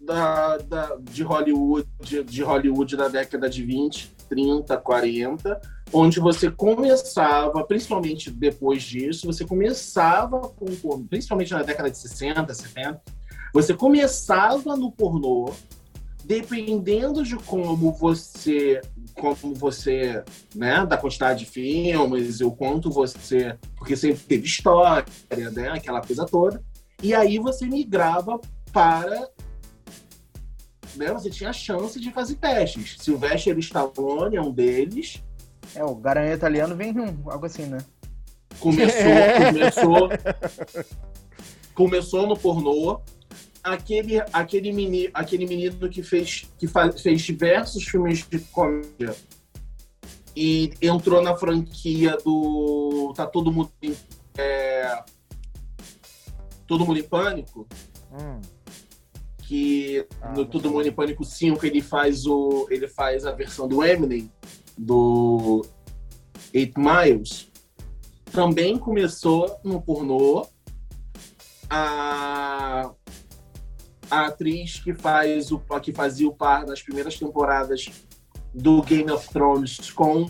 da, 0.01 0.59
da, 0.59 0.97
de 1.01 1.23
Hollywood, 1.23 1.89
de, 2.01 2.25
de 2.25 2.43
Hollywood 2.43 2.97
da 2.97 3.09
década 3.09 3.49
de 3.49 3.63
20, 3.63 4.13
30, 4.29 4.77
40, 4.79 5.61
onde 5.93 6.19
você 6.19 6.51
começava, 6.51 7.63
principalmente 7.65 8.31
depois 8.31 8.83
disso, 8.83 9.27
você 9.27 9.45
começava 9.45 10.41
com 10.41 10.65
o 10.65 10.77
pornô, 10.77 11.05
principalmente 11.09 11.53
na 11.53 11.63
década 11.63 11.91
de 11.91 11.99
60, 11.99 12.53
70, 12.53 13.03
você 13.53 13.75
começava 13.75 14.77
no 14.77 14.91
pornô, 14.91 15.53
dependendo 16.25 17.23
de 17.23 17.37
como 17.37 17.93
você 17.93 18.81
como 19.15 19.55
você, 19.55 20.23
né, 20.55 20.85
da 20.87 20.97
quantidade 20.97 21.41
de 21.45 21.47
filmes, 21.51 22.41
e 22.41 22.45
o 22.45 22.51
quanto 22.51 22.91
você, 22.91 23.57
porque 23.77 23.97
sempre 23.97 24.23
teve 24.25 24.47
história, 24.47 25.07
né, 25.53 25.69
aquela 25.71 26.01
coisa 26.01 26.25
toda, 26.27 26.63
e 27.03 27.15
aí 27.15 27.39
você 27.39 27.67
migrava 27.67 28.41
para, 28.73 29.29
né, 30.97 31.13
você 31.13 31.31
tinha 31.31 31.51
a 31.51 31.53
chance 31.53 32.01
de 32.01 32.11
fazer 32.13 32.37
testes. 32.37 32.97
Sylvester 32.99 33.59
Stallone 33.59 34.37
é 34.37 34.41
um 34.41 34.51
deles, 34.53 35.23
É, 35.75 35.83
o 35.85 35.95
garanhão 35.95 36.35
italiano 36.35 36.77
vem 36.77 36.93
um, 36.99 37.31
algo 37.31 37.47
assim, 37.47 37.65
né? 37.67 37.79
começou, 38.61 39.01
É. 39.01 39.53
começou, 39.53 40.09
começou 41.75 42.27
no 42.27 42.37
pornô. 42.37 43.01
Aquele, 43.63 44.21
aquele, 44.33 44.73
meni, 44.73 45.09
aquele 45.15 45.47
menino 45.47 45.89
que 45.89 46.03
fez, 46.03 46.49
que 46.59 46.67
fa- 46.67 46.91
fez 46.93 47.23
diversos 47.23 47.85
filmes 47.85 48.27
de 48.29 48.41
comédia 48.41 49.15
e 50.35 50.73
entrou 50.83 51.23
na 51.23 51.37
franquia 51.37 52.17
do 52.25 53.13
Tá 53.15 53.25
Todo 53.27 53.53
Mundo 53.53 53.71
em, 53.81 53.95
é, 54.37 55.05
Todo 56.67 56.85
Mundo 56.85 56.99
em 56.99 57.05
Pânico, 57.05 57.67
Hum. 58.13 58.41
que 59.47 60.07
Ah, 60.21 60.33
no 60.33 60.45
Todo. 60.45 60.71
Mundo 60.71 60.89
em 60.89 60.93
Pânico 60.93 61.25
5 61.25 61.65
ele 61.65 61.81
faz, 61.81 62.27
o, 62.27 62.67
ele 62.71 62.89
faz 62.89 63.25
a 63.25 63.31
versão 63.33 63.69
do 63.69 63.85
Eminem, 63.85 64.29
do 64.77 65.65
Eight 66.53 66.75
Miles, 66.77 67.49
também 68.33 68.77
começou 68.77 69.61
no 69.63 69.81
pornô. 69.81 70.47
A, 71.71 72.91
a 74.13 74.27
atriz 74.27 74.79
que, 74.79 74.93
faz 74.93 75.51
o, 75.51 75.59
que 75.81 75.91
fazia 75.91 76.29
o 76.29 76.35
par 76.35 76.67
nas 76.67 76.83
primeiras 76.83 77.19
temporadas 77.19 77.87
do 78.53 78.83
Game 78.83 79.11
of 79.11 79.27
Thrones 79.31 79.91
com 79.91 80.29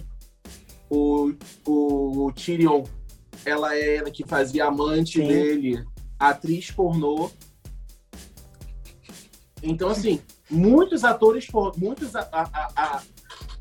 o, 0.88 1.32
o, 1.66 2.26
o 2.26 2.32
Tyrion, 2.32 2.84
ela 3.44 3.76
era 3.76 4.08
que 4.08 4.24
fazia 4.24 4.66
amante 4.66 5.18
Sim. 5.18 5.26
dele, 5.26 5.84
atriz 6.16 6.70
pornô. 6.70 7.28
Então, 9.60 9.88
assim, 9.88 10.20
muitos 10.48 11.02
atores, 11.02 11.48
muitos 11.76 12.14
a, 12.14 12.20
a, 12.30 12.42
a- 12.42 12.68
a- 12.76 13.02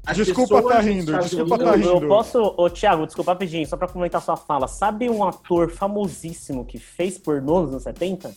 as 0.06 0.18
Desculpa 0.18 0.56
pessoas 0.56 0.74
tá 0.76 0.82
rindo, 0.82 1.20
desculpa 1.20 1.58
tá 1.58 1.64
Eu, 1.66 1.74
rindo. 1.76 1.90
eu 1.90 2.08
posso, 2.08 2.40
ô 2.58 2.70
Thiago, 2.70 3.06
desculpa 3.06 3.32
rapidinho, 3.34 3.68
só 3.68 3.78
pra 3.78 3.88
comentar 3.88 4.22
sua 4.22 4.36
fala. 4.36 4.68
Sabe 4.68 5.10
um 5.10 5.24
ator 5.24 5.72
famosíssimo 5.72 6.66
que 6.66 6.78
fez 6.80 7.18
pornô 7.20 7.62
nos 7.62 7.70
anos 7.72 7.84
70? 7.84 8.36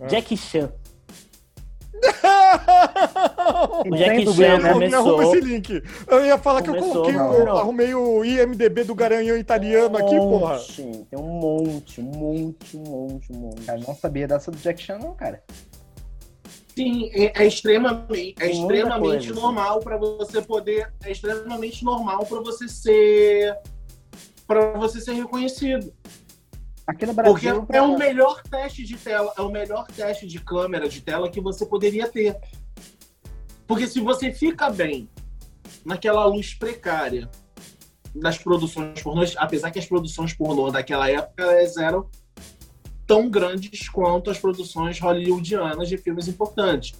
Ah. 0.00 0.06
Jack 0.06 0.36
Chan. 0.36 0.70
O 3.80 3.82
Tem 3.84 3.92
Jack 3.92 4.26
Chan 4.34 4.58
né? 4.58 4.74
Me 4.74 4.94
arruma 4.94 5.12
começou. 5.14 5.34
esse 5.34 5.40
link. 5.46 5.82
Eu 6.08 6.24
ia 6.26 6.36
falar 6.38 6.62
que 6.62 6.70
eu 6.70 6.74
Começou, 6.74 6.92
coloquei, 7.04 7.14
não. 7.14 7.32
eu 7.34 7.56
arrumei 7.56 7.94
o 7.94 8.24
IMDB 8.24 8.84
do 8.84 8.94
Garanhão 8.94 9.36
italiano 9.36 9.96
aqui, 9.96 10.14
um 10.14 10.30
porra. 10.30 10.54
monte, 10.54 10.82
Tem 11.10 11.18
um 11.18 11.22
monte, 11.22 12.00
um 12.00 12.04
monte, 12.04 12.76
um 12.76 12.80
monte, 12.82 13.32
um 13.32 13.36
monte. 13.36 13.62
Cara, 13.64 13.78
não 13.86 13.94
sabia 13.94 14.26
dessa 14.28 14.50
do 14.50 14.56
Jack 14.58 14.82
Chan, 14.82 14.98
não, 14.98 15.14
cara. 15.14 15.42
Sim, 16.74 17.10
é, 17.14 17.42
é 17.42 17.46
extremamente, 17.46 18.34
é 18.38 18.48
muita 18.48 18.60
extremamente 18.60 19.26
coisa. 19.28 19.40
normal 19.40 19.80
para 19.80 19.96
você 19.96 20.42
poder, 20.42 20.92
é 21.02 21.10
extremamente 21.10 21.82
normal 21.84 22.26
para 22.26 22.40
você 22.40 22.68
ser, 22.68 23.56
para 24.46 24.72
você 24.72 25.00
ser 25.00 25.14
reconhecido. 25.14 25.90
Aqui 26.86 27.04
no 27.04 27.14
Porque 27.14 27.48
Brasil. 27.48 27.66
é 27.72 27.82
o 27.82 27.98
melhor 27.98 28.42
teste 28.42 28.84
de 28.84 28.96
tela, 28.96 29.32
é 29.36 29.42
o 29.42 29.50
melhor 29.50 29.86
teste 29.88 30.24
de 30.26 30.38
câmera 30.38 30.88
de 30.88 31.00
tela 31.00 31.28
que 31.28 31.40
você 31.40 31.66
poderia 31.66 32.06
ter. 32.06 32.38
Porque 33.66 33.88
se 33.88 34.00
você 34.00 34.32
fica 34.32 34.70
bem 34.70 35.10
naquela 35.84 36.24
luz 36.26 36.54
precária 36.54 37.28
das 38.14 38.38
produções 38.38 39.02
pornôs, 39.02 39.34
apesar 39.36 39.72
que 39.72 39.80
as 39.80 39.86
produções 39.86 40.32
pornô 40.32 40.70
daquela 40.70 41.10
época 41.10 41.42
elas 41.42 41.76
eram 41.76 42.08
tão 43.04 43.28
grandes 43.28 43.88
quanto 43.88 44.30
as 44.30 44.38
produções 44.38 45.00
hollywoodianas 45.00 45.88
de 45.88 45.98
filmes 45.98 46.28
importantes. 46.28 46.94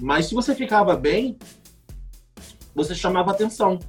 Mas 0.00 0.26
se 0.26 0.34
você 0.34 0.54
ficava 0.54 0.96
bem, 0.96 1.36
você 2.72 2.94
chamava 2.94 3.32
atenção. 3.32 3.80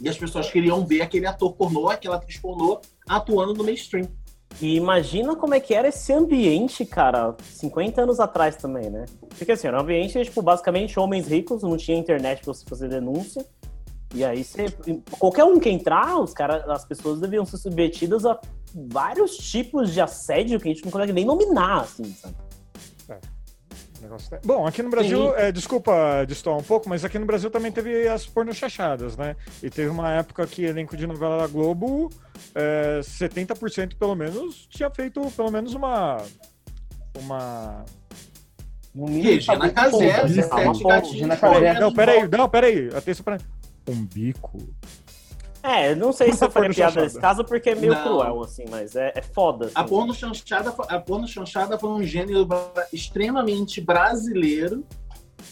E 0.00 0.08
as 0.08 0.18
pessoas 0.18 0.50
queriam 0.50 0.84
ver 0.86 1.00
aquele 1.00 1.26
ator 1.26 1.54
pornô, 1.54 1.88
aquela 1.88 2.16
atriz 2.16 2.38
pornô 2.38 2.80
atuando 3.08 3.54
no 3.54 3.64
mainstream. 3.64 4.08
E 4.60 4.76
imagina 4.76 5.34
como 5.34 5.54
é 5.54 5.60
que 5.60 5.74
era 5.74 5.88
esse 5.88 6.12
ambiente, 6.12 6.84
cara, 6.84 7.34
50 7.42 8.02
anos 8.02 8.20
atrás 8.20 8.56
também, 8.56 8.88
né? 8.88 9.04
Porque 9.36 9.52
assim, 9.52 9.66
era 9.66 9.76
um 9.76 9.80
ambiente, 9.80 10.22
tipo, 10.24 10.40
basicamente 10.42 10.98
homens 10.98 11.26
ricos, 11.26 11.62
não 11.62 11.76
tinha 11.76 11.98
internet 11.98 12.42
pra 12.42 12.52
você 12.54 12.64
fazer 12.64 12.88
denúncia. 12.88 13.44
E 14.14 14.24
aí 14.24 14.44
você. 14.44 14.66
Qualquer 15.18 15.44
um 15.44 15.58
que 15.58 15.68
entrar, 15.68 16.20
os 16.20 16.32
cara, 16.32 16.64
as 16.72 16.84
pessoas 16.84 17.20
deviam 17.20 17.44
ser 17.44 17.56
submetidas 17.56 18.24
a 18.24 18.38
vários 18.72 19.36
tipos 19.36 19.92
de 19.92 20.00
assédio 20.00 20.60
que 20.60 20.68
a 20.68 20.72
gente 20.72 20.84
não 20.84 20.92
consegue 20.92 21.12
nem 21.12 21.24
nominar, 21.24 21.80
assim, 21.80 22.04
sabe? 22.14 22.34
Negócio 24.04 24.28
tá- 24.30 24.38
Bom, 24.44 24.66
aqui 24.66 24.82
no 24.82 24.90
Brasil, 24.90 25.34
é, 25.34 25.50
desculpa 25.50 26.24
destoar 26.28 26.58
um 26.58 26.62
pouco, 26.62 26.88
mas 26.90 27.04
aqui 27.06 27.18
no 27.18 27.24
Brasil 27.24 27.50
também 27.50 27.72
teve 27.72 28.06
as 28.06 28.26
pornochachadas, 28.26 29.16
né? 29.16 29.34
E 29.62 29.70
teve 29.70 29.88
uma 29.88 30.12
época 30.12 30.46
que 30.46 30.62
elenco 30.62 30.94
de 30.94 31.06
novela 31.06 31.38
da 31.38 31.46
Globo, 31.46 32.10
é, 32.54 33.00
70% 33.02 33.96
pelo 33.96 34.14
menos, 34.14 34.66
tinha 34.68 34.90
feito 34.90 35.22
pelo 35.30 35.50
menos 35.50 35.72
uma. 35.74 36.22
Uma. 37.18 37.84
No 38.94 39.06
Casé, 39.72 39.90
Pô, 40.20 40.26
17 40.28 40.54
uma 40.54 40.62
gatinhos 40.62 40.82
porra, 40.82 41.00
Regina 41.00 41.36
correndo 41.36 41.64
Casé. 41.64 41.80
Não, 41.80 41.92
peraí, 41.94 42.28
não, 42.28 42.48
peraí, 42.48 42.88
atenção 42.94 43.24
pra. 43.24 43.38
Um 43.88 44.04
bico. 44.04 44.58
É, 45.64 45.94
não 45.94 46.12
sei 46.12 46.30
se 46.30 46.44
eu 46.44 46.50
faria 46.50 46.68
Porno 46.68 46.74
piada 46.74 46.90
chanchada. 46.90 47.06
nesse 47.06 47.18
caso 47.18 47.42
porque 47.42 47.70
é 47.70 47.74
meio 47.74 47.94
Não. 47.94 48.02
cruel, 48.02 48.42
assim, 48.42 48.66
mas 48.68 48.94
é, 48.94 49.14
é 49.16 49.22
foda. 49.22 49.70
A 49.74 49.80
assim. 49.80 49.88
porno 49.88 50.12
chanchada, 50.12 50.68
a 50.68 51.00
porno 51.00 51.26
chanchada 51.26 51.78
foi 51.78 51.88
um 51.88 52.02
gênero 52.02 52.46
extremamente 52.92 53.80
brasileiro, 53.80 54.84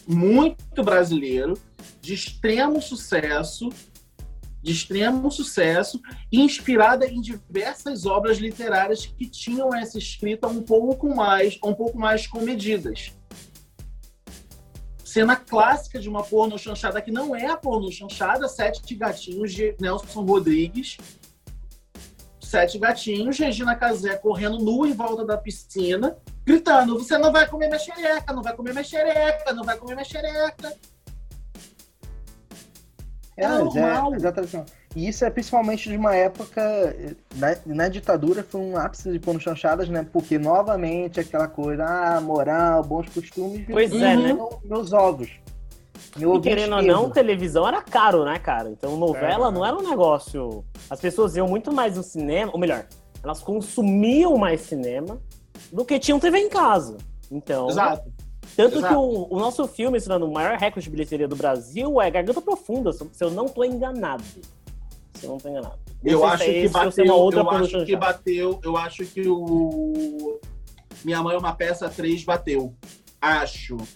muito 0.06 0.84
brasileiro, 0.84 1.58
de 2.02 2.12
extremo 2.12 2.82
sucesso, 2.82 3.70
de 4.62 4.72
extremo 4.72 5.30
sucesso, 5.30 5.98
inspirada 6.30 7.06
em 7.06 7.18
diversas 7.18 8.04
obras 8.04 8.36
literárias 8.36 9.06
que 9.06 9.26
tinham 9.26 9.74
essa 9.74 9.96
escrita 9.96 10.46
um 10.46 10.62
pouco 10.62 11.08
mais, 11.14 11.58
um 11.64 11.72
pouco 11.72 11.98
mais 11.98 12.26
comedidas. 12.26 13.14
Cena 15.12 15.36
clássica 15.36 15.98
de 16.00 16.08
uma 16.08 16.22
porno 16.22 16.58
chanchada 16.58 17.02
que 17.02 17.10
não 17.10 17.36
é 17.36 17.44
a 17.44 17.54
porno 17.54 17.92
chanchada, 17.92 18.48
Sete 18.48 18.94
Gatinhos 18.94 19.52
de 19.52 19.76
Nelson 19.78 20.24
Rodrigues, 20.24 20.96
sete 22.40 22.78
gatinhos, 22.78 23.38
Regina 23.38 23.76
Casé 23.76 24.16
correndo 24.16 24.58
nua 24.58 24.88
em 24.88 24.94
volta 24.94 25.22
da 25.22 25.36
piscina, 25.36 26.16
gritando: 26.46 26.98
Você 26.98 27.18
não 27.18 27.30
vai 27.30 27.46
comer 27.46 27.66
minha 27.66 27.78
xereca, 27.78 28.32
não 28.32 28.42
vai 28.42 28.56
comer 28.56 28.72
minha 28.72 28.84
xereca, 28.84 29.52
não 29.52 29.64
vai 29.64 29.76
comer 29.76 29.96
minha 29.96 30.04
xereca. 30.06 30.74
É, 33.36 33.44
É 33.44 33.48
mas 33.48 33.76
é, 33.76 33.80
normal. 33.80 34.14
exatamente. 34.14 34.72
E 34.94 35.08
isso 35.08 35.24
é 35.24 35.30
principalmente 35.30 35.88
de 35.88 35.96
uma 35.96 36.14
época. 36.14 36.62
Na, 37.36 37.56
na 37.64 37.88
ditadura 37.88 38.42
foi 38.42 38.60
um 38.60 38.76
ápice 38.76 39.10
de 39.10 39.18
porno 39.18 39.40
chanchadas, 39.40 39.88
né? 39.88 40.06
Porque 40.12 40.38
novamente 40.38 41.18
aquela 41.18 41.48
coisa, 41.48 41.84
ah, 41.84 42.20
moral, 42.20 42.82
bons 42.82 43.08
costumes. 43.08 43.66
Pois 43.70 43.92
é, 43.92 44.16
né? 44.16 44.36
Meus 44.64 44.92
ovos. 44.92 45.30
Meu 46.16 46.28
E 46.28 46.32
ovo 46.32 46.42
querendo 46.42 46.76
ou 46.76 46.82
não, 46.82 47.10
televisão 47.10 47.66
era 47.66 47.80
caro, 47.80 48.24
né, 48.24 48.38
cara? 48.38 48.68
Então 48.68 48.96
novela 48.98 49.48
É. 49.48 49.50
não 49.50 49.64
era 49.64 49.74
um 49.76 49.82
negócio. 49.88 50.62
As 50.90 51.00
pessoas 51.00 51.36
iam 51.36 51.48
muito 51.48 51.72
mais 51.72 51.96
no 51.96 52.02
cinema, 52.02 52.52
ou 52.52 52.58
melhor, 52.58 52.84
elas 53.22 53.40
consumiam 53.40 54.36
mais 54.36 54.60
cinema 54.60 55.18
do 55.72 55.86
que 55.86 55.98
tinham 55.98 56.20
TV 56.20 56.38
em 56.38 56.48
casa. 56.50 56.98
Então, 57.30 57.70
Exato. 57.70 58.12
tanto 58.54 58.76
exato. 58.76 58.92
que 58.92 58.98
o, 58.98 59.26
o 59.30 59.38
nosso 59.38 59.66
filme, 59.66 59.98
se 59.98 60.06
não, 60.06 60.18
o 60.22 60.32
maior 60.32 60.58
recorde 60.58 60.84
de 60.84 60.90
bilheteria 60.90 61.26
do 61.26 61.36
Brasil 61.36 61.98
é 61.98 62.10
Garganta 62.10 62.42
Profunda, 62.42 62.92
se 62.92 63.08
se 63.10 63.24
eu 63.24 63.30
não 63.30 63.46
tô 63.46 63.64
enganado. 63.64 64.22
Se 65.14 65.24
eu 65.24 65.30
não 65.30 65.38
tô 65.38 65.48
enganado. 65.48 65.78
Não 66.02 66.12
Eu 66.12 66.24
acho 66.24 66.42
é 66.42 66.52
que 66.52 66.68
bateu, 66.68 67.04
uma 67.04 67.14
outra 67.14 67.40
eu 67.40 67.50
acho 67.50 67.64
que 67.64 67.70
chanchada. 67.70 67.96
bateu, 67.98 68.60
eu 68.62 68.76
acho 68.76 69.04
que 69.06 69.28
o 69.28 70.40
Minha 71.04 71.22
Mãe 71.22 71.34
é 71.34 71.38
uma 71.38 71.54
peça 71.54 71.88
3 71.88 72.24
bateu. 72.24 72.74
Acho. 73.20 73.76
Acho. 73.76 73.86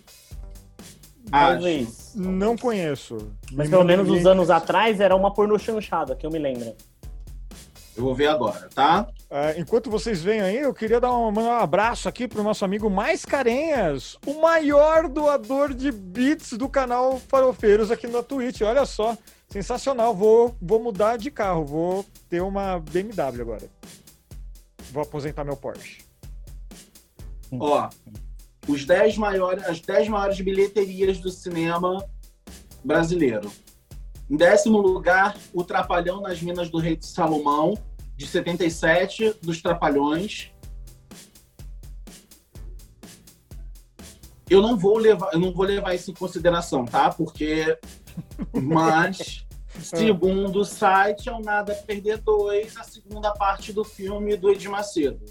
Talvez. 1.30 2.12
Não 2.14 2.56
conheço. 2.56 3.16
Mas 3.52 3.68
pelo 3.68 3.84
menos 3.84 4.08
uns 4.08 4.24
anos 4.24 4.50
atrás 4.50 5.00
era 5.00 5.16
uma 5.16 5.32
porno 5.32 5.58
chanchada, 5.58 6.14
que 6.14 6.24
eu 6.24 6.30
me 6.30 6.38
lembro. 6.38 6.74
Eu 7.96 8.04
vou 8.04 8.14
ver 8.14 8.28
agora, 8.28 8.68
tá? 8.74 9.08
É, 9.30 9.58
enquanto 9.58 9.90
vocês 9.90 10.22
vêm 10.22 10.40
aí, 10.40 10.58
eu 10.58 10.74
queria 10.74 11.00
dar 11.00 11.16
um, 11.16 11.32
um 11.32 11.50
abraço 11.50 12.08
aqui 12.08 12.28
pro 12.28 12.42
nosso 12.42 12.62
amigo 12.64 12.90
Mais 12.90 13.24
Carenhas, 13.24 14.18
o 14.26 14.40
maior 14.40 15.08
doador 15.08 15.72
de 15.72 15.90
bits 15.90 16.52
do 16.52 16.68
canal 16.68 17.18
Farofeiros 17.18 17.90
aqui 17.90 18.06
na 18.06 18.22
Twitch. 18.22 18.60
Olha 18.60 18.84
só, 18.84 19.16
sensacional. 19.49 20.14
Vou, 20.14 20.57
vou 20.61 20.82
mudar 20.82 21.16
de 21.16 21.30
carro, 21.30 21.64
vou 21.64 22.07
ter 22.28 22.40
uma 22.40 22.78
BMW 22.78 23.40
agora. 23.40 23.68
Vou 24.92 25.03
aposentar 25.03 25.44
meu 25.44 25.57
Porsche. 25.57 26.05
Ó, 27.53 27.88
os 28.68 28.84
10 28.84 29.16
maiores, 29.18 29.64
as 29.64 29.80
10 29.80 30.09
maiores 30.09 30.40
bilheterias 30.40 31.18
do 31.18 31.30
cinema 31.30 32.05
brasileiro. 32.84 33.51
Em 34.28 34.36
décimo 34.36 34.78
lugar, 34.78 35.36
O 35.53 35.62
Trapalhão 35.62 36.20
nas 36.20 36.42
Minas 36.42 36.68
do 36.68 36.78
Rei 36.78 36.97
de 36.97 37.07
Salomão, 37.07 37.74
de 38.16 38.26
77, 38.26 39.36
dos 39.40 39.62
Trapalhões. 39.62 40.51
Eu 44.49 44.62
não 44.62 44.76
vou 44.76 44.97
levar, 44.97 45.32
eu 45.32 45.38
não 45.38 45.53
vou 45.53 45.64
levar 45.64 45.94
isso 45.94 46.11
em 46.11 46.14
consideração, 46.14 46.84
tá? 46.84 47.11
Porque 47.11 47.78
mas 48.52 49.44
segundo 49.80 50.60
o 50.60 50.64
site 50.64 51.28
é 51.28 51.32
o 51.32 51.40
Nada 51.40 51.72
a 51.72 51.76
Perder 51.76 52.18
2, 52.18 52.76
a 52.76 52.82
segunda 52.84 53.32
parte 53.32 53.72
do 53.72 53.84
filme 53.84 54.36
do 54.36 54.50
Edir 54.50 54.70
Macedo. 54.70 55.24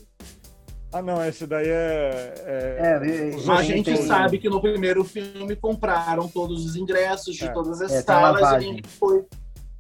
Ah, 0.93 1.01
não, 1.01 1.23
esse 1.25 1.45
daí 1.45 1.67
é. 1.67 2.33
é- 2.45 2.99
É, 3.03 3.05
e- 3.31 3.36
Os 3.36 3.49
A 3.49 3.61
gente 3.61 3.83
tem- 3.93 4.05
sabe 4.07 4.38
que 4.38 4.47
no 4.49 4.61
primeiro 4.61 5.03
filme 5.03 5.53
compraram 5.55 6.27
todos 6.29 6.65
os 6.65 6.75
ingressos 6.77 7.36
de 7.36 7.45
É. 7.45 7.49
todas 7.51 7.81
as 7.81 7.91
É, 7.91 7.95
tem 7.97 8.03
salas 8.05 8.41
lavagem. 8.41 8.77
e 8.83 8.88
foi, 8.88 9.25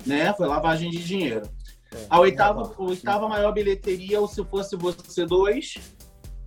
né? 0.05 0.33
Foi 0.33 0.45
lavagem 0.47 0.89
de 0.91 1.01
dinheiro. 1.03 1.47
É. 1.93 1.97
A 2.09 2.19
oitava, 2.19 2.73
a 2.77 2.81
oitava 2.83 3.29
maior 3.29 3.53
bilheteria, 3.53 4.19
ou 4.19 4.27
se 4.27 4.43
fosse 4.43 4.75
você 4.75 5.25
dois, 5.25 5.75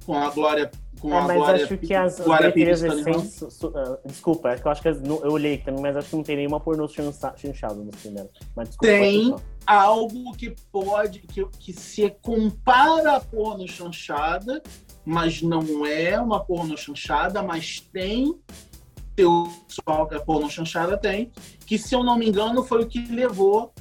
com 0.04 0.14
a 0.14 0.28
Glória, 0.28 0.70
Com 1.00 1.14
É, 1.14 1.18
a 1.18 1.22
mas 1.22 1.36
Glória 1.36 1.64
acho 1.64 1.78
Pi- 1.78 1.86
que 1.86 1.94
as, 1.94 2.20
Glória 2.20 2.50
Pires, 2.52 2.80
recentes. 2.82 3.42
ah, 3.74 3.98
desculpa, 4.04 4.50
é 4.50 4.56
que 4.58 4.66
eu 4.66 4.70
acho 4.72 4.82
que 4.82 4.88
as, 4.88 5.00
eu 5.02 5.30
olhei 5.32 5.58
também, 5.58 5.80
mas 5.82 5.96
acho 5.96 6.10
que 6.10 6.16
não 6.16 6.22
tem 6.24 6.36
nenhuma 6.36 6.58
pornô 6.58 6.88
chancha- 6.88 7.34
chanchada 7.36 7.74
nos 7.76 7.94
primeiros. 7.96 8.30
Mas 8.56 8.68
desculpa, 8.70 8.92
Tem. 8.92 9.34
algo 9.64 10.36
que 10.36 10.54
pode, 10.72 11.20
que, 11.20 11.44
que 11.60 11.72
se 11.72 12.10
compara 12.22 13.16
a 13.16 13.20
porno 13.20 13.66
chanchada, 13.68 14.60
mas 15.04 15.40
não 15.40 15.86
é 15.86 16.20
uma 16.20 16.40
porno 16.44 16.76
chanchada, 16.76 17.42
mas 17.42 17.78
tem 17.80 18.34
teu 19.14 19.48
pessoal 19.66 20.06
que 20.06 20.14
a 20.16 20.20
porno 20.20 20.50
chanchada 20.50 20.96
tem, 20.96 21.30
que 21.66 21.78
se 21.78 21.94
eu 21.94 22.02
não 22.02 22.16
me 22.18 22.28
engano 22.28 22.62
foi 22.64 22.82
o 22.82 22.86
que 22.86 23.00
levou 23.06 23.72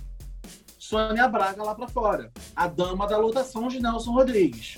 Sônia 0.79 1.27
Braga 1.27 1.63
lá 1.63 1.75
para 1.75 1.87
fora, 1.87 2.31
a 2.55 2.67
dama 2.67 3.05
da 3.07 3.17
lotação 3.17 3.67
de 3.67 3.79
Nelson 3.81 4.13
Rodrigues, 4.13 4.77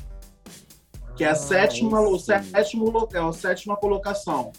que 1.20 1.26
é 1.26 1.28
a 1.28 1.32
Ah, 1.32 1.36
sétima, 1.36 2.00
o 2.00 2.18
sétimo 2.18 2.90
local, 2.90 3.28
a 3.28 3.34
sétima 3.34 3.76
colocação. 3.76 4.54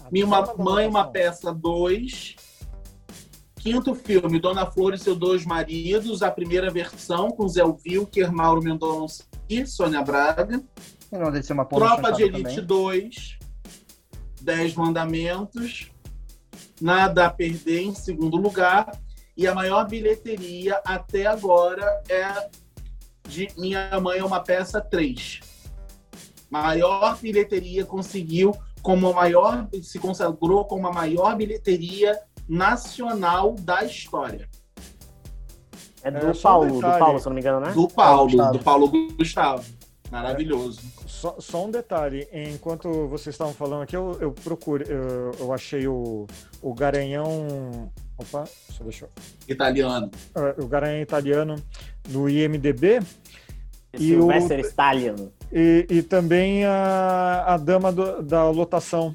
A 0.00 0.08
Minha 0.12 0.26
uma 0.26 0.42
dama 0.42 0.56
da 0.56 0.62
mãe, 0.62 0.86
uma 0.86 1.02
votação. 1.02 1.12
peça 1.12 1.52
2. 1.52 2.36
Quinto 3.56 3.96
filme, 3.96 4.38
Dona 4.38 4.64
Flor 4.70 4.94
e 4.94 4.98
seus 4.98 5.18
dois 5.18 5.44
maridos, 5.44 6.22
a 6.22 6.30
primeira 6.30 6.70
versão, 6.70 7.32
com 7.32 7.48
Zé 7.48 7.64
Wilker, 7.64 8.32
Mauro 8.32 8.62
Mendonça 8.62 9.24
e 9.48 9.66
Sônia 9.66 10.02
Braga. 10.02 10.62
E 11.10 11.18
não 11.18 11.32
uma 11.50 11.64
Tropa 11.64 12.12
de 12.12 12.22
Elite 12.22 12.42
também. 12.42 12.64
2, 12.64 13.38
Dez 14.40 14.74
Mandamentos, 14.76 15.90
Nada 16.80 17.26
a 17.26 17.30
Perder 17.30 17.80
em 17.80 17.94
segundo 17.94 18.36
lugar. 18.36 18.96
E 19.36 19.48
a 19.48 19.54
maior 19.54 19.88
bilheteria 19.88 20.80
até 20.84 21.26
agora 21.26 22.00
é 22.08 22.50
de 23.28 23.48
Minha 23.58 24.00
Mãe 24.00 24.20
é 24.20 24.24
uma 24.24 24.38
Peça 24.38 24.80
3. 24.80 25.53
Maior 26.54 27.18
bilheteria 27.20 27.84
conseguiu 27.84 28.54
como 28.80 29.08
a 29.08 29.12
maior, 29.12 29.66
se 29.82 29.98
consagrou 29.98 30.64
como 30.66 30.86
a 30.86 30.92
maior 30.92 31.34
bilheteria 31.36 32.16
nacional 32.48 33.56
da 33.58 33.82
história. 33.82 34.48
É 36.04 36.12
do 36.12 36.28
É, 36.28 36.32
só 36.32 36.60
um 36.62 36.68
Paulo, 36.68 36.74
do. 36.74 36.98
Paulo, 36.98 37.18
se 37.18 37.26
não 37.26 37.34
me 37.34 37.40
engano, 37.40 37.58
né? 37.58 37.72
Do 37.72 37.88
Paulo, 37.88 38.24
Gustavo. 38.30 38.52
do 38.52 38.58
Paulo 38.62 38.88
Gustavo. 39.16 39.64
Maravilhoso. 40.12 40.80
Só, 41.08 41.34
só 41.40 41.64
um 41.64 41.72
detalhe, 41.72 42.28
enquanto 42.32 43.08
vocês 43.08 43.34
estavam 43.34 43.52
falando 43.52 43.82
aqui, 43.82 43.96
eu, 43.96 44.16
eu 44.20 44.30
procurei, 44.30 44.86
eu, 44.88 45.32
eu 45.40 45.52
achei 45.52 45.88
o, 45.88 46.28
o 46.62 46.72
Garanhão. 46.72 47.90
Opa, 48.16 48.44
só 48.46 48.84
deixa 48.84 49.06
eu. 49.06 49.10
Italiano. 49.48 50.08
ah, 50.36 50.54
O 50.58 50.68
Garanhão 50.68 51.02
italiano 51.02 51.56
no 52.10 52.28
IMDB 52.28 53.00
e 53.94 53.98
Sylvester 53.98 54.60
Stallion. 54.60 55.16
E, 55.54 55.86
e 55.88 56.02
também 56.02 56.64
a, 56.64 57.44
a 57.46 57.56
Dama 57.56 57.92
do- 57.92 58.20
da 58.20 58.50
Lotação 58.50 59.14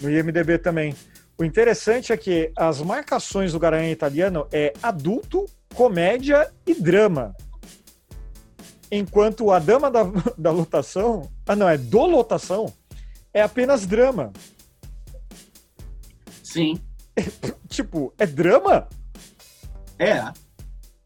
no 0.00 0.10
IMDB 0.10 0.56
também. 0.58 0.94
O 1.38 1.44
interessante 1.44 2.14
é 2.14 2.16
que 2.16 2.50
as 2.56 2.80
marcações 2.80 3.52
do 3.52 3.58
Garanhão 3.60 3.90
italiano 3.90 4.46
é 4.50 4.72
adulto, 4.82 5.44
comédia 5.74 6.50
e 6.66 6.74
drama. 6.74 7.36
Enquanto 8.90 9.50
a 9.50 9.58
Dama 9.58 9.90
da, 9.90 10.04
da 10.38 10.50
Lotação, 10.50 11.30
ah 11.46 11.54
não, 11.54 11.68
é 11.68 11.76
do 11.76 12.06
Lotação, 12.06 12.72
é 13.34 13.42
apenas 13.42 13.84
drama. 13.86 14.32
Sim. 16.42 16.80
Tipo, 17.68 18.14
é 18.16 18.24
drama? 18.26 18.88
É. 19.98 20.22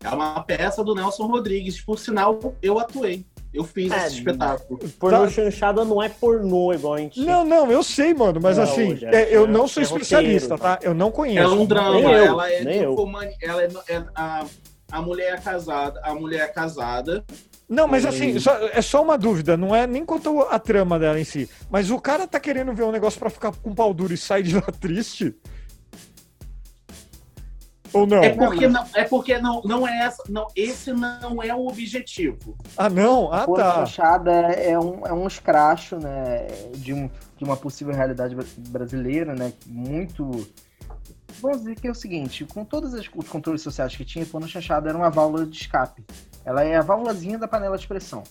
É 0.02 0.08
uma 0.08 0.40
peça 0.44 0.84
do 0.84 0.94
Nelson 0.94 1.26
Rodrigues. 1.26 1.80
Por 1.80 1.98
sinal, 1.98 2.38
eu 2.62 2.78
atuei. 2.78 3.26
Eu 3.52 3.64
fiz 3.64 3.90
É, 3.92 4.06
esse 4.06 4.16
espetáculo. 4.18 4.78
Pornô 4.98 5.22
Tá. 5.24 5.28
chanchada 5.30 5.84
não 5.84 6.00
é 6.02 6.08
pornô 6.08 6.72
igual 6.72 6.94
a 6.94 6.98
gente. 6.98 7.20
Não, 7.20 7.44
não, 7.44 7.70
eu 7.70 7.82
sei, 7.82 8.14
mano, 8.14 8.40
mas 8.40 8.56
Não, 8.56 8.64
assim, 8.64 8.96
já- 8.96 9.10
é, 9.10 9.28
eu 9.34 9.46
não 9.46 9.66
sou 9.66 9.80
é 9.82 9.84
especialista, 9.84 10.54
roteiro, 10.54 10.76
tá? 10.76 10.86
Eu 10.86 10.94
não 10.94 11.08
É 11.08 11.10
conheço. 11.12 11.54
um 11.54 11.66
drama. 11.66 11.90
Nem 11.94 12.02
eu, 12.04 12.24
ela 12.26 12.50
é 12.52 12.64
nem 12.64 12.76
eu. 12.82 12.90
ninfomani- 12.90 13.34
ela 13.42 13.62
é, 13.62 13.68
é- 13.88 14.04
a, 14.14 14.44
a 14.92 15.02
mulher 15.02 15.34
é 15.34 15.38
casada. 15.38 16.00
A 16.04 16.14
mulher 16.14 16.42
é 16.44 16.48
casada. 16.48 17.24
Não, 17.68 17.86
mas 17.88 18.04
Hum. 18.04 18.08
assim, 18.08 18.38
só- 18.38 18.56
é 18.72 18.82
só 18.82 19.02
uma 19.02 19.18
dúvida, 19.18 19.56
não 19.56 19.74
é 19.74 19.86
nem 19.86 20.04
quanto 20.04 20.40
a 20.42 20.58
trama 20.58 20.98
dela 20.98 21.18
em 21.20 21.24
si. 21.24 21.48
Mas 21.70 21.90
o 21.90 22.00
cara 22.00 22.26
tá 22.26 22.38
querendo 22.38 22.72
ver 22.72 22.84
um 22.84 22.92
negócio 22.92 23.18
pra 23.18 23.30
ficar 23.30 23.52
com 23.52 23.74
pau 23.74 23.92
duro 23.92 24.12
e 24.14 24.16
sair 24.16 24.42
de 24.44 24.54
lá 24.56 24.62
triste? 24.80 25.34
Ou 27.92 28.06
não? 28.06 28.22
É 28.22 28.30
porque 28.30 28.68
não, 28.68 28.86
é 28.94 29.04
porque 29.04 29.38
não, 29.38 29.62
não 29.62 29.88
é 29.88 30.04
essa. 30.04 30.22
Não, 30.28 30.46
esse 30.54 30.92
não 30.92 31.42
é 31.42 31.54
o 31.54 31.66
objetivo. 31.66 32.56
Ah, 32.76 32.88
não? 32.88 33.32
Ah, 33.32 33.44
Porra 33.44 33.64
tá. 33.64 33.74
chanchada 33.74 34.30
é 34.32 34.78
um, 34.78 35.06
é 35.06 35.12
um 35.12 35.26
escracho, 35.26 35.96
né, 35.98 36.46
de, 36.76 36.92
um, 36.92 37.10
de 37.36 37.44
uma 37.44 37.56
possível 37.56 37.94
realidade 37.94 38.34
bra- 38.34 38.46
brasileira, 38.68 39.34
né, 39.34 39.52
muito... 39.66 40.48
Vamos 41.40 41.58
dizer 41.60 41.76
que 41.76 41.86
é 41.88 41.90
o 41.90 41.94
seguinte, 41.94 42.44
com 42.44 42.64
todos 42.64 42.92
os 42.92 43.08
controles 43.08 43.62
sociais 43.62 43.96
que 43.96 44.04
tinha, 44.04 44.26
porno 44.26 44.46
chanchada 44.46 44.88
era 44.88 44.98
uma 44.98 45.08
válvula 45.10 45.46
de 45.46 45.56
escape. 45.56 46.04
Ela 46.44 46.64
é 46.64 46.76
a 46.76 46.82
válvulazinha 46.82 47.38
da 47.38 47.48
panela 47.48 47.78
de 47.78 47.86
pressão. 47.86 48.22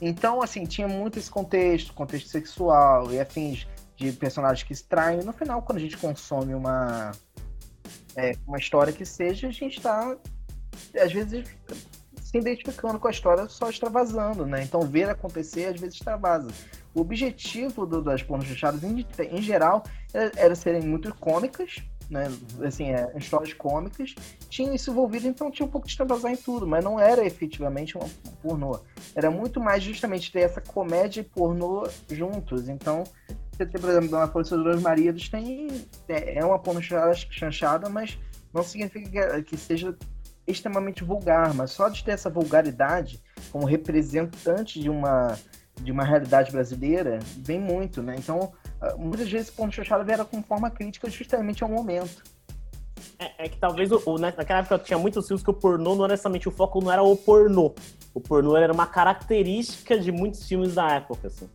Então, 0.00 0.42
assim, 0.42 0.64
tinha 0.64 0.88
muito 0.88 1.18
esse 1.18 1.30
contexto, 1.30 1.94
contexto 1.94 2.28
sexual 2.28 3.12
e 3.12 3.20
afins 3.20 3.66
de 3.96 4.12
personagens 4.12 4.62
que 4.66 4.74
se 4.74 4.84
traem. 4.84 5.22
No 5.22 5.32
final, 5.32 5.62
quando 5.62 5.78
a 5.78 5.80
gente 5.80 5.96
consome 5.96 6.54
uma, 6.54 7.12
é, 8.16 8.32
uma 8.46 8.58
história 8.58 8.92
que 8.92 9.04
seja, 9.04 9.48
a 9.48 9.50
gente 9.52 9.78
está, 9.78 10.16
às 11.00 11.12
vezes, 11.12 11.46
se 12.22 12.38
identificando 12.38 12.98
com 12.98 13.08
a 13.08 13.10
história 13.10 13.48
só 13.48 13.68
extravasando, 13.68 14.46
né? 14.46 14.62
Então 14.62 14.80
ver 14.82 15.08
acontecer 15.08 15.66
às 15.66 15.80
vezes 15.80 15.96
extravasa. 15.96 16.48
O 16.94 17.00
objetivo 17.00 17.86
do- 17.86 18.02
das 18.02 18.22
pornos 18.22 18.46
fechadas, 18.48 18.82
em, 18.84 19.04
em 19.30 19.42
geral, 19.42 19.82
era, 20.12 20.32
era 20.36 20.54
serem 20.54 20.82
muito 20.82 21.12
cômicas, 21.16 21.76
né? 22.08 22.26
Assim, 22.64 22.90
é, 22.90 23.12
histórias 23.16 23.52
cômicas. 23.52 24.14
Tinha 24.48 24.74
isso 24.74 24.90
envolvido, 24.90 25.26
então 25.28 25.50
tinha 25.50 25.66
um 25.66 25.70
pouco 25.70 25.86
de 25.86 25.92
extravasar 25.92 26.32
em 26.32 26.36
tudo, 26.36 26.66
mas 26.66 26.84
não 26.84 26.98
era 27.00 27.24
efetivamente 27.24 27.96
um 27.96 28.08
pornô. 28.42 28.78
Era 29.14 29.30
muito 29.30 29.60
mais 29.60 29.82
justamente 29.82 30.30
ter 30.32 30.40
essa 30.40 30.60
comédia 30.60 31.20
e 31.20 31.24
pornô 31.24 31.88
juntos. 32.08 32.68
Então, 32.68 33.04
você 33.60 33.66
tem, 33.66 33.80
por 33.80 33.90
exemplo, 33.90 34.10
na 34.18 34.26
Força 34.26 34.56
dos 34.56 34.80
Maridos, 34.80 35.28
tem, 35.28 35.68
é 36.08 36.38
é 36.38 36.44
uma 36.44 36.58
porno 36.58 36.80
chanchada, 36.82 37.88
mas 37.90 38.18
não 38.54 38.62
significa 38.62 39.42
que, 39.42 39.56
seja 39.56 39.94
extremamente 40.46 41.04
vulgar, 41.04 41.52
mas 41.54 41.70
só 41.72 41.88
de 41.88 42.02
ter 42.02 42.12
essa 42.12 42.30
vulgaridade 42.30 43.20
como 43.52 43.66
representante 43.66 44.80
de 44.80 44.88
uma 44.88 45.38
de 45.82 45.90
uma 45.92 46.04
realidade 46.04 46.52
brasileira 46.52 47.20
vem 47.38 47.58
muito, 47.58 48.02
né? 48.02 48.14
Então, 48.18 48.52
ah, 48.82 48.94
muitas 48.98 49.30
vezes 49.30 49.48
o 49.48 49.52
ponto 49.54 49.74
chanchada 49.74 50.04
viera 50.04 50.24
com 50.26 50.42
forma 50.42 50.70
crítica 50.70 51.08
justamente 51.08 51.62
ao 51.62 51.70
momento. 51.70 52.22
É, 53.18 53.44
é 53.44 53.48
que 53.48 53.56
talvez 53.58 53.90
o, 53.90 54.02
o- 54.04 54.18
né, 54.18 54.32
naquela 54.36 54.58
época 54.60 54.78
tinha 54.78 54.98
muitos 54.98 55.26
filmes 55.26 55.42
que 55.42 55.50
o 55.50 55.54
pornô 55.54 55.94
não 55.94 56.04
era 56.04 56.12
necessariamente 56.12 56.48
o 56.48 56.50
foco, 56.52 56.82
não 56.82 56.92
era 56.92 57.02
o 57.02 57.16
pornô. 57.16 57.74
O 58.12 58.20
pornô 58.20 58.56
era 58.56 58.72
uma 58.72 58.86
característica 58.86 59.98
de 59.98 60.12
muitos 60.12 60.46
filmes 60.46 60.74
da 60.74 60.86
época, 60.96 61.28
assim. 61.28 61.48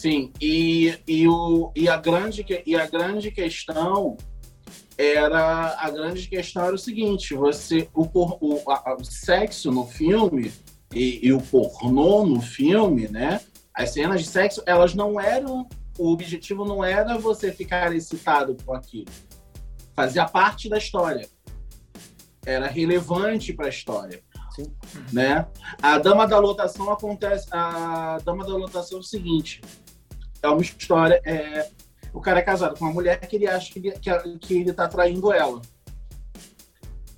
Sim, 0.00 0.32
e, 0.40 0.98
e, 1.06 1.28
o, 1.28 1.70
e, 1.76 1.86
a 1.86 1.98
grande, 1.98 2.42
e 2.64 2.74
a 2.74 2.86
grande 2.86 3.30
questão 3.30 4.16
era 4.96 5.76
a 5.78 5.90
grande 5.90 6.26
questão 6.26 6.64
era 6.64 6.74
o 6.74 6.78
seguinte: 6.78 7.34
você 7.34 7.86
o, 7.92 8.06
por- 8.06 8.38
o, 8.40 8.62
a- 8.70 8.96
o 8.98 9.04
sexo 9.04 9.70
no 9.70 9.86
filme 9.86 10.50
e, 10.94 11.26
e 11.26 11.34
o 11.34 11.40
pornô 11.42 12.24
no 12.24 12.40
filme, 12.40 13.08
né? 13.08 13.42
As 13.74 13.90
cenas 13.90 14.22
de 14.22 14.28
sexo, 14.28 14.62
elas 14.64 14.94
não 14.94 15.20
eram. 15.20 15.68
O 15.98 16.10
objetivo 16.12 16.64
não 16.64 16.82
era 16.82 17.18
você 17.18 17.52
ficar 17.52 17.94
excitado 17.94 18.56
com 18.64 18.72
aquilo. 18.72 19.10
Fazia 19.94 20.24
parte 20.24 20.66
da 20.70 20.78
história. 20.78 21.28
Era 22.46 22.66
relevante 22.68 23.52
para 23.52 23.66
a 23.66 23.68
história. 23.68 24.22
Sim. 24.56 24.72
Né? 25.12 25.46
A 25.82 25.98
dama 25.98 26.26
da 26.26 26.38
lotação 26.38 26.90
acontece. 26.90 27.46
A 27.50 28.16
dama 28.24 28.46
da 28.46 28.56
lotação 28.56 28.96
é 28.96 29.00
o 29.00 29.04
seguinte: 29.04 29.60
é 30.42 30.48
uma 30.48 30.60
história. 30.60 31.20
É, 31.24 31.68
o 32.12 32.20
cara 32.20 32.40
é 32.40 32.42
casado 32.42 32.78
com 32.78 32.84
uma 32.84 32.94
mulher 32.94 33.18
que 33.20 33.36
ele 33.36 33.46
acha 33.46 33.72
que 33.72 33.78
ele, 33.78 33.92
que, 33.92 34.38
que 34.38 34.54
ele 34.54 34.72
tá 34.72 34.88
traindo 34.88 35.32
ela. 35.32 35.60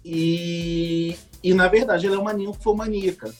E, 0.05 1.17
e 1.43 1.55
na 1.55 1.69
verdade 1.69 2.07
ela 2.07 2.17
é 2.17 2.19
uma 2.19 2.33
ninfomaníaca. 2.33 3.33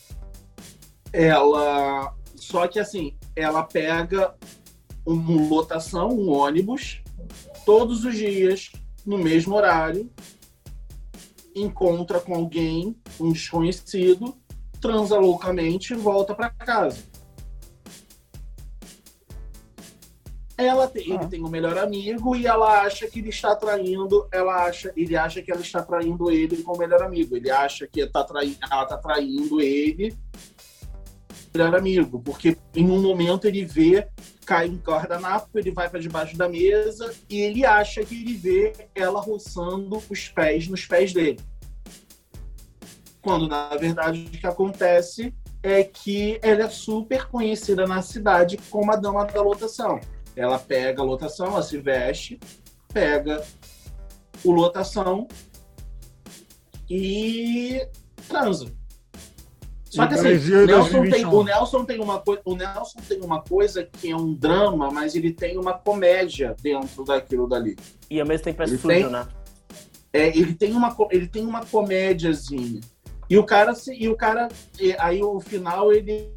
Ela. 1.11 2.13
Só 2.35 2.67
que 2.67 2.79
assim, 2.79 3.15
ela 3.35 3.63
pega 3.63 4.35
uma 5.05 5.47
lotação, 5.47 6.09
um 6.09 6.29
ônibus, 6.31 7.01
todos 7.65 8.05
os 8.05 8.15
dias, 8.15 8.71
no 9.05 9.17
mesmo 9.17 9.55
horário, 9.55 10.09
encontra 11.55 12.19
com 12.19 12.33
alguém, 12.33 12.95
um 13.19 13.31
desconhecido, 13.31 14.35
transa 14.81 15.17
loucamente 15.17 15.93
e 15.93 15.97
volta 15.97 16.33
para 16.33 16.49
casa. 16.49 17.03
Ela 20.57 20.87
tem, 20.87 21.03
ele 21.03 21.15
Ah. 21.15 21.27
tem 21.27 21.43
um 21.43 21.49
melhor 21.49 21.77
amigo 21.77 22.35
e 22.35 22.45
ela 22.45 22.81
acha 22.81 23.07
que 23.07 23.19
ele 23.19 23.29
está 23.29 23.55
traindo, 23.55 24.27
ela 24.31 24.65
acha, 24.65 24.93
ele 24.95 25.15
acha 25.15 25.41
que 25.41 25.51
ela 25.51 25.61
está 25.61 25.81
traindo 25.81 26.29
ele 26.29 26.61
com 26.61 26.73
o 26.73 26.77
melhor 26.77 27.01
amigo. 27.01 27.35
Ele 27.35 27.49
acha 27.49 27.87
que 27.87 28.05
tá 28.05 28.23
traindo, 28.23 28.57
ela 28.69 28.83
está 28.83 28.97
traindo 28.97 29.59
ele 29.59 30.15
melhor 31.55 31.75
amigo, 31.75 32.19
porque 32.19 32.57
em 32.75 32.89
um 32.89 33.01
momento 33.01 33.45
ele 33.45 33.63
vê, 33.63 34.07
cai 34.45 34.67
um 34.67 34.77
guardanapo, 34.77 35.57
ele 35.57 35.71
vai 35.71 35.87
para 35.87 35.99
debaixo 35.99 36.35
da 36.35 36.49
mesa 36.49 37.13
e 37.29 37.39
ele 37.41 37.65
acha 37.65 38.03
que 38.03 38.15
ele 38.15 38.33
vê 38.33 38.73
ela 38.95 39.21
roçando 39.21 40.01
os 40.09 40.27
pés 40.29 40.67
nos 40.67 40.85
pés 40.85 41.13
dele. 41.13 41.39
Quando, 43.21 43.47
na 43.47 43.69
verdade, 43.77 44.25
o 44.27 44.37
que 44.37 44.47
acontece 44.47 45.33
é 45.61 45.83
que 45.83 46.39
ela 46.41 46.63
é 46.63 46.69
super 46.69 47.27
conhecida 47.27 47.87
na 47.87 48.01
cidade 48.01 48.57
como 48.69 48.91
a 48.91 48.95
dama 48.95 49.25
da 49.25 49.41
lotação. 49.41 49.99
Ela 50.35 50.57
pega 50.59 51.01
a 51.01 51.05
lotação, 51.05 51.47
ela 51.47 51.61
se 51.63 51.77
veste, 51.77 52.39
pega 52.91 53.43
o 54.43 54.51
lotação 54.51 55.27
e 56.89 57.85
transa. 58.27 58.71
Só 59.89 60.07
que 60.07 60.13
assim, 60.15 60.23
Brasil 60.23 60.65
Nelson 60.65 60.89
tem, 60.89 60.99
2021. 61.23 61.33
o, 61.35 61.43
Nelson 61.43 61.85
tem 61.85 61.99
uma 62.01 62.19
coi- 62.19 62.41
o 62.43 62.55
Nelson 62.55 62.99
tem 63.07 63.21
uma 63.21 63.41
coisa 63.43 63.83
que 63.83 64.09
é 64.09 64.15
um 64.15 64.33
drama, 64.33 64.89
mas 64.89 65.13
ele 65.15 65.31
tem 65.31 65.55
uma 65.57 65.73
comédia 65.73 66.55
dentro 66.61 67.03
daquilo 67.05 67.47
dali. 67.47 67.77
E 68.09 68.19
ao 68.19 68.25
mesmo 68.27 68.43
tempo 68.45 68.63
é 68.63 68.65
Ele 68.65 68.71
sujo, 68.77 68.87
tem- 68.87 69.07
né? 69.09 69.27
É, 70.11 70.27
ele 70.35 70.53
tem 70.55 70.73
uma 70.73 70.95
ele 71.11 71.27
tem 71.27 71.45
uma 71.45 71.63
comédiazinha. 71.65 72.81
E 73.29 73.37
o 73.37 73.43
cara 73.43 73.73
se- 73.75 73.93
e 73.95 74.09
o 74.09 74.15
cara 74.15 74.47
e 74.79 74.93
aí 74.97 75.21
o 75.23 75.39
final 75.39 75.91
ele 75.93 76.27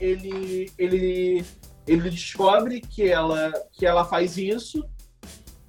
ele 0.00 0.70
ele 0.76 1.44
ele 1.88 2.10
descobre 2.10 2.80
que 2.80 3.08
ela 3.08 3.50
que 3.72 3.86
ela 3.86 4.04
faz 4.04 4.36
isso 4.36 4.84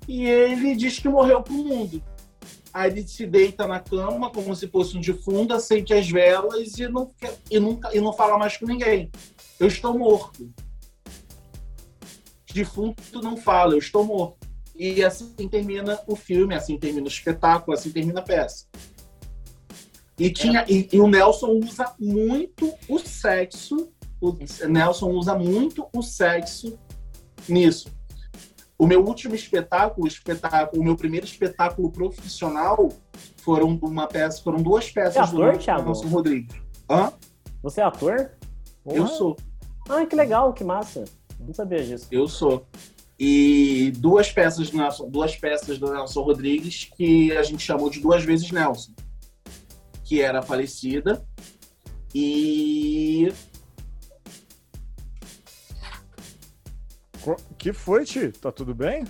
e 0.08 0.26
ele 0.26 0.76
diz 0.76 1.00
que 1.00 1.08
morreu 1.08 1.42
pro 1.42 1.54
mundo. 1.54 2.04
Aí 2.74 2.92
ele 2.92 3.08
se 3.08 3.26
deita 3.26 3.66
na 3.66 3.80
cama 3.80 4.30
como 4.30 4.56
se 4.56 4.68
fosse 4.68 4.98
um 4.98 5.02
defunto, 5.02 5.54
acende 5.54 5.94
as 5.94 6.08
velas 6.10 6.78
e 6.78 6.88
não 6.88 7.08
quer- 7.18 7.38
e 7.50 7.60
nunca 7.60 7.96
e 7.96 8.00
não 8.00 8.14
fala 8.14 8.38
mais 8.38 8.58
com 8.58 8.66
ninguém. 8.66 9.10
Eu 9.60 9.68
estou 9.68 9.98
morto. 9.98 10.52
Defunto 12.54 13.22
não 13.22 13.38
fala, 13.38 13.74
eu 13.74 13.80
estou 13.80 14.04
morto. 14.04 14.48
E 14.76 15.04
assim 15.04 15.34
termina 15.50 16.00
o 16.08 16.16
filme, 16.16 16.56
assim 16.56 16.78
termina 16.78 17.06
o 17.06 17.10
espetáculo, 17.10 17.76
assim 17.78 17.92
termina 17.92 18.20
a 18.20 18.24
peça. 18.24 18.66
E, 20.18 20.30
tinha, 20.32 20.66
e, 20.68 20.88
e 20.92 21.00
o 21.00 21.08
Nelson 21.08 21.48
usa 21.64 21.94
muito 22.00 22.74
o 22.90 23.00
sexo, 23.00 23.92
o 24.22 24.38
Nelson 24.68 25.12
usa 25.12 25.36
muito 25.36 25.88
o 25.96 26.02
sexo 26.02 26.78
nisso. 27.48 27.90
O 28.78 28.88
meu 28.88 29.06
último 29.06 29.36
espetáculo, 29.36 30.08
espetáculo, 30.08 30.82
o 30.82 30.86
meu 30.86 30.96
primeiro 30.96 31.26
espetáculo 31.26 31.92
profissional 31.92 32.90
foram 33.38 33.78
uma 33.82 34.08
peça, 34.08 34.42
foram 34.42 34.62
duas 34.62 34.90
peças 34.90 35.18
É 35.18 35.20
ator, 35.20 35.54
do 35.54 35.60
Thiago? 35.60 35.84
Nelson 35.84 36.08
Rodrigues. 36.08 36.56
Hã? 36.90 37.12
Você 37.62 37.82
é 37.82 37.84
ator? 37.84 38.32
Eu 38.86 39.06
sou. 39.08 39.36
Ah, 39.90 40.06
que 40.06 40.16
legal, 40.16 40.54
que 40.54 40.64
massa. 40.64 41.04
Não 41.40 41.54
sabia 41.54 41.84
disso. 41.84 42.08
Eu 42.10 42.28
sou. 42.28 42.66
E 43.20 43.92
duas 43.98 44.32
peças 44.32 44.70
do 44.70 44.78
Nelson, 44.78 45.10
duas 45.10 45.36
peças 45.36 45.78
do 45.78 45.92
Nelson 45.92 46.22
Rodrigues 46.22 46.90
que 46.96 47.36
a 47.36 47.44
gente 47.44 47.62
chamou 47.62 47.90
de 47.90 48.00
duas 48.00 48.24
vezes 48.24 48.50
Nelson, 48.50 48.94
que 50.06 50.22
era 50.22 50.40
a 50.40 50.42
falecida 50.42 51.22
e 52.16 53.34
Que 57.58 57.74
foi, 57.74 58.06
Ti? 58.06 58.30
Tá 58.30 58.52
tudo 58.52 58.74
bem? 58.74 59.04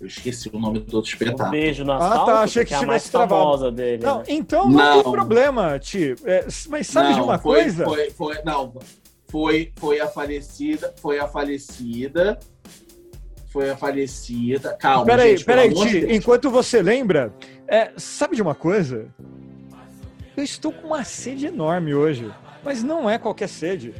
eu 0.00 0.06
esqueci 0.06 0.48
o 0.52 0.60
nome 0.60 0.78
do 0.78 0.96
outro 0.96 1.10
Um 1.10 1.14
espetáculo. 1.14 1.50
beijo 1.50 1.84
no 1.84 1.90
Ah, 1.92 2.24
tá, 2.24 2.40
achei 2.42 2.64
que 2.64 2.72
é 2.72 2.76
a 2.76 2.80
tivesse 2.80 2.86
mais 2.86 3.10
travado. 3.10 3.42
famosa 3.42 3.72
dele. 3.72 4.00
Não, 4.04 4.18
né? 4.18 4.24
então 4.28 4.68
não, 4.68 4.76
Não. 4.78 5.02
tem 5.02 5.12
problema, 5.12 5.76
Ti. 5.80 6.14
É, 6.24 6.46
mas 6.68 6.86
sabe 6.86 7.08
de 7.14 7.16
Não, 7.18 7.24
uma 7.24 7.38
foi, 7.38 7.62
coisa? 7.62 7.84
Foi, 7.84 8.10
foi, 8.10 8.42
não, 8.44 8.74
foi, 9.28 9.72
foi 9.76 9.98
a 10.00 10.06
falecida, 10.06 10.94
foi 11.02 11.18
a 11.18 11.26
falecida, 11.26 12.38
foi 13.48 13.70
a 13.70 13.76
falecida. 13.76 14.74
Calma, 14.74 15.04
Peraí, 15.04 15.30
gente, 15.36 15.44
peraí, 15.44 15.74
de 15.74 15.80
Ti. 15.88 16.00
Deus. 16.02 16.12
Enquanto 16.12 16.48
você 16.48 16.80
lembra, 16.80 17.34
é, 17.66 17.90
sabe 17.96 18.36
de 18.36 18.42
uma 18.42 18.54
coisa? 18.54 19.08
Eu 20.36 20.44
estou 20.44 20.72
com 20.72 20.86
uma 20.86 21.02
sede 21.02 21.46
enorme 21.46 21.92
hoje, 21.92 22.32
mas 22.64 22.84
não 22.84 23.10
é 23.10 23.18
qualquer 23.18 23.48
sede. 23.48 23.92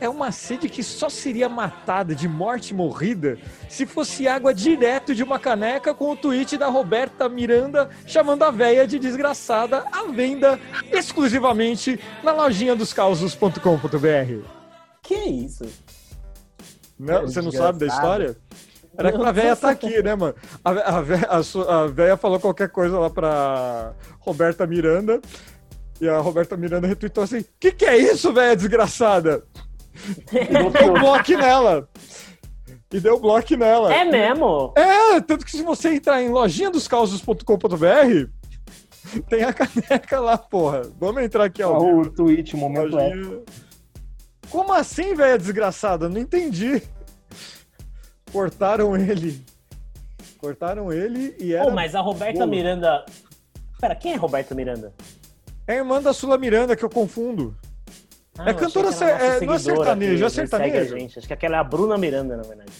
É 0.00 0.08
uma 0.08 0.32
sede 0.32 0.68
que 0.68 0.82
só 0.82 1.08
seria 1.08 1.48
matada 1.48 2.14
de 2.14 2.28
morte 2.28 2.74
morrida 2.74 3.38
se 3.68 3.86
fosse 3.86 4.26
água 4.26 4.52
direto 4.52 5.14
de 5.14 5.22
uma 5.22 5.38
caneca 5.38 5.94
com 5.94 6.10
o 6.10 6.16
tweet 6.16 6.58
da 6.58 6.68
Roberta 6.68 7.28
Miranda 7.28 7.88
chamando 8.06 8.42
a 8.42 8.50
véia 8.50 8.86
de 8.86 8.98
desgraçada 8.98 9.84
à 9.92 10.04
venda 10.10 10.58
exclusivamente 10.92 11.98
na 12.22 12.32
lojinha 12.32 12.74
dos 12.74 12.92
causos.com.br. 12.92 14.48
Que 15.02 15.14
isso? 15.14 15.64
Não, 16.98 17.22
você 17.22 17.40
não 17.40 17.52
sabe 17.52 17.78
da 17.78 17.86
história? 17.86 18.36
Era 18.96 19.12
que 19.12 19.22
a 19.22 19.32
véia 19.32 19.56
tá 19.56 19.70
aqui, 19.70 20.02
né, 20.02 20.14
mano? 20.14 20.34
A, 20.64 20.70
a, 20.70 21.00
véia, 21.00 21.28
a, 21.28 21.82
a 21.82 21.86
véia 21.86 22.16
falou 22.16 22.38
qualquer 22.38 22.68
coisa 22.68 22.98
lá 22.98 23.10
pra 23.10 23.92
Roberta 24.20 24.66
Miranda. 24.66 25.20
E 26.00 26.08
a 26.08 26.18
Roberta 26.18 26.56
Miranda 26.56 26.86
retweetou 26.86 27.24
assim: 27.24 27.44
Que 27.58 27.72
que 27.72 27.84
é 27.84 27.96
isso, 27.96 28.32
véia 28.32 28.56
desgraçada? 28.56 29.44
E 30.32 30.44
deu 30.46 30.66
um 30.90 31.00
bloco 31.00 31.32
nela. 31.36 31.88
E 32.92 33.00
deu 33.00 33.20
bloco 33.20 33.56
nela. 33.56 33.94
É 33.94 34.04
mesmo? 34.04 34.72
É, 34.76 35.20
tanto 35.20 35.44
que 35.44 35.50
se 35.50 35.62
você 35.62 35.94
entrar 35.94 36.22
em 36.22 36.28
lojinha 36.28 36.70
dos 36.70 36.86
causos.com.br, 36.86 38.28
tem 39.28 39.42
a 39.42 39.52
caneca 39.52 40.20
lá, 40.20 40.38
porra. 40.38 40.82
Vamos 40.98 41.22
entrar 41.22 41.44
aqui, 41.44 41.62
ó. 41.62 41.78
o 41.78 42.10
tweet, 42.10 42.54
o 42.54 42.58
momento 42.58 42.98
é. 42.98 43.14
Lojinha. 43.14 43.42
Como 44.50 44.72
assim, 44.72 45.14
velho 45.14 45.38
desgraçada? 45.38 46.08
Não 46.08 46.20
entendi. 46.20 46.82
Cortaram 48.30 48.96
ele. 48.96 49.44
Cortaram 50.38 50.92
ele 50.92 51.34
e 51.40 51.54
era 51.54 51.64
Pô, 51.64 51.70
mas 51.70 51.94
a 51.94 52.00
Roberta 52.00 52.40
bolo. 52.40 52.50
Miranda. 52.50 53.04
Pera, 53.80 53.94
quem 53.94 54.12
é 54.12 54.16
Roberta 54.16 54.54
Miranda? 54.54 54.92
é 55.66 55.72
a 55.72 55.76
irmã 55.76 56.00
da 56.02 56.12
Sula 56.12 56.36
Miranda 56.36 56.76
que 56.76 56.84
eu 56.84 56.90
confundo. 56.90 57.56
Ah, 58.38 58.50
É 58.50 58.54
cantora 58.54 58.86
nossa 58.86 59.04
é- 59.04 59.40
não 59.40 59.54
é 59.54 59.58
sertanejo, 59.58 60.24
é 60.24 60.28
sertanejo. 60.28 60.98
gente. 60.98 61.18
Acho 61.18 61.26
que 61.28 61.32
aquela 61.34 61.56
é 61.56 61.60
a 61.60 61.64
Bruna 61.64 61.96
Miranda, 61.96 62.36
na 62.36 62.42
verdade. 62.42 62.72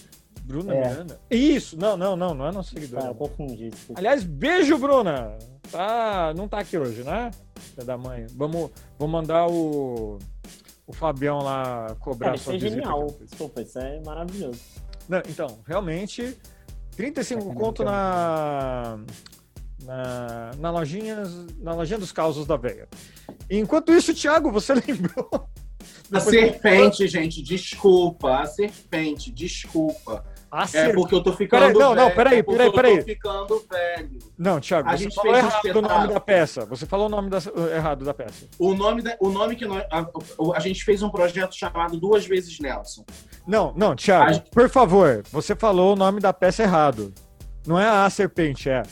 Bruna 0.43 0.75
É. 0.75 0.89
Miranda? 0.89 1.19
Isso, 1.31 1.77
não, 1.79 1.95
não, 1.97 2.15
não, 2.15 2.33
não 2.33 2.47
é 2.47 2.51
nosso 2.51 2.71
seguidor. 2.71 2.99
Ah, 3.03 3.07
eu 3.07 3.15
confundi. 3.15 3.69
desculpa. 3.69 3.99
Aliás, 3.99 4.23
beijo, 4.23 4.77
Bruna. 4.77 5.37
Tá, 5.71 6.33
não 6.35 6.47
tá 6.47 6.59
aqui 6.59 6.77
hoje, 6.77 7.03
né? 7.03 7.31
Filha 7.55 7.85
da 7.85 7.97
mãe. 7.97 8.27
Vamos, 8.35 8.69
vou 8.99 9.07
mandar 9.07 9.47
o, 9.47 10.19
o 10.85 10.93
Fabião 10.93 11.39
lá 11.39 11.95
cobrar 11.99 12.25
Cara, 12.27 12.35
isso 12.35 12.45
sua 12.45 12.53
é 12.53 12.57
visita. 12.57 12.75
genial. 12.75 13.15
Desculpa, 13.21 13.61
isso 13.61 13.79
é 13.79 14.01
maravilhoso. 14.05 14.59
Não, 15.09 15.19
então, 15.27 15.59
realmente, 15.65 16.37
35 16.95 17.41
Sacanagem, 17.41 17.63
conto 17.65 17.83
na, 17.83 18.99
na, 19.83 20.51
na, 20.59 20.71
lojinha, 20.71 21.23
na 21.59 21.73
lojinha 21.73 21.97
dos 21.99 22.11
causos 22.11 22.45
da 22.45 22.55
veia. 22.57 22.87
Enquanto 23.49 23.91
isso, 23.93 24.13
Thiago, 24.13 24.51
você 24.51 24.73
lembrou? 24.87 25.29
A 26.11 26.19
serpente, 26.19 27.07
gente, 27.07 27.41
desculpa. 27.41 28.39
A 28.41 28.45
serpente, 28.45 29.31
desculpa. 29.31 30.23
A 30.51 30.63
É 30.73 30.93
porque 30.93 31.13
eu 31.13 31.21
tô 31.21 31.33
ficando 31.33 31.59
Peraí, 31.61 31.73
não, 31.73 31.93
não, 31.93 32.03
velho. 32.05 32.15
peraí, 32.15 32.37
é 32.39 32.43
porque 32.43 32.57
peraí, 32.57 32.67
eu 32.67 32.73
peraí. 32.73 32.97
tô 32.99 33.03
ficando 33.03 33.65
velho. 33.69 34.19
Não, 34.37 34.59
Thiago, 34.59 34.87
A 34.87 34.91
você 34.95 35.03
gente 35.03 35.15
falou 35.15 35.35
errado 35.35 35.75
o 35.75 35.81
nome 35.81 36.07
da 36.13 36.19
peça. 36.19 36.65
Você 36.65 36.85
falou 36.85 37.07
o 37.07 37.09
nome 37.09 37.29
da, 37.29 37.39
errado 37.75 38.05
da 38.05 38.13
peça. 38.13 38.47
O 38.57 38.73
nome, 38.73 39.01
da- 39.01 39.17
o 39.19 39.29
nome 39.29 39.55
que 39.57 39.65
nós. 39.65 39.83
A, 39.91 40.05
a 40.55 40.59
gente 40.61 40.83
fez 40.85 41.01
um 41.03 41.09
projeto 41.09 41.53
chamado 41.55 41.99
Duas 41.99 42.25
Vezes 42.25 42.57
Nelson. 42.59 43.03
Não, 43.45 43.73
não, 43.75 43.95
Thiago, 43.95 44.33
gente- 44.33 44.49
por 44.49 44.69
favor, 44.69 45.23
você 45.31 45.55
falou 45.55 45.93
o 45.93 45.95
nome 45.95 46.21
da 46.21 46.31
peça 46.31 46.63
errado. 46.63 47.13
Não 47.67 47.77
é 47.79 47.87
a 47.89 48.09
serpente, 48.09 48.69
é. 48.69 48.83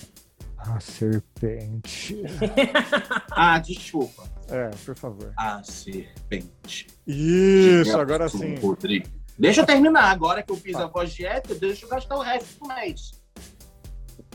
A 0.68 0.80
serpente. 0.80 2.24
Ah, 3.36 3.58
desculpa. 3.60 4.24
É, 4.50 4.70
por 4.86 4.96
favor. 4.96 5.34
A 5.38 5.62
serpente. 5.64 6.88
Isso, 7.08 7.98
agora 7.98 8.30
sim. 8.30 8.56
Rodrigues. 8.56 9.10
Deixa 9.40 9.62
eu 9.62 9.66
terminar. 9.66 10.12
Agora 10.12 10.44
que 10.44 10.52
eu 10.52 10.56
fiz 10.56 10.76
a 10.76 10.86
voz 10.86 11.12
de 11.14 11.26
hétero, 11.26 11.60
deixa 11.60 11.86
eu 11.86 11.90
gastar 11.90 12.16
o 12.16 12.22
resto 12.22 12.60
do 12.60 12.68
mês. 12.68 13.24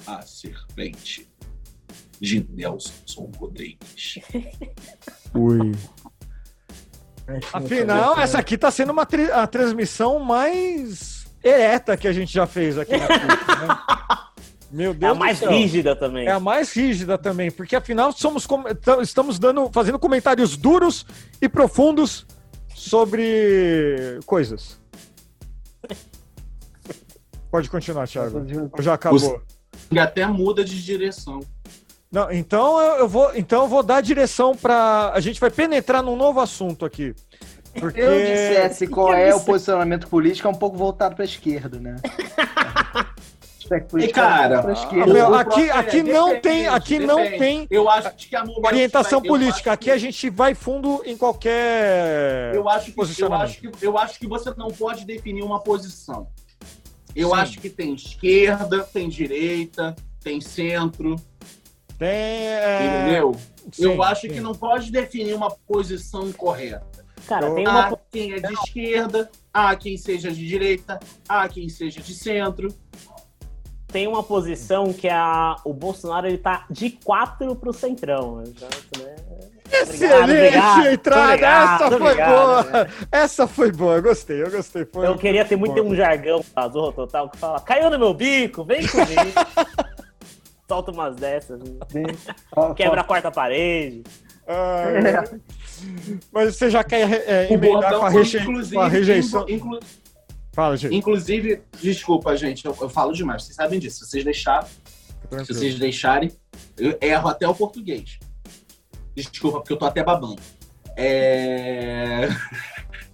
A 0.06 0.20
serpente. 0.22 1.28
De 2.20 2.44
Nelson 2.50 3.30
Rodrigues. 3.36 4.18
Ui. 5.34 5.72
Afinal, 7.52 8.18
essa 8.18 8.38
aqui 8.38 8.56
tá 8.58 8.70
sendo 8.70 8.90
uma 8.90 9.06
tri- 9.06 9.30
a 9.30 9.46
transmissão 9.46 10.18
mais 10.18 11.26
ereta 11.44 11.96
que 11.96 12.08
a 12.08 12.12
gente 12.12 12.32
já 12.32 12.46
fez 12.46 12.76
aqui 12.78 12.96
na 12.96 13.06
Twitch, 13.06 13.46
né? 13.60 13.78
Meu 14.70 14.90
É 14.90 14.94
Deus 14.94 15.12
a 15.12 15.14
mais 15.14 15.40
rígida 15.40 15.96
também. 15.96 16.26
É 16.26 16.32
a 16.32 16.40
mais 16.40 16.72
rígida 16.72 17.16
também, 17.16 17.50
porque 17.50 17.74
afinal 17.74 18.12
somos 18.12 18.46
estamos 19.02 19.38
dando, 19.38 19.70
fazendo 19.72 19.98
comentários 19.98 20.56
duros 20.56 21.06
e 21.40 21.48
profundos 21.48 22.26
sobre 22.74 24.20
coisas. 24.26 24.78
Pode 27.50 27.70
continuar, 27.70 28.06
Thiago. 28.06 28.44
Ou 28.72 28.82
já 28.82 28.94
acabou? 28.94 29.42
E 29.90 29.98
até 29.98 30.26
muda 30.26 30.62
de 30.62 30.82
direção. 30.84 31.40
Não, 32.10 32.30
então 32.30 32.80
eu, 32.80 32.96
eu 33.00 33.08
vou, 33.08 33.34
então 33.34 33.62
eu 33.62 33.68
vou 33.68 33.82
dar 33.82 34.00
direção 34.00 34.54
para 34.54 35.12
a 35.14 35.20
gente 35.20 35.40
vai 35.40 35.50
penetrar 35.50 36.02
num 36.02 36.16
novo 36.16 36.40
assunto 36.40 36.84
aqui. 36.84 37.14
Porque... 37.78 38.00
eu 38.00 38.18
dissesse 38.18 38.86
qual 38.86 39.08
que 39.08 39.20
é 39.20 39.34
o 39.34 39.40
posicionamento 39.40 40.08
político, 40.08 40.48
é 40.48 40.50
um 40.50 40.54
pouco 40.54 40.76
voltado 40.76 41.14
pra 41.14 41.24
esquerda, 41.24 41.78
né? 41.78 41.96
E, 43.98 44.08
cara, 44.08 44.62
pra 44.62 44.70
Ah, 44.70 44.72
esquerda. 44.72 45.38
aqui, 45.40 45.70
aqui 45.70 45.98
é, 45.98 46.02
não 46.02 46.40
tem, 46.40 46.66
aqui 46.68 46.98
não 46.98 47.16
depende. 47.16 47.38
tem 47.38 47.66
Eu 47.70 47.88
acho 47.88 48.14
que 48.16 48.34
a 48.36 48.44
orientação 48.64 49.18
eu 49.18 49.24
política. 49.28 49.72
Aqui 49.72 49.90
a 49.90 49.98
gente 49.98 50.30
vai 50.30 50.54
fundo 50.54 51.02
em 51.04 51.16
qualquer 51.16 52.54
Eu 52.54 52.68
acho, 52.68 52.86
que, 52.86 52.90
eu, 52.92 52.94
posicionamento. 52.94 53.44
acho 53.44 53.60
que, 53.60 53.70
eu 53.86 53.98
acho 53.98 54.18
que 54.18 54.26
você 54.26 54.52
não 54.56 54.68
pode 54.68 55.04
definir 55.04 55.42
uma 55.42 55.60
posição. 55.60 56.28
Eu 57.14 57.30
Sim. 57.30 57.36
acho 57.36 57.58
que 57.60 57.68
tem 57.70 57.94
esquerda, 57.94 58.84
tem 58.84 59.08
direita, 59.08 59.94
tem 60.22 60.40
centro, 60.40 61.16
Tem. 61.98 62.08
é, 62.08 63.02
entendeu? 63.04 63.34
sim, 63.72 63.84
eu 63.84 64.02
acho 64.02 64.22
sim. 64.22 64.28
que 64.28 64.40
não 64.40 64.52
pode 64.54 64.90
definir 64.92 65.34
uma 65.34 65.50
posição 65.50 66.30
correta. 66.32 66.86
Cara, 67.26 67.50
tem 67.54 67.66
Há 67.66 67.70
uma. 67.88 68.00
quem 68.10 68.32
é 68.32 68.40
de 68.40 68.52
esquerda, 68.54 69.30
há 69.52 69.74
quem 69.76 69.96
seja 69.98 70.30
de 70.30 70.46
direita, 70.46 70.98
há 71.28 71.46
quem 71.48 71.68
seja 71.68 72.00
de 72.00 72.14
centro. 72.14 72.72
Tem 73.90 74.06
uma 74.06 74.22
posição 74.22 74.92
que 74.92 75.08
é 75.08 75.12
a, 75.12 75.56
o 75.64 75.72
Bolsonaro 75.72 76.26
ele 76.26 76.38
tá 76.38 76.66
de 76.70 76.90
4 76.90 77.56
pro 77.56 77.72
centrão. 77.72 78.36
Né? 78.36 78.44
Excelente 79.70 80.22
obrigado, 80.22 80.86
entrada! 80.86 81.24
obrigado, 81.24 81.82
essa 81.82 81.88
foi 81.88 82.00
obrigado, 82.00 82.30
boa! 82.30 82.62
né? 82.62 82.90
Essa 83.10 83.46
foi 83.46 83.72
boa, 83.72 83.94
eu 83.96 84.02
gostei, 84.02 84.42
eu 84.42 84.50
gostei. 84.50 84.84
Foi 84.84 85.06
Eu 85.06 85.16
queria 85.16 85.44
ter 85.44 85.56
muito 85.56 85.82
bom. 85.82 85.90
um 85.90 85.94
jargão 85.94 86.44
da 86.54 86.68
Zorro 86.68 86.92
Total 86.92 87.28
que 87.28 87.38
fala: 87.38 87.60
caiu 87.60 87.90
no 87.90 87.98
meu 87.98 88.14
bico, 88.14 88.64
vem 88.64 88.86
comigo. 88.86 89.32
Solta 90.68 90.90
umas 90.90 91.16
dessas, 91.16 91.58
né? 91.60 92.02
Quebra 92.76 93.00
a 93.00 93.04
quarta 93.04 93.30
parede. 93.30 94.04
Ah, 94.46 95.24
Mas 96.32 96.56
você 96.56 96.70
já 96.70 96.82
quer 96.82 97.10
é, 97.28 97.52
emendar 97.52 97.90
com 97.98 98.06
a, 98.06 98.10
com 98.10 98.80
a 98.80 98.88
rejeição? 98.88 99.48
inclu- 99.48 99.78
Fala, 100.58 100.76
gente. 100.76 100.92
inclusive, 100.92 101.62
desculpa, 101.80 102.36
gente, 102.36 102.66
eu, 102.66 102.76
eu 102.80 102.88
falo 102.88 103.12
demais, 103.12 103.44
vocês 103.44 103.54
sabem 103.54 103.78
disso. 103.78 104.00
Se 104.00 104.10
vocês 104.10 104.24
deixarem, 104.24 104.68
se 105.46 105.54
vocês 105.54 105.78
deixarem, 105.78 106.32
eu 106.76 106.98
erro 107.00 107.28
até 107.28 107.46
o 107.46 107.54
português. 107.54 108.18
Desculpa, 109.14 109.60
porque 109.60 109.72
eu 109.72 109.76
tô 109.76 109.86
até 109.86 110.02
babando. 110.02 110.42
É... 110.96 112.26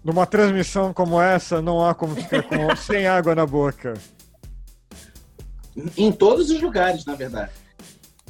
Numa 0.03 0.25
transmissão 0.25 0.95
como 0.95 1.21
essa, 1.21 1.61
não 1.61 1.87
há 1.87 1.95
como 1.95 2.17
ficar 2.17 2.45
com, 2.45 2.75
sem 2.81 3.07
água 3.07 3.35
na 3.35 3.45
boca. 3.45 3.93
Em 5.99 6.11
todos 6.11 6.49
os 6.49 6.63
lugares, 6.63 7.05
na 7.05 7.15
verdade. 7.15 7.53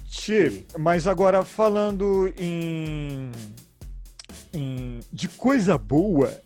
Ti, 0.08 0.66
mas 0.76 1.06
agora 1.06 1.44
falando 1.44 2.34
em, 2.36 3.30
em- 4.52 4.98
de 5.12 5.28
coisa 5.28 5.78
boa. 5.78 6.36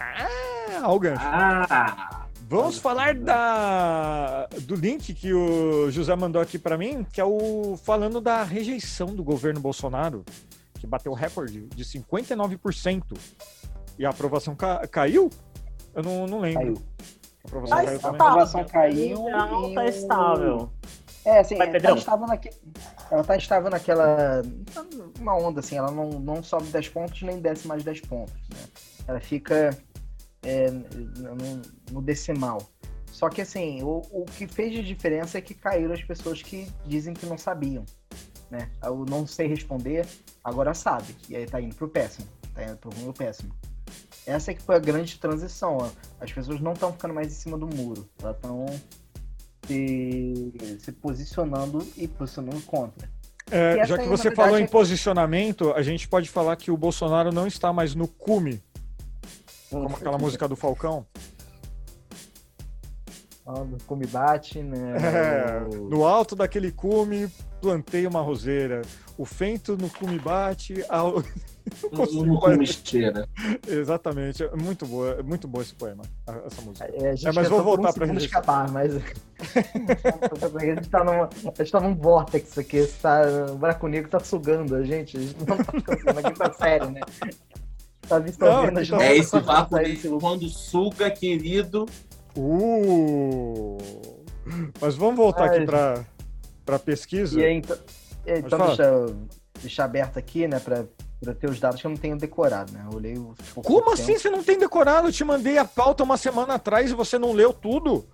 Ah, 0.00 0.41
o 0.88 0.98
gancho. 0.98 1.22
Ah! 1.24 2.26
Vamos 2.48 2.76
falar 2.78 3.14
da, 3.14 4.46
do 4.62 4.74
link 4.74 5.14
que 5.14 5.32
o 5.32 5.90
José 5.90 6.14
mandou 6.14 6.40
aqui 6.42 6.58
para 6.58 6.76
mim, 6.76 7.06
que 7.10 7.18
é 7.20 7.24
o 7.24 7.78
falando 7.82 8.20
da 8.20 8.42
rejeição 8.42 9.06
do 9.14 9.24
governo 9.24 9.58
Bolsonaro, 9.58 10.22
que 10.78 10.86
bateu 10.86 11.14
recorde 11.14 11.62
de 11.68 11.84
59%. 11.84 13.02
E 13.98 14.04
a 14.04 14.10
aprovação 14.10 14.54
ca- 14.54 14.86
caiu? 14.86 15.30
Eu 15.94 16.02
não, 16.02 16.26
não 16.26 16.40
lembro. 16.40 16.74
Caiu. 16.74 16.82
A 17.44 17.48
aprovação 17.48 17.76
Mas 17.76 17.86
caiu 17.86 17.98
A 17.98 18.00
também. 18.02 18.18
tá. 18.18 18.26
aprovação 18.26 18.64
caiu. 18.64 19.16
Não, 19.30 19.70
e 19.70 19.74
tá 19.74 19.80
o- 19.82 19.84
estável. 19.88 20.70
É, 21.24 21.38
assim, 21.38 21.56
Vai, 21.56 21.68
ela 21.68 21.72
Pedrão. 21.72 21.96
estava, 21.96 22.26
naque... 22.26 22.50
ela 23.10 23.22
tá, 23.24 23.36
estava 23.36 23.70
naquela. 23.70 24.42
Uma 25.20 25.36
onda, 25.36 25.60
assim, 25.60 25.76
ela 25.76 25.90
não, 25.90 26.10
não 26.10 26.42
sobe 26.42 26.64
10 26.66 26.88
pontos 26.88 27.22
nem 27.22 27.38
desce 27.40 27.66
mais 27.66 27.84
10 27.84 28.00
pontos. 28.02 28.34
Né? 28.50 28.58
Ela 29.06 29.20
fica 29.20 29.70
é, 30.42 30.70
no, 30.70 31.62
no 31.90 32.02
decimal. 32.02 32.60
Só 33.10 33.28
que, 33.28 33.42
assim, 33.42 33.82
o, 33.82 34.02
o 34.10 34.24
que 34.24 34.46
fez 34.46 34.72
de 34.72 34.82
diferença 34.82 35.38
é 35.38 35.40
que 35.40 35.54
caíram 35.54 35.92
as 35.92 36.02
pessoas 36.02 36.42
que 36.42 36.66
dizem 36.86 37.14
que 37.14 37.26
não 37.26 37.36
sabiam. 37.36 37.84
Né? 38.50 38.70
O 38.84 39.04
não 39.04 39.26
sei 39.26 39.46
responder, 39.46 40.06
agora 40.42 40.74
sabe. 40.74 41.14
E 41.28 41.36
aí 41.36 41.46
tá 41.46 41.60
indo 41.60 41.74
pro 41.74 41.88
péssimo. 41.88 42.26
Tá 42.54 42.64
indo 42.64 42.76
pro 42.76 42.90
ruim 42.90 43.06
ou 43.06 43.12
péssimo. 43.12 43.54
Essa 44.26 44.50
é 44.50 44.54
que 44.54 44.62
foi 44.62 44.76
a 44.76 44.78
grande 44.78 45.18
transição. 45.18 45.78
ó. 45.78 45.90
As 46.20 46.32
pessoas 46.32 46.60
não 46.60 46.72
estão 46.72 46.92
ficando 46.92 47.14
mais 47.14 47.28
em 47.28 47.36
cima 47.36 47.58
do 47.58 47.66
muro. 47.66 48.08
Elas 48.20 48.36
estão 48.36 48.66
se, 49.66 50.52
se 50.78 50.92
posicionando 50.92 51.86
e 51.96 52.08
posicionando 52.08 52.60
contra. 52.62 53.08
É, 53.50 53.84
já 53.84 53.96
que 53.96 54.04
aí, 54.04 54.08
você 54.08 54.34
falou 54.34 54.58
em 54.58 54.64
é 54.64 54.66
posicionamento, 54.66 55.72
a 55.72 55.82
gente 55.82 56.08
pode 56.08 56.28
falar 56.28 56.56
que 56.56 56.70
o 56.70 56.76
Bolsonaro 56.76 57.30
não 57.32 57.46
está 57.46 57.72
mais 57.72 57.94
no 57.94 58.08
cume, 58.08 58.62
como 59.72 59.96
aquela 59.96 60.18
música 60.18 60.46
do 60.46 60.56
Falcão. 60.56 61.06
Como 63.86 64.06
bate, 64.06 64.62
né? 64.62 64.96
É, 65.02 65.76
no 65.76 66.04
alto 66.04 66.36
daquele 66.36 66.70
cume, 66.70 67.28
plantei 67.60 68.06
uma 68.06 68.20
roseira. 68.20 68.82
O 69.18 69.24
fento 69.24 69.76
no 69.76 69.90
cume 69.90 70.18
bate. 70.18 70.84
Ao... 70.88 71.14
Mais. 71.92 72.10
com 72.40 72.62
esteira. 72.62 73.28
Exatamente, 73.66 74.42
é 74.42 74.56
muito 74.56 74.86
boa, 74.86 75.10
é 75.12 75.22
muito 75.22 75.46
boa 75.46 75.62
esse 75.62 75.74
poema, 75.74 76.02
essa 76.46 76.60
música. 76.62 76.86
É, 76.86 77.10
a 77.10 77.14
gente 77.14 77.28
É, 77.28 77.32
mas 77.32 77.48
vou 77.48 77.58
por 77.58 77.64
voltar 77.64 77.92
pra 77.92 78.04
um 78.04 78.08
segundo 78.08 78.14
rejeição. 78.14 78.40
escapar, 78.40 78.70
mas. 78.70 78.94
a 80.56 80.64
gente 80.64 80.88
tá 80.88 81.04
numa, 81.04 81.28
a 81.28 81.62
gente 81.62 81.72
tá 81.72 81.80
num 81.80 81.94
vórtex 81.94 82.58
aqui, 82.58 82.86
tá, 83.00 83.22
o 83.52 83.56
buraco 83.56 83.86
negro 83.86 84.10
tá 84.10 84.20
sugando 84.20 84.74
a 84.74 84.82
gente, 84.82 85.16
a 85.16 85.20
gente 85.20 85.36
não 85.38 85.56
tá 85.56 85.56
ficando 85.72 86.18
aqui 86.18 86.38
tá 86.38 86.52
sério, 86.52 86.90
né? 86.90 87.00
Tá 88.08 88.16
absorvendo 88.16 88.72
Não, 88.72 88.80
a 88.80 88.84
gente. 88.84 88.86
então- 88.88 89.00
É 89.00 89.16
esse 89.16 89.36
desse 89.36 90.08
lugar. 90.08 90.20
quando 90.20 90.48
suga, 90.48 91.10
querido. 91.10 91.86
Uh! 92.36 93.78
Mas 94.80 94.96
vamos 94.96 95.16
voltar 95.16 95.44
aqui 95.46 95.64
para 95.64 96.04
para 96.64 96.78
pesquisa. 96.78 97.40
E 97.40 97.44
aí, 97.44 97.54
então, 97.54 97.76
então 98.24 98.66
deixa, 98.66 99.06
deixar 99.60 99.84
aberto 99.84 100.16
aqui, 100.16 100.46
né, 100.46 100.60
pra, 100.60 100.84
pra 101.20 101.34
ter 101.34 101.50
os 101.50 101.58
dados 101.58 101.80
que 101.80 101.86
eu 101.86 101.90
não 101.90 101.96
tenho 101.98 102.16
decorado, 102.16 102.72
né? 102.72 102.86
Eu 102.90 102.96
olhei 102.96 103.14
Como 103.64 103.92
assim 103.92 104.06
tempo. 104.06 104.20
você 104.20 104.30
não 104.30 104.44
tem 104.44 104.58
decorado? 104.58 105.08
Eu 105.08 105.12
te 105.12 105.24
mandei 105.24 105.58
a 105.58 105.64
pauta 105.64 106.04
uma 106.04 106.16
semana 106.16 106.54
atrás 106.54 106.90
e 106.90 106.94
você 106.94 107.18
não 107.18 107.32
leu 107.32 107.52
tudo? 107.52 108.06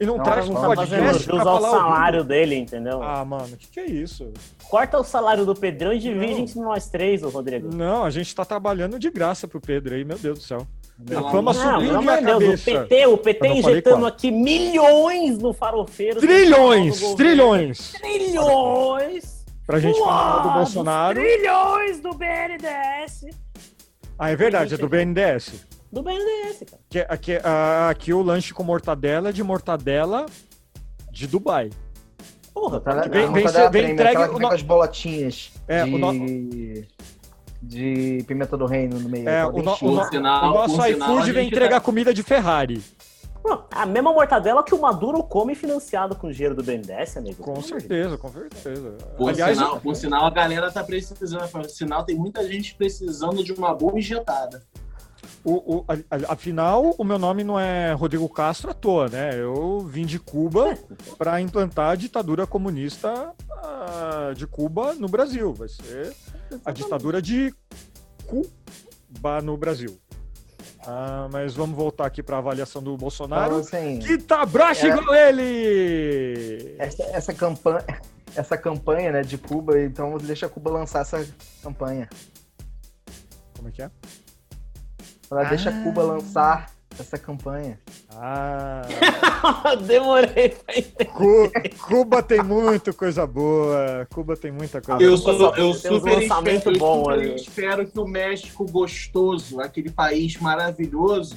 E 0.00 0.06
não, 0.06 0.16
Não, 0.16 0.22
traz 0.24 0.48
não 0.48 0.54
no 0.54 0.60
tá 0.60 0.66
podcast 0.76 1.24
pra 1.26 1.36
falar 1.38 1.58
o 1.58 1.60
salário 1.60 2.22
dele, 2.24 2.54
entendeu? 2.54 3.02
Ah, 3.02 3.24
mano, 3.24 3.48
o 3.52 3.56
que, 3.56 3.66
que 3.66 3.80
é 3.80 3.86
isso? 3.86 4.32
Corta 4.70 4.96
o 4.98 5.02
salário 5.02 5.44
do 5.44 5.56
Pedrão 5.56 5.92
e 5.92 5.98
divide 5.98 6.34
Não. 6.34 6.40
entre 6.40 6.60
nós 6.60 6.88
três, 6.88 7.22
ô 7.24 7.28
Rodrigo. 7.30 7.74
Não, 7.74 8.04
a 8.04 8.10
gente 8.10 8.32
tá 8.32 8.44
trabalhando 8.44 8.96
de 8.96 9.10
graça 9.10 9.48
pro 9.48 9.60
Pedro 9.60 9.96
aí, 9.96 10.04
meu 10.04 10.16
Deus 10.16 10.38
do 10.38 10.44
céu. 10.44 10.66
A 11.16 11.30
fama 11.30 11.52
de 11.52 11.58
Não, 12.22 12.38
Deus, 12.38 12.60
o. 12.60 12.64
PT, 12.64 13.06
o 13.06 13.18
PT 13.18 13.48
não 13.48 13.56
injetando 13.56 14.06
aqui 14.06 14.30
milhões 14.30 15.38
no 15.38 15.52
farofeiro. 15.52 16.20
Trilhões, 16.20 17.00
trilhões. 17.14 17.92
Trilhões! 17.92 19.44
Pra 19.66 19.80
gente 19.80 19.98
falar 19.98 20.42
do 20.42 20.50
Bolsonaro. 20.50 21.20
Trilhões 21.20 22.00
do 22.00 22.10
BNDES. 22.14 23.26
Ah, 24.18 24.30
é 24.30 24.36
verdade, 24.36 24.74
é 24.74 24.76
do 24.78 24.88
BNDES. 24.88 25.66
Do 25.90 26.02
BNDES, 26.02 26.64
cara. 26.70 26.82
Que, 26.90 26.98
aqui, 27.08 27.36
ah, 27.42 27.88
aqui 27.88 28.12
o 28.12 28.22
lanche 28.22 28.52
com 28.52 28.62
mortadela 28.62 29.30
é 29.30 29.32
de 29.32 29.42
mortadela 29.42 30.26
de 31.10 31.26
Dubai. 31.26 31.70
Porra, 32.52 32.80
Tá, 32.80 33.02
tá 33.02 33.08
Vem- 33.08 33.32
vem, 33.32 33.44
vem 33.46 33.70
vem, 33.70 33.92
entregue 33.92 34.28
com 34.28 34.46
as 34.48 34.62
bolotinhas 34.62 35.52
É, 35.66 35.84
de, 35.84 35.94
o 35.94 35.98
no- 35.98 36.12
de 37.62 38.24
pimenta 38.26 38.56
do 38.56 38.66
reino 38.66 38.98
no 38.98 39.08
meio. 39.08 39.28
É, 39.28 39.46
o, 39.46 39.52
no- 39.62 39.76
o 39.80 39.90
no- 39.92 40.04
sinal- 40.04 40.50
o 40.50 40.54
nosso 40.54 40.86
iFood 40.86 41.30
a 41.30 41.32
vem 41.32 41.46
entregar 41.48 41.76
tá- 41.80 41.84
comida 41.84 42.12
de 42.12 42.22
Ferrari. 42.22 42.82
A 43.70 43.86
mesma 43.86 44.12
mortadela 44.12 44.62
que 44.62 44.74
o 44.74 44.80
Maduro 44.80 45.22
come 45.22 45.54
financiado 45.54 46.14
com 46.14 46.30
dinheiro 46.30 46.54
do 46.54 46.62
BNDES, 46.62 47.16
amigo. 47.16 47.42
Com 47.42 47.62
certeza, 47.62 48.18
com 48.18 48.28
certeza. 48.30 48.90
Por, 49.16 49.30
Aliás, 49.30 49.56
sinal, 49.56 49.80
por 49.80 49.96
sinal, 49.96 50.26
a 50.26 50.30
galera 50.30 50.70
tá 50.70 50.84
precisando. 50.84 51.48
Por 51.48 51.64
sinal, 51.64 52.04
tem 52.04 52.14
muita 52.14 52.46
gente 52.46 52.74
precisando 52.74 53.42
de 53.42 53.52
uma 53.52 53.72
boa 53.74 53.96
injetada. 53.98 54.62
O, 55.44 55.76
o- 55.78 55.84
a- 55.88 56.32
afinal, 56.32 56.94
o 56.98 57.04
meu 57.04 57.18
nome 57.18 57.42
não 57.44 57.58
é 57.58 57.92
Rodrigo 57.92 58.28
Castro 58.28 58.70
à 58.70 58.74
toa, 58.74 59.08
né? 59.08 59.30
Eu 59.40 59.80
vim 59.80 60.04
de 60.04 60.18
Cuba 60.18 60.76
para 61.16 61.40
implantar 61.40 61.90
a 61.90 61.94
ditadura 61.94 62.46
comunista 62.46 63.32
ah, 63.62 64.32
de 64.36 64.46
Cuba 64.46 64.94
no 64.94 65.08
Brasil. 65.08 65.52
Vai 65.54 65.68
ser 65.68 66.14
a 66.64 66.70
ditadura 66.72 67.22
de 67.22 67.54
Cuba 68.26 69.40
no 69.42 69.56
Brasil. 69.56 69.98
Ah, 70.86 71.28
mas 71.30 71.54
vamos 71.54 71.76
voltar 71.76 72.06
aqui 72.06 72.22
para 72.22 72.36
a 72.36 72.38
avaliação 72.38 72.82
do 72.82 72.90
Então, 72.90 72.98
Bolsonaro. 72.98 73.56
assim, 73.56 73.98
Que 73.98 74.16
tá 74.18 74.44
broxa 74.46 74.86
É. 74.86 74.90
igual 74.90 75.14
ele! 75.14 76.74
essa, 76.78 77.02
essa 77.04 77.34
campanha, 77.34 77.84
essa 78.34 78.56
campanha 78.56 79.12
né, 79.12 79.22
de 79.22 79.36
Cuba, 79.36 79.80
então 79.80 80.16
deixa 80.18 80.48
Cuba 80.48 80.70
lançar 80.70 81.00
essa 81.02 81.26
campanha. 81.62 82.08
Como 83.56 83.68
é 83.68 83.72
que 83.72 83.82
é? 83.82 83.90
Ela 85.30 85.44
deixa 85.44 85.70
Ah. 85.70 85.82
Cuba 85.84 86.02
lançar 86.02 86.70
essa 86.98 87.18
campanha. 87.18 87.78
Ah, 88.10 88.82
Demorei 89.86 90.48
pra 90.50 90.76
entender. 90.76 91.04
Cu- 91.06 91.52
Cuba 91.86 92.22
tem 92.22 92.42
muito 92.42 92.92
coisa 92.94 93.26
boa. 93.26 94.06
Cuba 94.12 94.36
tem 94.36 94.50
muita 94.50 94.80
coisa 94.80 95.02
Eu, 95.02 95.18
boa. 95.18 95.38
sou, 95.38 95.56
eu 95.56 95.74
super, 95.74 96.14
lançamentos 96.14 96.58
espero, 96.58 96.76
eu 96.76 96.80
bons 96.80 96.98
super 96.98 97.12
ali. 97.12 97.34
espero 97.36 97.86
que 97.86 98.00
o 98.00 98.06
México 98.06 98.64
gostoso, 98.70 99.60
aquele 99.60 99.90
país 99.90 100.36
maravilhoso, 100.38 101.36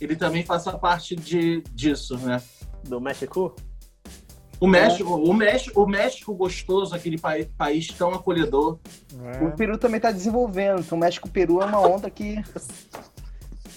ele 0.00 0.16
também 0.16 0.44
faça 0.44 0.76
parte 0.76 1.14
de, 1.14 1.62
disso, 1.72 2.18
né? 2.18 2.42
Do 2.84 3.00
México? 3.00 3.54
O 4.60 4.66
México, 4.68 5.14
o 5.14 5.32
México, 5.34 5.82
o 5.82 5.86
México 5.88 6.34
gostoso, 6.34 6.94
aquele 6.94 7.18
pai- 7.18 7.48
país 7.56 7.88
tão 7.88 8.10
acolhedor. 8.12 8.78
É. 9.40 9.44
O 9.44 9.52
Peru 9.56 9.76
também 9.78 9.98
tá 10.00 10.10
desenvolvendo. 10.12 10.80
Então, 10.80 10.96
o 10.96 11.00
México 11.00 11.26
e 11.26 11.30
o 11.30 11.32
Peru 11.32 11.60
é 11.62 11.64
uma 11.66 11.80
onda 11.80 12.10
que. 12.10 12.36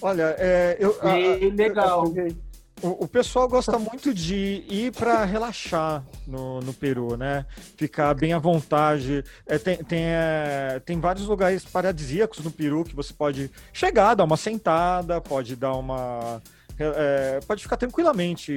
Olha, 0.06 0.36
é, 0.38 0.76
eu, 0.78 0.96
a- 1.02 1.12
a- 1.12 1.18
E 1.18 1.50
legal. 1.50 2.04
O, 2.82 3.04
o 3.04 3.08
pessoal 3.08 3.48
gosta 3.48 3.76
muito 3.78 4.12
de 4.14 4.62
ir 4.68 4.92
para 4.92 5.24
relaxar 5.24 6.04
no, 6.26 6.60
no 6.60 6.72
Peru, 6.74 7.16
né? 7.16 7.44
Ficar 7.76 8.14
bem 8.14 8.32
à 8.34 8.38
vontade. 8.38 9.24
É, 9.46 9.58
tem, 9.58 9.78
tem, 9.78 10.02
é, 10.04 10.80
tem 10.84 11.00
vários 11.00 11.26
lugares 11.26 11.64
paradisíacos 11.64 12.38
no 12.44 12.50
Peru 12.52 12.84
que 12.84 12.94
você 12.94 13.12
pode 13.14 13.50
chegar, 13.72 14.14
dar 14.14 14.24
uma 14.24 14.36
sentada, 14.36 15.20
pode 15.22 15.56
dar 15.56 15.72
uma. 15.72 16.40
é, 16.78 17.40
pode 17.48 17.62
ficar 17.62 17.78
tranquilamente 17.78 18.52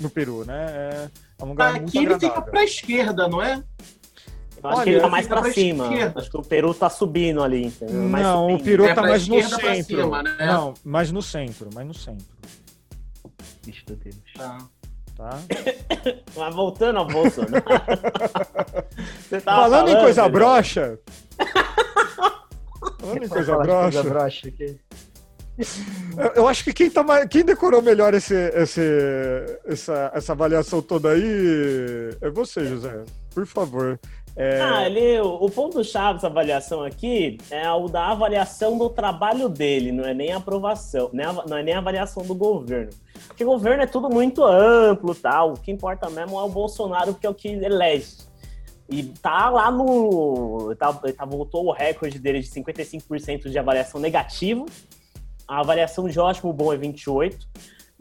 no 0.00 0.10
Peru, 0.10 0.44
né? 0.44 0.66
É, 0.68 1.10
é 1.38 1.44
um 1.44 1.48
lugar 1.50 1.70
muito 1.74 1.88
Aqui 1.88 1.98
ele 1.98 2.14
fica 2.14 2.26
agradável. 2.26 2.50
para 2.50 2.60
a 2.60 2.64
esquerda, 2.64 3.28
não 3.28 3.40
é? 3.40 3.62
Eu 4.62 4.68
acho 4.70 4.76
Olha, 4.78 4.84
que 4.84 4.90
ele 4.90 5.00
tá 5.00 5.08
mais 5.08 5.26
pra 5.26 5.42
pra 5.42 5.52
cima. 5.52 5.84
esquerda. 5.84 6.20
Acho 6.20 6.30
que 6.30 6.36
o 6.36 6.42
Peru 6.42 6.72
tá 6.74 6.88
subindo 6.88 7.42
ali, 7.42 7.64
entendeu? 7.66 8.02
Mais 8.02 8.24
Não, 8.24 8.46
o 8.46 8.50
subindo. 8.50 8.64
Peru 8.64 8.84
É 8.84 8.88
tá 8.88 8.94
pra 9.02 9.10
mais 9.10 9.26
no 9.28 9.42
centro. 9.42 9.84
cima, 9.84 10.22
né? 10.22 10.36
Não, 10.46 10.74
mais 10.84 11.10
no 11.10 11.22
centro, 11.22 11.68
mais 11.74 11.86
no 11.86 11.94
centro, 11.94 12.26
Bicho 13.66 13.84
do 13.86 13.96
Deus. 13.96 14.16
Tá. 14.36 14.58
tá? 15.16 15.38
Mas 16.36 16.54
voltando 16.54 16.98
ao 16.98 17.06
Bolsonaro. 17.06 17.64
Você 19.28 19.40
tava 19.40 19.62
Falando 19.62 19.88
em 19.90 19.94
coisa 20.00 20.28
broxa. 20.28 20.98
Falando 23.00 23.24
em 23.24 23.28
coisa 23.28 23.56
broxa. 23.56 24.02
Coisa 24.02 24.02
broxa 24.10 24.48
aqui. 24.48 24.78
Eu, 26.16 26.32
eu 26.36 26.48
acho 26.48 26.64
que 26.64 26.72
quem, 26.72 26.90
tá 26.90 27.02
mais, 27.02 27.26
quem 27.28 27.44
decorou 27.44 27.82
melhor 27.82 28.14
esse, 28.14 28.34
esse, 28.34 28.80
essa, 29.66 30.10
essa 30.14 30.32
avaliação 30.32 30.80
toda 30.80 31.10
aí 31.10 32.10
é 32.20 32.30
você, 32.30 32.64
José. 32.64 33.04
Por 33.34 33.46
favor. 33.46 34.00
É, 34.34 34.60
Ah, 34.60 34.86
ele, 34.86 35.20
o, 35.20 35.48
ponto-chave 35.50 36.14
dessa 36.14 36.26
avaliação 36.26 36.82
aqui 36.82 37.38
é 37.50 37.70
o 37.70 37.86
da 37.86 38.06
avaliação 38.08 38.78
do 38.78 38.88
trabalho 38.88 39.48
dele, 39.48 39.92
não 39.92 40.04
é 40.04 40.14
nem 40.14 40.32
aprovação, 40.32 41.10
não 41.12 41.56
é 41.56 41.62
nem 41.62 41.74
a 41.74 41.78
avaliação 41.78 42.22
do 42.22 42.34
governo. 42.34 42.90
Porque 43.26 43.44
governo 43.44 43.82
é 43.82 43.86
tudo 43.86 44.08
muito 44.08 44.42
amplo 44.42 45.14
tal. 45.14 45.52
O 45.52 45.56
que 45.56 45.70
importa 45.70 46.08
mesmo 46.08 46.38
é 46.38 46.42
o 46.42 46.48
Bolsonaro, 46.48 47.14
que 47.14 47.26
é 47.26 47.30
o 47.30 47.34
que 47.34 47.48
elege. 47.48 48.16
E 48.88 49.04
tá 49.04 49.48
lá 49.48 49.70
no. 49.70 50.74
Tá, 50.78 50.92
tá- 50.92 51.24
voltou 51.24 51.66
o 51.66 51.72
recorde 51.72 52.18
dele 52.18 52.40
de 52.40 52.48
55% 52.48 53.48
de 53.48 53.58
avaliação 53.58 54.00
negativa. 54.00 54.64
A 55.48 55.60
avaliação 55.60 56.08
de 56.08 56.18
ótimo 56.18 56.52
bom 56.52 56.72
é 56.72 56.76
28%. 56.76 57.46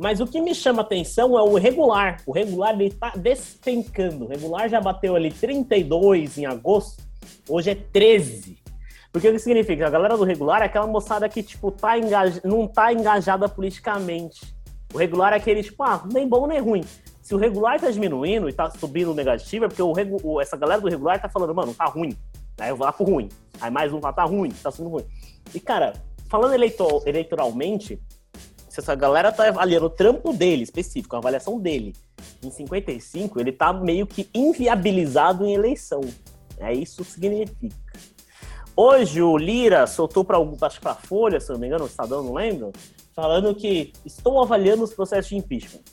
Mas 0.01 0.19
o 0.19 0.25
que 0.25 0.41
me 0.41 0.55
chama 0.55 0.81
atenção 0.81 1.37
é 1.37 1.43
o 1.43 1.53
regular. 1.59 2.17
O 2.25 2.31
regular 2.31 2.73
ele 2.73 2.89
tá 2.89 3.13
despencando. 3.15 4.25
O 4.25 4.27
regular 4.27 4.67
já 4.67 4.81
bateu 4.81 5.15
ali 5.15 5.31
32 5.31 6.39
em 6.39 6.47
agosto, 6.47 7.03
hoje 7.47 7.69
é 7.69 7.75
13. 7.75 8.57
Porque 9.11 9.29
o 9.29 9.31
que 9.31 9.37
significa? 9.37 9.85
A 9.85 9.91
galera 9.91 10.17
do 10.17 10.23
regular 10.23 10.63
é 10.63 10.65
aquela 10.65 10.87
moçada 10.87 11.29
que, 11.29 11.43
tipo, 11.43 11.69
tá 11.69 11.91
não 12.43 12.67
tá 12.67 12.91
engajada 12.91 13.47
politicamente. 13.47 14.55
O 14.91 14.97
regular 14.97 15.33
é 15.33 15.35
aquele, 15.35 15.61
tipo, 15.61 15.83
ah, 15.83 16.03
nem 16.11 16.27
bom 16.27 16.47
nem 16.47 16.59
ruim. 16.59 16.83
Se 17.21 17.35
o 17.35 17.37
regular 17.37 17.79
tá 17.79 17.91
diminuindo 17.91 18.49
e 18.49 18.53
tá 18.53 18.71
subindo 18.71 19.13
negativo, 19.13 19.65
é 19.65 19.67
porque 19.67 19.83
o 19.83 19.93
regu... 19.93 20.41
essa 20.41 20.57
galera 20.57 20.81
do 20.81 20.89
regular 20.89 21.21
tá 21.21 21.29
falando, 21.29 21.53
mano, 21.53 21.75
tá 21.75 21.85
ruim. 21.85 22.17
Aí 22.59 22.69
eu 22.69 22.75
vou 22.75 22.87
lá 22.87 22.91
pro 22.91 23.05
ruim. 23.05 23.29
Aí 23.59 23.69
mais 23.69 23.93
um 23.93 24.01
fala, 24.01 24.13
tá 24.13 24.23
ruim, 24.23 24.49
tá 24.49 24.71
subindo 24.71 24.93
ruim. 24.93 25.05
E, 25.53 25.59
cara, 25.59 25.93
falando 26.27 26.55
eleito- 26.55 27.03
eleitoralmente, 27.05 28.01
se 28.71 28.79
essa 28.79 28.95
galera 28.95 29.33
tá 29.33 29.49
avaliando 29.49 29.87
o 29.87 29.89
trampo 29.89 30.31
dele, 30.31 30.63
específico, 30.63 31.13
a 31.13 31.19
avaliação 31.19 31.59
dele, 31.59 31.93
em 32.41 32.49
55, 32.49 33.37
ele 33.37 33.51
tá 33.51 33.73
meio 33.73 34.07
que 34.07 34.29
inviabilizado 34.33 35.45
em 35.45 35.53
eleição. 35.53 35.99
É 36.57 36.73
isso 36.73 37.03
que 37.03 37.11
significa. 37.11 37.75
Hoje 38.73 39.21
o 39.21 39.35
Lira 39.37 39.85
soltou 39.87 40.23
para 40.23 40.37
acho 40.61 40.77
que 40.77 40.81
pra 40.81 40.95
Folha, 40.95 41.37
se 41.41 41.51
não 41.51 41.59
me 41.59 41.67
engano, 41.67 41.83
o 41.83 41.87
Estadão, 41.87 42.23
não 42.23 42.33
lembro, 42.33 42.71
falando 43.13 43.53
que 43.53 43.91
estou 44.05 44.41
avaliando 44.41 44.85
os 44.85 44.93
processos 44.93 45.27
de 45.27 45.35
impeachment. 45.35 45.83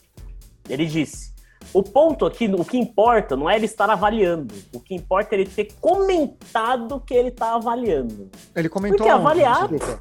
Ele 0.68 0.86
disse: 0.86 1.34
o 1.72 1.82
ponto 1.82 2.24
aqui, 2.26 2.46
o 2.46 2.64
que 2.64 2.78
importa 2.78 3.36
não 3.36 3.50
é 3.50 3.56
ele 3.56 3.64
estar 3.64 3.90
avaliando, 3.90 4.54
o 4.72 4.78
que 4.78 4.94
importa 4.94 5.34
é 5.34 5.40
ele 5.40 5.50
ter 5.50 5.72
comentado 5.80 7.00
que 7.00 7.12
ele 7.12 7.30
está 7.30 7.56
avaliando. 7.56 8.30
ele 8.54 8.68
comentou. 8.68 8.98
Porque 8.98 9.10
avaliar, 9.10 9.66
Desculpa. 9.66 9.98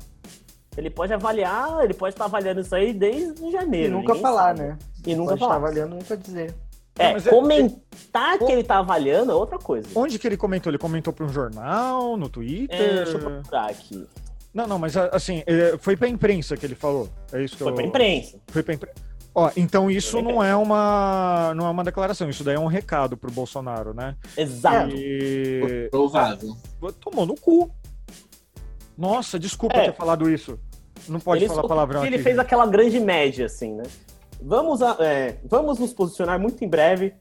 Ele 0.77 0.89
pode 0.89 1.11
avaliar, 1.13 1.83
ele 1.83 1.93
pode 1.93 2.13
estar 2.13 2.25
avaliando 2.25 2.61
isso 2.61 2.75
aí 2.75 2.93
desde 2.93 3.43
E 3.45 3.51
janeiro. 3.51 3.93
nunca 3.93 4.09
ninguém 4.13 4.21
falar, 4.21 4.55
sabe. 4.55 4.59
né? 4.69 4.77
E 5.05 5.15
nunca 5.15 5.29
Pode 5.31 5.33
estar 5.43 5.45
falar. 5.47 5.55
avaliando, 5.55 5.95
nunca 5.95 6.15
dizer. 6.17 6.53
É, 6.99 7.11
Não, 7.11 7.17
é- 7.17 7.21
comentar 7.21 8.37
que 8.39 8.51
ele 8.51 8.63
tá 8.63 8.77
avaliando 8.79 9.31
é 9.31 9.35
outra 9.35 9.57
coisa. 9.59 9.87
Onde 9.95 10.17
que 10.17 10.27
ele 10.27 10.37
comentou? 10.37 10.69
Ele 10.71 10.77
comentou 10.79 11.13
para 11.13 11.25
um 11.25 11.29
jornal, 11.29 12.17
no 12.17 12.27
Twitter? 12.29 12.79
É, 12.79 12.93
deixa 13.03 13.11
eu 13.13 13.19
procurar 13.19 13.69
aqui. 13.69 14.07
Não, 14.53 14.65
não, 14.65 14.79
mas 14.79 14.97
assim, 14.97 15.43
é, 15.45 15.77
foi 15.79 15.95
pra 15.95 16.07
imprensa 16.07 16.57
que 16.57 16.65
ele 16.65 16.73
falou. 16.73 17.07
É 17.31 17.43
isso 17.43 17.55
que 17.55 17.61
Foi 17.63 17.71
eu. 17.71 17.75
pra 17.75 17.83
imprensa. 17.85 18.39
Foi 18.47 18.63
pra 18.63 18.73
imprensa. 18.73 18.95
Ó, 19.35 19.51
então 19.55 19.91
isso 19.91 20.19
não 20.19 20.43
é 20.43 20.55
uma 20.55 21.53
não 21.55 21.67
é 21.67 21.69
uma 21.69 21.83
declaração, 21.83 22.27
isso 22.27 22.43
daí 22.43 22.55
é 22.55 22.59
um 22.59 22.65
recado 22.65 23.15
pro 23.15 23.31
Bolsonaro, 23.31 23.93
né? 23.93 24.15
Exato. 24.35 24.89
E 24.95 25.87
Provável. 25.91 26.57
tomou 26.99 27.23
no 27.27 27.35
cu. 27.35 27.69
Nossa, 28.97 29.37
desculpa 29.37 29.77
É. 29.77 29.85
ter 29.91 29.93
falado 29.93 30.27
isso. 30.27 30.59
Não 31.07 31.19
pode 31.19 31.43
Ele 31.43 31.47
falar 31.53 31.67
palavrão 31.67 32.01
que 32.01 32.07
aqui. 32.07 32.15
Ele 32.15 32.23
fez 32.23 32.37
aquela 32.39 32.65
grande 32.65 32.99
média, 32.99 33.45
assim, 33.45 33.73
né? 33.73 33.83
Vamos, 34.41 34.81
a- 34.81 34.97
é, 34.99 35.37
vamos 35.45 35.79
nos 35.79 35.93
posicionar 35.93 36.39
muito 36.39 36.63
em 36.63 36.67
breve 36.67 37.13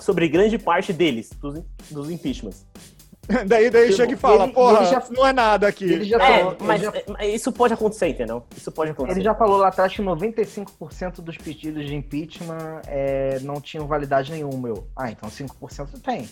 sobre 0.00 0.28
grande 0.28 0.58
parte 0.58 0.92
deles, 0.92 1.30
dos, 1.40 1.62
dos 1.90 2.10
impeachments. 2.10 2.66
daí 3.48 3.68
daí 3.70 3.92
chega 3.92 4.12
e 4.12 4.16
fala, 4.16 4.44
Ele- 4.44 4.52
porra, 4.52 4.76
ele 4.82 4.86
já- 4.86 5.02
não 5.10 5.26
é 5.26 5.32
nada 5.32 5.66
aqui. 5.66 5.84
Ele 5.84 6.04
já 6.04 6.16
É, 6.16 6.38
falou, 6.38 6.56
mas 6.60 6.82
ele 6.82 6.92
já, 6.92 7.14
é, 7.18 7.28
isso 7.28 7.50
pode 7.52 7.74
acontecer, 7.74 8.08
entendeu? 8.08 8.44
Isso 8.56 8.70
pode 8.70 8.92
acontecer. 8.92 9.18
ele 9.18 9.24
já 9.24 9.34
falou 9.34 9.56
lá 9.58 9.68
atrás 9.68 9.92
que 9.92 10.00
95% 10.00 11.20
dos 11.20 11.36
pedidos 11.36 11.84
de 11.84 11.94
impeachment 11.94 12.82
é, 12.86 13.38
não 13.40 13.60
tinham 13.60 13.86
validade 13.86 14.30
nenhuma. 14.30 14.68
Eu, 14.68 14.86
ah, 14.96 15.10
então 15.10 15.28
5% 15.28 16.00
tem. 16.02 16.28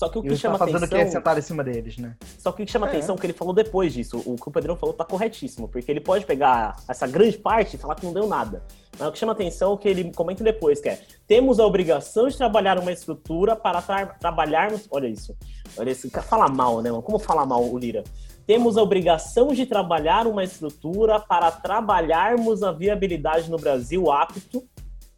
Só 0.00 0.08
que 0.08 0.18
o 0.18 0.22
que 0.22 0.28
ele 0.28 0.36
chama 0.38 0.58
tá 0.58 0.64
fazendo 0.66 0.82
o 0.84 0.88
que 0.88 0.94
é 0.94 1.00
atenção... 1.02 1.20
sentado 1.20 1.38
em 1.38 1.42
cima 1.42 1.62
deles, 1.62 1.98
né? 1.98 2.16
Só 2.38 2.50
que 2.52 2.62
o 2.62 2.66
que 2.66 2.72
chama 2.72 2.86
É. 2.86 2.88
atenção 2.88 3.16
é 3.16 3.18
que 3.18 3.26
ele 3.26 3.34
falou 3.34 3.52
depois 3.52 3.92
disso. 3.92 4.22
O 4.24 4.34
que 4.34 4.48
o 4.48 4.50
Pedrão 4.50 4.74
falou 4.74 4.94
tá 4.94 5.04
corretíssimo, 5.04 5.68
porque 5.68 5.90
ele 5.90 6.00
pode 6.00 6.24
pegar 6.24 6.76
essa 6.88 7.06
grande 7.06 7.36
parte 7.36 7.76
e 7.76 7.78
falar 7.78 7.96
que 7.96 8.06
não 8.06 8.12
deu 8.14 8.26
nada. 8.26 8.62
Mas 8.98 9.08
o 9.08 9.12
que 9.12 9.18
chama 9.18 9.32
atenção 9.32 9.72
é 9.72 9.74
o 9.74 9.76
que 9.76 9.86
ele 9.86 10.10
comenta 10.14 10.42
depois, 10.42 10.80
que 10.80 10.88
é 10.88 10.98
temos 11.26 11.60
a 11.60 11.66
obrigação 11.66 12.28
de 12.28 12.36
trabalhar 12.38 12.78
uma 12.78 12.90
estrutura 12.90 13.54
para 13.54 13.82
tra- 13.82 14.06
trabalharmos. 14.06 14.88
Olha 14.90 15.06
isso. 15.06 15.36
Olha 15.76 15.90
isso. 15.90 16.08
Fala 16.22 16.48
mal, 16.48 16.80
né, 16.80 16.90
mano? 16.90 17.02
Como 17.02 17.18
fala 17.18 17.44
mal 17.44 17.62
o 17.62 17.78
Lira? 17.78 18.02
Temos 18.46 18.78
a 18.78 18.82
obrigação 18.82 19.48
de 19.48 19.66
trabalhar 19.66 20.26
uma 20.26 20.42
estrutura 20.42 21.20
para 21.20 21.50
trabalharmos 21.50 22.62
a 22.62 22.72
viabilidade 22.72 23.50
no 23.50 23.58
Brasil 23.58 24.10
apto 24.10 24.66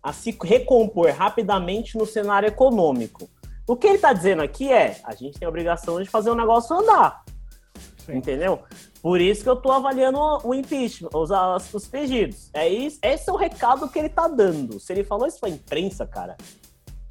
a 0.02 0.12
se 0.12 0.36
recompor 0.42 1.08
rapidamente 1.12 1.96
no 1.96 2.04
cenário 2.04 2.48
econômico. 2.48 3.30
O 3.66 3.76
que 3.76 3.86
ele 3.86 3.96
está 3.96 4.12
dizendo 4.12 4.42
aqui 4.42 4.70
é: 4.72 5.00
a 5.04 5.14
gente 5.14 5.38
tem 5.38 5.46
a 5.46 5.48
obrigação 5.48 6.02
de 6.02 6.08
fazer 6.08 6.30
o 6.30 6.34
negócio 6.34 6.76
andar. 6.76 7.22
Sim. 8.04 8.16
Entendeu? 8.16 8.60
Por 9.00 9.20
isso 9.20 9.42
que 9.44 9.48
eu 9.48 9.56
tô 9.56 9.70
avaliando 9.70 10.18
o 10.44 10.54
impeachment, 10.54 11.10
os, 11.14 11.30
os 11.74 11.86
pedidos. 11.86 12.50
É 12.52 12.68
isso, 12.68 12.98
esse 13.02 13.28
é 13.30 13.32
o 13.32 13.36
recado 13.36 13.88
que 13.88 13.98
ele 13.98 14.08
tá 14.08 14.26
dando. 14.28 14.78
Se 14.80 14.92
ele 14.92 15.04
falou 15.04 15.26
isso 15.26 15.38
pra 15.38 15.48
imprensa, 15.48 16.06
cara, 16.06 16.36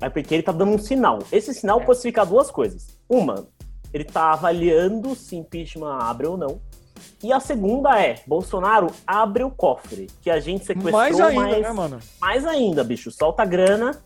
é 0.02 0.10
porque 0.10 0.34
ele 0.34 0.43
tá 0.43 0.52
dando 0.52 0.72
um 0.74 0.78
sinal. 0.78 1.20
Esse 1.32 1.54
sinal 1.54 1.80
pode 1.82 1.99
significar 1.99 2.26
duas 2.26 2.52
coisas. 2.52 2.88
Uma, 3.10 3.47
ele 3.93 4.04
tá 4.04 4.34
avaliando 4.34 5.16
se 5.16 5.36
impeachment 5.36 5.97
abre 6.02 6.28
ou 6.28 6.38
não. 6.38 6.62
E 7.24 7.32
a 7.34 7.39
segunda 7.39 7.99
é, 7.99 8.16
Bolsonaro 8.28 8.88
abre 9.08 9.43
o 9.43 9.49
cofre, 9.52 10.08
que 10.22 10.30
a 10.30 10.39
gente 10.39 10.66
sequestrou 10.66 10.93
Mais 10.93 11.20
ainda, 11.20 11.34
mais- 11.41 11.62
né, 11.62 11.72
mano? 11.72 11.99
mais 12.20 12.45
ainda, 12.45 12.84
bicho, 12.84 13.12
solta 13.12 13.43
a 13.43 13.45
grana, 13.45 14.02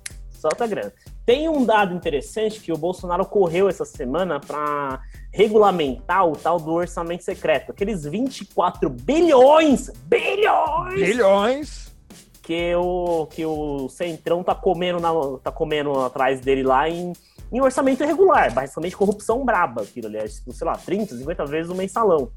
solta 0.46 0.64
a 0.64 0.68
grana. 0.68 0.93
Tem 1.26 1.50
um 1.50 1.66
dado 1.66 1.96
interessante 1.96 2.60
que 2.60 2.72
o 2.72 2.78
Bolsonaro 2.78 3.26
correu 3.26 3.68
essa 3.68 3.84
semana 3.84 4.39
para 4.39 5.02
regulamentar 5.34 6.28
o 6.28 6.34
tal 6.34 6.60
do 6.60 6.72
orçamento 6.72 7.24
secreto, 7.24 7.72
aqueles 7.72 8.04
24 8.04 8.89
bilhões, 8.89 9.89
bilhões 10.06 10.93
Bilhões. 10.93 11.96
que 12.43 12.76
o 12.76 13.26
que 13.26 13.43
o 13.46 13.89
Centrão 13.89 14.43
tá 14.43 14.54
comendo 14.54 15.00
na, 15.00 15.12
tá 15.43 15.52
comendo 15.52 16.00
atrás 16.00 16.39
dele 16.41 16.62
lá 16.62 16.88
em, 16.88 17.12
em 17.52 17.62
orçamento 17.62 18.04
irregular, 18.04 18.54
basicamente 18.54 18.96
corrupção 18.96 19.43
braba, 19.43 19.82
aquilo 19.82 20.08
ali, 20.08 20.18
é, 20.18 20.28
sei 20.28 20.46
lá, 20.62 20.74
30, 20.74 21.18
50 21.18 21.46
vezes 21.46 21.72
o 21.72 21.76
mensalão. 21.76 22.32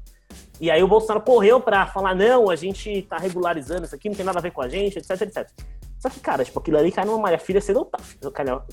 E 0.59 0.69
aí 0.69 0.83
o 0.83 0.87
Bolsonaro 0.87 1.23
correu 1.23 1.61
pra 1.61 1.85
falar, 1.85 2.15
não, 2.15 2.49
a 2.49 2.55
gente 2.55 3.03
tá 3.03 3.17
regularizando 3.17 3.85
isso 3.85 3.95
aqui, 3.95 4.09
não 4.09 4.15
tem 4.15 4.25
nada 4.25 4.39
a 4.39 4.41
ver 4.41 4.51
com 4.51 4.61
a 4.61 4.67
gente, 4.67 4.97
etc, 4.97 5.21
etc. 5.21 5.49
Só 5.99 6.09
que, 6.09 6.19
cara, 6.21 6.45
tipo, 6.45 6.57
aquilo 6.59 6.77
ali 6.77 6.91
cai 6.93 7.03
numa 7.03 7.17
malha 7.17 7.37
fina 7.37 7.59
cedo 7.59 7.79
ou 7.79 7.85
tarde. 7.85 8.17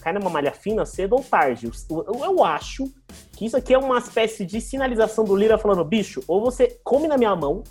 Cai, 0.00 0.12
numa 0.12 0.30
malha 0.30 0.52
fina 0.52 0.86
cedo 0.86 1.16
ou 1.16 1.22
tarde. 1.24 1.68
Eu, 1.90 2.04
eu, 2.06 2.24
eu 2.24 2.44
acho 2.44 2.84
que 3.32 3.44
isso 3.46 3.56
aqui 3.56 3.74
é 3.74 3.78
uma 3.78 3.98
espécie 3.98 4.46
de 4.46 4.60
sinalização 4.60 5.24
do 5.24 5.34
Lira 5.34 5.58
falando, 5.58 5.84
bicho, 5.84 6.22
ou 6.28 6.40
você 6.40 6.78
come 6.84 7.08
na 7.08 7.18
minha 7.18 7.34
mão, 7.34 7.64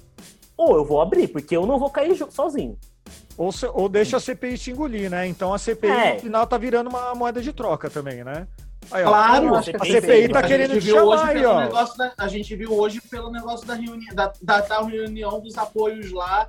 ou 0.58 0.76
eu 0.76 0.84
vou 0.84 1.00
abrir, 1.02 1.30
porque 1.30 1.56
eu 1.56 1.66
não 1.66 1.80
vou 1.80 1.90
cair 1.90 2.16
sozinho. 2.30 2.78
Ou, 3.38 3.52
se- 3.52 3.70
ou 3.74 3.88
deixa 3.88 4.18
a 4.18 4.20
CPI 4.20 4.58
te 4.58 4.72
engolir, 4.72 5.10
né? 5.10 5.26
Então 5.28 5.54
a 5.54 5.58
CPI 5.58 5.90
É. 5.90 6.14
no 6.16 6.20
final 6.20 6.48
tá 6.48 6.58
virando 6.58 6.90
uma 6.90 7.16
moeda 7.16 7.42
de 7.42 7.52
troca 7.54 7.90
também, 7.90 8.24
né? 8.26 8.48
Aí, 8.92 9.04
ó, 9.04 9.08
Claro, 9.08 9.46
Eu 9.48 9.56
acho 9.56 9.72
que 9.72 9.78
a 9.78 9.80
CPI 10.02 10.30
tá 10.30 10.40
a 10.40 10.44
querendo 10.44 10.80
te 10.80 10.82
chamar 10.92 11.28
aí, 11.28 11.46
ó. 11.46 11.68
da, 11.96 12.14
a 12.18 12.28
gente 12.28 12.56
viu 12.56 12.72
hoje 12.74 13.02
pelo 13.02 13.32
negócio 13.32 13.66
da 13.66 13.74
reunião 13.74 14.14
da, 14.14 14.32
da 14.42 14.62
tal 14.62 14.86
reunião 14.86 15.40
dos 15.42 15.58
apoios 15.58 16.12
lá 16.12 16.48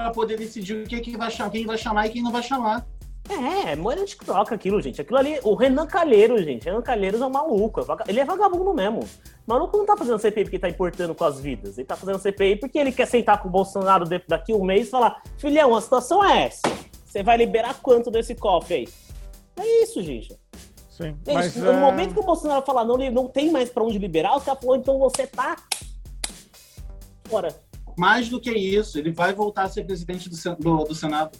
para 0.00 0.10
poder 0.10 0.38
decidir 0.38 0.82
o 0.82 0.86
que, 0.86 1.00
que 1.00 1.16
vai 1.16 1.30
chamar, 1.30 1.50
quem 1.50 1.66
vai 1.66 1.78
chamar 1.78 2.06
e 2.06 2.10
quem 2.10 2.22
não 2.22 2.32
vai 2.32 2.42
chamar. 2.42 2.86
É, 3.28 3.72
é 3.72 3.76
moeda 3.76 4.04
de 4.04 4.14
troca 4.16 4.54
aquilo, 4.54 4.80
gente. 4.80 5.00
Aquilo 5.00 5.18
ali, 5.18 5.40
o 5.42 5.54
Renan 5.54 5.86
Calheiros, 5.86 6.44
gente. 6.44 6.64
Renan 6.64 6.80
Calheiros 6.80 7.20
é 7.20 7.26
um 7.26 7.30
maluco. 7.30 7.80
é 7.80 7.84
Ele 8.06 8.20
é 8.20 8.24
vagabundo 8.24 8.72
mesmo. 8.72 9.00
O 9.00 9.08
maluco 9.46 9.76
não 9.76 9.84
tá 9.84 9.96
fazendo 9.96 10.18
CPI 10.18 10.44
porque 10.44 10.58
tá 10.60 10.68
importando 10.68 11.12
com 11.14 11.24
as 11.24 11.40
vidas. 11.40 11.76
Ele 11.76 11.86
tá 11.86 11.96
fazendo 11.96 12.20
CPI 12.20 12.56
porque 12.56 12.78
ele 12.78 12.92
quer 12.92 13.06
sentar 13.06 13.42
com 13.42 13.48
o 13.48 13.50
Bolsonaro 13.50 14.04
daqui 14.28 14.52
um 14.52 14.64
mês 14.64 14.86
e 14.86 14.90
falar: 14.90 15.20
filhão, 15.38 15.74
a 15.74 15.80
situação 15.80 16.24
é 16.24 16.44
essa. 16.44 16.62
Você 17.04 17.22
vai 17.22 17.36
liberar 17.36 17.74
quanto 17.82 18.10
desse 18.12 18.34
cofre 18.34 18.74
aí? 18.74 18.88
É 19.56 19.82
isso, 19.82 20.00
gente. 20.02 20.38
sim. 20.88 21.16
Gente, 21.26 21.34
Mas, 21.34 21.56
no 21.56 21.70
é, 21.72 21.76
momento 21.80 22.14
que 22.14 22.20
o 22.20 22.22
Bolsonaro 22.24 22.64
falar 22.64 22.84
não, 22.84 22.96
li- 22.96 23.10
não 23.10 23.26
tem 23.26 23.50
mais 23.50 23.70
pra 23.70 23.82
onde 23.82 23.98
liberar, 23.98 24.36
os 24.36 24.44
caras 24.44 24.60
falaram, 24.60 24.80
então 24.82 24.98
você 24.98 25.26
tá 25.26 25.56
fora. 27.24 27.48
Mais 27.96 28.28
do 28.28 28.40
que 28.40 28.50
isso, 28.52 28.98
ele 28.98 29.10
vai 29.10 29.32
voltar 29.32 29.62
a 29.64 29.68
ser 29.68 29.84
presidente 29.84 30.28
do, 30.28 30.36
do, 30.56 30.84
do 30.84 30.94
Senado. 30.94 31.38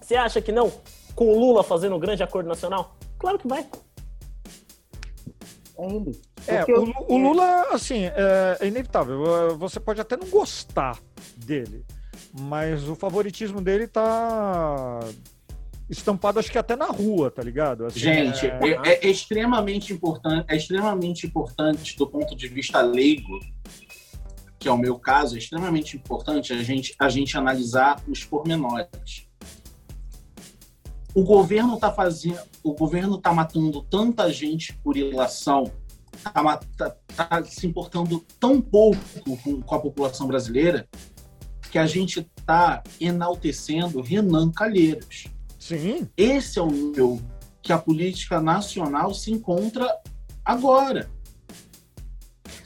Você 0.00 0.14
acha 0.16 0.40
que 0.40 0.52
não? 0.52 0.70
Com 1.14 1.28
o 1.32 1.38
Lula 1.38 1.62
fazendo 1.62 1.96
um 1.96 2.00
grande 2.00 2.22
acordo 2.22 2.48
nacional? 2.48 2.96
Claro 3.18 3.38
que 3.38 3.48
vai. 3.48 3.66
Ainda. 5.78 6.10
É, 6.46 6.64
o, 6.64 6.68
eu- 6.70 6.94
o 7.08 7.16
Lula, 7.18 7.68
assim, 7.72 8.04
é, 8.04 8.58
é 8.60 8.66
inevitável. 8.66 9.50
É, 9.50 9.54
Você 9.54 9.80
pode 9.80 10.00
até 10.00 10.16
não 10.16 10.28
gostar 10.28 10.98
dele, 11.36 11.84
mas 12.38 12.86
o 12.88 12.94
favoritismo 12.94 13.60
dele 13.62 13.86
tá 13.86 15.00
estampado, 15.88 16.38
acho 16.38 16.50
que 16.52 16.58
até 16.58 16.76
na 16.76 16.86
rua, 16.86 17.30
tá 17.30 17.42
ligado? 17.42 17.86
Assim, 17.86 17.98
Gente, 17.98 18.46
é- 18.46 18.58
é, 18.84 19.06
é 19.06 19.10
extremamente 19.10 19.92
importante, 19.92 20.44
é 20.48 20.56
extremamente 20.56 21.26
importante 21.26 21.96
do 21.96 22.06
ponto 22.06 22.36
de 22.36 22.46
vista 22.46 22.80
leigo, 22.80 23.40
que 24.60 24.68
é 24.68 24.70
o 24.70 24.76
meu 24.76 24.98
caso, 24.98 25.36
é 25.36 25.38
extremamente 25.38 25.96
importante 25.96 26.52
a 26.52 26.62
gente, 26.62 26.94
a 26.98 27.08
gente 27.08 27.36
analisar 27.36 28.00
os 28.06 28.22
pormenores. 28.22 29.26
O 31.14 31.24
governo 31.24 31.74
está 31.74 31.90
fazendo, 31.90 32.38
o 32.62 32.74
governo 32.74 33.16
está 33.16 33.32
matando 33.32 33.82
tanta 33.82 34.30
gente 34.30 34.74
por 34.84 34.98
ilação, 34.98 35.72
está 36.14 37.42
se 37.44 37.66
importando 37.66 38.22
tão 38.38 38.60
pouco 38.60 39.00
com, 39.24 39.62
com 39.62 39.74
a 39.74 39.80
população 39.80 40.26
brasileira, 40.26 40.86
que 41.70 41.78
a 41.78 41.86
gente 41.86 42.20
está 42.38 42.82
enaltecendo 43.00 44.02
Renan 44.02 44.50
Calheiros. 44.50 45.28
Sim, 45.58 46.06
Esse 46.16 46.58
é 46.58 46.62
o 46.62 46.70
nível 46.70 47.20
que 47.62 47.72
a 47.72 47.78
política 47.78 48.40
nacional 48.40 49.14
se 49.14 49.32
encontra 49.32 49.88
agora. 50.44 51.10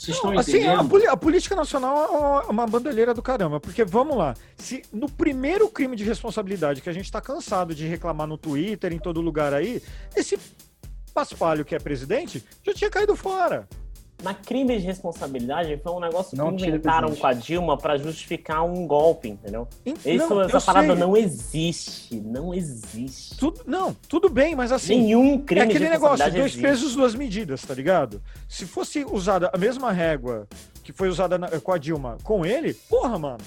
Vocês 0.05 0.17
estão 0.17 0.39
assim, 0.39 0.55
a, 0.55 0.59
entendendo? 0.59 0.89
poli- 0.89 1.07
a 1.07 1.17
política 1.17 1.57
nacional 1.57 2.43
é 2.47 2.51
uma 2.51 2.67
bandalheira 2.67 3.15
do 3.15 3.23
caramba, 3.23 3.59
porque 3.61 3.85
vamos 3.85 4.17
lá, 4.17 4.35
se 4.57 4.83
no 4.93 5.09
primeiro 5.11 5.69
crime 5.69 5.97
de 5.97 6.05
responsabilidade 6.05 6.81
que 6.81 6.89
a 6.91 6.93
gente 6.93 7.11
tá 7.11 7.21
cansado 7.21 7.75
de 7.75 7.87
reclamar 7.87 8.27
no 8.27 8.37
Twitter, 8.39 8.93
em 8.93 8.99
todo 8.99 9.21
lugar 9.21 9.53
aí, 9.55 9.83
esse 10.15 10.39
paspalho 11.13 11.65
que 11.65 11.75
é 11.75 11.79
presidente 11.79 12.45
já 12.63 12.75
tinha 12.75 12.91
caído 12.91 13.15
fora. 13.17 13.69
Mas 14.23 14.37
crime 14.47 14.79
de 14.79 14.85
responsabilidade 14.87 15.79
foi 15.83 15.93
um 15.93 16.01
negócio 16.01 16.37
Não 16.37 16.55
que 16.57 16.67
inventaram 16.67 17.15
com 17.15 17.27
a 17.27 17.33
Dilma 17.35 17.77
pra 17.77 17.99
justificar 17.99 18.65
um 18.65 18.87
golpe, 18.87 19.29
entendeu? 19.29 19.69
Isso, 19.85 20.29
não, 20.35 20.41
essa 20.43 20.61
parada 20.63 20.87
sei. 20.89 20.97
não 20.97 21.17
existe. 21.17 22.21
Não 22.21 22.55
existe. 22.55 23.37
Tudo, 23.37 23.61
não, 23.67 23.95
tudo 24.09 24.31
bem, 24.31 24.55
mas 24.55 24.73
assim. 24.73 24.97
Nenhum 25.03 25.35
É 25.35 25.39
crime 25.39 25.63
aquele 25.63 25.85
de 25.85 25.91
negócio, 25.91 26.25
dois 26.31 26.37
existe. 26.47 26.61
pesos, 26.63 26.95
duas 26.95 27.15
medidas, 27.15 27.63
tá 27.63 27.75
ligado? 27.75 28.23
Se 28.49 28.65
fosse 28.65 29.05
usada 29.05 29.51
a 29.53 29.59
mesma 29.59 29.93
régua 29.93 30.47
que 30.83 30.93
foi 30.93 31.09
usada 31.09 31.37
na- 31.37 31.49
com 31.61 31.73
a 31.73 31.79
Dilma 31.79 32.17
com 32.23 32.47
ele, 32.47 32.73
porra, 32.89 33.19
mano. 33.19 33.39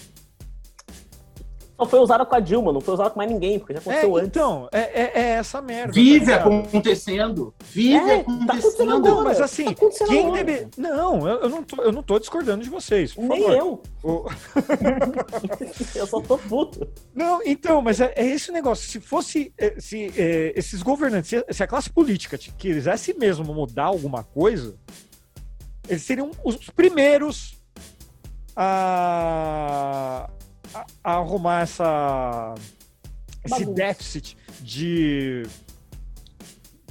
Só 1.78 1.86
foi 1.86 2.00
usada 2.00 2.26
com 2.26 2.34
a 2.34 2.40
Dilma, 2.40 2.74
não 2.74 2.82
foi 2.82 2.96
usada 2.96 3.12
com 3.12 3.20
mais 3.20 3.30
ninguém, 3.32 3.60
porque 3.60 3.72
já 3.74 3.78
É, 3.80 3.82
aconteceu 3.82 4.16
antes. 4.18 4.28
então, 4.30 4.68
é, 4.72 4.80
é- 4.80 5.12
é 5.14 5.22
essa 5.34 5.62
merda. 5.62 5.94
Vive 5.94 6.26
tá 6.26 6.36
acontecendo. 6.38 7.54
Vive 7.72 7.98
É, 7.98 8.24
tá 8.24 8.32
acontecendo 8.54 8.94
agora. 8.96 9.14
Não, 9.16 9.24
mas 9.24 9.40
assim, 9.40 9.66
Tá 9.66 9.72
acontecendo 9.72 10.08
quem 10.10 10.32
deve. 10.32 10.68
Não, 10.76 11.28
eu, 11.28 11.40
eu 11.42 11.50
não 11.50 11.62
tô, 11.64 11.82
eu 11.84 11.92
não 11.92 12.02
tô 12.02 12.18
discordando 12.18 12.64
de 12.64 12.70
vocês. 12.70 13.14
Por 13.14 13.26
Nem 13.26 13.44
favor. 13.44 13.56
eu. 13.56 13.82
O- 14.04 14.26
Eu 15.96 16.08
só 16.08 16.20
tô 16.22 16.38
puto. 16.38 16.88
Não, 17.14 17.42
então, 17.46 17.82
mas 17.82 18.00
é, 18.02 18.12
é 18.16 18.26
esse 18.26 18.52
negócio. 18.52 18.90
Se 18.90 19.00
fosse. 19.00 19.54
eh, 19.58 19.76
Se 19.80 20.12
eh, 20.18 20.54
esses 20.56 20.82
governantes, 20.82 21.30
se, 21.30 21.46
se 21.54 21.64
a 21.64 21.68
classe 21.68 21.90
política 21.92 22.38
quisesse 22.38 23.14
mesmo 23.14 23.54
mudar 23.54 23.86
alguma 23.86 24.24
coisa, 24.24 24.76
eles 25.88 26.02
seriam 26.02 26.32
os 26.44 26.56
primeiros 26.72 27.56
a, 28.56 30.30
a- 30.74 30.86
a 31.04 31.12
arrumar 31.18 31.62
essa, 31.62 32.54
esse 33.46 33.60
Bagunça. 33.60 33.74
déficit 33.74 34.38
de. 34.62 35.44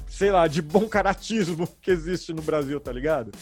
Sei 0.08 0.30
lá, 0.30 0.46
de 0.46 0.62
bom 0.62 0.88
caratismo 0.88 1.68
que 1.80 1.90
existe 1.90 2.32
no 2.32 2.40
Brasil, 2.42 2.80
tá 2.80 2.90
ligado? 2.92 3.32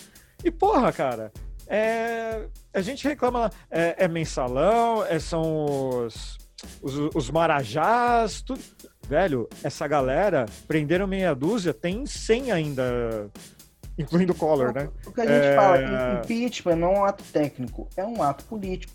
E 0.43 0.51
porra, 0.51 0.93
cara, 0.93 1.33
é, 1.67 2.47
a 2.73 2.81
gente 2.81 3.07
reclama, 3.07 3.39
lá, 3.39 3.51
é, 3.71 4.05
é 4.05 4.09
mensalão, 4.09 5.05
é, 5.05 5.19
são 5.19 6.05
os, 6.05 6.37
os, 6.83 6.95
os 7.15 7.31
marajás, 7.31 8.43
tudo. 8.43 8.61
Velho, 9.07 9.49
essa 9.63 9.87
galera 9.87 10.47
prenderam 10.67 11.07
meia 11.07 11.35
dúzia, 11.35 11.75
tem 11.75 12.07
100 12.07 12.51
ainda, 12.53 13.31
incluindo 13.99 14.33
o 14.33 14.35
Collor, 14.35 14.73
né? 14.75 14.89
O 15.07 15.13
que 15.13 15.21
a 15.21 15.27
gente 15.27 15.45
É. 15.45 15.55
fala, 15.57 15.79
impeachment 16.23 16.77
não 16.77 16.95
é 16.95 16.99
um 17.01 17.05
ato 17.05 17.23
técnico, 17.25 17.87
é 17.99 18.05
um 18.05 18.23
ato 18.23 18.45
político. 18.45 18.93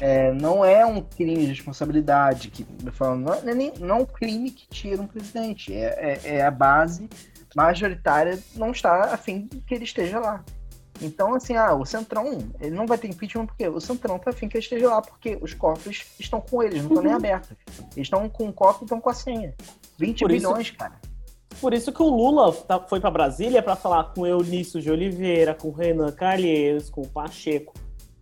É, 0.00 0.32
não 0.32 0.64
é 0.64 0.84
um 0.84 1.00
crime 1.00 1.36
de 1.46 1.52
responsabilidade, 1.52 2.50
que, 2.50 2.66
falando, 2.92 3.24
não, 3.26 3.34
é 3.34 3.54
nem, 3.54 3.72
não 3.78 3.96
é 3.96 3.98
um 4.00 4.04
crime 4.06 4.50
que 4.50 4.66
tira 4.68 5.00
um 5.00 5.06
presidente. 5.06 5.72
É, 5.74 6.20
é, 6.24 6.34
é 6.36 6.44
a 6.44 6.50
base 6.50 7.08
majoritária 7.54 8.38
não 8.54 8.70
está 8.70 9.14
a 9.14 9.16
fim 9.16 9.46
que 9.66 9.74
ele 9.74 9.84
esteja 9.84 10.18
lá. 10.20 10.44
Então, 11.00 11.34
assim, 11.34 11.56
ah, 11.56 11.74
o 11.74 11.84
Centrão, 11.84 12.38
ele 12.60 12.74
não 12.74 12.86
vai 12.86 12.96
ter 12.96 13.08
impeachment 13.08 13.46
porque 13.46 13.68
o 13.68 13.80
Centrão 13.80 14.18
tá 14.18 14.30
afim 14.30 14.48
que 14.48 14.56
ele 14.56 14.64
esteja 14.64 14.88
lá, 14.88 15.02
porque 15.02 15.38
os 15.42 15.52
cofres 15.54 16.06
estão 16.18 16.40
com 16.40 16.62
eles, 16.62 16.78
não 16.82 16.88
estão 16.88 17.02
nem 17.02 17.12
Uhum. 17.12 17.18
abertos. 17.18 17.50
Eles 17.94 18.06
estão 18.06 18.28
com 18.28 18.48
o 18.48 18.52
cofre 18.52 18.82
e 18.82 18.84
estão 18.84 19.00
com 19.00 19.10
a 19.10 19.14
senha. 19.14 19.54
20 19.98 20.20
Por 20.20 20.30
isso- 20.32 20.46
bilhões, 20.48 20.70
cara. 20.70 20.94
Por 21.60 21.72
isso 21.74 21.90
que 21.92 22.02
o 22.02 22.08
Lula 22.08 22.52
tá- 22.52 22.80
foi 22.80 23.00
pra 23.00 23.10
Brasília 23.10 23.62
pra 23.62 23.76
falar 23.76 24.12
com 24.14 24.26
Eunício 24.26 24.80
de 24.80 24.90
Oliveira, 24.90 25.54
com 25.54 25.70
Renan 25.70 26.12
Calheiros, 26.12 26.88
com 26.90 27.00
o 27.02 27.08
Pacheco. 27.08 27.72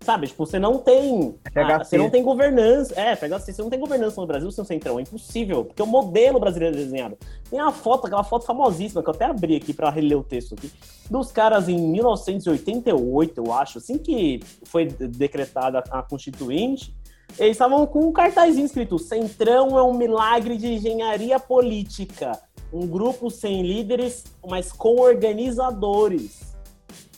Sabe, 0.05 0.26
tipo, 0.26 0.44
você 0.44 0.59
não 0.59 0.76
tem. 0.76 1.34
FHC. 1.46 1.59
ah, 1.59 1.78
você 1.82 1.96
não 1.96 2.11
tem 2.11 2.22
governança. 2.22 2.92
É, 2.94 3.16
FHC, 3.16 3.55
você 3.55 3.62
não 3.62 3.70
tem 3.70 3.80
governança 3.80 4.20
no 4.20 4.26
Brasil 4.26 4.50
sem 4.50 4.62
o 4.62 4.66
Centrão. 4.66 4.98
É 4.98 5.02
impossível, 5.02 5.64
porque 5.64 5.82
o 5.82 5.86
modelo 5.86 6.38
brasileiro 6.38 6.76
é 6.76 6.78
desenhado. 6.78 7.16
Tem 7.48 7.59
uma 7.59 7.72
foto, 7.72 8.07
aquela 8.07 8.22
foto 8.22 8.44
famosíssima, 8.44 9.02
que 9.02 9.09
eu 9.09 9.14
até 9.14 9.24
abri 9.24 9.57
aqui 9.57 9.72
pra 9.72 9.88
reler 9.88 10.18
o 10.18 10.22
texto 10.22 10.55
aqui, 10.55 10.70
dos 11.11 11.32
caras 11.32 11.70
em 11.70 11.78
1988, 11.78 13.42
eu 13.42 13.50
acho, 13.50 13.78
assim 13.78 13.96
que 13.96 14.40
foi 14.64 14.84
decretada 14.84 15.82
a 15.90 16.02
Constituinte. 16.02 16.94
Eles 17.38 17.52
estavam 17.52 17.86
com 17.86 18.00
um 18.00 18.12
cartazinho 18.12 18.66
escrito: 18.66 18.98
Centrão 18.98 19.78
é 19.78 19.82
um 19.82 19.94
milagre 19.94 20.59
de 20.59 20.74
engenharia 20.74 21.40
política. 21.40 22.38
Um 22.70 22.86
grupo 22.86 23.30
sem 23.30 23.62
líderes, 23.62 24.24
mas 24.46 24.70
com 24.70 25.00
organizadores. 25.00 26.55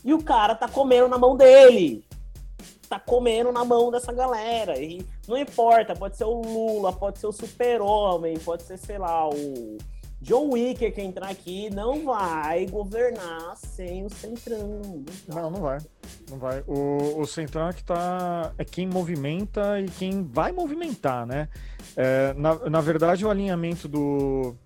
E 0.05 0.15
o 0.15 0.23
cara 0.23 0.55
tá 0.55 0.69
comendo 0.69 1.09
na 1.09 1.19
mão 1.19 1.37
dele. 1.37 2.06
Tá 2.89 3.01
comendo 3.01 3.51
na 3.51 3.65
mão 3.65 3.91
dessa 3.91 4.13
galera. 4.13 4.79
E 4.79 5.05
não 5.27 5.37
importa, 5.37 5.95
pode 5.95 6.17
ser 6.17 6.25
o 6.25 6.41
Lula, 6.41 6.93
pode 6.93 7.19
ser 7.19 7.27
o 7.27 7.33
Super-Homem, 7.33 8.39
pode 8.39 8.63
ser, 8.63 8.79
sei 8.79 8.99
lá, 8.99 9.29
o 9.29 9.77
John 10.21 10.51
Wicker 10.53 10.95
que 10.95 11.01
entrar 11.01 11.29
aqui. 11.29 11.69
Não 11.71 12.05
vai 12.05 12.67
governar 12.67 13.57
sem 13.57 14.05
o 14.05 14.11
Centrão. 14.11 15.05
Não, 15.29 15.51
não 15.51 15.61
vai. 15.61 15.79
Não 16.31 16.39
vai. 16.39 16.65
O, 16.67 17.21
o 17.21 17.27
Centrão 17.27 17.69
é 17.69 17.73
que 17.73 17.85
tá. 17.85 18.53
É 18.59 18.65
quem 18.65 18.87
movimenta 18.87 19.81
e 19.81 19.89
quem 19.89 20.23
vai 20.23 20.53
movimentar, 20.53 21.27
né? 21.27 21.49
É, 21.97 22.35
na, 22.35 22.55
na 22.71 22.81
verdade, 22.81 23.25
o 23.25 23.31
alinhamento 23.31 23.89
do, 23.89 24.57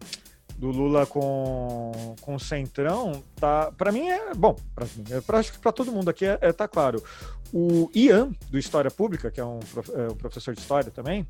do 0.61 0.69
Lula 0.71 1.07
com, 1.07 2.15
com 2.21 2.35
o 2.35 2.39
Centrão 2.39 3.25
tá. 3.37 3.73
Para 3.73 3.91
mim 3.91 4.09
é. 4.09 4.35
Bom, 4.35 4.55
pra, 4.75 4.85
mim, 4.85 5.05
é, 5.11 5.21
pra, 5.23 5.39
acho 5.39 5.53
que 5.55 5.59
pra 5.59 5.73
todo 5.73 5.91
mundo 5.91 6.11
aqui 6.11 6.27
é, 6.27 6.39
é, 6.43 6.53
tá 6.53 6.69
claro. 6.69 7.03
O 7.51 7.91
Ian, 7.95 8.31
do 8.51 8.59
História 8.59 8.91
Pública, 8.91 9.31
que 9.31 9.41
é 9.41 9.45
um, 9.45 9.59
é 9.95 10.13
um 10.13 10.15
professor 10.17 10.55
de 10.55 10.61
história 10.61 10.91
também, 10.91 11.27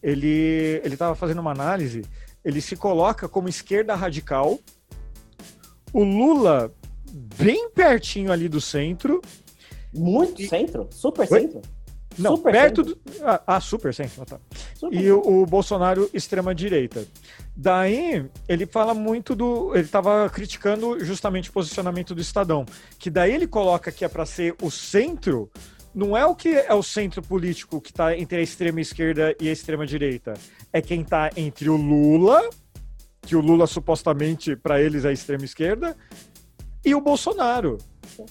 ele 0.00 0.80
estava 0.84 1.16
fazendo 1.16 1.40
uma 1.40 1.50
análise, 1.50 2.02
ele 2.44 2.60
se 2.60 2.76
coloca 2.76 3.28
como 3.28 3.48
esquerda 3.48 3.96
radical, 3.96 4.56
o 5.92 6.04
Lula 6.04 6.72
bem 7.36 7.68
pertinho 7.70 8.30
ali 8.30 8.48
do 8.48 8.60
centro, 8.60 9.20
Muito 9.92 10.40
E- 10.40 10.48
centro? 10.48 10.88
Super 10.92 11.22
Oi? 11.32 11.40
centro? 11.40 11.60
Não, 12.18 12.36
Super 12.36 12.52
perto 12.52 12.84
centro. 12.84 12.94
do... 12.94 13.24
Ah, 13.24 13.42
ah, 13.46 13.60
super 13.60 13.94
centro, 13.94 14.24
tá. 14.24 14.38
Super 14.74 15.00
e 15.00 15.10
o, 15.10 15.42
o 15.42 15.46
Bolsonaro 15.46 16.10
extrema 16.12 16.54
direita. 16.54 17.06
Daí 17.56 18.26
ele 18.48 18.66
fala 18.66 18.94
muito 18.94 19.34
do, 19.34 19.72
ele 19.74 19.84
estava 19.84 20.28
criticando 20.28 21.02
justamente 21.04 21.50
o 21.50 21.52
posicionamento 21.52 22.14
do 22.14 22.20
Estadão, 22.20 22.66
que 22.98 23.10
daí 23.10 23.32
ele 23.32 23.46
coloca 23.46 23.92
que 23.92 24.04
é 24.04 24.08
para 24.08 24.26
ser 24.26 24.54
o 24.60 24.70
centro, 24.70 25.50
não 25.94 26.16
é 26.16 26.24
o 26.24 26.34
que 26.34 26.48
é 26.48 26.74
o 26.74 26.82
centro 26.82 27.22
político 27.22 27.80
que 27.80 27.90
está 27.90 28.16
entre 28.16 28.38
a 28.38 28.42
extrema 28.42 28.80
esquerda 28.80 29.34
e 29.40 29.48
a 29.48 29.52
extrema 29.52 29.86
direita, 29.86 30.34
é 30.72 30.80
quem 30.80 31.02
está 31.02 31.30
entre 31.36 31.68
o 31.68 31.76
Lula, 31.76 32.48
que 33.22 33.36
o 33.36 33.40
Lula 33.40 33.66
supostamente 33.66 34.56
para 34.56 34.80
eles 34.80 35.04
é 35.04 35.08
a 35.08 35.12
extrema 35.12 35.44
esquerda, 35.44 35.96
e 36.84 36.94
o 36.94 37.00
Bolsonaro. 37.00 37.78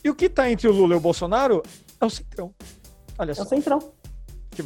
E 0.04 0.10
o 0.10 0.16
que 0.16 0.26
está 0.26 0.50
entre 0.50 0.68
o 0.68 0.72
Lula 0.72 0.96
e 0.96 0.98
o 0.98 1.02
Bolsonaro 1.02 1.64
é 2.00 2.06
o 2.06 2.10
centrão. 2.10 2.54
Olha 3.20 3.32
É 3.32 3.36
só 3.36 3.44
o 3.44 3.46
centrão. 3.46 3.80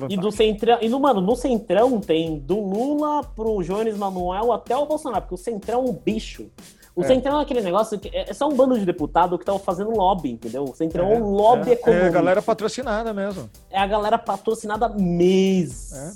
E 0.10 0.18
do 0.18 0.32
Centrão, 0.32 0.78
e 0.82 0.89
no, 0.89 0.99
mano, 0.99 1.22
no 1.22 1.36
Centrão 1.36 1.99
tem 1.99 2.39
do 2.39 2.60
Lula 2.60 3.24
pro 3.36 3.62
Jones 3.62 3.95
Manuel 3.95 4.51
até 4.51 4.76
o 4.76 4.88
Bolsonaro, 4.88 5.22
porque 5.24 5.36
o 5.36 5.38
Centrão 5.38 5.80
é 5.86 5.89
um 5.89 5.93
bicho. 5.93 6.49
O 6.95 7.04
É. 7.04 7.08
Centrão 7.08 7.39
é 7.39 7.43
aquele 7.43 7.62
negócio 7.62 7.99
que 7.99 8.08
é 8.10 8.30
é 8.30 8.34
só 8.34 8.47
um 8.47 8.56
bando 8.56 8.78
de 8.80 8.86
deputado 8.86 9.38
que 9.38 9.43
estão 9.43 9.60
fazendo 9.60 9.91
lobby, 9.91 10.32
entendeu? 10.32 10.64
O 10.64 10.76
Centrão 10.76 11.10
é, 11.10 11.14
É, 11.16 11.18
um 11.20 11.30
lobby 11.32 11.72
é, 11.72 11.74
econômico. 11.74 12.06
é 12.06 12.08
a 12.08 12.12
galera 12.12 12.41
patrocinada 12.41 13.14
mesmo. 13.14 13.49
É 13.70 13.78
a 13.80 13.86
galera 13.86 14.18
patrocinada 14.18 14.89
mesmo. 14.89 15.95
É. 15.97 16.12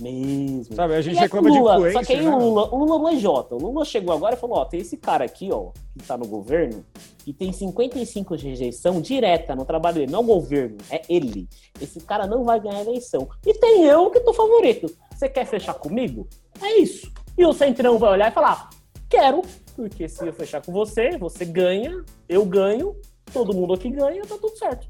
Mesmo. 0.00 0.74
Sabe, 0.74 0.94
a 0.94 1.00
gente 1.00 1.16
E 1.16 1.18
é 1.18 1.22
reclama 1.22 1.48
o 1.48 1.52
de 1.52 1.58
Lula, 1.58 1.74
influência, 1.74 2.00
Só 2.00 2.06
que 2.06 2.12
aí 2.12 2.24
né? 2.24 2.30
o 2.30 2.38
Lula, 2.38 2.74
o 2.74 2.78
Lula 2.78 2.98
não 2.98 3.08
é 3.08 3.16
Jota. 3.16 3.54
O 3.54 3.58
Lula 3.58 3.84
chegou 3.84 4.14
agora 4.14 4.34
e 4.34 4.38
falou: 4.38 4.58
ó, 4.58 4.64
tem 4.64 4.80
esse 4.80 4.96
cara 4.96 5.24
aqui, 5.24 5.50
ó, 5.52 5.70
que 5.98 6.06
tá 6.06 6.16
no 6.16 6.26
governo, 6.26 6.84
que 7.18 7.32
tem 7.32 7.52
55 7.52 8.36
de 8.36 8.48
rejeição 8.48 9.00
direta 9.00 9.56
no 9.56 9.64
trabalho 9.64 9.96
dele. 9.96 10.12
Não 10.12 10.20
é 10.20 10.22
o 10.22 10.26
governo, 10.26 10.78
é 10.90 11.02
ele. 11.08 11.48
Esse 11.80 12.00
cara 12.00 12.26
não 12.26 12.44
vai 12.44 12.60
ganhar 12.60 12.78
a 12.78 12.82
eleição. 12.82 13.28
E 13.46 13.54
tem 13.54 13.84
eu 13.84 14.10
que 14.10 14.20
tô 14.20 14.32
favorito. 14.32 14.86
Você 15.14 15.28
quer 15.28 15.46
fechar 15.46 15.74
comigo? 15.74 16.26
É 16.60 16.78
isso. 16.78 17.10
E 17.36 17.44
o 17.44 17.52
Centrão 17.52 17.98
vai 17.98 18.12
olhar 18.12 18.30
e 18.30 18.34
falar: 18.34 18.70
quero, 19.08 19.42
porque 19.74 20.08
se 20.08 20.26
eu 20.26 20.32
fechar 20.32 20.64
com 20.64 20.72
você, 20.72 21.16
você 21.18 21.44
ganha, 21.44 22.04
eu 22.28 22.44
ganho, 22.44 22.94
todo 23.32 23.54
mundo 23.54 23.74
aqui 23.74 23.90
ganha, 23.90 24.22
tá 24.22 24.36
tudo 24.40 24.56
certo. 24.56 24.86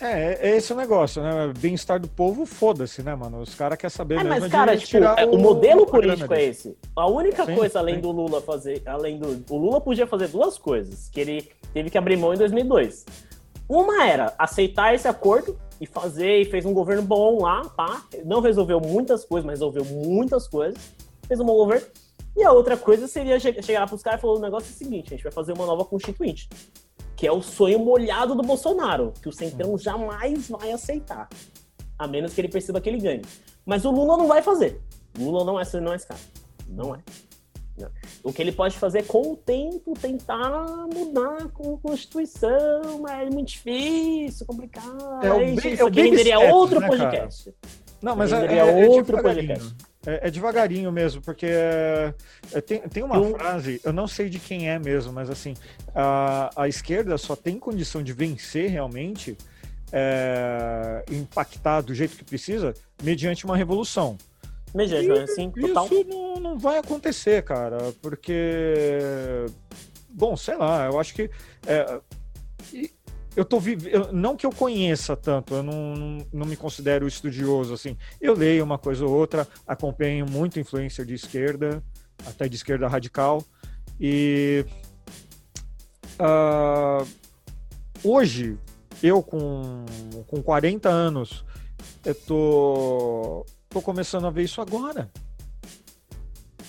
É, 0.00 0.50
é 0.50 0.56
esse 0.56 0.72
o 0.72 0.76
negócio, 0.76 1.22
né? 1.22 1.52
Bem-estar 1.58 1.98
do 2.00 2.08
povo, 2.08 2.44
foda-se, 2.46 3.02
né, 3.02 3.14
mano? 3.14 3.40
Os 3.40 3.54
caras 3.54 3.78
querem 3.78 3.90
saber 3.94 4.14
É, 4.14 4.18
mesmo 4.18 4.30
mas, 4.30 4.44
de 4.44 4.50
cara, 4.50 4.76
tipo, 4.76 4.88
tirar 4.88 5.18
é, 5.18 5.24
o 5.24 5.38
modelo 5.38 5.86
político 5.86 6.32
é 6.34 6.44
esse. 6.44 6.76
A 6.94 7.06
única 7.08 7.44
Sim, 7.46 7.54
coisa 7.54 7.78
além 7.78 7.96
sim. 7.96 8.00
do 8.00 8.10
Lula 8.10 8.40
fazer, 8.40 8.82
além 8.86 9.18
do. 9.18 9.44
O 9.50 9.56
Lula 9.56 9.80
podia 9.80 10.06
fazer 10.06 10.28
duas 10.28 10.58
coisas 10.58 11.08
que 11.08 11.20
ele 11.20 11.50
teve 11.72 11.90
que 11.90 11.98
abrir 11.98 12.16
mão 12.16 12.32
em 12.34 12.36
2002. 12.36 13.04
Uma 13.68 14.06
era 14.06 14.32
aceitar 14.38 14.94
esse 14.94 15.08
acordo 15.08 15.58
e 15.80 15.86
fazer, 15.86 16.40
e 16.40 16.44
fez 16.44 16.64
um 16.64 16.72
governo 16.72 17.02
bom 17.02 17.42
lá, 17.42 17.62
tá? 17.76 18.02
Não 18.24 18.40
resolveu 18.40 18.80
muitas 18.80 19.24
coisas, 19.24 19.44
mas 19.44 19.58
resolveu 19.58 19.84
muitas 19.84 20.46
coisas. 20.48 20.78
Fez 21.26 21.40
um 21.40 21.44
bom 21.44 21.54
governo. 21.56 21.86
E 22.36 22.44
a 22.44 22.52
outra 22.52 22.76
coisa 22.76 23.08
seria 23.08 23.40
che- 23.40 23.60
chegar 23.62 23.80
lá 23.80 23.86
pros 23.86 24.02
caras 24.02 24.20
e 24.20 24.22
falar: 24.22 24.34
o 24.34 24.38
negócio 24.40 24.68
é 24.68 24.72
o 24.72 24.76
seguinte, 24.76 25.06
a 25.06 25.16
gente 25.16 25.22
vai 25.24 25.32
fazer 25.32 25.52
uma 25.52 25.66
nova 25.66 25.84
constituinte. 25.84 26.48
Que 27.16 27.26
é 27.26 27.32
o 27.32 27.42
sonho 27.42 27.78
molhado 27.78 28.34
do 28.34 28.42
Bolsonaro, 28.42 29.12
que 29.22 29.28
o 29.28 29.32
Centrão 29.32 29.76
jamais 29.78 30.48
vai 30.48 30.70
aceitar. 30.70 31.28
A 31.98 32.06
menos 32.06 32.34
que 32.34 32.40
ele 32.40 32.48
perceba 32.48 32.80
que 32.80 32.88
ele 32.88 33.00
ganhe. 33.00 33.22
Mas 33.64 33.84
o 33.84 33.90
Lula 33.90 34.16
não 34.16 34.28
vai 34.28 34.42
fazer. 34.42 34.80
O 35.18 35.24
Lula 35.24 35.44
não 35.44 35.58
é, 35.58 35.64
não 35.80 35.92
é 35.92 35.96
esse 35.96 36.06
cara. 36.06 36.20
Não 36.68 36.94
é. 36.94 36.98
Não. 37.78 37.90
O 38.22 38.32
que 38.32 38.40
ele 38.40 38.52
pode 38.52 38.78
fazer 38.78 39.00
é, 39.00 39.02
com 39.02 39.32
o 39.32 39.36
tempo, 39.36 39.92
tentar 40.00 40.66
mudar 40.92 41.42
a 41.42 41.48
Constituição, 41.48 43.00
mas 43.00 43.26
é 43.26 43.30
muito 43.30 43.48
difícil, 43.48 44.46
complicado. 44.46 45.22
É 45.22 45.30
o 45.30 45.36
Aí, 45.36 45.54
gente, 45.54 45.68
é 45.68 45.72
isso 45.74 45.84
o 45.84 45.86
aqui 45.88 46.00
renderia 46.02 46.38
outro 46.38 46.80
né, 46.80 46.88
cara? 46.88 47.10
podcast. 47.10 47.54
Não, 48.00 48.16
mas 48.16 48.32
é, 48.32 48.36
Renderia 48.36 48.62
é, 48.62 48.84
é 48.84 48.88
outro 48.88 49.16
devagarinho. 49.16 49.48
podcast. 49.48 49.76
É, 50.06 50.28
é 50.28 50.30
devagarinho 50.30 50.92
mesmo, 50.92 51.20
porque 51.20 51.46
é, 51.46 52.14
é, 52.52 52.60
tem, 52.60 52.80
tem 52.82 53.02
uma 53.02 53.16
Eu- 53.16 53.36
frase, 53.36 53.80
eu 53.84 53.92
não 53.92 54.06
sei 54.06 54.28
de 54.28 54.38
quem 54.38 54.70
é 54.70 54.78
mesmo, 54.78 55.12
mas 55.12 55.28
assim, 55.28 55.54
a, 55.94 56.48
a 56.56 56.68
esquerda 56.68 57.18
só 57.18 57.34
tem 57.34 57.58
condição 57.58 58.02
de 58.02 58.12
vencer 58.12 58.70
realmente, 58.70 59.36
é, 59.92 61.04
impactar 61.10 61.80
do 61.80 61.92
jeito 61.94 62.16
que 62.16 62.24
precisa, 62.24 62.72
mediante 63.02 63.44
uma 63.44 63.56
revolução. 63.56 64.16
Mediante, 64.74 65.10
assim, 65.22 65.50
total. 65.50 65.86
Isso 65.86 66.04
não, 66.04 66.36
não 66.36 66.58
vai 66.58 66.78
acontecer, 66.78 67.42
cara, 67.42 67.78
porque. 68.02 69.46
Bom, 70.10 70.36
sei 70.36 70.56
lá, 70.56 70.86
eu 70.86 70.98
acho 71.00 71.14
que. 71.14 71.30
é, 71.66 72.00
e 72.72 72.90
eu 73.36 73.44
tô 73.44 73.60
vivendo. 73.60 74.10
Não 74.12 74.34
que 74.34 74.46
eu 74.46 74.50
conheça 74.50 75.14
tanto, 75.14 75.54
eu 75.54 75.62
não, 75.62 75.94
não, 75.94 76.26
não 76.32 76.46
me 76.46 76.56
considero 76.56 77.06
estudioso, 77.06 77.74
assim. 77.74 77.96
Eu 78.18 78.34
leio 78.34 78.64
uma 78.64 78.78
coisa 78.78 79.04
ou 79.04 79.12
outra, 79.12 79.46
acompanho 79.66 80.26
muito 80.26 80.58
influencer 80.58 81.04
de 81.04 81.14
esquerda, 81.14 81.84
até 82.26 82.48
de 82.48 82.56
esquerda 82.56 82.88
radical, 82.88 83.44
e. 84.00 84.64
ah, 86.18 87.04
hoje, 88.02 88.58
eu 89.02 89.22
com, 89.22 89.84
com 90.26 90.42
40 90.42 90.88
anos, 90.88 91.44
eu 92.04 92.14
tô, 92.14 93.46
tô 93.68 93.82
começando 93.82 94.26
a 94.26 94.30
ver 94.30 94.44
isso 94.44 94.62
agora. 94.62 95.10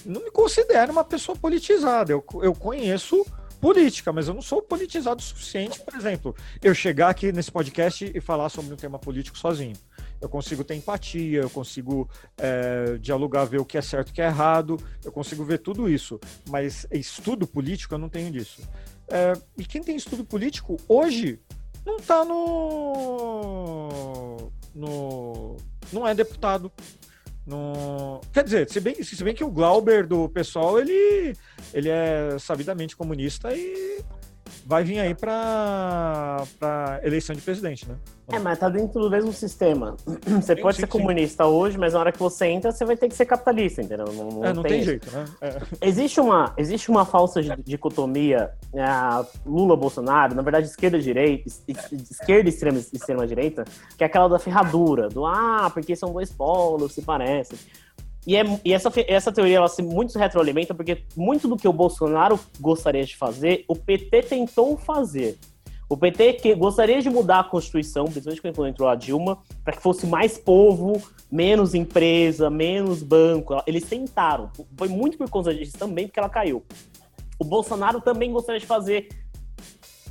Não 0.06 0.22
me 0.22 0.32
considero 0.32 0.92
uma 0.92 1.04
pessoa 1.04 1.38
politizada. 1.38 2.12
Eu, 2.12 2.24
eu 2.42 2.54
conheço 2.54 3.26
política, 3.60 4.14
mas 4.14 4.28
eu 4.28 4.34
não 4.34 4.42
sou 4.42 4.62
politizado 4.62 5.20
o 5.20 5.24
suficiente, 5.24 5.80
por 5.80 5.96
exemplo, 5.96 6.36
eu 6.62 6.74
chegar 6.74 7.10
aqui 7.10 7.32
nesse 7.32 7.52
podcast 7.52 8.12
e 8.14 8.22
falar 8.22 8.50
sobre 8.50 8.74
um 8.74 8.78
tema 8.78 9.00
político 9.00 9.38
sozinho. 9.38 9.76
Eu 10.20 10.30
consigo 10.30 10.64
ter 10.64 10.76
empatia, 10.76 11.42
eu 11.42 11.50
consigo 11.50 12.10
é, 12.38 12.98
dialogar, 13.00 13.46
ver 13.46 13.60
o 13.60 13.66
que 13.66 13.78
é 13.78 13.82
certo 13.82 14.10
e 14.10 14.12
o 14.12 14.14
que 14.14 14.22
é 14.22 14.26
errado, 14.26 14.78
eu 15.04 15.12
consigo 15.12 15.44
ver 15.44 15.60
tudo 15.60 15.88
isso. 15.90 16.20
Mas 16.50 16.88
estudo 16.92 17.48
político 17.48 17.94
eu 17.94 18.00
não 18.00 18.10
tenho 18.10 18.32
disso. 18.32 18.62
É, 19.08 19.34
e 19.58 19.66
quem 19.66 19.82
tem 19.84 19.96
estudo 19.96 20.26
político 20.26 20.78
hoje 20.88 21.40
não 21.86 21.98
tá 21.98 22.26
no. 22.26 23.32
no 24.76 25.58
não 25.92 26.08
é 26.08 26.14
deputado. 26.14 26.72
No... 27.48 28.20
Quer 28.34 28.44
dizer, 28.44 28.70
se 28.70 28.82
bem, 28.82 29.02
se 29.02 29.24
bem 29.24 29.34
que 29.34 29.44
o 29.44 29.50
Glauber 29.50 30.06
do 30.06 30.28
pessoal, 30.28 30.78
ele, 30.80 31.34
ele 31.74 31.88
é 31.88 32.38
sabidamente 32.38 32.96
comunista 32.96 33.56
e 33.56 34.04
vai 34.66 34.84
vir 34.84 35.00
aí 35.00 35.14
para 35.16 36.46
eleição 37.04 37.36
de 37.36 37.42
presidente, 37.42 37.88
né? 37.88 37.96
É, 38.30 38.38
mas 38.40 38.60
tá 38.60 38.68
dentro 38.68 39.00
do 39.00 39.10
mesmo 39.10 39.32
sistema. 39.32 39.96
Você 40.42 40.56
Sim, 40.56 40.62
pode 40.62 40.76
sim, 40.76 40.82
ser 40.82 40.88
sim. 40.88 40.92
comunista 40.92 41.46
hoje, 41.46 41.78
mas 41.78 41.94
na 41.94 42.00
hora 42.00 42.12
que 42.12 42.20
você 42.20 42.48
entra, 42.48 42.72
você 42.74 42.84
vai 42.84 42.98
ter 42.98 43.08
que 43.08 43.16
ser 43.16 43.26
capitalista, 43.26 43.82
entendeu? 43.82 44.06
Não, 44.12 44.30
não 44.30 44.46
é, 44.46 44.54
não 44.54 44.64
tem, 44.64 44.78
isso. 44.80 44.86
jeito, 44.90 45.10
né? 45.12 45.26
É. 45.40 45.58
Existe 45.82 46.20
uma, 46.20 46.54
existe 46.58 46.92
uma 46.92 47.06
falsa 47.06 47.42
di- 47.42 47.56
dicotomia 47.64 48.52
é, 48.74 48.84
Lula-Bolsonaro, 49.46 50.36
na 50.36 50.42
verdade, 50.42 50.68
esquerda-direita, 50.68 51.48
es- 51.48 51.64
es- 51.68 52.12
esquerda 52.12 52.50
e 52.50 52.52
extrema, 52.54 52.80
extrema-direita, 52.80 53.64
que 53.98 54.04
é 54.04 54.08
aquela 54.08 54.28
da 54.28 54.40
ferradura, 54.40 55.08
do 55.08 55.26
ah, 55.26 55.72
porque 55.74 55.96
são 55.96 56.12
dois 56.12 56.30
polos, 56.30 56.94
se 56.94 57.02
parecem. 57.02 57.58
E, 58.28 58.36
é, 58.36 58.44
e 58.66 58.74
essa, 58.74 58.92
essa 59.08 59.32
teoria 59.32 59.56
ela 59.56 59.70
se 59.70 59.82
muito 59.82 60.12
se 60.12 60.20
retroalimenta, 60.20 60.76
porque 60.76 61.06
muito 61.16 61.48
do 61.48 61.56
que 61.56 61.66
o 61.66 61.72
Bolsonaro 61.72 62.38
gostaria 62.60 63.06
de 63.06 63.16
fazer, 63.16 63.64
o 63.70 63.76
PT 63.76 64.24
tentou 64.24 64.78
fazer. 64.78 65.40
O 65.90 65.96
PT 65.96 66.34
que 66.34 66.54
gostaria 66.54 67.02
de 67.02 67.10
mudar 67.10 67.40
a 67.40 67.44
Constituição, 67.46 68.04
principalmente 68.04 68.54
quando 68.54 68.68
entrou 68.68 68.90
a 68.90 68.96
Dilma, 68.96 69.42
para 69.64 69.78
que 69.78 69.82
fosse 69.82 70.06
mais 70.06 70.38
povo, 70.38 71.02
menos 71.32 71.74
empresa, 71.74 72.50
menos 72.50 73.02
banco. 73.02 73.64
Eles 73.66 73.86
tentaram. 73.86 74.52
Foi 74.78 74.90
muito 74.90 75.18
por 75.18 75.30
conta 75.30 75.56
disso 75.56 75.78
também, 75.78 76.08
porque 76.08 76.20
ela 76.20 76.28
caiu. 76.28 76.66
O 77.40 77.46
Bolsonaro 77.46 78.02
também 78.02 78.30
gostaria 78.34 78.60
de 78.60 78.68
fazer 78.68 79.08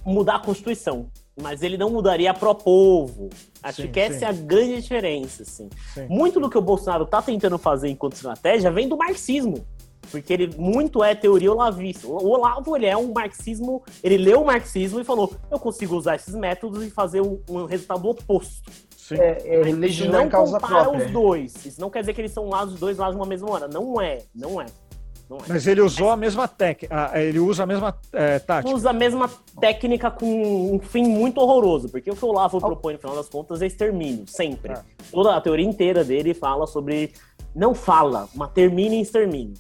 mudar 0.06 0.36
a 0.36 0.40
Constituição, 0.40 1.10
mas 1.40 1.62
ele 1.62 1.76
não 1.76 1.90
mudaria 1.90 2.32
pro 2.32 2.54
povo. 2.54 3.28
Acho 3.62 3.82
Sim, 3.82 3.88
que 3.88 4.00
essa 4.00 4.18
sim. 4.20 4.24
é 4.24 4.28
a 4.28 4.32
grande 4.32 4.80
diferença, 4.80 5.42
assim. 5.42 5.68
Sim. 5.92 6.06
Muito 6.08 6.40
do 6.40 6.48
que 6.48 6.56
o 6.56 6.62
Bolsonaro 6.62 7.04
tá 7.04 7.20
tentando 7.20 7.58
fazer 7.58 7.88
enquanto 7.88 8.14
estratégia 8.14 8.70
vem 8.70 8.88
do 8.88 8.96
marxismo. 8.96 9.66
Porque 10.10 10.32
ele 10.32 10.54
muito 10.56 11.02
é 11.02 11.14
teoria 11.14 11.50
olavista. 11.50 12.06
O 12.06 12.28
Olavo, 12.28 12.76
ele 12.76 12.86
é 12.86 12.96
um 12.96 13.12
marxismo, 13.12 13.82
ele 14.02 14.16
leu 14.16 14.42
o 14.42 14.46
marxismo 14.46 15.00
e 15.00 15.04
falou: 15.04 15.34
eu 15.50 15.58
consigo 15.58 15.96
usar 15.96 16.14
esses 16.14 16.34
métodos 16.34 16.84
e 16.84 16.90
fazer 16.90 17.20
um, 17.20 17.40
um 17.48 17.64
resultado 17.64 18.08
oposto. 18.08 18.70
Sim. 18.96 19.16
É, 19.16 19.60
é 19.60 20.08
não 20.08 20.22
em 20.22 20.28
causa 20.28 20.58
compara 20.58 20.84
própria. 20.84 21.06
os 21.06 21.12
dois. 21.12 21.66
Isso 21.66 21.80
não 21.80 21.90
quer 21.90 22.00
dizer 22.00 22.14
que 22.14 22.20
eles 22.20 22.32
são 22.32 22.48
lados, 22.48 22.78
dois 22.78 22.98
lados 22.98 23.14
de 23.14 23.20
uma 23.20 23.26
mesma 23.26 23.50
hora. 23.50 23.68
Não 23.68 24.00
é, 24.00 24.22
não 24.34 24.60
é. 24.60 24.66
É. 25.31 25.35
Mas 25.48 25.66
ele 25.66 25.81
usou 25.81 26.11
a 26.11 26.16
mesma 26.16 26.47
técnica. 26.47 27.11
Ele 27.15 27.39
usa 27.40 27.65
a 27.65 27.66
mesma 27.66 27.97
é, 28.12 28.39
tática. 28.39 28.74
Usa 28.74 28.90
a 28.90 28.93
mesma 28.93 29.28
técnica 29.61 30.11
com 30.11 30.74
um 30.74 30.78
fim 30.78 31.05
muito 31.05 31.40
horroroso, 31.40 31.89
porque 31.89 32.11
o 32.11 32.15
que 32.16 32.24
o 32.24 32.28
Olavo 32.28 32.61
propõe 32.61 32.94
no 32.94 32.98
final 33.01 33.16
das 33.16 33.28
contas 33.28 33.61
é 33.61 33.66
extermínio, 33.66 34.24
sempre. 34.28 34.73
É. 34.73 34.81
Toda 35.11 35.35
a 35.35 35.40
teoria 35.40 35.66
inteira 35.66 36.05
dele 36.05 36.32
fala 36.35 36.66
sobre. 36.66 37.12
Não 37.55 37.74
fala, 37.74 38.28
mas 38.35 38.51
termina 38.53 38.94
em 38.94 39.01
extermínio. 39.01 39.55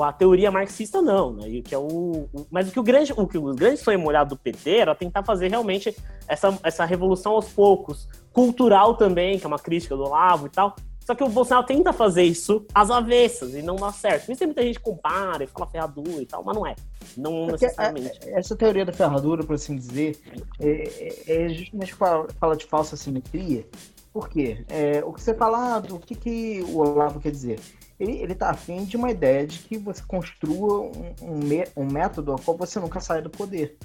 A 0.00 0.12
teoria 0.12 0.50
marxista 0.52 1.02
não, 1.02 1.32
né? 1.32 1.60
Que 1.64 1.74
é 1.74 1.78
o, 1.78 2.28
o- 2.32 2.46
mas 2.50 2.68
o 2.68 2.72
que 2.72 2.78
o 2.78 2.82
grande, 2.82 3.12
o 3.16 3.26
que 3.26 3.36
o 3.38 3.54
grande 3.54 3.78
sonho 3.78 3.98
molhado 3.98 4.36
do 4.36 4.38
PT 4.40 4.76
era 4.78 4.94
tentar 4.94 5.24
fazer 5.24 5.48
realmente 5.48 5.94
essa, 6.28 6.56
essa 6.62 6.84
revolução 6.84 7.32
aos 7.32 7.48
poucos, 7.48 8.08
cultural 8.32 8.94
também, 8.94 9.38
que 9.38 9.44
é 9.44 9.48
uma 9.48 9.58
crítica 9.58 9.96
do 9.96 10.04
Olavo 10.04 10.46
e 10.46 10.50
tal. 10.50 10.76
Só 11.10 11.14
que 11.16 11.24
o 11.24 11.28
Bolsonaro 11.28 11.66
tenta 11.66 11.92
fazer 11.92 12.22
isso 12.22 12.64
às 12.72 12.88
avessas 12.88 13.52
e 13.52 13.62
não 13.62 13.74
dá 13.74 13.90
certo. 13.90 14.26
Por 14.26 14.30
isso 14.32 14.38
tem 14.38 14.46
muita 14.46 14.62
gente 14.62 14.78
que 14.78 14.84
compara 14.84 15.42
e 15.42 15.46
fala 15.48 15.66
ferradura 15.66 16.22
e 16.22 16.26
tal, 16.26 16.44
mas 16.44 16.54
não 16.54 16.64
é. 16.64 16.76
Não 17.16 17.46
Porque 17.48 17.64
necessariamente. 17.66 18.20
a- 18.28 18.38
essa 18.38 18.54
teoria 18.54 18.84
da 18.84 18.92
ferradura, 18.92 19.42
por 19.42 19.54
assim 19.56 19.74
dizer, 19.74 20.16
é, 20.60 21.24
é- 21.26 21.46
é 21.46 21.48
justamente 21.48 21.92
fala, 21.94 22.28
fala 22.38 22.56
de 22.56 22.64
falsa 22.64 22.96
simetria. 22.96 23.66
Por 24.12 24.28
quê? 24.28 24.64
É, 24.68 25.02
o 25.04 25.12
que 25.12 25.20
você 25.20 25.34
fala, 25.34 25.74
ah, 25.74 25.80
do 25.80 25.98
que, 25.98 26.14
que 26.14 26.60
o 26.68 26.76
Olavo 26.78 27.18
quer 27.18 27.32
dizer? 27.32 27.58
Ele, 27.98 28.12
ele 28.22 28.34
tá 28.36 28.50
afim 28.50 28.84
de 28.84 28.96
uma 28.96 29.10
ideia 29.10 29.44
de 29.44 29.58
que 29.58 29.76
você 29.78 30.04
construa 30.06 30.80
um, 30.82 31.14
um, 31.22 31.38
mé- 31.44 31.66
um 31.76 31.86
método 31.86 32.30
ao 32.30 32.38
qual 32.38 32.56
você 32.56 32.78
nunca 32.78 33.00
sai 33.00 33.20
do 33.20 33.30
poder. 33.30 33.76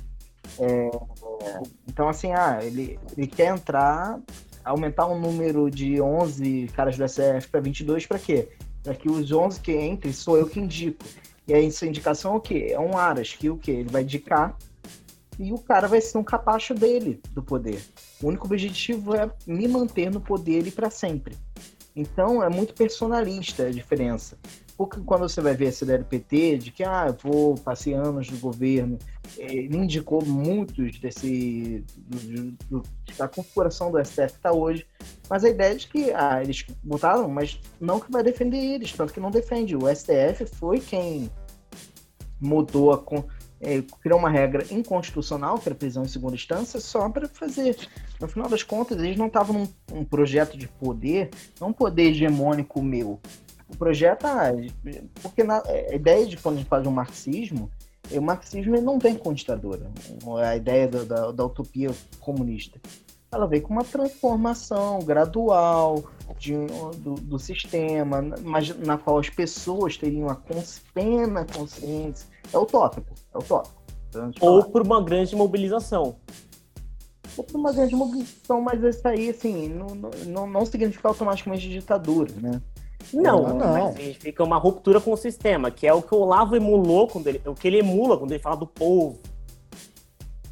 É, 0.60 0.92
então, 1.88 2.08
assim, 2.08 2.32
ah, 2.34 2.60
ele, 2.62 3.00
ele 3.18 3.26
quer 3.26 3.48
entrar, 3.48 4.20
aumentar 4.66 5.06
o 5.06 5.18
número 5.18 5.70
de 5.70 6.02
11 6.02 6.70
caras 6.76 6.98
do 6.98 7.08
STF 7.08 7.48
para 7.50 7.62
22 7.62 8.06
para 8.06 8.20
quê? 8.20 8.50
Para 8.84 8.96
que 8.96 9.10
os 9.10 9.32
11 9.32 9.60
que 9.62 9.74
entrem 9.74 10.12
sou 10.12 10.38
eu 10.38 10.48
que 10.48 10.60
indico. 10.60 11.06
E 11.48 11.54
aí, 11.54 11.68
essa 11.68 11.86
indicação 11.86 12.34
é 12.34 12.38
o 12.38 12.42
quê? 12.42 12.70
É 12.72 12.80
um 12.80 12.98
aras, 12.98 13.34
que 13.34 13.50
o 13.50 13.58
quê? 13.58 13.72
Ele 13.72 13.90
vai 13.90 14.02
indicar 14.02 14.58
e 15.38 15.52
o 15.52 15.58
cara 15.58 15.88
vai 15.88 16.02
ser 16.02 16.18
um 16.18 16.24
capacho 16.24 16.74
dele 16.74 17.22
do 17.32 17.44
poder. 17.44 17.82
O 18.22 18.28
único 18.28 18.46
objetivo 18.46 19.16
é 19.16 19.30
me 19.46 19.68
manter 19.68 20.10
no 20.10 20.20
poder 20.20 20.66
e 20.66 20.72
para 20.72 20.90
sempre. 20.90 21.36
Então 21.96 22.44
é 22.44 22.50
muito 22.50 22.74
personalista 22.74 23.64
a 23.64 23.72
diferença. 23.72 24.38
Porque 24.78 25.00
quando 25.02 25.22
você 25.22 25.40
vai 25.40 25.56
ver 25.56 25.68
essa 25.68 25.86
ideia 25.86 26.00
do 26.00 26.06
PT, 26.06 26.58
de 26.58 26.72
que 26.72 26.84
ah, 26.84 27.06
eu 27.08 27.32
vou, 27.32 27.56
passei 27.56 27.94
anos 27.94 28.30
no 28.30 28.38
governo, 28.40 29.00
ele 29.38 29.78
indicou 29.78 30.24
muitos 30.26 31.00
desse. 31.00 31.86
Do, 31.98 32.52
do, 32.70 32.84
da 33.18 33.28
configuração 33.28 33.90
do 33.90 34.04
STF 34.04 34.34
que 34.34 34.38
está 34.38 34.52
hoje. 34.52 34.86
Mas 35.30 35.46
a 35.46 35.50
ideia 35.50 35.74
é 35.74 35.76
de 35.76 35.88
que 35.88 36.12
ah, 36.12 36.42
eles 36.42 36.66
botaram, 36.84 37.30
mas 37.30 37.60
não 37.80 38.02
que 38.02 38.12
vai 38.12 38.22
defender 38.22 38.58
eles, 38.58 38.92
tanto 38.92 39.14
que 39.14 39.20
não 39.20 39.32
defende. 39.32 39.78
O 39.78 39.88
STF 39.88 40.46
foi 40.46 40.80
quem 40.82 41.32
mudou 42.42 42.92
a. 42.92 43.02
eh, 43.62 43.82
criou 44.02 44.20
uma 44.20 44.30
regra 44.30 44.66
inconstitucional, 44.70 45.58
que 45.58 45.70
era 45.70 45.76
prisão 45.76 46.04
em 46.04 46.08
segunda 46.10 46.36
instância, 46.36 46.82
só 46.82 47.08
para 47.10 47.30
fazer. 47.30 47.78
No 48.20 48.28
final 48.28 48.50
das 48.50 48.62
contas, 48.64 49.00
eles 49.00 49.18
não 49.18 49.28
estavam 49.28 49.68
num 49.90 50.00
um 50.00 50.04
projeto 50.04 50.58
de 50.58 50.68
poder, 50.68 51.30
não 51.62 51.70
um 51.70 51.74
poder 51.74 52.12
hegemônico 52.12 52.82
meu. 52.82 53.22
O 53.68 53.76
projeto, 53.78 54.26
ah, 54.26 54.52
porque 55.22 55.44
na, 55.44 55.62
a 55.66 55.96
ideia 55.96 56.26
de 56.26 56.38
quando 56.38 56.56
a 56.56 56.58
gente 56.60 56.68
fala 56.68 56.84
de 56.84 56.88
um 56.88 56.92
marxismo, 56.92 57.70
o 58.12 58.22
marxismo 58.22 58.80
não 58.82 59.00
vem 59.00 59.16
com 59.16 59.34
ditadura. 59.34 59.90
A 60.44 60.56
ideia 60.56 60.88
da, 60.88 61.04
da, 61.04 61.32
da 61.32 61.46
utopia 61.46 61.90
comunista. 62.20 62.80
Ela 63.32 63.48
vem 63.48 63.60
com 63.60 63.74
uma 63.74 63.84
transformação 63.84 65.00
gradual 65.00 66.04
de, 66.38 66.54
do, 67.00 67.16
do 67.16 67.40
sistema, 67.40 68.22
mas 68.44 68.78
na 68.78 68.98
qual 68.98 69.18
as 69.18 69.30
pessoas 69.30 69.98
teriam 69.98 70.30
a 70.30 70.36
cons- 70.36 70.82
plena 70.94 71.46
consciência. 71.46 72.28
É 72.54 72.58
utópico, 72.58 73.14
é 73.34 73.38
utópico. 73.38 73.76
Então, 74.10 74.32
Ou 74.40 74.64
por 74.64 74.84
uma 74.84 75.04
grande 75.04 75.36
mobilização. 75.36 76.16
Ou 77.36 77.44
por 77.44 77.58
uma 77.60 77.74
grande 77.74 77.96
mobilização, 77.96 78.62
mas 78.62 78.82
isso 78.82 79.06
aí, 79.06 79.32
assim, 79.32 79.68
não, 79.68 79.88
não, 80.28 80.48
não 80.48 80.66
significa 80.66 81.10
automaticamente 81.10 81.68
ditadura, 81.68 82.32
né? 82.40 82.62
Não, 83.14 83.46
Ah, 83.46 83.54
não. 83.54 83.72
mas 83.74 83.96
significa 83.96 84.44
uma 84.44 84.58
ruptura 84.58 85.00
com 85.00 85.12
o 85.12 85.18
sistema, 85.18 85.70
que 85.72 85.86
é 85.88 85.94
o 85.94 86.02
que 86.02 86.14
o 86.14 86.20
Olavo 86.20 86.56
emulou 86.56 87.08
quando 87.08 87.28
ele, 87.28 87.42
o 87.46 87.54
que 87.54 87.68
ele 87.68 87.80
emula 87.80 88.18
quando 88.18 88.32
ele 88.32 88.42
fala 88.42 88.56
do 88.58 88.68
povo. 88.68 89.20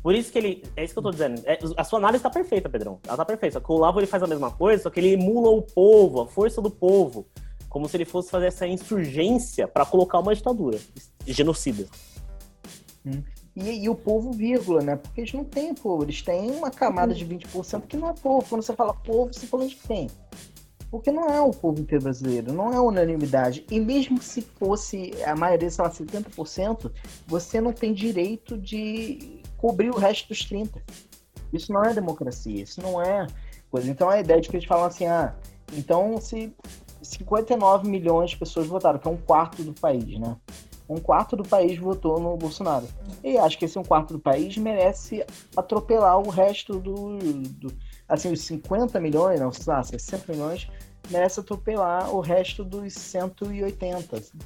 Por 0.02 0.14
isso 0.14 0.32
que 0.32 0.38
ele, 0.38 0.64
é 0.76 0.84
isso 0.84 0.94
que 0.94 1.00
eu 1.00 1.04
tô 1.04 1.12
dizendo. 1.12 1.42
É, 1.46 1.58
a 1.78 1.84
sua 1.84 1.98
análise 1.98 2.22
tá 2.22 2.30
perfeita, 2.30 2.70
Pedrão. 2.70 3.00
Ela 3.08 3.16
tá 3.18 3.24
perfeita. 3.26 3.54
Só 3.54 3.60
que 3.66 3.72
o 3.72 3.76
Olavo 3.76 4.00
ele 4.00 4.08
faz 4.08 4.22
a 4.22 4.28
mesma 4.28 4.52
coisa, 4.52 4.84
só 4.84 4.90
que 4.90 5.00
ele 5.00 5.14
emula 5.14 5.50
o 5.50 5.62
povo, 5.62 6.22
a 6.22 6.28
força 6.28 6.62
do 6.62 6.70
povo, 6.70 7.26
como 7.70 7.88
se 7.88 7.96
ele 7.98 8.04
fosse 8.06 8.30
fazer 8.30 8.48
essa 8.48 8.68
insurgência 8.68 9.66
para 9.68 9.86
colocar 9.86 10.20
uma 10.20 10.36
ditadura 10.36 10.78
genocida. 11.26 11.88
E, 13.56 13.84
e 13.84 13.90
o 13.90 13.96
povo, 13.96 14.32
vírgula, 14.32 14.82
né? 14.82 14.96
Porque 14.98 15.22
eles 15.22 15.34
não 15.34 15.44
têm 15.46 15.74
povo, 15.74 16.04
eles 16.04 16.22
têm 16.22 16.52
uma 16.52 16.70
camada 16.72 17.14
de 17.14 17.26
20% 17.26 17.84
que 17.88 17.96
não 17.96 18.10
é 18.10 18.14
povo. 18.14 18.46
Quando 18.50 18.62
você 18.62 18.74
fala 18.74 18.94
povo, 18.94 19.34
você 19.34 19.46
fala 19.48 19.66
de 19.68 19.76
quem? 19.76 20.10
Porque 20.94 21.12
não 21.12 21.28
é 21.28 21.42
o 21.42 21.50
povo 21.50 21.82
inteiro 21.82 22.04
brasileiro, 22.04 22.54
não 22.54 22.72
é 22.72 22.80
unanimidade. 22.80 23.66
E 23.72 23.80
mesmo 23.80 24.22
se 24.22 24.44
fosse 24.44 25.12
a 25.26 25.36
maioria, 25.36 25.68
sei 25.68 25.84
lá, 25.84 25.90
70%, 25.90 26.92
você 27.26 27.60
não 27.60 27.74
tem 27.74 27.96
direito 27.96 28.56
de 28.56 29.42
cobrir 29.58 29.90
o 29.90 29.98
resto 29.98 30.28
dos 30.28 30.48
30%. 30.48 30.84
Isso 31.52 31.74
não 31.74 31.84
é 31.84 31.96
democracia, 31.96 32.62
isso 32.62 32.80
não 32.80 33.02
é 33.02 33.26
coisa. 33.72 33.90
Então 33.90 34.08
a 34.08 34.20
ideia 34.20 34.40
de 34.40 34.48
que 34.48 34.56
eles 34.56 34.68
falam 34.68 34.86
assim, 34.86 35.08
ah, 35.08 35.34
então 35.76 36.22
se 36.22 36.56
59 37.02 37.90
milhões 37.90 38.30
de 38.30 38.38
pessoas 38.38 38.68
votaram, 38.68 39.00
que 39.00 39.08
é 39.08 39.12
um 39.12 39.18
quarto 39.18 39.64
do 39.64 39.74
país, 39.74 40.20
né? 40.20 40.38
Um 40.88 41.00
quarto 41.00 41.36
do 41.36 41.44
país 41.44 41.80
votou 41.80 42.20
no 42.20 42.38
Bolsonaro. 42.38 42.88
E 43.24 43.36
acho 43.38 43.58
que 43.58 43.66
esse 43.66 43.80
um 43.80 43.84
quarto 43.84 44.14
do 44.14 44.20
país 44.20 44.56
merece 44.58 45.26
atropelar 45.58 46.20
o 46.20 46.30
resto 46.30 46.80
do. 46.80 47.18
do 47.18 47.74
assim, 48.08 48.32
os 48.32 48.42
50 48.42 49.00
milhões, 49.00 49.40
não, 49.40 49.52
sei 49.52 49.74
lá, 49.74 49.82
60 49.82 50.34
milhões, 50.34 50.68
merece 51.10 51.40
atropelar 51.40 52.14
o 52.14 52.20
resto 52.20 52.64
dos 52.64 52.94
180. 52.94 54.18
assim. 54.18 54.38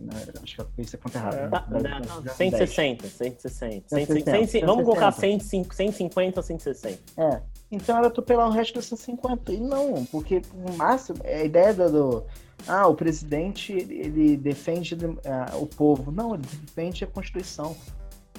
Não, 0.00 0.16
Acho 0.42 0.54
que 0.54 0.60
eu 0.60 0.66
fiz 0.76 0.94
a 0.94 0.98
conta 0.98 1.18
errada. 1.18 1.36
É. 1.36 1.42
né? 1.42 1.50
Tá, 1.50 1.66
né, 1.68 1.80
dez. 2.22 2.36
160, 2.36 3.08
160. 3.08 3.88
160, 3.88 4.30
160, 4.30 4.66
Vamos 4.66 4.84
colocar 4.84 5.10
160. 5.12 5.44
105, 5.44 5.74
150 5.74 6.40
ou 6.40 6.44
160. 6.44 6.98
É. 7.16 7.42
Então 7.72 7.98
era 7.98 8.06
atropelar 8.06 8.48
o 8.48 8.52
resto 8.52 8.74
dos 8.74 8.86
150. 8.86 9.52
E 9.52 9.60
não, 9.60 10.04
porque 10.06 10.42
o 10.54 10.72
máximo, 10.76 11.18
a 11.24 11.42
ideia 11.44 11.74
do. 11.74 11.90
do- 11.90 12.24
ah, 12.68 12.86
o 12.86 12.94
presidente 12.94 13.72
ele, 13.72 14.36
defende 14.36 14.94
ah, 15.24 15.56
o 15.56 15.66
povo. 15.66 16.10
Não, 16.12 16.34
ele 16.34 16.42
defende 16.42 17.04
a 17.04 17.06
Constituição. 17.06 17.74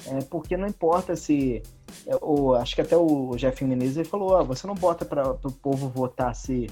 É, 0.08 0.20
porque 0.30 0.58
não 0.58 0.68
importa 0.68 1.16
se. 1.16 1.62
é, 2.08 2.16
o, 2.22 2.54
acho 2.56 2.74
que 2.76 2.82
até 2.82 2.98
o 2.98 3.36
Jeff 3.36 3.64
Menezes 3.64 4.08
falou: 4.08 4.32
ó, 4.32 4.44
você 4.44 4.66
não 4.66 4.74
bota 4.74 5.06
para 5.06 5.32
o 5.32 5.52
povo 5.52 5.90
votar 5.90 6.36
se. 6.36 6.68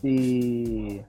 se 0.00 1.04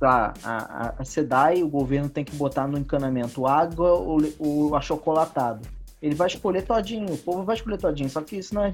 a, 0.00 0.32
a, 0.42 0.94
a 0.98 1.04
SEDAI, 1.04 1.62
o 1.62 1.68
governo 1.68 2.08
tem 2.08 2.24
que 2.24 2.34
botar 2.36 2.66
no 2.66 2.78
encanamento 2.78 3.46
água 3.46 3.92
ou 3.92 4.18
le- 4.18 4.34
o 4.38 4.74
achocolatado. 4.74 5.68
Ele 6.00 6.14
vai 6.14 6.28
escolher 6.28 6.62
todinho, 6.62 7.12
o 7.12 7.18
povo 7.18 7.44
vai 7.44 7.56
escolher 7.56 7.78
todinho, 7.78 8.08
só 8.08 8.20
que 8.20 8.36
isso 8.36 8.54
não 8.54 8.62
é, 8.64 8.72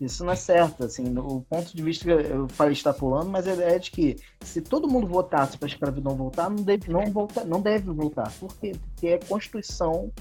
isso 0.00 0.24
não 0.24 0.32
é 0.32 0.36
certo, 0.36 0.84
assim, 0.84 1.04
no 1.04 1.40
ponto 1.48 1.74
de 1.74 1.82
vista 1.82 2.04
que 2.04 2.10
eu 2.10 2.46
falei 2.48 2.72
extrapolando, 2.74 3.30
mas 3.30 3.46
a 3.48 3.54
ideia 3.54 3.76
é 3.76 3.78
de 3.78 3.90
que 3.90 4.16
se 4.42 4.60
todo 4.60 4.86
mundo 4.88 5.06
votasse 5.06 5.56
para 5.56 5.66
a 5.66 5.70
escravidão 5.70 6.14
voltar, 6.14 6.50
não 6.50 6.62
deve, 6.62 6.90
não, 6.90 7.04
voltar, 7.10 7.44
não 7.44 7.60
deve 7.60 7.90
voltar. 7.92 8.30
Por 8.38 8.54
quê? 8.56 8.72
Porque 8.80 9.08
a 9.08 9.18
Constituição 9.26 10.12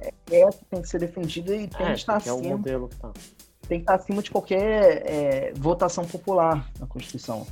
é 0.00 0.40
essa 0.40 0.58
que 0.58 0.64
tem 0.66 0.82
que 0.82 0.88
ser 0.88 1.00
defendida 1.00 1.54
e 1.56 1.66
tem 1.68 1.86
É, 1.86 1.92
que 1.92 1.98
estar 1.98 2.20
que 2.22 2.28
é 2.28 2.32
o 2.32 2.36
acima, 2.38 2.56
modelo 2.56 2.88
que 2.88 2.96
tá. 2.96 3.10
tem 3.68 3.78
que 3.78 3.82
estar 3.82 3.94
acima 3.96 4.22
de 4.22 4.30
qualquer 4.30 5.02
é, 5.04 5.52
votação 5.56 6.04
popular 6.04 6.70
na 6.78 6.86
Constituição. 6.86 7.46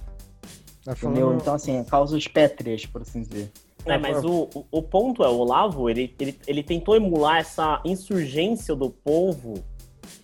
Tá 0.85 0.93
Entendeu? 0.93 1.27
falando- 1.27 1.41
Então, 1.41 1.55
assim, 1.55 1.83
causas 1.85 2.27
pétreas, 2.29 2.87
por 2.87 3.03
assim 3.03 3.23
dizer. 3.23 3.51
É, 3.85 3.99
mas 3.99 4.25
o, 4.25 4.49
o- 4.55 4.65
o 4.71 4.83
ponto 4.83 5.23
é, 5.25 5.29
o 5.29 5.37
Olavo, 5.39 5.89
ele, 5.91 6.15
ele, 6.21 6.39
ele 6.47 6.63
tentou 6.63 6.95
emular 6.97 7.39
essa 7.39 7.81
insurgência 7.85 8.75
do 8.75 8.91
povo 8.91 9.55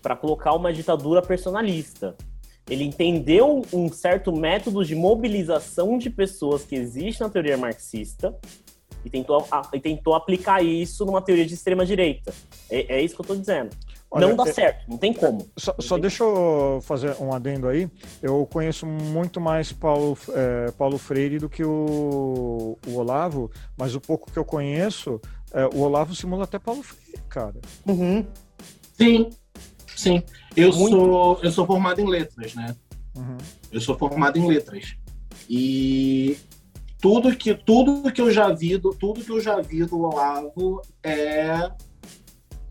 para 0.03 0.17
colocar 0.17 0.55
uma 0.55 0.73
ditadura 0.73 1.23
personalista. 1.23 2.15
Ele 2.69 2.85
entendeu 2.85 3.63
um 3.73 3.93
certo 3.93 4.33
método 4.33 4.85
de 4.85 4.95
mobilização 4.95 5.99
de 5.99 6.09
pessoas 6.09 6.65
que 6.65 6.75
existe 6.75 7.21
na 7.21 7.29
teoria 7.29 7.57
marxista 7.59 8.35
e 9.05 9.11
tentou, 9.11 9.47
a- 9.51 9.69
e 9.75 9.81
tentou 9.81 10.15
aplicar 10.15 10.65
isso 10.65 11.05
numa 11.05 11.21
teoria 11.21 11.45
de 11.45 11.53
extrema 11.53 11.85
direita. 11.85 12.33
É, 12.71 12.97
é 12.97 13.03
isso 13.03 13.15
que 13.15 13.21
eu 13.21 13.27
tô 13.27 13.37
dizendo. 13.37 13.71
Olha, 14.11 14.29
não 14.29 14.37
dá 14.37 14.49
é- 14.49 14.53
certo, 14.53 14.89
não 14.89 14.97
tem 14.97 15.13
como. 15.13 15.45
Só, 15.59 15.75
só 15.79 15.99
deixa 15.99 16.23
eu 16.23 16.79
fazer 16.83 17.17
um 17.21 17.35
adendo 17.35 17.69
aí. 17.69 17.91
Eu 18.23 18.47
conheço 18.47 18.87
muito 18.87 19.41
mais 19.41 19.73
Paulo, 19.73 20.17
é, 20.31 20.71
Paulo 20.71 20.97
Freire 20.97 21.39
do 21.39 21.49
que 21.51 21.65
o, 21.65 22.79
o 22.87 22.95
Olavo, 22.97 23.51
mas 23.77 23.95
o 23.95 24.01
pouco 24.01 24.31
que 24.31 24.39
eu 24.39 24.45
conheço, 24.45 25.21
é, 25.53 25.67
o 25.67 25.81
Olavo 25.81 26.15
simula 26.15 26.45
até 26.45 26.59
Paulo 26.61 26.83
Freire, 26.83 27.21
cara. 27.29 27.61
Uhum. 27.87 28.25
Sim, 28.97 29.31
sim. 30.05 30.23
Eu 30.57 30.73
Muito. 30.73 30.97
sou, 30.97 31.41
eu 31.43 31.51
sou 31.51 31.67
formado 31.67 32.01
em 32.01 32.09
letras, 32.09 32.55
né? 32.55 32.77
Uhum. 33.17 33.37
Eu 33.73 33.81
sou 33.81 33.97
formado 33.97 34.39
em 34.39 34.47
letras. 34.47 34.97
E 35.49 36.37
tudo 37.01 37.35
que 37.37 37.55
tudo 37.55 38.13
que 38.13 38.21
eu 38.21 38.31
já 38.31 38.53
vi, 38.53 38.77
do, 38.77 38.91
tudo 38.91 39.25
que 39.25 39.31
eu 39.31 39.41
já 39.41 39.61
vi 39.61 39.85
do 39.85 40.01
Olavo 40.01 40.81
é 41.03 41.71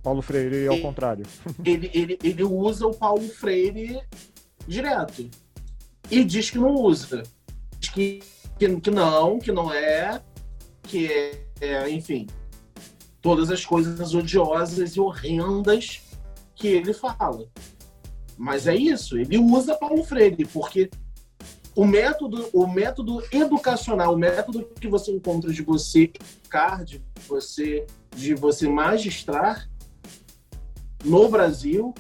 Paulo 0.02 0.22
Freire 0.22 0.68
ao 0.68 0.80
contrário. 0.80 1.26
ele, 1.64 1.90
ele, 1.94 2.20
ele 2.24 2.44
usa 2.44 2.88
o 2.88 2.96
Paulo 2.96 3.28
Freire 3.28 4.02
direto 4.68 5.30
e 6.10 6.24
diz 6.24 6.50
que 6.50 6.58
não 6.58 6.74
usa, 6.74 7.24
diz 7.80 7.90
que, 7.90 8.20
que, 8.60 8.82
que 8.82 8.92
não, 8.92 9.40
que 9.40 9.52
não 9.52 9.74
é, 9.74 10.22
que 10.84 11.08
é, 11.08 11.46
é, 11.62 11.90
enfim, 11.90 12.28
todas 13.22 13.50
as 13.50 13.66
coisas 13.66 14.14
odiosas 14.14 14.96
e 14.96 15.00
horrendas 15.00 16.02
que 16.56 16.68
ele 16.68 16.94
fala. 16.94 17.48
Mas 18.38 18.68
é 18.68 18.76
isso, 18.76 19.18
ele 19.18 19.38
usa 19.38 19.76
Paulo 19.76 20.04
Freire, 20.04 20.46
porque 20.46 20.90
o 21.76 21.86
método, 21.86 22.50
o 22.54 22.68
método 22.68 23.24
educacional, 23.32 24.14
o 24.14 24.18
método 24.18 24.70
que 24.80 24.88
você 24.88 25.12
encontra 25.12 25.52
de 25.52 25.62
você 25.62 26.04
educar, 26.04 26.84
de 26.84 27.02
você, 27.28 27.86
de 28.16 28.36
você 28.36 28.68
magistrar 28.68 29.70
no 31.04 31.28
Brasil, 31.30 31.94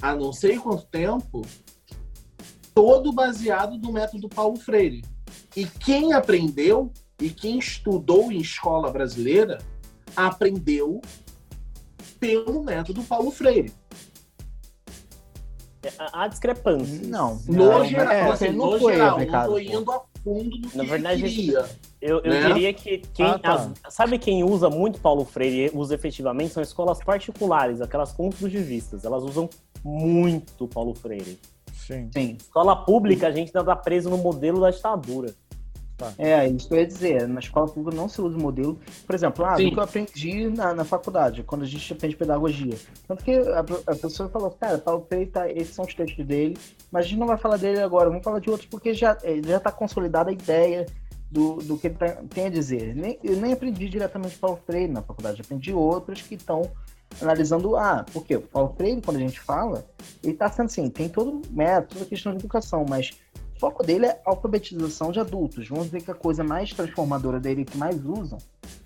há 0.00 0.14
não 0.14 0.32
sei 0.32 0.58
quanto 0.58 0.86
tempo, 0.86 1.42
todo 2.74 3.12
baseado 3.12 3.78
no 3.78 3.92
método 3.92 4.28
Paulo 4.28 4.56
Freire. 4.56 5.04
E 5.54 5.66
quem 5.66 6.12
aprendeu 6.14 6.90
e 7.20 7.30
quem 7.30 7.58
estudou 7.58 8.32
em 8.32 8.38
escola 8.38 8.90
brasileira 8.90 9.58
aprendeu 10.16 11.00
pelo 12.22 12.62
método 12.62 13.02
Paulo 13.02 13.32
Freire. 13.32 13.72
Há 16.12 16.28
discrepâncias. 16.28 17.00
Não. 17.08 17.40
No 17.48 17.66
não, 17.72 17.84
geral, 17.84 18.12
é, 18.12 18.30
assim, 18.30 18.50
não 18.50 18.70
no 18.70 18.78
foi 18.78 18.92
geral, 18.94 19.16
aplicado, 19.16 19.46
não 19.48 19.52
tô 19.54 19.58
indo 19.58 19.90
a 19.90 20.00
fundo 20.22 20.50
do 20.58 20.68
que 20.68 20.76
Na 20.78 20.84
verdade, 20.84 21.24
ele 21.24 21.34
queria. 21.34 21.64
Eu, 22.00 22.20
eu 22.20 22.32
Né? 22.32 22.46
diria 22.46 22.72
que 22.72 22.98
quem. 23.12 23.26
Ah, 23.26 23.38
tá. 23.40 23.54
as- 23.82 23.92
sabe 23.92 24.16
quem 24.20 24.44
usa 24.44 24.70
muito 24.70 25.00
Paulo 25.00 25.24
Freire 25.24 25.72
e 25.74 25.76
usa 25.76 25.96
efetivamente? 25.96 26.54
São 26.54 26.62
escolas 26.62 27.00
particulares, 27.02 27.80
aquelas 27.80 28.12
construtivistas. 28.12 29.04
Elas 29.04 29.24
usam 29.24 29.50
muito 29.82 30.68
Paulo 30.68 30.94
Freire. 30.94 31.40
Sim. 31.74 32.08
Sim. 32.14 32.36
Escola 32.40 32.76
pública, 32.84 33.26
a 33.26 33.32
gente 33.32 33.48
ainda 33.48 33.64
tá 33.64 33.74
preso 33.74 34.08
no 34.08 34.18
modelo 34.18 34.60
da 34.60 34.70
ditadura. 34.70 35.34
É, 36.18 36.46
isso 36.48 36.68
que 36.68 36.74
eu 36.74 36.78
ia 36.78 36.86
dizer. 36.86 37.28
Na 37.28 37.40
escola 37.40 37.66
pública 37.68 37.96
não 37.96 38.08
se 38.08 38.20
usa 38.20 38.36
o 38.36 38.40
modelo. 38.40 38.78
Por 39.06 39.14
exemplo, 39.14 39.44
ah, 39.44 39.56
Sim. 39.56 39.64
do 39.64 39.72
que 39.72 39.78
eu 39.78 39.82
aprendi 39.82 40.48
na, 40.48 40.74
na 40.74 40.84
faculdade, 40.84 41.42
quando 41.42 41.62
a 41.62 41.66
gente 41.66 41.92
aprende 41.92 42.16
pedagogia. 42.16 42.76
Tanto 43.06 43.24
que 43.24 43.32
a, 43.32 43.60
a 43.60 43.96
pessoa 43.96 44.28
falou, 44.28 44.50
cara, 44.50 44.78
Paulo 44.78 45.04
Freire, 45.08 45.30
tá, 45.30 45.50
esses 45.50 45.74
são 45.74 45.84
os 45.84 45.94
textos 45.94 46.24
dele, 46.24 46.56
mas 46.90 47.04
a 47.04 47.08
gente 47.08 47.18
não 47.18 47.26
vai 47.26 47.36
falar 47.36 47.56
dele 47.56 47.80
agora, 47.80 48.08
vamos 48.08 48.24
falar 48.24 48.38
de 48.38 48.50
outros, 48.50 48.68
porque 48.68 48.94
já, 48.94 49.16
já 49.46 49.60
tá 49.60 49.70
consolidada 49.70 50.30
a 50.30 50.32
ideia 50.32 50.86
do, 51.30 51.56
do 51.56 51.78
que 51.78 51.86
ele 51.86 51.94
tá- 51.96 52.22
tem 52.28 52.46
a 52.46 52.50
dizer. 52.50 52.94
Nem, 52.94 53.18
eu 53.24 53.36
nem 53.36 53.52
aprendi 53.52 53.88
diretamente 53.88 54.38
Paulo 54.38 54.60
Freire 54.66 54.92
na 54.92 55.02
faculdade, 55.02 55.40
aprendi 55.40 55.72
outros 55.72 56.20
que 56.20 56.34
estão 56.34 56.70
analisando, 57.20 57.76
ah, 57.76 58.04
porque 58.12 58.36
o 58.36 58.42
Paulo 58.42 58.74
Freire, 58.76 59.00
quando 59.00 59.16
a 59.16 59.20
gente 59.20 59.40
fala, 59.40 59.84
ele 60.22 60.34
tá 60.34 60.50
sendo 60.50 60.66
assim, 60.66 60.88
tem 60.88 61.08
todo 61.08 61.42
método, 61.50 61.94
toda 61.94 62.04
a 62.04 62.08
questão 62.08 62.32
de 62.32 62.38
educação, 62.38 62.84
mas 62.88 63.12
foco 63.62 63.84
dele 63.84 64.06
é 64.06 64.20
alfabetização 64.26 65.12
de 65.12 65.20
adultos. 65.20 65.68
Vamos 65.68 65.86
ver 65.86 66.02
que 66.02 66.10
a 66.10 66.14
coisa 66.14 66.42
mais 66.42 66.72
transformadora 66.72 67.38
dele 67.38 67.64
que 67.64 67.78
mais 67.78 68.04
usam 68.04 68.38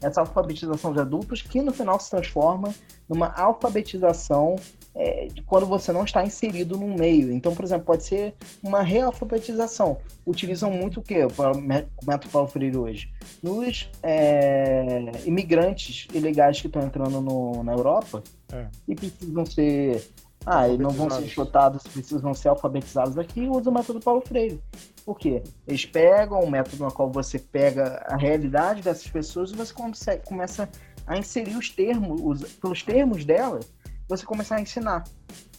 é 0.02 0.06
essa 0.06 0.20
alfabetização 0.20 0.92
de 0.92 1.00
adultos 1.00 1.40
que 1.40 1.62
no 1.62 1.72
final 1.72 1.98
se 1.98 2.10
transforma 2.10 2.74
numa 3.08 3.28
alfabetização 3.28 4.56
é, 4.94 5.28
quando 5.46 5.64
você 5.64 5.92
não 5.92 6.04
está 6.04 6.22
inserido 6.22 6.76
num 6.76 6.94
meio. 6.94 7.32
Então, 7.32 7.54
por 7.54 7.64
exemplo, 7.64 7.86
pode 7.86 8.04
ser 8.04 8.34
uma 8.62 8.82
realfabetização. 8.82 9.96
Utilizam 10.26 10.70
muito 10.70 11.00
o 11.00 11.58
mé- 11.58 11.86
o 12.02 12.06
método 12.06 12.30
Paulo 12.30 12.48
Freire 12.48 12.76
hoje. 12.76 13.10
Nos 13.42 13.90
é, 14.02 15.10
imigrantes 15.24 16.06
ilegais 16.12 16.60
que 16.60 16.66
estão 16.66 16.82
entrando 16.82 17.22
no- 17.22 17.62
na 17.62 17.72
Europa 17.72 18.22
É. 18.52 18.66
e 18.86 18.94
precisam 18.94 19.46
ser 19.46 20.06
ah, 20.46 20.68
e 20.68 20.78
não 20.78 20.90
vão 20.90 21.10
ser 21.10 21.26
chotados, 21.28 21.82
precisam 21.82 22.32
ser 22.32 22.48
alfabetizados 22.48 23.18
aqui, 23.18 23.48
usa 23.48 23.68
o 23.68 23.74
método 23.74 23.98
Paulo 24.00 24.20
Freire. 24.20 24.62
Por 25.04 25.18
quê? 25.18 25.42
Eles 25.66 25.84
pegam 25.84 26.40
o 26.40 26.50
método 26.50 26.84
no 26.84 26.92
qual 26.92 27.10
você 27.10 27.38
pega 27.38 28.04
a 28.08 28.16
realidade 28.16 28.80
dessas 28.82 29.08
pessoas 29.08 29.50
e 29.50 29.56
você 29.56 29.74
consegue, 29.74 30.24
começa 30.24 30.68
a 31.06 31.16
inserir 31.18 31.56
os 31.56 31.68
termos, 31.70 32.20
os- 32.22 32.52
pelos 32.54 32.82
termos 32.82 33.24
dela, 33.24 33.60
você 34.08 34.24
começa 34.24 34.54
a 34.54 34.60
ensinar. 34.60 35.04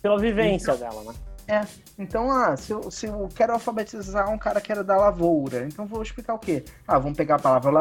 Pela 0.02 0.18
vivência 0.18 0.76
dela, 0.76 1.04
né? 1.04 1.14
Então, 1.98 2.30
ah, 2.30 2.58
se 2.58 2.72
eu, 2.74 2.92
se 2.92 3.06
eu 3.06 3.30
quero 3.34 3.54
alfabetizar 3.54 4.30
um 4.30 4.38
cara 4.38 4.60
que 4.60 4.70
era 4.72 4.84
da 4.84 4.98
lavoura, 4.98 5.66
então 5.66 5.86
vou 5.86 6.02
explicar 6.02 6.34
o 6.34 6.40
quê? 6.40 6.66
Ah, 6.86 7.00
vamos 7.00 7.18
pegar 7.18 7.36
a 7.36 7.40
palavra 7.40 7.72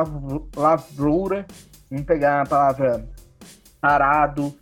lavroura, 0.56 1.44
vamos 1.90 2.06
pegar 2.06 2.42
a 2.42 2.46
palavra 2.46 3.08
arado, 3.82 4.54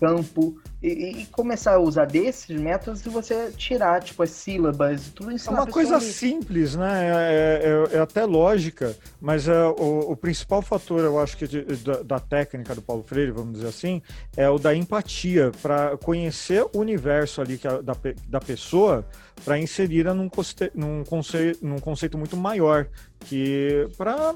campo, 0.00 0.60
e, 0.82 1.22
e- 1.22 1.26
começar 1.26 1.74
a 1.74 1.78
usar 1.78 2.06
desses 2.06 2.48
métodos 2.58 3.04
e 3.04 3.08
você 3.08 3.50
tirar, 3.56 4.02
tipo, 4.02 4.22
as 4.22 4.30
sílabas 4.30 5.06
e 5.08 5.10
tudo 5.10 5.30
isso. 5.32 5.48
É 5.50 5.52
uma 5.52 5.66
coisa 5.66 6.00
simples, 6.12 6.74
né? 6.74 7.08
É, 7.08 7.92
é- 7.92 7.96
é 7.96 8.00
até 8.00 8.24
lógica, 8.24 8.96
mas 9.20 9.46
é, 9.48 9.64
o, 9.64 10.12
o 10.12 10.16
principal 10.16 10.62
fator, 10.62 11.00
eu 11.00 11.18
acho 11.20 11.36
que 11.36 11.46
de- 11.46 11.64
da, 11.76 12.02
da 12.02 12.20
técnica 12.20 12.74
do 12.74 12.80
Paulo 12.82 13.02
Freire, 13.02 13.30
vamos 13.30 13.54
dizer 13.54 13.68
assim, 13.68 14.00
é 14.36 14.48
o 14.48 14.58
da 14.58 14.74
empatia, 14.74 15.52
para 15.60 15.96
conhecer 15.98 16.64
o 16.72 16.78
universo 16.78 17.40
ali 17.42 17.58
que 17.58 17.68
a- 17.68 17.80
da, 17.82 17.94
da 18.28 18.40
pessoa, 18.40 19.04
para 19.44 19.58
inserir 19.58 20.04
num, 20.14 20.28
num, 20.74 21.04
conce, 21.04 21.56
num 21.62 21.78
conceito 21.78 22.16
muito 22.16 22.36
maior, 22.36 22.86
que 23.20 23.86
para 23.96 24.34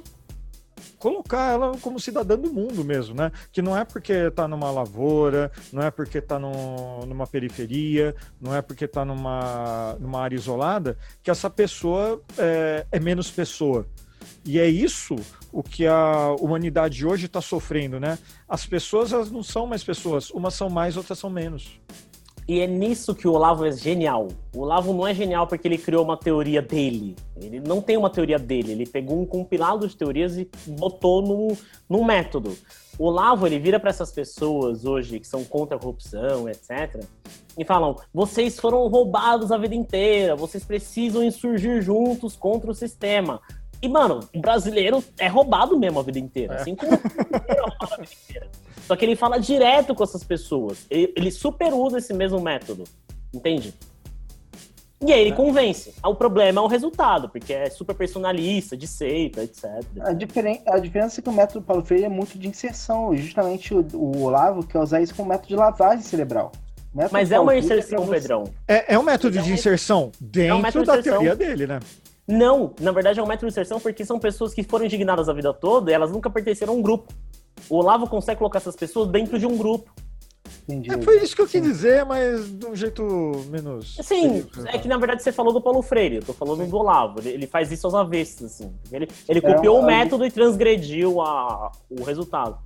colocar 0.99 1.53
ela 1.53 1.77
como 1.79 2.01
cidadã 2.01 2.39
do 2.39 2.53
mundo 2.53 2.85
mesmo, 2.85 3.15
né? 3.15 3.31
Que 3.53 3.63
não 3.63 3.77
é 3.77 3.85
porque 3.85 4.13
está 4.13 4.49
numa 4.49 4.71
lavoura, 4.71 5.51
não 5.73 5.83
é 5.83 5.91
porque 5.91 6.19
está 6.19 6.39
numa 6.39 7.27
periferia, 7.27 8.15
não 8.41 8.55
é 8.55 8.63
porque 8.63 8.85
está 8.85 9.05
numa, 9.05 9.97
numa 10.01 10.21
área 10.21 10.37
isolada, 10.37 10.97
que 11.23 11.31
essa 11.31 11.51
pessoa 11.51 12.23
é, 12.39 12.87
é 12.91 13.01
menos 13.01 13.31
pessoa. 13.31 13.87
E 14.45 14.59
é 14.59 14.69
isso 14.69 15.17
o 15.53 15.63
que 15.63 15.87
a 15.87 16.35
humanidade 16.41 17.07
hoje 17.07 17.27
está 17.27 17.41
sofrendo, 17.41 18.01
né? 18.01 18.19
As 18.49 18.67
pessoas 18.67 19.13
elas 19.13 19.31
não 19.31 19.43
são 19.43 19.67
mais 19.67 19.85
pessoas, 19.85 20.31
umas 20.31 20.55
são 20.55 20.69
mais, 20.69 20.97
outras 20.97 21.19
são 21.19 21.31
menos. 21.31 21.81
E 22.47 22.61
é 22.61 22.67
nisso 22.67 23.15
que 23.15 23.27
o 23.27 23.33
Olavo 23.33 23.65
é 23.65 23.73
genial. 23.73 24.29
O 24.55 24.61
Olavo 24.61 24.93
não 24.93 25.07
é 25.07 25.15
genial 25.15 25.47
porque 25.47 25.67
ele 25.67 25.79
criou 25.79 26.05
uma 26.05 26.17
teoria 26.17 26.61
dele. 26.61 27.17
Ele 27.41 27.59
não 27.61 27.81
tem 27.81 27.97
uma 27.97 28.11
teoria 28.11 28.39
dele. 28.39 28.73
Ele 28.73 28.87
pegou 28.87 29.19
um 29.19 29.25
compilado 29.25 29.89
de 29.89 29.97
teorias 29.97 30.37
e 30.37 30.49
botou 30.67 31.23
num, 31.23 31.57
num 31.89 32.05
método. 32.05 32.55
O 32.99 33.07
Olavo, 33.07 33.47
ele 33.47 33.59
vira 33.59 33.81
para 33.81 33.91
essas 33.91 34.13
pessoas 34.13 34.85
hoje 34.85 35.19
que 35.19 35.27
são 35.27 35.43
contra 35.43 35.77
a 35.77 35.81
corrupção, 35.81 36.47
etc. 36.49 37.03
E 37.59 37.65
falam: 37.65 37.97
vocês 38.13 38.61
foram 38.61 38.87
roubados 38.89 39.51
a 39.51 39.57
vida 39.57 39.75
inteira, 39.75 40.37
vocês 40.37 40.65
precisam 40.65 41.25
insurgir 41.25 41.81
juntos 41.81 42.37
contra 42.37 42.71
o 42.71 42.75
sistema. 42.75 43.41
E, 43.81 43.89
mano, 43.89 44.21
o 44.35 44.41
brasileiro 44.41 45.03
é 45.19 45.29
roubado 45.29 45.79
mesmo 45.79 45.99
a 45.99 46.03
vida 46.03 46.19
inteira. 46.19 46.55
É. 46.55 46.61
Assim 46.61 46.75
como 46.75 46.93
o 46.93 46.99
brasileiro 46.99 47.49
é 47.49 47.61
roubado 47.61 47.95
a 47.95 47.97
vida 47.97 48.13
inteira. 48.23 48.51
Só 48.87 48.97
que 48.97 49.05
ele 49.05 49.17
fala 49.17 49.39
direto 49.39 49.95
com 49.95 50.05
essas 50.05 50.23
pessoas. 50.23 50.87
Ele, 50.91 51.13
ele 51.17 51.31
super 51.31 51.73
usa 51.73 51.99
esse 51.99 52.13
mesmo 52.13 52.41
método. 52.41 52.85
Entende? 53.33 53.75
E 55.07 55.13
aí 55.13 55.21
ele 55.21 55.33
convence. 55.33 55.95
O 56.03 56.15
problema 56.15 56.61
é 56.61 56.65
o 56.65 56.67
resultado, 56.67 57.29
porque 57.29 57.53
é 57.53 57.69
super 57.69 57.95
personalista, 57.95 58.77
de 58.77 58.87
seita, 58.87 59.43
etc. 59.43 59.65
A, 60.01 60.13
diferen 60.13 60.63
a 60.67 60.79
diferença 60.79 61.21
é 61.21 61.23
que 61.23 61.29
o 61.29 61.33
método 61.33 61.63
Paulo 61.63 61.85
Freire 61.85 62.05
é 62.05 62.09
muito 62.09 62.39
de 62.39 62.49
inserção, 62.49 63.15
justamente 63.15 63.75
o, 63.75 63.87
o 63.95 64.23
Olavo 64.23 64.65
quer 64.67 64.79
usar 64.79 65.03
isso 65.03 65.15
como 65.15 65.29
método 65.29 65.49
de 65.49 65.57
lavagem 65.57 66.03
cerebral. 66.03 66.53
Mas 67.11 67.33
é 67.33 67.39
uma 67.39 67.53
Freire 67.53 67.67
inserção, 67.67 68.07
Pedrão. 68.07 68.45
É, 68.67 68.95
é 68.95 68.99
um 68.99 69.03
método 69.03 69.37
É 69.37 69.41
um 69.41 69.45
de 69.45 69.53
inserção 69.53 70.13
dentro 70.21 70.59
método 70.59 70.85
de 70.85 70.87
da 70.87 70.99
inserção. 70.99 71.21
teoria 71.21 71.37
dele, 71.37 71.67
né? 71.67 71.81
Não, 72.27 72.73
na 72.81 72.93
verdade 72.93 73.21
é 73.21 73.23
um 73.23 73.27
método 73.27 73.49
de 73.49 73.53
inserção 73.53 73.79
porque 73.79 74.05
são 74.05 74.19
pessoas 74.19 74.55
que 74.55 74.63
foram 74.63 74.87
indignadas 74.87 75.29
a 75.29 75.33
vida 75.35 75.53
toda 75.53 75.91
e 75.91 75.95
elas 75.95 76.11
nunca 76.11 76.31
pertenceram 76.31 76.73
a 76.73 76.77
um 76.77 76.81
grupo. 76.81 77.13
O 77.69 77.77
Olavo 77.77 78.07
consegue 78.07 78.39
colocar 78.39 78.59
essas 78.59 78.77
pessoas 78.77 79.09
dentro 79.09 79.39
de 79.39 79.47
um 79.47 79.57
grupo. 79.57 79.91
Entendi. 80.69 80.91
É, 80.91 81.01
foi 81.03 81.23
isso 81.23 81.37
que 81.37 81.43
eu 81.43 81.47
quis 81.47 81.63
dizer, 81.63 82.05
mas 82.07 82.51
de 82.51 82.67
um 82.67 82.75
jeito 82.75 83.05
menos. 83.51 83.97
Sim, 84.03 84.47
é 84.67 84.79
que 84.79 84.89
na 84.89 84.97
verdade 84.97 85.23
você 85.23 85.31
falou 85.31 85.53
do 85.53 85.61
Paulo 85.61 85.83
Freire, 85.83 86.17
eu 86.17 86.23
tô 86.23 86.33
falando 86.33 86.67
do 86.67 86.77
Olavo. 86.77 87.21
Ele, 87.27 87.47
faz 87.47 87.71
isso 87.71 87.87
aos 87.87 87.95
avessos, 87.95 88.45
assim. 88.45 88.73
Ele, 88.91 89.09
ele 89.29 89.39
É, 89.39 89.43
copiou 89.43 89.81
o 89.81 89.83
é, 89.83 89.87
método 89.87 90.25
e 90.25 90.31
transgrediu 90.31 91.21
a, 91.21 91.71
o 91.91 92.03
resultado. 92.03 92.59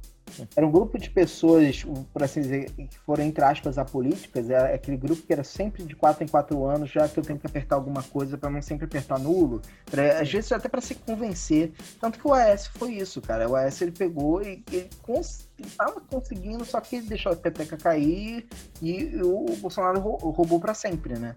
Era 0.55 0.67
um 0.67 0.71
grupo 0.71 0.99
de 0.99 1.11
pessoas, 1.11 1.85
por 2.13 2.23
assim 2.23 2.41
dizer, 2.41 2.71
que 2.71 2.99
foram, 3.05 3.25
entre 3.25 3.43
aspas, 3.45 3.79
apolíticas. 3.79 4.49
Era 4.51 4.75
aquele 4.75 4.97
grupo 4.97 5.23
que 5.23 5.33
era 5.33 5.43
sempre 5.45 5.83
de 5.85 5.95
4 5.97 6.25
em 6.25 6.29
4 6.29 6.65
anos, 6.65 6.91
já 6.91 7.09
que 7.09 7.19
eu 7.19 7.23
tenho 7.23 7.39
que 7.39 7.47
apertar 7.47 7.77
alguma 7.77 8.03
coisa 8.03 8.37
para 8.39 8.51
não 8.51 8.63
sempre 8.63 8.85
apertar 8.87 9.19
nulo. 9.19 9.61
Pra- 9.91 10.21
às 10.21 10.31
vezes 10.31 10.53
até 10.53 10.69
para 10.69 10.81
se 10.81 10.95
convencer. 10.95 11.73
Tanto 12.01 12.19
que 12.19 12.27
o 12.27 12.33
AS 12.35 12.67
foi 12.69 12.93
isso, 12.95 13.21
cara. 13.21 13.49
O 13.49 13.57
AS 13.57 13.81
ele 13.83 13.93
pegou 13.93 14.43
e 14.43 14.63
ele 14.71 14.89
cons- 15.03 15.49
tava 15.77 16.01
conseguindo, 16.01 16.65
só 16.65 16.81
que 16.81 16.97
ele 16.97 17.07
deixou 17.09 17.33
a 17.33 17.37
peteca 17.37 17.77
cair 17.77 18.47
e 18.83 19.17
o 19.23 19.57
Bolsonaro 19.57 19.99
rou- 20.01 20.17
roubou 20.31 20.61
para 20.61 20.75
sempre, 20.75 21.19
né? 21.19 21.35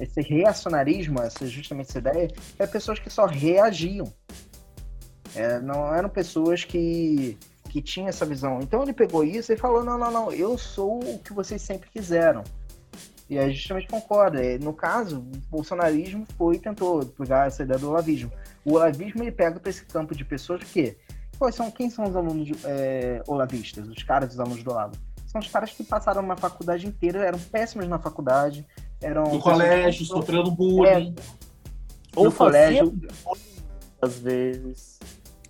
Esse 0.00 0.20
reacionarismo, 0.22 1.20
essa, 1.20 1.44
justamente 1.46 1.88
essa 1.90 1.98
ideia, 1.98 2.30
é 2.58 2.66
pessoas 2.66 2.98
que 3.00 3.10
só 3.10 3.26
reagiam. 3.26 4.12
É, 5.34 5.60
não 5.60 5.94
eram 5.94 6.08
pessoas 6.08 6.64
que, 6.64 7.36
que 7.68 7.82
tinham 7.82 8.08
essa 8.08 8.26
visão. 8.26 8.60
Então 8.62 8.82
ele 8.82 8.92
pegou 8.92 9.22
isso 9.22 9.52
e 9.52 9.56
falou: 9.56 9.84
não, 9.84 9.98
não, 9.98 10.10
não, 10.10 10.32
eu 10.32 10.56
sou 10.58 10.98
o 10.98 11.18
que 11.18 11.32
vocês 11.32 11.62
sempre 11.62 11.88
quiseram. 11.90 12.42
E 13.30 13.38
a 13.38 13.46
gente 13.46 13.58
justamente 13.58 13.88
concorda. 13.88 14.42
É, 14.42 14.58
no 14.58 14.72
caso, 14.72 15.18
o 15.18 15.22
bolsonarismo 15.50 16.26
foi 16.36 16.56
e 16.56 16.58
tentou 16.58 17.04
pegar 17.04 17.46
essa 17.46 17.62
ideia 17.62 17.78
do 17.78 17.90
olavismo. 17.90 18.32
O 18.64 18.74
olavismo 18.74 19.22
ele 19.22 19.32
pega 19.32 19.60
para 19.60 19.70
esse 19.70 19.84
campo 19.84 20.14
de 20.14 20.24
pessoas 20.24 20.62
que. 20.64 20.96
Quais 21.38 21.54
são, 21.54 21.70
quem 21.70 21.88
são 21.88 22.04
os 22.04 22.16
alunos 22.16 22.50
é, 22.64 23.22
olavistas? 23.26 23.86
Os 23.86 24.02
caras 24.02 24.30
dos 24.30 24.40
alunos 24.40 24.64
do 24.64 24.72
Olavo? 24.72 24.96
São 25.24 25.40
os 25.40 25.46
caras 25.46 25.70
que 25.70 25.84
passaram 25.84 26.20
uma 26.20 26.36
faculdade 26.36 26.86
inteira, 26.86 27.24
eram 27.24 27.38
péssimos 27.38 27.86
na 27.86 27.98
faculdade, 27.98 28.66
eram. 29.00 29.22
No 29.24 29.38
colégio, 29.38 30.00
que... 30.00 30.06
sofrendo 30.06 30.50
bullying. 30.50 31.14
É, 31.16 32.18
Ou 32.18 32.32
colégio. 32.32 32.92
Às 34.02 34.18
vezes. 34.18 34.97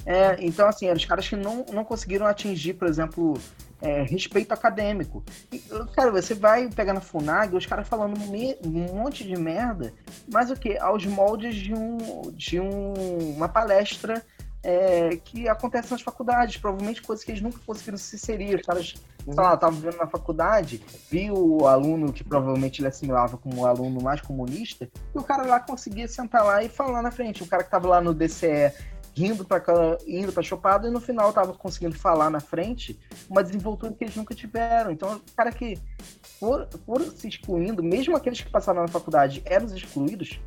É, 0.09 0.39
então, 0.41 0.67
assim, 0.67 0.87
eram 0.87 0.97
os 0.97 1.05
caras 1.05 1.29
que 1.29 1.37
não, 1.37 1.67
não 1.71 1.85
conseguiram 1.85 2.25
atingir, 2.25 2.73
por 2.73 2.89
exemplo, 2.89 3.39
é, 3.83 4.05
respeito 4.05 4.53
acadêmico. 4.53 5.23
E, 5.53 5.59
cara, 5.95 6.11
você 6.11 6.33
vai 6.33 6.67
pegar 6.71 6.95
na 6.95 7.01
FUNAG, 7.03 7.55
os 7.55 7.67
caras 7.67 7.87
falando 7.87 8.19
me, 8.21 8.57
um 8.65 8.95
monte 8.95 9.23
de 9.23 9.37
merda, 9.37 9.93
mas 10.33 10.51
o 10.51 10.57
que? 10.57 10.79
Aos 10.79 11.05
moldes 11.05 11.55
de, 11.55 11.75
um, 11.75 11.99
de 12.33 12.59
um, 12.59 12.95
uma 13.37 13.51
palestra 13.51 14.25
é, 14.63 15.19
que 15.23 15.47
acontece 15.47 15.91
nas 15.91 16.01
faculdades, 16.01 16.57
provavelmente 16.57 17.03
coisas 17.03 17.23
que 17.23 17.31
eles 17.31 17.43
nunca 17.43 17.59
conseguiram 17.67 17.99
se 17.99 18.17
inserir. 18.17 18.55
Os 18.55 18.63
caras, 18.63 18.95
sei 19.23 19.35
lá, 19.35 19.53
estavam 19.53 19.79
vivendo 19.79 19.99
na 19.99 20.07
faculdade, 20.07 20.83
viu 21.11 21.35
o 21.35 21.67
aluno 21.67 22.15
que 22.15 22.25
provavelmente 22.25 22.81
ele 22.81 22.89
assimilava 22.89 23.37
como 23.37 23.61
o 23.61 23.67
aluno 23.67 24.03
mais 24.03 24.23
comunista, 24.23 24.89
e 25.15 25.19
o 25.19 25.23
cara 25.23 25.45
lá 25.45 25.61
conseguia 25.61 26.09
sentar 26.09 26.43
lá 26.47 26.63
e 26.63 26.71
falar 26.71 27.03
na 27.03 27.11
frente. 27.11 27.43
O 27.43 27.47
cara 27.47 27.63
que 27.63 27.69
estava 27.69 27.89
lá 27.89 28.01
no 28.01 28.15
DCE 28.15 28.73
rindo 29.19 29.45
para 29.45 29.63
indo 30.07 30.33
para 30.33 30.43
chopada 30.43 30.87
e 30.87 30.91
no 30.91 31.01
final 31.01 31.33
tava 31.33 31.53
conseguindo 31.53 31.97
falar 31.97 32.31
na 32.31 32.39
frente 32.39 32.99
uma 33.29 33.43
desenvoltura 33.43 33.93
que 33.93 34.05
eles 34.05 34.15
nunca 34.15 34.35
tiveram. 34.35 34.93
Então, 34.93 35.17
o 35.17 35.37
cara 35.37 35.51
que 35.51 35.77
por, 36.39 36.67
por 36.87 37.03
se 37.03 37.29
excluindo, 37.29 37.83
mesmo 37.83 38.17
aqueles 38.17 38.41
que 38.41 38.51
passaram 38.51 38.83
na 38.83 38.89
faculdade 38.89 39.43
eram 39.45 39.67
os 39.67 39.73
excluídos, 39.73 40.41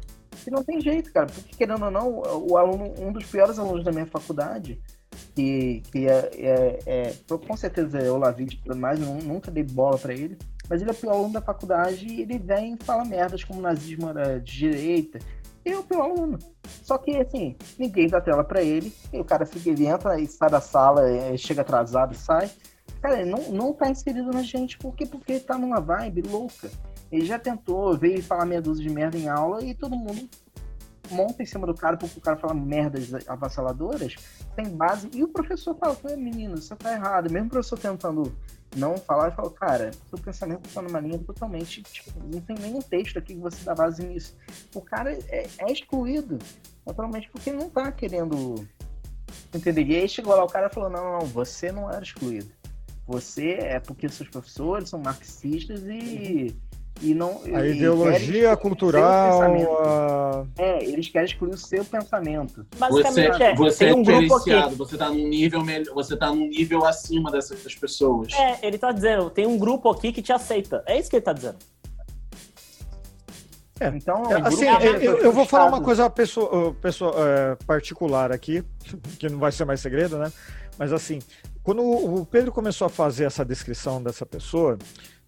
que 0.44 0.50
não 0.50 0.64
tem 0.64 0.80
jeito, 0.80 1.12
cara, 1.12 1.28
porque 1.28 1.56
querendo 1.56 1.84
ou 1.84 1.92
não, 1.92 2.22
o 2.48 2.58
aluno, 2.58 2.94
um 2.98 3.12
dos 3.12 3.26
piores 3.26 3.60
alunos 3.60 3.84
da 3.84 3.92
minha 3.92 4.06
faculdade, 4.06 4.82
que, 5.36 5.84
que 5.92 6.08
é, 6.08 6.32
é, 6.34 6.80
é 6.86 7.16
com 7.28 7.58
certeza 7.58 8.00
é 8.00 8.10
Olavide 8.10 8.56
e 8.56 8.60
tudo 8.60 8.78
mais, 8.78 9.00
nunca 9.00 9.52
dei 9.52 9.64
bola 9.64 9.98
para 9.98 10.14
ele, 10.14 10.38
mas 10.70 10.82
ele 10.82 10.90
é 10.90 10.94
o 10.94 10.96
pior 10.96 11.12
aluno 11.12 11.34
da 11.34 11.42
faculdade 11.42 12.08
e 12.08 12.22
ele 12.22 12.40
vem 12.40 12.74
e 12.74 12.84
fala 12.84 13.04
merdas 13.04 13.44
como 13.44 13.62
nazismo 13.62 14.10
era 14.10 14.40
de 14.40 14.58
direita, 14.58 15.20
e 15.66 15.76
o 15.76 15.84
pior 15.84 16.10
aluno. 16.10 16.40
Só 16.84 16.98
que, 16.98 17.18
assim, 17.18 17.56
ninguém 17.78 18.08
dá 18.08 18.20
tela 18.20 18.44
para 18.44 18.62
ele, 18.62 18.94
e 19.14 19.20
o 19.20 19.26
cara 19.26 19.46
fica, 19.46 19.70
ele 19.70 19.86
entra 19.86 20.20
e 20.20 20.28
sai 20.28 20.50
da 20.50 20.62
sala, 20.62 21.10
é, 21.10 21.38
chega 21.38 21.62
atrasado 21.62 22.14
e 22.14 22.18
sai. 22.18 22.50
Cara, 23.02 23.22
ele 23.22 23.32
não, 23.32 23.42
não 23.52 23.74
tá 23.74 23.90
inserido 23.90 24.32
na 24.32 24.44
gente, 24.44 24.78
por 24.78 24.96
quê? 24.96 25.06
Porque 25.06 25.34
ele 25.34 25.40
tá 25.42 25.58
numa 25.58 25.80
vibe 25.80 26.22
louca. 26.22 26.70
Ele 27.12 27.26
já 27.26 27.38
tentou, 27.38 27.98
veio 27.98 28.24
falar 28.24 28.46
meia 28.46 28.62
dúzia 28.62 28.88
de 28.88 28.94
merda 28.94 29.18
em 29.18 29.28
aula 29.28 29.64
e 29.64 29.74
todo 29.74 29.96
mundo 29.96 30.30
monta 31.12 31.44
em 31.44 31.46
cima 31.46 31.68
do 31.68 31.74
cara 31.74 31.98
porque 31.98 32.18
o 32.18 32.22
cara 32.22 32.38
fala 32.38 32.54
merdas 32.54 33.10
avassaladoras, 33.28 34.16
tem 34.56 34.70
base. 34.70 35.10
E 35.14 35.24
o 35.24 35.28
professor 35.28 35.76
fala, 35.76 35.98
menino, 36.18 36.58
você 36.58 36.76
tá 36.76 36.94
errado. 36.94 37.30
Mesmo 37.30 37.48
o 37.48 37.52
professor 37.52 37.78
tentando 37.78 38.36
não 38.76 38.98
falar, 38.98 39.28
ele 39.28 39.36
fala, 39.36 39.52
cara, 39.52 39.92
seu 40.10 40.18
pensamento 40.18 40.70
tá 40.74 40.82
numa 40.82 41.00
linha 41.00 41.20
totalmente, 41.20 41.84
tipo, 41.84 42.12
não 42.34 42.40
tem 42.42 42.56
nenhum 42.58 42.82
texto 42.82 43.20
aqui 43.20 43.36
que 43.36 43.42
você 43.42 43.64
dá 43.64 43.76
base 43.76 44.04
nisso. 44.04 44.36
O 44.74 44.82
cara 44.82 45.12
é, 45.28 45.48
é 45.60 45.72
excluído, 45.72 46.40
naturalmente, 46.86 47.30
porque 47.30 47.50
ele 47.50 47.60
não 47.60 47.70
tá 47.70 47.92
querendo 47.92 48.66
entender. 49.54 49.84
E 49.84 49.96
aí 49.96 50.10
chegou 50.10 50.36
lá 50.36 50.44
o 50.44 50.50
cara 50.50 50.70
falou, 50.70 50.90
não, 50.90 51.20
não, 51.20 51.28
você 51.28 51.72
não 51.72 51.90
era 51.90 52.04
excluído. 52.04 52.52
Você 53.08 53.54
é 53.54 53.80
porque 53.80 54.08
seus 54.08 54.30
professores 54.30 54.90
são 54.90 55.00
marxistas 55.00 55.82
e... 55.84 56.56
E 57.00 57.16
não, 57.16 57.42
a 57.46 57.66
ideologia 57.66 58.56
cultural. 58.56 59.42
A... 59.42 60.46
É, 60.58 60.84
eles 60.84 61.10
querem 61.10 61.28
excluir 61.28 61.54
o 61.54 61.58
seu 61.58 61.84
pensamento. 61.84 62.66
Você, 62.90 63.22
é, 63.22 63.56
você 63.56 63.86
é 63.86 63.96
um 63.96 64.04
diferenciado, 64.04 64.76
você 64.76 64.96
está 64.96 65.10
num 65.10 65.28
nível 65.28 65.64
melhor, 65.64 65.94
você 65.94 66.16
tá 66.16 66.28
num 66.30 66.48
nível 66.48 66.86
acima 66.86 67.32
dessas 67.32 67.74
pessoas. 67.76 68.32
É, 68.34 68.60
ele 68.68 68.76
está 68.76 68.92
dizendo, 68.92 69.30
tem 69.30 69.48
um 69.48 69.58
grupo 69.58 69.90
aqui 69.90 70.12
que 70.12 70.22
te 70.22 70.32
aceita. 70.32 70.84
É 70.86 71.00
isso 71.00 71.10
que 71.10 71.16
ele 71.16 71.22
está 71.22 71.34
dizendo. 71.34 71.58
É, 73.80 73.88
então, 73.88 74.32
é, 74.32 74.48
assim, 74.48 74.66
eu, 75.02 75.18
eu, 75.18 75.32
vou 75.32 75.44
falar 75.44 75.66
uma 75.66 75.82
coisa 75.82 76.08
pessoa, 76.08 76.72
pessoa 76.76 77.16
é, 77.18 77.56
particular 77.66 78.32
aqui, 78.32 78.64
que 79.18 79.28
não 79.28 79.40
vai 79.40 79.52
ser 79.52 79.66
mais 79.66 79.80
segredo, 79.80 80.20
né? 80.20 80.32
Mas 80.78 80.94
assim, 80.94 81.18
quando 81.64 81.82
o 81.82 82.24
Pedro 82.24 82.52
começou 82.52 82.86
a 82.86 82.90
fazer 82.90 83.26
essa 83.26 83.44
descrição 83.44 84.02
dessa 84.02 84.24
pessoa, 84.24 84.78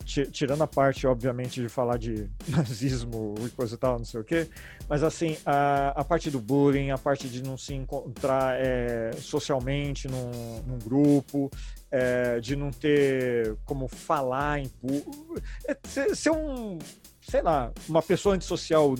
tirando 0.03 0.61
a 0.61 0.67
parte, 0.67 1.07
obviamente, 1.07 1.61
de 1.61 1.69
falar 1.69 1.97
de 1.97 2.29
nazismo 2.47 3.35
e 3.45 3.49
coisa 3.49 3.75
e 3.75 3.77
tal, 3.77 3.97
não 3.97 4.05
sei 4.05 4.19
o 4.19 4.23
quê, 4.23 4.47
mas 4.87 5.03
assim, 5.03 5.37
a, 5.45 5.89
a 5.89 6.03
parte 6.03 6.29
do 6.29 6.39
bullying, 6.39 6.91
a 6.91 6.97
parte 6.97 7.27
de 7.27 7.41
não 7.41 7.57
se 7.57 7.73
encontrar 7.73 8.59
é, 8.59 9.11
socialmente 9.13 10.07
num, 10.07 10.61
num 10.67 10.79
grupo, 10.79 11.49
é, 11.89 12.39
de 12.39 12.55
não 12.55 12.71
ter 12.71 13.55
como 13.65 13.87
falar 13.87 14.59
em 14.59 14.67
público, 14.67 15.41
é, 15.67 15.77
ser, 16.13 16.31
um, 16.31 16.77
sei 17.21 17.41
lá, 17.41 17.71
uma 17.87 18.01
pessoa 18.01 18.35
antissocial 18.35 18.95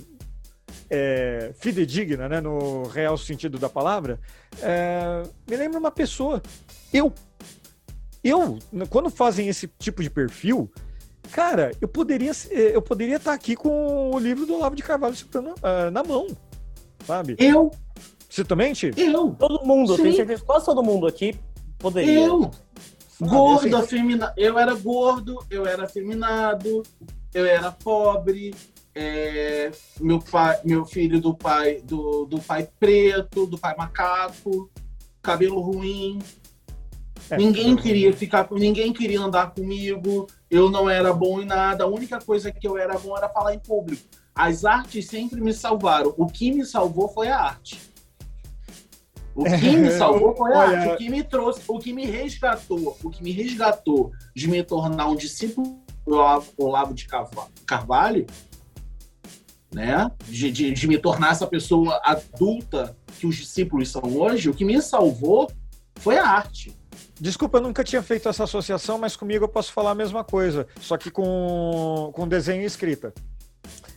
é, 0.90 1.52
fidedigna, 1.60 2.30
né, 2.30 2.42
no 2.42 2.84
real 2.84 3.18
sentido 3.18 3.58
da 3.58 3.70
palavra, 3.70 4.20
é, 4.62 5.24
me 5.50 5.56
lembra 5.56 5.80
uma 5.80 5.92
pessoa. 5.92 6.42
Eu 6.94 7.14
eu, 8.24 8.58
quando 8.90 9.10
fazem 9.10 9.50
esse 9.50 9.68
tipo 9.78 10.02
de 10.02 10.10
perfil, 10.10 10.72
Cara, 11.32 11.72
eu 11.82 11.88
poderia 11.88 12.32
eu 12.52 12.82
poderia 12.82 13.16
estar 13.16 13.34
aqui 13.34 13.56
com 13.56 14.12
o 14.12 14.20
livro 14.20 14.46
do 14.46 14.56
Olavo 14.56 14.76
de 14.76 14.84
Carvalho 14.84 15.16
uh, 15.16 15.92
na 15.92 16.04
mão, 16.04 16.28
sabe? 17.06 17.36
Eu. 17.40 17.72
Você 18.30 18.44
também? 18.44 18.74
Eu. 18.96 19.32
Todo 19.32 19.66
mundo, 19.66 19.96
Sim. 19.96 20.04
tenho 20.04 20.16
certeza 20.16 20.44
quase 20.44 20.66
todo 20.66 20.84
mundo 20.84 21.08
aqui 21.08 21.36
poderia. 21.84 22.26
Eu. 22.26 22.50
Gordo, 23.20 23.78
assim... 23.78 23.86
afeminado. 23.86 24.34
Eu 24.38 24.58
era 24.58 24.74
gordo, 24.74 25.46
eu 25.50 25.66
era 25.66 25.84
afeminado, 25.84 26.84
eu 27.34 27.46
era 27.46 27.72
pobre, 27.72 28.54
é, 28.96 29.72
meu 30.00 30.20
pai, 30.20 30.60
meu 30.64 30.86
filho 30.86 31.20
do 31.20 31.36
pai 31.36 31.82
do, 31.82 32.26
do 32.26 32.40
pai 32.40 32.70
preto, 32.80 33.46
do 33.46 33.58
pai 33.58 33.76
macaco, 33.76 34.70
cabelo 35.22 35.60
ruim. 35.60 36.20
É, 37.30 37.38
ninguém 37.38 37.76
queria 37.76 38.12
ficar 38.14 38.44
com 38.46 38.56
ninguém 38.56 38.92
queria 38.92 39.22
andar 39.22 39.52
comigo 39.52 40.28
eu 40.54 40.70
não 40.70 40.88
era 40.88 41.12
bom 41.12 41.42
em 41.42 41.46
nada, 41.46 41.84
a 41.84 41.88
única 41.88 42.20
coisa 42.20 42.52
que 42.52 42.68
eu 42.68 42.78
era 42.78 42.96
bom 43.00 43.18
era 43.18 43.28
falar 43.28 43.56
em 43.56 43.60
público. 43.60 44.04
As 44.36 44.64
artes 44.64 45.08
sempre 45.08 45.42
me 45.42 45.52
salvaram. 45.52 46.14
O 46.16 46.28
que 46.28 46.52
me 46.52 46.64
salvou 46.64 47.08
foi 47.08 47.28
a 47.30 47.40
arte. 47.40 47.82
O 49.34 49.44
que 49.50 49.76
me 49.76 49.90
salvou 49.90 50.36
foi 50.36 50.54
a 50.54 50.60
arte. 50.60 50.94
O 50.94 50.98
que 50.98 51.10
me 51.10 51.24
trouxe, 51.24 51.62
o 51.68 51.80
que 51.80 51.92
me 51.92 52.06
resgatou, 52.06 52.96
o 53.04 53.10
que 53.10 53.24
me 53.24 53.32
resgatou 53.32 54.12
de 54.36 54.48
me 54.48 54.62
tornar 54.62 55.08
um 55.08 55.16
discípulo 55.16 55.80
do 56.06 56.20
Olavo 56.58 56.94
de 56.94 57.08
Carvalho, 57.66 58.28
né? 59.74 60.12
De, 60.28 60.52
de, 60.52 60.72
de 60.72 60.88
me 60.88 61.00
tornar 61.00 61.32
essa 61.32 61.48
pessoa 61.48 62.00
adulta 62.04 62.96
que 63.20 63.26
os 63.26 63.36
discípulos 63.38 63.90
são 63.90 64.04
hoje, 64.04 64.50
o 64.50 64.54
que 64.54 64.64
me 64.64 64.80
salvou 64.84 65.52
foi 65.96 66.20
a 66.20 66.28
arte. 66.28 66.76
Desculpa, 67.20 67.58
eu 67.58 67.62
nunca 67.62 67.84
tinha 67.84 68.02
feito 68.02 68.28
essa 68.28 68.44
associação, 68.44 68.98
mas 68.98 69.16
comigo 69.16 69.46
eu 69.46 69.50
posso 69.50 69.72
falar 69.72 69.92
a 69.92 69.96
mesma 69.96 70.24
coisa, 70.24 70.68
só 70.80 70.98
que 70.98 71.12
com, 71.12 72.12
com 72.14 72.28
desenho 72.28 72.62
e 72.62 72.66
escrita. 72.66 73.14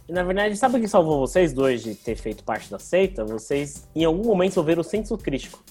Na 0.08 0.22
verdade, 0.22 0.56
sabe 0.56 0.76
o 0.76 0.80
que 0.80 0.86
salvou 0.86 1.18
vocês 1.18 1.52
dois 1.52 1.82
de 1.82 1.94
ter 1.94 2.16
feito 2.16 2.44
parte 2.44 2.70
da 2.70 2.78
seita? 2.78 3.24
Vocês, 3.24 3.88
em 3.94 4.04
algum 4.04 4.24
momento, 4.24 4.54
souberam 4.54 4.80
o 4.80 4.84
senso 4.84 5.18
crítico. 5.18 5.62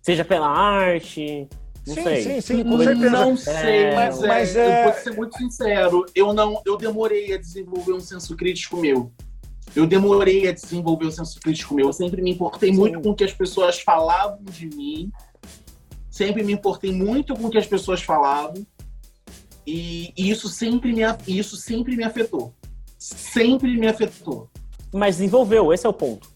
Seja 0.00 0.24
pela 0.24 0.46
arte, 0.46 1.48
não 1.88 1.94
sim, 1.94 2.02
sei. 2.02 2.22
Sim, 2.22 2.40
sim, 2.40 2.64
com 2.64 2.78
certeza. 2.78 3.10
Não 3.10 3.36
sei, 3.36 3.84
é, 3.84 3.94
mas, 3.94 4.22
é, 4.22 4.26
mas 4.26 4.56
é... 4.56 4.80
eu 4.80 4.92
vou 4.92 5.02
ser 5.02 5.10
muito 5.16 5.36
sincero. 5.38 6.06
Eu 6.14 6.32
não, 6.32 6.62
eu 6.64 6.76
demorei 6.76 7.32
a 7.34 7.38
desenvolver 7.38 7.92
um 7.92 8.00
senso 8.00 8.36
crítico 8.36 8.76
meu. 8.76 9.10
Eu 9.74 9.86
demorei 9.86 10.48
a 10.48 10.52
desenvolver 10.52 11.06
um 11.06 11.10
senso 11.10 11.40
crítico 11.40 11.74
meu. 11.74 11.86
Eu 11.86 11.92
sempre 11.92 12.22
me 12.22 12.30
importei 12.30 12.70
sim. 12.70 12.78
muito 12.78 13.00
com 13.00 13.10
o 13.10 13.14
que 13.14 13.24
as 13.24 13.32
pessoas 13.32 13.80
falavam 13.80 14.42
de 14.44 14.66
mim 14.68 15.10
sempre 16.18 16.42
me 16.42 16.52
importei 16.52 16.92
muito 16.92 17.32
com 17.36 17.46
o 17.46 17.50
que 17.50 17.58
as 17.58 17.66
pessoas 17.66 18.02
falavam 18.02 18.66
e, 19.64 20.12
e 20.16 20.30
isso 20.30 20.48
sempre 20.48 20.92
me 20.92 21.02
isso 21.28 21.56
sempre 21.56 21.96
me 21.96 22.02
afetou, 22.02 22.52
sempre 22.98 23.78
me 23.78 23.86
afetou. 23.86 24.50
Mas 24.92 25.18
desenvolveu, 25.18 25.72
esse 25.72 25.86
é 25.86 25.88
o 25.88 25.92
ponto. 25.92 26.28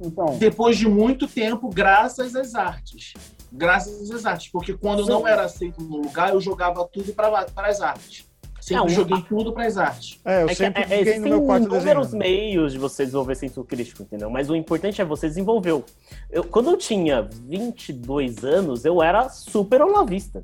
Então, 0.00 0.38
depois 0.38 0.76
de 0.76 0.86
muito 0.86 1.26
tempo, 1.26 1.68
graças 1.68 2.36
às 2.36 2.54
artes, 2.54 3.14
graças 3.50 4.10
às 4.10 4.24
artes, 4.24 4.48
porque 4.52 4.74
quando 4.74 5.00
eu 5.00 5.06
não 5.06 5.26
era 5.26 5.44
aceito 5.44 5.82
no 5.82 5.96
lugar, 6.02 6.30
eu 6.30 6.40
jogava 6.40 6.86
tudo 6.86 7.12
para 7.12 7.46
as 7.56 7.80
artes. 7.80 8.26
Sempre 8.64 8.94
joguei 8.94 9.22
tudo 9.28 9.52
pras 9.52 9.76
artes. 9.76 10.18
É, 10.24 10.42
eu 10.42 10.46
É 10.46 10.48
que, 10.48 10.54
sempre 10.54 10.80
é, 10.80 10.84
fiquei 10.84 10.96
no 10.96 11.02
existem 11.10 11.30
meu 11.30 11.42
quarto 11.42 11.64
inúmeros 11.64 12.06
desenhando. 12.06 12.16
meios 12.16 12.72
de 12.72 12.78
você 12.78 13.04
desenvolver 13.04 13.34
senso 13.34 13.62
crítico, 13.62 14.02
entendeu? 14.02 14.30
Mas 14.30 14.48
o 14.48 14.56
importante 14.56 15.02
é 15.02 15.04
você 15.04 15.28
desenvolveu. 15.28 15.84
Eu, 16.30 16.44
quando 16.44 16.70
eu 16.70 16.76
tinha 16.78 17.20
22 17.20 18.42
anos, 18.42 18.86
eu 18.86 19.02
era 19.02 19.28
super 19.28 19.82
olavista. 19.82 20.40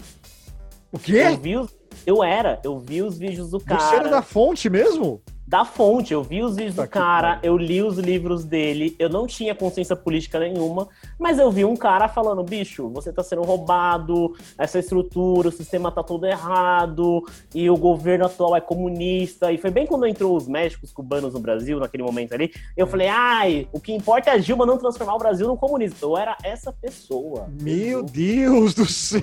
O 0.93 0.99
quê? 0.99 1.17
Eu, 1.17 1.37
vi 1.39 1.57
os, 1.57 1.71
eu 2.05 2.23
era, 2.23 2.61
eu 2.63 2.79
vi 2.79 3.01
os 3.01 3.17
vídeos 3.17 3.53
do 3.53 3.59
Você 3.59 3.65
cara. 3.65 3.97
era 3.97 4.09
da 4.11 4.21
fonte 4.21 4.69
mesmo? 4.69 5.23
Da 5.51 5.65
fonte, 5.65 6.13
eu 6.15 6.23
vi 6.23 6.45
os 6.45 6.55
vídeos 6.55 6.77
Tá 6.77 6.83
do 6.83 6.87
que 6.89 6.93
cara, 6.93 7.41
eu 7.43 7.57
li 7.57 7.83
os 7.83 7.99
livros 7.99 8.45
dele, 8.45 8.95
eu 9.01 9.09
não 9.09 9.27
tinha 9.27 9.53
consciência 9.53 9.97
política 9.97 10.39
nenhuma, 10.39 10.87
mas 11.19 11.41
eu 11.41 11.51
vi 11.51 11.65
um 11.65 11.75
cara 11.75 12.07
falando, 12.07 12.41
bicho, 12.45 12.89
você 12.91 13.13
tá 13.13 13.21
sendo 13.25 13.43
roubado, 13.43 14.37
essa 14.57 14.79
estrutura, 14.79 15.49
o 15.49 15.53
sistema 15.53 15.91
tá 15.91 16.05
todo 16.05 16.25
errado, 16.25 17.25
e 17.53 17.69
o 17.69 17.77
governo 17.77 18.27
atual 18.27 18.55
é 18.55 18.61
comunista, 18.61 19.51
e 19.51 19.59
foi 19.59 19.73
bem 19.73 19.89
quando 19.89 20.07
entrou 20.07 20.37
os 20.37 20.47
médicos 20.47 20.93
cubanos 20.93 21.35
no 21.35 21.41
Brasil, 21.41 21.81
naquele 21.81 22.05
momento 22.05 22.33
ali, 22.33 22.53
eu 22.77 22.87
falei, 22.87 23.09
ai, 23.09 23.67
o 23.73 23.81
que 23.81 23.93
importa 23.93 24.31
é 24.31 24.35
a 24.35 24.39
Dilma 24.39 24.65
não 24.65 24.79
transformar 24.79 25.17
o 25.17 25.19
Brasil 25.19 25.49
num 25.49 25.57
comunista. 25.57 26.07
Eu 26.07 26.17
era 26.17 26.37
essa 26.45 26.73
pessoa. 26.73 27.49
Meu 27.61 27.99
Eu- 27.99 28.03
Deus 28.05 28.73
do 28.73 28.87
céu! 28.87 29.21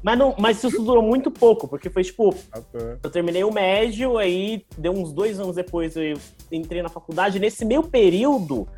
Mas, 0.00 0.16
não, 0.16 0.32
mas 0.38 0.62
isso 0.62 0.80
durou 0.80 1.02
muito 1.02 1.28
pouco, 1.28 1.66
porque 1.66 1.90
foi 1.90 2.04
tipo, 2.04 2.32
tá. 2.52 2.62
eu 3.02 3.10
terminei 3.10 3.42
o 3.42 3.52
médio, 3.52 4.16
aí 4.16 4.64
deu 4.76 4.92
uns 4.92 5.07
dois 5.12 5.38
anos 5.40 5.56
depois 5.56 5.96
eu 5.96 6.18
entrei 6.50 6.82
na 6.82 6.88
faculdade. 6.88 7.38
Nesse 7.38 7.64
meio 7.64 7.82
período 7.82 8.68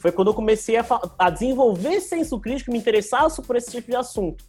foi 0.00 0.12
quando 0.12 0.28
eu 0.28 0.34
comecei 0.34 0.76
a, 0.76 0.86
a 1.18 1.30
desenvolver 1.30 2.00
senso 2.00 2.38
crítico, 2.38 2.70
me 2.70 2.78
interessar 2.78 3.26
por 3.42 3.56
esse 3.56 3.70
tipo 3.70 3.90
de 3.90 3.96
assunto. 3.96 4.44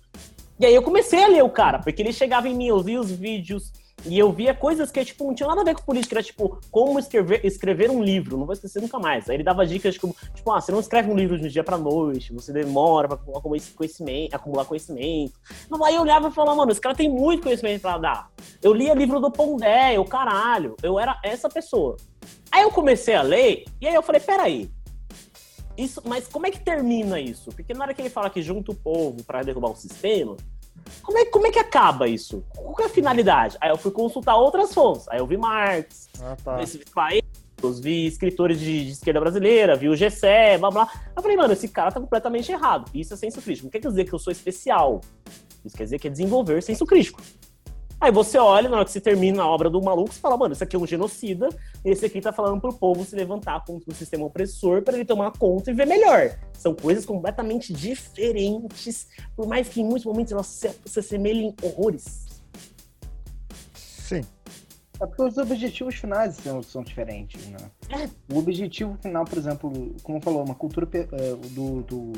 E 0.59 0.65
aí 0.65 0.75
eu 0.75 0.83
comecei 0.83 1.23
a 1.23 1.27
ler 1.27 1.43
o 1.43 1.49
cara, 1.49 1.79
porque 1.79 2.01
ele 2.01 2.11
chegava 2.11 2.49
em 2.49 2.55
mim, 2.55 2.67
eu 2.67 2.81
via 2.81 2.99
os 2.99 3.11
vídeos 3.11 3.71
e 4.05 4.17
eu 4.17 4.31
via 4.31 4.53
coisas 4.53 4.91
que 4.91 5.03
tipo, 5.03 5.25
não 5.25 5.33
tinham 5.33 5.49
nada 5.49 5.61
a 5.61 5.63
ver 5.63 5.75
com 5.75 5.83
política, 5.83 6.15
era 6.15 6.23
tipo, 6.23 6.59
como 6.71 6.97
escrever, 6.99 7.45
escrever 7.45 7.89
um 7.89 8.01
livro, 8.01 8.37
não 8.37 8.45
vou 8.45 8.53
esquecer 8.53 8.81
nunca 8.81 8.99
mais. 8.99 9.29
Aí 9.29 9.35
ele 9.35 9.43
dava 9.43 9.65
dicas 9.65 9.93
tipo, 9.93 10.15
tipo 10.33 10.51
ah, 10.51 10.61
você 10.61 10.71
não 10.71 10.79
escreve 10.79 11.11
um 11.11 11.15
livro 11.15 11.37
de 11.37 11.45
um 11.45 11.49
dia 11.49 11.63
pra 11.63 11.77
noite, 11.77 12.33
você 12.33 12.53
demora 12.53 13.07
pra 13.07 13.17
acumular 13.17 13.41
conhecimento, 13.75 14.33
acumular 14.33 14.65
conhecimento. 14.65 15.33
Aí 15.83 15.95
eu 15.95 16.01
olhava 16.01 16.29
e 16.29 16.31
falava, 16.31 16.57
mano, 16.57 16.71
esse 16.71 16.81
cara 16.81 16.95
tem 16.95 17.09
muito 17.09 17.43
conhecimento 17.43 17.81
pra 17.81 17.97
dar. 17.97 18.31
Eu 18.61 18.73
lia 18.73 18.93
livro 18.93 19.19
do 19.19 19.31
Pondé, 19.31 19.95
eu 19.95 20.05
caralho, 20.05 20.75
eu 20.81 20.99
era 20.99 21.19
essa 21.23 21.49
pessoa. 21.49 21.97
Aí 22.51 22.63
eu 22.63 22.71
comecei 22.71 23.15
a 23.15 23.21
ler, 23.21 23.65
e 23.79 23.87
aí 23.87 23.93
eu 23.93 24.01
falei, 24.01 24.21
peraí, 24.21 24.71
isso, 25.77 26.01
mas 26.05 26.27
como 26.27 26.45
é 26.45 26.51
que 26.51 26.59
termina 26.59 27.19
isso? 27.19 27.51
Porque 27.51 27.73
na 27.73 27.85
hora 27.85 27.93
que 27.93 28.01
ele 28.01 28.09
fala 28.09 28.29
que 28.29 28.41
junta 28.41 28.71
o 28.71 28.75
povo 28.75 29.23
pra 29.23 29.43
derrubar 29.43 29.71
o 29.71 29.75
sistema, 29.75 30.35
como 31.01 31.17
é, 31.17 31.25
como 31.25 31.47
é 31.47 31.51
que 31.51 31.59
acaba 31.59 32.07
isso? 32.07 32.43
Qual 32.55 32.75
é 32.79 32.85
a 32.85 32.89
finalidade? 32.89 33.57
Aí 33.61 33.69
eu 33.69 33.77
fui 33.77 33.91
consultar 33.91 34.35
outras 34.35 34.73
fontes. 34.73 35.07
Aí 35.09 35.19
eu 35.19 35.27
vi 35.27 35.37
Marx, 35.37 36.09
Ah, 36.21 36.35
tá. 36.43 36.57
países, 36.93 37.79
vi 37.81 38.05
escritores 38.05 38.59
de, 38.59 38.85
de 38.85 38.91
esquerda 38.91 39.19
brasileira, 39.19 39.75
vi 39.75 39.89
o 39.89 39.95
Gessé, 39.95 40.57
blá 40.57 40.69
blá. 40.71 40.89
Eu 41.15 41.21
falei, 41.21 41.35
mano, 41.37 41.53
esse 41.53 41.67
cara 41.67 41.91
tá 41.91 41.99
completamente 41.99 42.51
errado. 42.51 42.89
Isso 42.93 43.13
é 43.13 43.17
senso 43.17 43.41
crítico. 43.41 43.65
Não 43.65 43.71
quer 43.71 43.79
dizer 43.79 44.05
que 44.05 44.13
eu 44.13 44.19
sou 44.19 44.31
especial. 44.31 45.01
Isso 45.65 45.75
quer 45.75 45.83
dizer 45.83 45.99
que 45.99 46.07
é 46.07 46.11
desenvolver 46.11 46.61
senso 46.63 46.85
crítico. 46.85 47.21
Aí 48.01 48.11
você 48.11 48.37
olha, 48.37 48.69
na 48.69 48.77
hora 48.77 48.85
que 48.85 48.91
você 48.91 49.01
termina 49.01 49.43
a 49.43 49.47
obra 49.47 49.69
do 49.69 49.81
maluco, 49.81 50.13
você 50.13 50.19
fala, 50.21 50.37
mano, 50.37 50.53
isso 50.53 50.63
aqui 50.63 50.75
é 50.75 50.79
um 50.79 50.87
genocida, 50.87 51.49
esse 51.83 52.05
aqui 52.05 52.21
tá 52.21 52.31
falando 52.31 52.61
pro 52.61 52.73
povo 52.73 53.03
se 53.03 53.13
levantar 53.13 53.63
contra 53.65 53.91
o 53.91 53.93
sistema 53.93 54.25
opressor 54.25 54.81
para 54.81 54.95
ele 54.95 55.03
tomar 55.03 55.31
conta 55.31 55.69
e 55.69 55.73
ver 55.73 55.85
melhor. 55.85 56.39
São 56.53 56.73
coisas 56.73 57.05
completamente 57.05 57.73
diferentes, 57.73 59.07
por 59.35 59.47
mais 59.47 59.67
que 59.67 59.81
em 59.81 59.83
muitos 59.83 60.05
momentos 60.05 60.31
elas 60.31 60.47
se, 60.47 60.71
se 60.85 60.99
assemelhem 60.99 61.53
horrores. 61.61 62.27
Sim. 63.75 64.21
É 65.01 65.05
porque 65.05 65.23
os 65.23 65.37
objetivos 65.37 65.95
finais 65.95 66.35
são, 66.35 66.61
são 66.61 66.83
diferentes, 66.83 67.47
né? 67.47 67.57
É. 67.89 68.33
O 68.33 68.39
objetivo 68.39 68.97
final, 69.01 69.23
por 69.23 69.37
exemplo, 69.37 69.95
como 70.03 70.21
falou, 70.21 70.43
uma 70.43 70.55
cultura 70.55 70.87
é, 70.93 71.35
do, 71.51 71.81
do. 71.83 72.13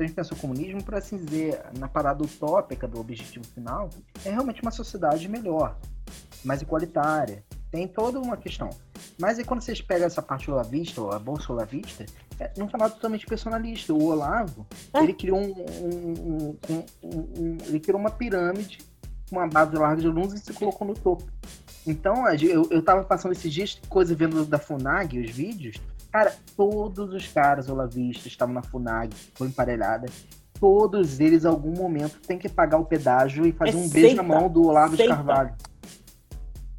Se 0.00 0.04
a 0.04 0.06
gente 0.06 0.16
pensa 0.16 0.32
o 0.32 0.36
comunismo, 0.38 0.82
por 0.82 0.94
assim 0.94 1.18
dizer, 1.18 1.60
na 1.78 1.86
parada 1.86 2.24
utópica 2.24 2.88
do 2.88 2.98
objetivo 2.98 3.44
final, 3.48 3.90
é 4.24 4.30
realmente 4.30 4.62
uma 4.62 4.70
sociedade 4.70 5.28
melhor, 5.28 5.76
mais 6.42 6.62
igualitária. 6.62 7.44
Tem 7.70 7.86
toda 7.86 8.18
uma 8.18 8.34
questão. 8.38 8.70
Mas 9.18 9.38
aí 9.38 9.44
quando 9.44 9.60
vocês 9.60 9.82
pegam 9.82 10.06
essa 10.06 10.22
parte 10.22 10.50
olavista, 10.50 11.02
ou 11.02 11.12
a 11.12 11.18
bolsa 11.18 11.52
olavista, 11.52 12.06
é 12.38 12.50
num 12.56 12.66
formato 12.66 12.94
totalmente 12.94 13.26
personalista. 13.26 13.92
O 13.92 14.02
Olavo, 14.04 14.66
É. 14.94 15.02
ele 15.02 15.12
criou 15.12 15.38
um, 15.38 15.50
um- 15.52 16.14
um- 16.14 16.58
um- 16.70 16.84
um- 17.04 17.32
um- 17.38 17.58
ele 17.66 17.78
criou 17.78 18.00
uma 18.00 18.10
pirâmide 18.10 18.78
com 19.28 19.36
uma 19.36 19.46
base 19.48 19.76
larga 19.76 20.00
de 20.00 20.06
alunos 20.08 20.32
e 20.32 20.38
se 20.38 20.52
colocou 20.54 20.86
no 20.88 20.94
topo. 20.94 21.24
Então, 21.86 22.26
eu, 22.28 22.66
eu 22.70 22.82
tava 22.82 23.04
passando 23.04 23.32
esses 23.32 23.52
dias, 23.52 23.78
coisa 23.86 24.14
vendo 24.14 24.46
da 24.46 24.58
FUNAG, 24.58 25.20
os 25.20 25.30
vídeos. 25.30 25.76
Cara, 26.12 26.34
todos 26.56 27.12
os 27.14 27.26
caras 27.28 27.68
olavistas 27.68 28.26
estavam 28.26 28.54
na 28.54 28.62
FUNAG, 28.62 29.14
foi 29.34 29.48
emparelhada. 29.48 30.06
Todos 30.58 31.20
eles, 31.20 31.44
em 31.44 31.48
algum 31.48 31.72
momento, 31.72 32.20
tem 32.20 32.36
que 32.38 32.48
pagar 32.48 32.78
o 32.78 32.84
pedágio 32.84 33.46
e 33.46 33.52
fazer 33.52 33.72
É 33.72 33.76
um 33.76 33.88
beijo 33.88 34.08
seita. 34.08 34.22
na 34.22 34.28
mão 34.28 34.48
do 34.48 34.64
Olavo 34.66 34.90
de 34.90 34.96
Seita. 34.98 35.14
Carvalho. 35.14 35.54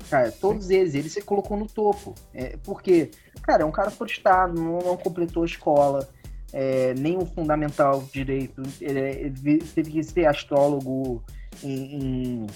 Cara, 0.09 0.31
todos 0.31 0.69
eles, 0.69 0.93
ele 0.93 1.09
se 1.09 1.21
colocou 1.21 1.57
no 1.57 1.65
topo. 1.65 2.13
É, 2.33 2.57
porque, 2.63 3.11
cara, 3.41 3.63
é 3.63 3.65
um 3.65 3.71
cara 3.71 3.89
forestado, 3.89 4.53
não, 4.61 4.79
não 4.79 4.97
completou 4.97 5.43
a 5.43 5.45
escola, 5.45 6.07
é, 6.51 6.93
nem 6.95 7.17
o 7.17 7.25
fundamental 7.25 8.03
direito. 8.11 8.61
Ele, 8.81 8.99
ele 8.99 9.57
teve 9.73 9.89
que 9.91 10.03
ser 10.03 10.25
astrólogo 10.25 11.23
em. 11.63 12.43
em- 12.43 12.47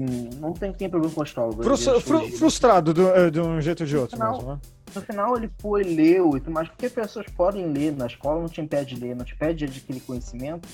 não 0.00 0.52
tem, 0.52 0.72
tem 0.72 0.88
problema 0.90 1.14
com 1.14 1.22
astrólogo. 1.22 1.62
Frus- 1.62 1.86
ele 1.86 1.96
é 1.96 2.00
fru- 2.00 2.28
frustrado 2.36 2.92
do- 2.92 3.08
eh, 3.10 3.30
de 3.30 3.40
um 3.40 3.60
jeito 3.60 3.80
ou 3.82 3.86
de 3.86 3.96
outro 3.96 4.18
Não. 4.18 4.32
mesmo, 4.32 4.52
né? 4.54 4.60
No 4.94 5.00
final 5.02 5.36
ele 5.36 5.50
foi, 5.60 5.82
leu 5.82 6.36
e 6.36 6.40
tudo 6.40 6.52
mais, 6.52 6.68
porque 6.68 6.88
pessoas 6.88 7.26
podem 7.36 7.66
ler 7.72 7.92
na 7.96 8.06
escola, 8.06 8.40
não 8.40 8.48
te 8.48 8.60
impede 8.60 8.94
de 8.94 9.00
ler, 9.00 9.14
não 9.16 9.24
te 9.24 9.34
impede 9.34 9.58
de 9.60 9.64
adquirir 9.66 10.00
conhecimento, 10.00 10.68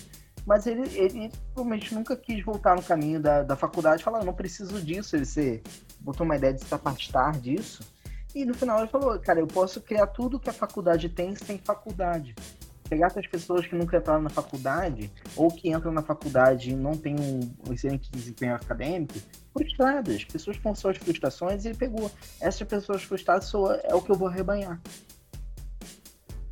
mas 0.47 0.67
ele, 0.67 0.83
ele 0.95 1.31
provavelmente 1.55 1.95
nunca 1.95 2.17
quis 2.17 2.45
voltar 2.45 2.75
no 2.77 2.83
caminho 2.83 3.21
da, 3.21 3.43
da 3.43 3.57
faculdade 3.57 4.01
e 4.01 4.05
falar, 4.05 4.21
"Eu 4.21 4.25
não 4.27 4.33
preciso 4.35 4.81
disso, 4.81 5.17
ele 5.17 5.25
se, 5.25 5.63
botou 6.01 6.25
uma 6.25 6.37
ideia 6.37 6.53
de 6.55 6.65
se 6.65 6.75
afastar 6.75 7.33
disso, 7.39 7.83
e 8.35 8.45
no 8.45 8.55
final 8.55 8.79
ele 8.81 8.89
falou, 8.89 9.19
cara, 9.19 9.41
eu 9.41 9.47
posso 9.47 9.81
criar 9.81 10.07
tudo 10.07 10.39
que 10.39 10.49
a 10.49 10.53
faculdade 10.53 11.09
tem 11.09 11.35
sem 11.35 11.59
faculdade. 11.59 12.35
Pegar 12.91 13.07
essas 13.07 13.27
pessoas 13.29 13.65
que 13.67 13.75
nunca 13.77 13.97
entraram 13.99 14.21
na 14.21 14.29
faculdade, 14.29 15.11
ou 15.37 15.49
que 15.49 15.71
entram 15.71 15.93
na 15.93 16.03
faculdade 16.03 16.71
e 16.71 16.75
não 16.77 16.91
têm 16.93 17.15
um 17.21 17.73
excelente 17.73 18.11
desempenho 18.11 18.57
acadêmico, 18.57 19.15
frustradas, 19.57 20.25
pessoas 20.25 20.59
com 20.59 20.75
suas 20.75 20.97
frustrações, 20.97 21.65
e 21.65 21.69
ele 21.69 21.77
pegou 21.79 22.11
essas 22.41 22.67
pessoas 22.67 23.03
frustradas 23.05 23.51
é 23.85 23.95
o 23.95 24.03
que 24.03 24.11
eu 24.11 24.17
vou 24.17 24.27
arrebanhar. 24.27 24.81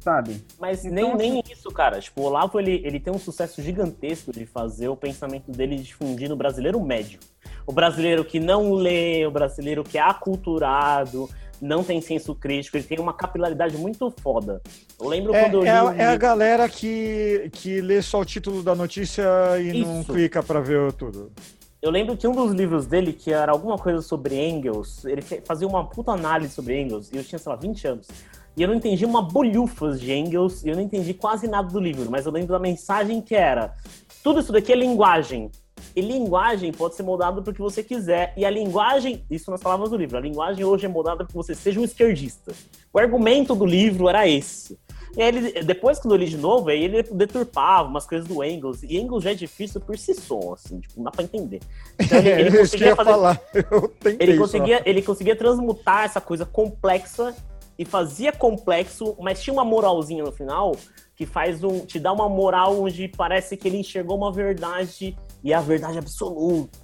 Sabe? 0.00 0.44
Mas 0.60 0.84
Então, 0.84 0.94
nem, 0.94 1.10
assim- 1.10 1.18
nem 1.32 1.42
isso, 1.50 1.68
cara. 1.70 2.00
Tipo, 2.00 2.22
o 2.22 2.24
Olavo, 2.26 2.58
ele, 2.60 2.80
ele 2.84 3.00
tem 3.00 3.12
um 3.12 3.18
sucesso 3.18 3.60
gigantesco 3.60 4.32
de 4.32 4.46
fazer 4.46 4.88
o 4.88 4.96
pensamento 4.96 5.50
dele 5.50 5.76
difundir 5.76 6.28
no 6.28 6.36
brasileiro 6.36 6.80
médio. 6.80 7.18
O 7.66 7.72
brasileiro 7.72 8.24
que 8.24 8.38
não 8.38 8.72
lê, 8.72 9.26
o 9.26 9.30
brasileiro 9.30 9.82
que 9.84 9.98
é 9.98 10.00
aculturado, 10.00 11.28
não 11.60 11.82
tem 11.82 12.00
senso 12.00 12.34
crítico, 12.34 12.76
ele 12.76 12.84
tem 12.84 12.98
uma 12.98 13.12
capilaridade 13.12 13.76
muito 13.76 14.12
foda. 14.22 14.60
Eu 15.00 15.08
lembro 15.08 15.34
É, 15.34 15.42
quando 15.42 15.54
eu 15.54 15.62
li 15.62 15.68
é, 15.68 15.82
um 15.82 15.90
é 15.92 16.04
a 16.04 16.16
galera 16.16 16.68
que, 16.68 17.50
que 17.52 17.80
lê 17.80 18.00
só 18.02 18.20
o 18.20 18.24
título 18.24 18.62
da 18.62 18.74
notícia 18.74 19.24
e 19.60 19.84
não 19.84 20.00
Isso. 20.00 20.12
clica 20.12 20.42
pra 20.42 20.60
ver 20.60 20.92
tudo. 20.92 21.32
Eu 21.80 21.92
lembro 21.92 22.16
que 22.16 22.26
um 22.26 22.32
dos 22.32 22.52
livros 22.52 22.86
dele, 22.86 23.12
que 23.12 23.32
era 23.32 23.52
alguma 23.52 23.78
coisa 23.78 24.02
sobre 24.02 24.34
Engels, 24.36 25.04
ele 25.04 25.22
fazia 25.22 25.66
uma 25.66 25.84
puta 25.84 26.10
análise 26.10 26.52
sobre 26.52 26.80
Engels, 26.80 27.08
e 27.12 27.16
eu 27.16 27.22
tinha, 27.22 27.38
sei 27.38 27.50
lá, 27.50 27.56
20 27.56 27.86
anos. 27.86 28.08
E 28.56 28.62
eu 28.62 28.66
não 28.66 28.74
entendi 28.74 29.04
uma 29.04 29.22
bolhufas 29.22 30.00
de 30.00 30.12
Engels, 30.12 30.64
e 30.64 30.70
eu 30.70 30.74
não 30.74 30.82
entendi 30.82 31.14
quase 31.14 31.46
nada 31.46 31.68
do 31.68 31.78
livro, 31.78 32.10
mas 32.10 32.26
eu 32.26 32.32
lembro 32.32 32.48
da 32.48 32.58
mensagem 32.58 33.20
que 33.20 33.36
era: 33.36 33.76
tudo 34.24 34.40
isso 34.40 34.52
daqui 34.52 34.72
é 34.72 34.76
linguagem. 34.76 35.52
E 35.94 36.00
linguagem 36.00 36.72
pode 36.72 36.94
ser 36.94 37.02
moldada 37.02 37.42
para 37.42 37.50
o 37.50 37.54
que 37.54 37.60
você 37.60 37.82
quiser. 37.82 38.32
E 38.36 38.44
a 38.44 38.50
linguagem, 38.50 39.24
isso 39.30 39.50
nas 39.50 39.62
palavras 39.62 39.90
do 39.90 39.96
livro, 39.96 40.16
a 40.16 40.20
linguagem 40.20 40.64
hoje 40.64 40.86
é 40.86 40.88
moldada 40.88 41.18
para 41.18 41.26
que 41.26 41.34
você 41.34 41.54
seja 41.54 41.80
um 41.80 41.84
esquerdista. 41.84 42.52
O 42.92 42.98
argumento 42.98 43.54
do 43.54 43.66
livro 43.66 44.08
era 44.08 44.26
esse. 44.28 44.78
E 45.16 45.22
aí 45.22 45.28
ele, 45.28 45.62
depois 45.62 45.98
que 45.98 46.06
eu 46.06 46.14
li 46.14 46.26
de 46.26 46.36
novo, 46.36 46.68
aí 46.68 46.84
ele 46.84 47.02
deturpava 47.02 47.88
umas 47.88 48.06
coisas 48.06 48.28
do 48.28 48.44
Engels. 48.44 48.82
E 48.82 48.98
Engels 48.98 49.24
já 49.24 49.30
é 49.30 49.34
difícil 49.34 49.80
por 49.80 49.96
si 49.98 50.14
só, 50.14 50.52
assim, 50.52 50.80
tipo, 50.80 50.94
não 50.96 51.04
dá 51.04 51.10
pra 51.10 51.24
entender. 51.24 51.60
Então 51.98 52.18
ele, 52.18 52.28
ele 52.28 52.50
conseguia 52.58 52.86
ia 52.88 52.96
fazer 52.96 53.10
falar. 53.10 53.40
Eu 53.54 53.92
ele 54.04 54.34
só. 54.34 54.42
conseguia, 54.42 54.82
ele 54.84 55.02
conseguia 55.02 55.36
transmutar 55.36 56.04
essa 56.04 56.20
coisa 56.20 56.44
complexa 56.44 57.34
e 57.78 57.84
fazia 57.84 58.32
complexo, 58.32 59.16
mas 59.20 59.42
tinha 59.42 59.54
uma 59.54 59.64
moralzinha 59.64 60.24
no 60.24 60.32
final 60.32 60.76
que 61.16 61.26
faz 61.26 61.64
um. 61.64 61.80
te 61.80 61.98
dá 61.98 62.12
uma 62.12 62.28
moral 62.28 62.80
onde 62.80 63.08
parece 63.08 63.56
que 63.56 63.66
ele 63.66 63.78
enxergou 63.78 64.16
uma 64.16 64.32
verdade 64.32 65.16
e 65.42 65.52
a 65.54 65.60
verdade 65.60 65.98
absoluta. 65.98 66.78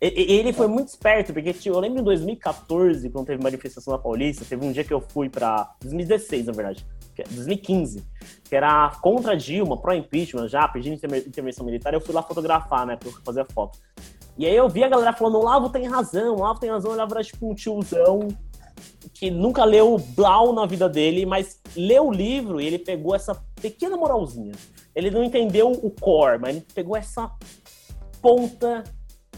E- 0.00 0.32
Ele 0.38 0.52
foi 0.52 0.66
muito 0.66 0.88
esperto, 0.88 1.32
porque 1.32 1.54
eu 1.68 1.78
lembro 1.78 2.00
em 2.00 2.04
2014, 2.04 3.10
quando 3.10 3.26
teve 3.26 3.42
manifestação 3.42 3.92
na 3.92 3.98
Paulista, 3.98 4.44
teve 4.48 4.64
um 4.64 4.72
dia 4.72 4.84
que 4.84 4.92
eu 4.94 5.00
fui 5.00 5.28
pra. 5.28 5.74
2016, 5.82 6.46
na 6.46 6.52
verdade. 6.52 6.86
que 7.14 7.22
é 7.22 7.24
2015, 7.28 8.04
que 8.48 8.54
era 8.54 8.88
contra 9.02 9.36
Dilma, 9.36 9.76
pró-impeachment 9.76 10.46
já, 10.48 10.66
pedindo 10.68 10.94
intervenção 10.94 11.66
militar, 11.66 11.92
eu 11.92 12.00
fui 12.00 12.14
lá 12.14 12.22
fotografar, 12.22 12.86
né, 12.86 12.96
pra 12.96 13.10
fazer 13.24 13.40
a 13.40 13.44
foto. 13.44 13.78
E 14.38 14.46
aí 14.46 14.54
eu 14.56 14.68
vi 14.68 14.84
a 14.84 14.88
galera 14.88 15.12
falando, 15.12 15.38
o 15.38 15.42
Lavo 15.44 15.68
tem 15.70 15.86
razão, 15.88 16.36
o 16.36 16.40
Lavo 16.40 16.60
tem 16.60 16.70
razão, 16.70 16.94
Lavo 16.94 17.12
era 17.12 17.24
tipo 17.24 17.50
um 17.50 17.54
tiozão 17.54 18.28
que 19.12 19.28
nunca 19.30 19.64
leu 19.64 19.98
Blau 19.98 20.52
na 20.54 20.64
vida 20.66 20.88
dele, 20.88 21.26
mas 21.26 21.60
leu 21.76 22.06
o 22.06 22.12
livro 22.12 22.60
e 22.60 22.66
ele 22.66 22.78
pegou 22.78 23.14
essa 23.14 23.34
pequena 23.60 23.96
moralzinha. 23.96 24.52
Ele 24.94 25.10
não 25.10 25.22
entendeu 25.22 25.70
o 25.70 25.90
core, 25.90 26.38
mas 26.38 26.56
ele 26.56 26.66
pegou 26.74 26.96
essa 26.96 27.30
ponta 28.20 28.84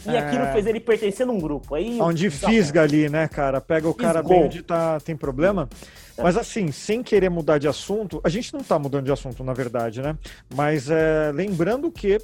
e 0.04 0.10
É. 0.10 0.18
aquilo 0.18 0.46
fez 0.46 0.66
ele 0.66 0.80
pertencer 0.80 1.26
num 1.26 1.38
grupo. 1.38 1.74
Aí, 1.74 2.00
Onde 2.00 2.28
fisga 2.30 2.82
ali, 2.82 3.08
né, 3.08 3.28
cara? 3.28 3.60
Pega 3.60 3.88
o 3.88 3.94
cara 3.94 4.20
Fisgou. 4.20 4.36
bem 4.38 4.46
onde 4.46 4.62
tá, 4.62 4.98
tem 5.00 5.16
problema. 5.16 5.68
Mas 6.18 6.36
assim, 6.36 6.70
sem 6.72 7.02
querer 7.02 7.30
mudar 7.30 7.58
de 7.58 7.66
assunto, 7.68 8.20
a 8.22 8.28
gente 8.28 8.52
não 8.52 8.60
tá 8.60 8.78
mudando 8.78 9.04
de 9.06 9.12
assunto, 9.12 9.42
na 9.44 9.52
verdade, 9.52 10.02
né? 10.02 10.16
Mas 10.54 10.90
é, 10.90 11.30
lembrando 11.32 11.90
que 11.90 12.18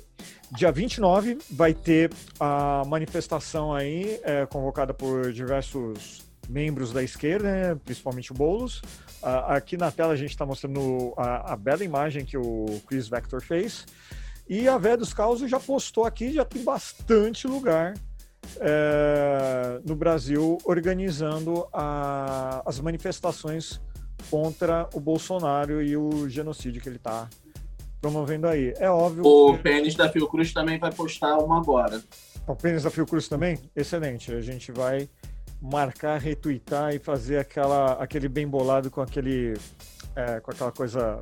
dia 0.51 0.71
29 0.71 1.39
vai 1.51 1.73
ter 1.73 2.11
a 2.39 2.83
manifestação 2.87 3.73
aí, 3.75 4.21
é, 4.25 4.45
convocada 4.47 4.93
por 4.93 5.33
diversos 5.33 6.23
membros 6.49 6.93
da 6.93 7.03
esquerda, 7.03 7.51
né, 7.51 7.77
principalmente 7.85 8.33
o 8.33 8.35
Boulos. 8.35 8.83
Aqui 9.23 9.77
na 9.77 9.91
tela 9.91 10.13
a 10.13 10.17
gente 10.17 10.31
está 10.31 10.47
mostrando 10.47 11.13
a, 11.17 11.53
a 11.53 11.57
bela 11.57 11.85
imagem 11.85 12.25
que 12.25 12.37
o 12.37 12.67
Chris 12.87 13.09
Vector 13.09 13.43
fez. 13.43 13.85
E 14.49 14.67
a 14.69 14.79
Vé 14.79 14.97
dos 14.97 15.13
Causos 15.13 15.51
já 15.51 15.61
postou 15.61 16.05
aqui, 16.07 16.33
já 16.33 16.45
tem 16.45 16.63
bastante 16.65 17.47
lugar 17.47 17.95
é, 18.61 19.81
no 19.85 19.95
Brasil 19.95 20.59
organizando 20.65 21.67
a- 21.73 22.63
as 22.65 22.81
manifestações 22.81 23.81
contra 24.31 24.89
o 24.95 25.01
Bolsonaro 25.01 25.83
e 25.83 25.97
o 25.97 26.29
genocídio 26.29 26.81
que 26.81 26.89
ele 26.89 26.97
está 26.97 27.29
promovendo 28.01 28.47
aí. 28.47 28.73
É 28.79 28.89
óbvio. 28.91 29.25
O 29.27 29.57
que- 29.57 29.63
pênis 29.65 29.95
da 29.95 30.09
Fiocruz 30.09 30.53
também 30.53 30.79
vai 30.79 30.93
postar 30.93 31.37
uma 31.39 31.59
agora. 31.59 32.03
o 32.47 32.55
pênis 32.57 32.85
da 32.85 32.91
Fiocruz 32.91 33.29
também? 33.29 33.59
Excelente. 33.77 34.33
A 34.33 34.41
gente 34.41 34.73
vai 34.73 35.09
marcar, 35.61 36.19
retweetar 36.21 36.95
e 36.95 36.99
fazer 36.99 37.39
aquela, 37.39 37.93
aquele 37.95 38.29
bem 38.29 38.47
bolado 38.47 38.91
com 38.91 39.01
aquele 39.01 39.55
é, 40.15 40.41
com 40.41 40.51
aquela 40.51 40.73
coisa 40.73 41.21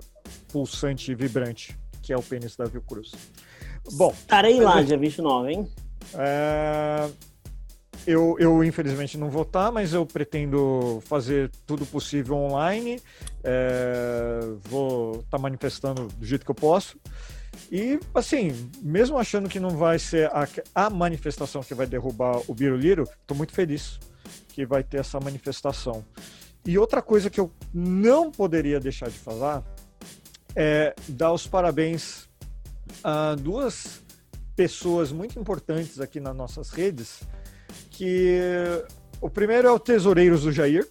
pulsante 0.53 1.13
e 1.13 1.15
vibrante 1.15 1.77
que 2.07 2.13
é 2.13 2.17
o 2.17 2.23
pênis 2.23 2.57
da 2.57 2.67
Fiocruz. 2.67 3.11
Bom, 3.95 4.13
Estarei 4.13 4.61
lá, 4.61 4.81
dia 4.81 4.97
29, 4.97 5.53
hein? 5.53 5.69
É, 6.15 7.11
Eu, 8.07 8.37
eu, 8.39 8.63
infelizmente, 8.63 9.19
não 9.19 9.29
vou 9.29 9.43
estar, 9.43 9.73
mas 9.73 9.93
eu 9.93 10.07
pretendo 10.07 11.03
fazer 11.05 11.51
tudo 11.67 11.85
possível 11.85 12.37
online. 12.37 13.01
É, 13.43 14.39
Vou 14.63 15.19
estar 15.19 15.39
manifestando 15.39 16.07
do 16.07 16.25
jeito 16.25 16.45
que 16.45 16.51
eu 16.51 16.55
posso. 16.55 16.97
E, 17.73 17.99
assim, 18.15 18.53
mesmo 18.81 19.19
achando 19.19 19.49
que 19.49 19.59
não 19.59 19.71
vai 19.71 19.99
ser 19.99 20.31
a, 20.31 20.47
a 20.75 20.91
manifestação 20.91 21.63
que 21.63 21.75
vai 21.75 21.87
derrubar 21.87 22.41
o 22.47 22.55
Biruliro, 22.55 23.03
estou 23.03 23.37
muito 23.37 23.53
feliz 23.53 23.99
que 24.57 24.65
vai 24.65 24.83
ter 24.83 24.97
essa 24.97 25.20
manifestação. 25.20 26.03
E 26.65 26.78
outra 26.78 27.03
coisa 27.03 27.28
que 27.28 27.39
eu 27.39 27.53
não 27.74 28.31
poderia 28.31 28.81
deixar 28.81 29.11
de 29.11 29.19
falar 29.19 29.62
é 30.55 30.95
dar 31.07 31.31
os 31.35 31.47
parabéns 31.47 32.27
a 33.05 33.35
duas 33.35 34.03
pessoas 34.57 35.12
muito 35.12 35.39
importantes 35.39 36.01
aqui 36.01 36.19
nas 36.20 36.35
nossas 36.35 36.70
redes, 36.70 37.20
que 37.91 38.41
o 39.20 39.28
primeiro 39.28 39.69
é 39.69 39.70
o 39.70 39.78
Tesoureiros 39.78 40.45
do 40.45 40.51
Jair, 40.51 40.89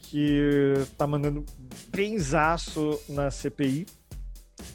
que 0.00 0.74
tá 0.98 1.06
mandando 1.06 1.46
benzaço 1.86 3.00
na 3.08 3.30
CPI, 3.30 3.86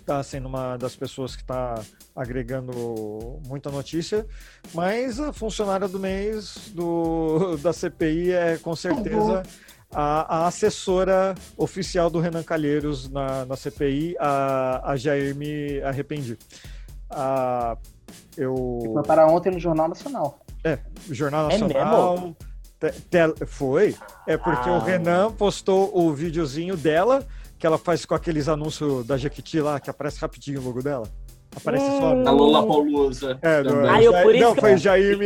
tá 0.05 0.23
sendo 0.23 0.47
uma 0.47 0.77
das 0.77 0.95
pessoas 0.95 1.35
que 1.35 1.41
está 1.41 1.83
agregando 2.17 3.39
muita 3.47 3.69
notícia, 3.69 4.25
mas 4.73 5.19
a 5.19 5.31
funcionária 5.31 5.87
do 5.87 5.99
mês 5.99 6.71
do, 6.73 7.55
da 7.61 7.71
CPI 7.71 8.31
é 8.31 8.57
com 8.57 8.75
certeza 8.75 9.43
a, 9.91 10.39
a 10.39 10.47
assessora 10.47 11.35
oficial 11.55 12.09
do 12.09 12.19
Renan 12.19 12.43
Calheiros 12.43 13.07
na, 13.09 13.45
na 13.45 13.55
CPI, 13.55 14.15
a, 14.19 14.91
a 14.91 14.95
Jair 14.97 15.35
me 15.35 15.79
arrependi. 15.81 16.37
A, 17.09 17.77
eu... 18.35 18.81
Foi 18.93 19.03
para 19.03 19.27
ontem 19.27 19.51
no 19.51 19.59
Jornal 19.59 19.87
Nacional. 19.87 20.39
Jornal 21.09 21.49
É 21.51 21.57
Nacional. 21.57 22.35
te- 22.79 22.91
te- 22.91 23.45
foi. 23.45 23.95
É 24.25 24.35
porque 24.37 24.69
o 24.69 24.73
Ah. 24.75 24.83
Renan 24.83 25.31
postou 25.31 25.95
o 25.97 26.13
videozinho 26.13 26.75
dela, 26.75 27.25
que 27.57 27.65
ela 27.65 27.77
faz 27.77 28.05
com 28.05 28.13
aqueles 28.13 28.49
anúncios 28.49 29.05
da 29.05 29.17
Jequiti 29.17 29.61
lá, 29.61 29.79
que 29.79 29.89
aparece 29.89 30.19
rapidinho 30.19 30.59
o 30.59 30.63
logo 30.65 30.81
dela. 30.83 31.07
Aparece 31.55 31.85
só. 31.85 32.13
Hum. 32.13 32.23
Da 32.23 32.31
Lola 32.31 32.65
Paulusa. 32.67 33.39
É, 33.41 33.63
também. 33.63 33.89
Ah, 33.89 34.01
eu- 34.03 34.13
por 34.13 34.35
isso 34.35 34.43
não, 34.43 34.53
que- 34.55 34.61
foi 34.61 34.77
Jair 34.77 35.17
me 35.17 35.25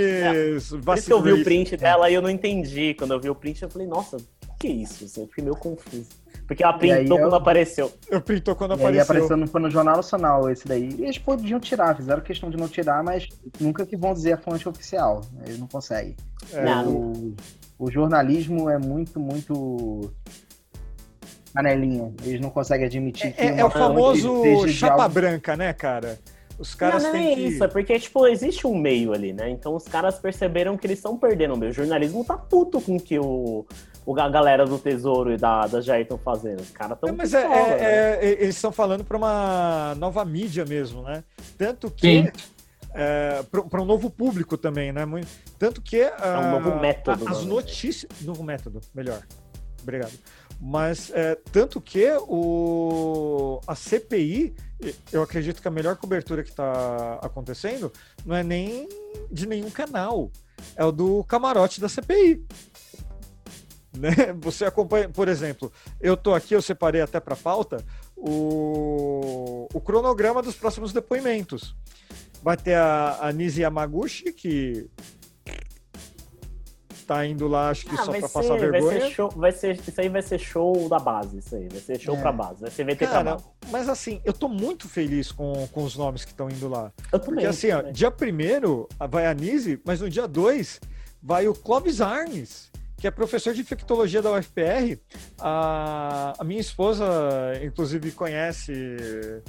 Por 0.84 0.98
isso 0.98 1.08
que 1.08 1.14
eu 1.14 1.22
vi 1.22 1.34
o 1.34 1.44
print 1.44 1.76
dela 1.78 2.10
e 2.10 2.14
eu 2.14 2.22
não 2.22 2.30
entendi. 2.30 2.94
Quando 2.94 3.12
eu 3.14 3.20
vi 3.20 3.30
o 3.30 3.36
print, 3.36 3.62
eu 3.64 3.70
falei, 3.70 3.88
nossa, 3.88 4.18
o 4.18 4.22
que 4.60 4.68
é 4.68 4.72
isso? 4.72 5.04
Eu 5.20 5.28
fiquei 5.28 5.44
meio 5.44 5.56
confuso. 5.56 6.08
Porque 6.48 6.64
ela 6.64 6.74
printou 6.74 7.18
eu- 7.18 7.24
quando 7.24 7.36
apareceu. 7.36 7.92
Eu 8.10 8.20
printou 8.22 8.56
quando 8.56 8.72
E 8.72 8.74
aí 8.74 8.80
apareceu. 9.00 9.04
apareceu 9.04 9.38
no, 9.38 9.60
no 9.60 9.70
Jornal 9.72 9.96
Nacional 9.96 10.50
esse 10.50 10.68
daí. 10.68 10.90
E 10.98 11.04
eles 11.04 11.18
podiam 11.18 11.60
tirar, 11.62 11.96
fizeram 11.96 12.22
questão 12.22 12.50
de 12.50 12.58
não 12.58 12.68
tirar, 12.68 13.02
mas 13.04 13.28
nunca 13.60 13.86
que 13.86 13.96
vão 13.96 14.14
dizer 14.14 14.34
a 14.34 14.38
fonte 14.38 14.68
oficial. 14.68 15.22
Eles 15.46 15.58
não 15.60 15.68
conseguem. 15.68 16.16
É, 16.52 16.64
Não. 16.66 16.90
O, 16.90 17.34
o 17.80 17.92
jornalismo 17.92 18.70
é 18.70 18.78
muito, 18.78 19.18
muito 19.18 20.12
panelinha. 21.54 22.12
Eles 22.24 22.40
não 22.42 22.50
conseguem 22.50 22.86
admitir 22.88 23.34
que 23.34 23.42
É, 23.42 23.48
é 23.60 23.64
uma 23.64 23.68
o 23.68 23.72
famoso 23.72 24.68
chapa 24.70 25.04
algo- 25.04 25.14
branca, 25.14 25.56
né, 25.56 25.72
cara? 25.74 26.20
Os 26.60 26.76
caras 26.76 27.02
não, 27.02 27.12
não 27.12 27.18
têm 27.20 27.32
é 27.32 27.36
que. 27.36 27.42
isso, 27.42 27.64
é 27.64 27.68
porque, 27.68 27.98
tipo, 28.00 28.28
existe 28.28 28.68
um 28.68 28.78
meio 28.78 29.14
ali, 29.14 29.34
né? 29.34 29.50
Então 29.50 29.76
os 29.76 29.86
caras 29.86 30.20
perceberam 30.20 30.78
que 30.78 30.86
eles 30.86 31.00
estão 31.00 31.18
perdendo 31.18 31.56
o 31.56 31.58
meio. 31.58 31.72
O 31.72 31.74
jornalismo 31.74 32.24
tá 32.24 32.38
puto 32.38 32.80
com 32.80 32.98
o 32.98 33.00
que 33.00 33.18
o, 33.18 33.66
o 34.06 34.20
a 34.20 34.30
galera 34.30 34.64
do 34.66 34.78
Tesouro 34.78 35.32
e 35.34 35.38
da, 35.38 35.66
da 35.66 35.82
Jair 35.82 36.04
estão 36.04 36.20
fazendo. 36.20 36.60
Os 36.62 36.70
caras 36.70 36.98
estão 36.98 37.10
É, 37.10 37.12
mas 37.14 37.34
é, 37.34 37.42
é- 37.42 38.20
é- 38.22 38.44
eles 38.44 38.56
estão 38.56 38.72
falando 38.72 39.04
para 39.04 39.18
uma 39.18 39.96
nova 39.98 40.24
mídia 40.24 40.64
mesmo, 40.64 41.02
né? 41.02 41.24
Tanto 41.58 41.90
que 41.90 42.26
Sim. 42.26 42.32
para 43.70 43.82
um 43.82 43.86
novo 43.86 44.10
público 44.12 44.56
também, 44.56 44.92
né? 44.92 45.04
Muito- 45.04 45.28
tanto 45.58 45.82
que 45.82 46.04
um 46.04 46.10
ah, 46.20 46.52
novo 46.60 46.80
método, 46.80 47.28
as 47.28 47.44
né? 47.44 47.50
notícias, 47.50 48.12
novo 48.22 48.44
método, 48.44 48.82
melhor. 48.94 49.22
Obrigado. 49.82 50.12
Mas 50.64 51.10
é, 51.16 51.36
tanto 51.52 51.82
que 51.82 52.08
o 52.28 53.60
a 53.66 53.74
CPI, 53.74 54.54
eu 55.12 55.24
acredito 55.24 55.60
que 55.60 55.68
a 55.68 55.72
melhor 55.72 55.96
cobertura 55.96 56.44
que 56.44 56.52
está 56.52 57.16
acontecendo 57.16 57.92
não 58.24 58.36
é 58.36 58.44
nem 58.44 58.88
de 59.32 59.48
nenhum 59.48 59.72
canal, 59.72 60.32
é 60.76 60.86
o 60.86 60.92
do 60.92 61.24
camarote 61.24 61.82
da 61.82 61.90
CPI. 61.90 62.46
Né? 63.98 64.12
Você 64.40 64.64
acompanha, 64.64 65.10
por 65.10 65.28
exemplo, 65.28 65.72
eu 66.00 66.16
tô 66.16 66.34
aqui, 66.34 66.54
eu 66.54 66.62
separei 66.62 67.02
até 67.02 67.20
para 67.20 67.36
pauta 67.36 67.84
o, 68.16 69.68
o 69.74 69.82
cronograma 69.82 70.44
dos 70.44 70.56
próximos 70.56 70.94
depoimentos. 70.94 71.76
Vai 72.44 72.56
ter 72.56 72.76
a, 72.76 73.32
Nisi 73.34 73.62
Yamaguchi, 73.62 74.32
que 74.32 74.88
tá 77.14 77.26
indo 77.26 77.48
lá, 77.48 77.70
acho 77.70 77.86
que 77.86 77.94
Ah, 77.96 77.98
só 78.06 78.12
vai 78.12 78.20
para 78.20 78.28
ser, 78.30 78.34
passar 78.34 78.50
vai 78.58 78.60
vergonha. 78.70 79.02
ser 79.02 79.12
show, 79.12 79.30
vai 79.36 79.52
ser, 79.52 79.76
isso 79.88 80.00
aí 80.02 80.08
vai 80.10 80.22
ser 80.22 80.40
show 80.40 80.88
da 80.88 80.98
base, 81.00 81.38
isso 81.40 81.56
aí. 81.56 81.68
Vai 81.70 81.80
ser 81.82 82.00
show 82.00 82.16
É. 82.16 82.22
pra 82.22 82.32
base, 82.32 82.62
vai 82.62 82.72
ser 82.72 82.84
VT 82.86 82.96
pra 82.98 83.08
Cara, 83.08 83.32
base. 83.32 83.46
mas 83.70 83.90
assim, 83.90 84.22
eu 84.24 84.32
tô 84.34 84.48
muito 84.48 84.88
feliz 84.88 85.32
com, 85.32 85.68
com 85.72 85.84
os 85.84 85.98
nomes 85.98 86.24
que 86.24 86.32
estão 86.32 86.50
indo 86.50 86.70
lá. 86.70 86.92
Eu 87.12 87.20
Porque 87.20 87.32
também. 87.32 87.46
assim, 87.46 87.72
ó, 87.72 87.78
também. 87.80 87.94
dia 87.94 88.10
1 88.10 89.08
vai 89.10 89.28
a 89.28 89.34
Nise, 89.34 89.82
mas 89.86 90.00
no 90.00 90.10
dia 90.10 90.28
2 90.28 90.80
vai 91.22 91.48
o 91.48 91.54
Clóvis 91.54 92.00
Arnes, 92.02 92.72
que 92.98 93.08
é 93.08 93.12
professor 93.12 93.54
de 93.54 93.62
infectologia 93.62 94.22
da 94.22 94.32
UFPR. 94.32 94.98
A, 95.40 96.34
a 96.40 96.44
minha 96.44 96.62
esposa, 96.62 97.06
inclusive, 97.64 98.12
conhece 98.12 99.42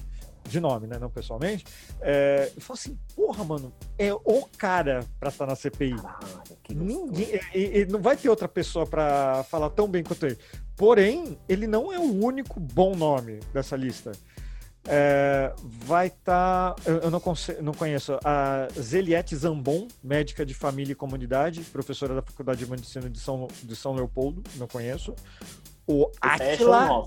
de 0.49 0.61
nome, 0.61 0.87
né? 0.87 0.99
Não 0.99 1.09
pessoalmente. 1.11 1.65
É, 2.01 2.51
eu 2.55 2.61
falo 2.61 2.79
assim, 2.79 2.99
porra, 3.15 3.45
mano, 3.45 3.73
é 3.99 4.13
o 4.13 4.47
cara 4.59 5.05
pra 5.19 5.29
estar 5.29 5.47
na 5.47 5.55
CPI. 5.57 5.95
Caralho. 5.97 6.43
Ninguém, 6.71 7.41
e- 7.55 7.79
e 7.81 7.87
não 7.87 8.01
vai 8.01 8.17
ter 8.17 8.29
outra 8.29 8.49
pessoa 8.49 8.87
para 8.87 9.45
falar 9.45 9.71
tão 9.71 9.89
bem 9.89 10.03
quanto 10.03 10.27
ele. 10.27 10.39
Porém, 10.77 11.39
ele 11.49 11.67
não 11.67 11.93
é 11.93 11.99
o 11.99 12.25
único 12.25 12.59
bom 12.59 12.95
nome 12.95 13.41
dessa 13.53 13.77
lista. 13.77 14.13
É, 14.89 15.55
vai 15.63 16.09
estar. 16.09 16.75
eu 16.85 16.97
eu 17.03 17.11
não, 17.11 17.23
não 17.63 17.73
conheço. 17.73 18.19
A 18.25 18.67
Zeliette 18.79 19.37
Zambon, 19.37 19.87
médica 20.03 20.45
de 20.45 20.55
família 20.55 20.93
e 20.93 20.97
comunidade, 20.97 21.61
professora 21.63 22.15
da 22.17 22.23
Faculdade 22.23 22.65
de 22.65 22.71
Medicina 22.71 23.09
de 23.09 23.21
São, 23.21 23.47
de 23.63 23.77
São 23.77 23.95
Leopoldo, 23.95 24.43
não 24.57 24.67
conheço. 24.67 25.15
O 25.87 26.11
é 26.23 26.53
Atila. 26.53 27.07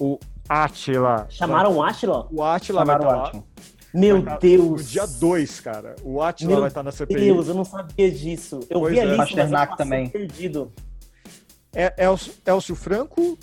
O 0.00 0.18
Atila. 0.48 1.26
Chamaram 1.30 1.76
o 1.76 1.82
Atila? 1.82 2.28
O 2.30 2.42
Atila 2.42 2.84
vai 2.84 2.96
estar 2.96 3.08
ótimo. 3.08 3.46
Meu 3.94 4.22
Vai 4.22 4.32
tá 4.34 4.38
Deus. 4.38 4.80
No 4.80 4.82
dia 4.82 5.06
2, 5.06 5.60
cara. 5.60 5.96
O 6.02 6.22
Atila 6.22 6.50
Meu 6.50 6.60
vai 6.60 6.68
estar 6.68 6.82
na 6.82 6.90
CPI. 6.90 7.14
Deus, 7.14 7.48
eu 7.48 7.54
não 7.54 7.64
sabia 7.64 8.10
disso. 8.10 8.60
Eu 8.70 8.80
Pois 8.80 8.94
vi 8.94 9.00
a 9.00 9.02
é. 9.02 9.06
lista, 9.06 9.18
mas 9.18 9.30
eu 9.30 9.36
Pasternak 9.36 9.76
também. 9.76 10.08
perdido. 10.08 10.72
É 11.74 12.04
Elcio, 12.04 12.32
Elcio 12.46 12.74
Franco, 12.74 13.38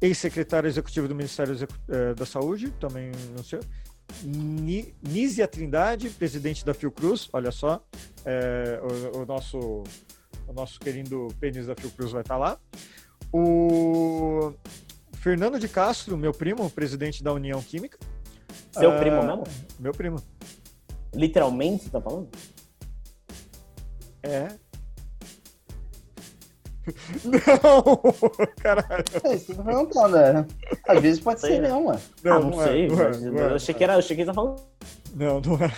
ex-secretário 0.00 0.66
executivo 0.68 1.08
do 1.08 1.14
Ministério 1.14 1.56
eh, 1.88 2.14
da 2.14 2.26
Saúde, 2.26 2.70
também 2.80 3.12
não 3.36 3.42
sei. 3.44 3.60
Nízia 5.02 5.48
Trindade, 5.48 6.10
presidente 6.10 6.64
da 6.64 6.74
Fiocruz, 6.74 7.28
olha 7.32 7.50
só, 7.50 7.82
é, 8.24 8.80
o, 9.14 9.22
o 9.22 9.26
nosso, 9.26 9.82
o 10.46 10.52
nosso 10.52 10.78
querido 10.78 11.28
pênis 11.40 11.66
da 11.66 11.74
Fiocruz 11.74 12.12
vai 12.12 12.20
estar 12.20 12.36
lá. 12.36 12.58
O 13.32 14.52
Fernando 15.24 15.58
de 15.58 15.70
Castro, 15.70 16.18
meu 16.18 16.34
primo, 16.34 16.68
presidente 16.68 17.24
da 17.24 17.32
União 17.32 17.62
Química. 17.62 17.96
Seu 18.70 18.92
Ah, 18.92 18.98
primo 18.98 19.22
mesmo? 19.22 19.44
Meu 19.80 19.92
primo. 19.92 20.22
Literalmente, 21.14 21.84
você 21.84 21.90
tá 21.90 21.98
falando? 21.98 22.28
É. 24.22 24.48
Não! 27.24 28.02
Caralho. 28.60 29.02
É 29.24 29.34
isso 29.34 29.46
que 29.46 29.52
eu 29.52 29.56
tô 29.56 29.64
perguntando, 29.64 30.14
né? 30.18 30.46
Às 30.86 31.00
vezes 31.00 31.20
pode 31.20 31.40
Sei, 31.40 31.52
ser 31.52 31.62
né? 31.62 31.68
mesmo, 31.68 31.88
ué. 31.88 31.98
Não, 32.22 32.32
ah, 32.36 32.40
não, 32.40 32.62
é, 32.62 32.66
sei. 32.66 32.88
não 32.88 33.00
é, 33.00 33.10
não 33.16 33.38
eu 33.38 33.48
é. 33.48 33.54
achei 33.54 33.74
que 33.74 33.82
era, 33.82 33.94
eu 33.94 33.98
achei 34.00 34.14
que 34.14 34.20
ele 34.20 34.28
tá 34.28 34.34
falando. 34.34 34.60
Não, 35.14 35.40
não 35.40 35.54
é. 35.56 35.72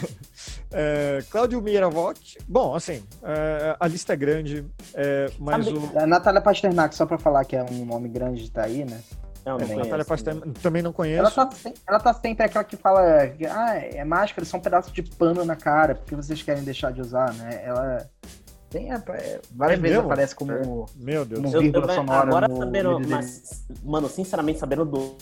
é 0.72 1.22
Cláudio 1.30 1.62
Miravotti. 1.62 2.36
Bom, 2.48 2.74
assim, 2.74 3.00
é, 3.22 3.76
a 3.78 3.86
lista 3.86 4.12
é 4.12 4.16
grande, 4.16 4.66
é, 4.92 5.30
mas 5.38 5.66
Sabe- 5.66 5.78
o. 5.78 5.98
A 6.00 6.04
Natália 6.04 6.40
Pasternak, 6.40 6.96
só 6.96 7.06
pra 7.06 7.16
falar 7.16 7.44
que 7.44 7.54
é 7.54 7.62
um 7.62 7.84
nome 7.84 8.08
grande, 8.08 8.50
tá 8.50 8.64
aí, 8.64 8.84
né? 8.84 9.00
Não, 9.46 9.52
não 9.52 9.58
Peraí, 9.58 9.68
conheço. 9.74 9.84
Natália 9.90 10.04
Pastel 10.04 10.40
também 10.60 10.82
não 10.82 10.88
Ela 10.90 10.94
conheço. 10.96 11.34
tá, 11.36 11.50
sem- 11.52 11.74
ela 11.88 12.00
tá 12.00 12.12
sempre 12.14 12.44
aquela 12.44 12.64
que 12.64 12.76
fala 12.76 13.28
que 13.28 13.46
ah, 13.46 13.76
é 13.76 14.04
máscara, 14.04 14.44
são 14.44 14.58
pedaços 14.58 14.92
de 14.92 15.02
pano 15.04 15.44
na 15.44 15.54
cara, 15.54 15.94
porque 15.94 16.16
vocês 16.16 16.42
querem 16.42 16.64
deixar 16.64 16.92
de 16.92 17.00
usar, 17.00 17.32
né? 17.34 17.60
Ela 17.64 18.10
tem 18.68 18.92
é, 18.92 18.98
várias 19.52 19.78
É 19.78 19.80
vezes 19.80 19.96
mesmo? 19.96 20.00
aparece 20.06 20.34
como. 20.34 20.86
Meu 20.96 21.24
Deus. 21.24 21.40
Não. 21.40 21.52
Eu- 21.52 21.60
vírgula 21.60 21.86
eu- 21.86 21.94
sonora 21.94 22.26
agora 22.26 22.48
no 22.48 22.56
sabendo, 22.56 23.00
mas, 23.08 23.64
mano, 23.84 24.08
sinceramente, 24.08 24.58
sabendo 24.58 24.84
do. 24.84 25.16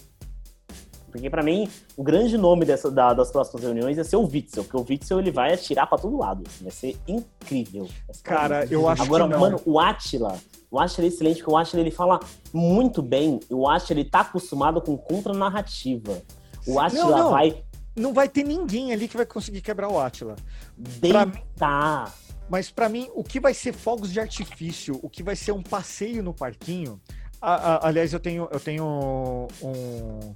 Porque 1.13 1.31
pra 1.31 1.43
mim, 1.45 1.69
o 1.97 2.03
grande 2.03 2.37
nome 2.37 2.65
dessa, 2.65 2.91
da- 2.91 3.13
das 3.15 3.31
próximas 3.31 3.63
reuniões 3.63 3.97
é 3.99 4.03
ser 4.03 4.17
o 4.17 4.23
Witzel, 4.27 4.65
porque 4.65 4.77
o 4.77 4.85
Witzel 4.89 5.21
ele 5.21 5.31
vai 5.31 5.53
atirar 5.55 5.87
pra 5.87 5.97
todo 5.99 6.17
lado. 6.17 6.43
assim, 6.49 6.65
vai 6.65 6.73
ser 6.73 6.97
incrível. 7.07 7.87
Cara, 8.25 8.65
eu 8.71 8.89
acho 8.89 9.03
Agora, 9.03 9.25
que 9.25 9.31
não. 9.31 9.39
mano, 9.39 9.61
o 9.65 9.79
Atila, 9.79 10.37
o 10.75 10.81
Atila 10.81 11.07
é 11.07 11.09
excelente, 11.09 11.37
porque 11.39 11.51
o 11.53 11.57
Atila 11.57 11.81
ele 11.83 11.91
fala 11.91 12.19
muito 12.53 13.01
bem. 13.01 13.39
O 13.49 13.69
Atila 13.69 14.01
ele 14.01 14.09
tá 14.09 14.21
acostumado 14.21 14.81
com 14.81 14.97
contra-narrativa. 14.97 16.21
O 16.67 16.81
Atila 16.81 17.17
não. 17.17 17.31
vai 17.31 17.65
Não 17.97 18.13
vai 18.13 18.29
ter 18.29 18.43
ninguém 18.43 18.93
ali 18.93 19.07
que 19.07 19.17
vai 19.17 19.25
conseguir 19.27 19.61
quebrar 19.61 19.89
o. 19.89 19.95
Pra 19.95 21.27
mim- 21.27 21.33
deitar. 21.33 22.13
Mas 22.49 22.71
pra 22.71 22.89
mim, 22.89 23.09
o 23.15 23.23
que 23.23 23.39
vai 23.39 23.55
ser 23.55 23.73
fogos 23.73 24.13
de 24.13 24.19
artifício, 24.19 24.99
o 25.03 25.09
que 25.09 25.23
vai 25.23 25.37
ser 25.37 25.53
um 25.53 25.63
passeio 25.63 26.23
no 26.23 26.35
parquinho. 26.35 27.01
a- 27.41 27.75
a- 27.75 27.89
aliás, 27.89 28.11
eu 28.13 28.19
tenho, 28.21 28.49
eu 28.51 28.59
tenho 28.59 29.47
um. 29.63 30.35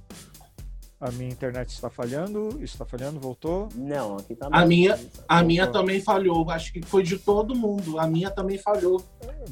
A 1.01 1.11
minha 1.11 1.29
internet 1.29 1.69
está 1.69 1.89
falhando, 1.89 2.59
está 2.61 2.83
falhando, 2.83 3.21
voltou. 3.21 3.69
Não, 3.73 4.17
aqui 4.17 4.35
tá 4.35 4.49
A 4.51 4.65
minha- 4.65 4.99
A 5.29 5.41
minha 5.41 5.63
Voltou. 5.63 5.81
também 5.81 6.01
falhou. 6.01 6.49
Acho 6.51 6.73
que 6.73 6.81
foi 6.85 7.03
de 7.03 7.17
todo 7.17 7.55
mundo. 7.55 7.97
A 7.97 8.05
minha 8.05 8.29
também 8.29 8.57
falhou. 8.57 9.01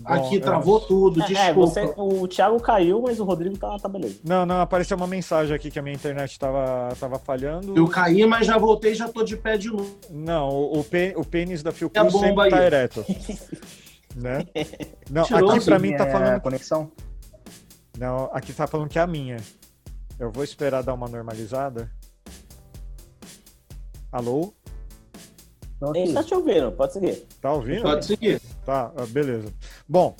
Aqui 0.04 0.40
Bom, 0.40 0.46
travou 0.46 0.80
eu- 0.82 0.86
tudo. 0.86 1.22
É, 1.22 1.24
é, 1.24 1.28
Desculpa. 1.28 1.70
você, 1.70 1.94
o 1.96 2.28
Thiago 2.28 2.60
caiu, 2.60 3.02
mas 3.02 3.22
o 3.22 3.24
Rodrigo 3.24 3.58
tá, 3.58 3.78
tá 3.80 3.88
beleza. 3.88 4.20
Não, 4.26 4.46
não, 4.46 4.60
apareceu 4.60 4.98
uma 4.98 5.08
mensagem 5.08 5.56
aqui 5.56 5.72
que 5.72 5.80
a 5.80 5.82
minha 5.82 5.96
internet 5.96 6.32
estava 6.32 6.94
tava 7.00 7.18
falhando. 7.18 7.78
Eu 7.78 7.88
caí, 7.88 8.26
mas 8.26 8.46
já 8.46 8.58
voltei 8.58 8.94
já 8.94 9.08
tô 9.08 9.24
de 9.24 9.38
pé 9.38 9.56
de 9.58 9.70
novo. 9.70 9.96
Não, 10.10 10.50
o, 10.50 10.80
o, 10.80 10.84
pê- 10.84 11.14
o 11.16 11.24
pênis 11.24 11.64
da 11.64 11.72
Fiocruz 11.72 12.12
sempre 12.12 12.50
tá 12.50 12.58
aí? 12.60 12.66
ereto. 12.66 13.06
né? 14.18 14.46
Não, 15.10 15.24
Tirou 15.24 15.52
aqui 15.52 15.64
pra 15.64 15.78
Sim, 15.80 15.82
mim 15.82 15.96
tá 15.96 16.06
é 16.08 16.12
falando. 16.12 16.28
a 16.36 16.40
conexão. 16.42 16.92
Não, 17.98 18.30
aqui 18.34 18.52
tá 18.52 18.68
falando 18.68 18.90
que 18.90 19.00
é 19.00 19.02
a 19.02 19.08
minha. 19.08 19.38
Eu 20.20 20.32
vou 20.32 20.44
esperar 20.44 20.82
dar 20.84 20.94
uma 20.94 21.08
normalizada. 21.08 21.92
Alô? 24.12 24.54
Então, 25.76 25.92
Ele 25.96 26.06
aqui. 26.06 26.14
tá 26.14 26.24
te 26.24 26.34
ouvindo, 26.34 26.72
pode 26.72 26.94
seguir. 26.94 27.28
Tá 27.40 27.54
ouvindo? 27.54 27.84
Pode 27.84 28.06
seguir. 28.06 28.42
Tá, 28.66 28.92
ah, 28.96 29.06
beleza. 29.06 29.54
Bom, 29.88 30.16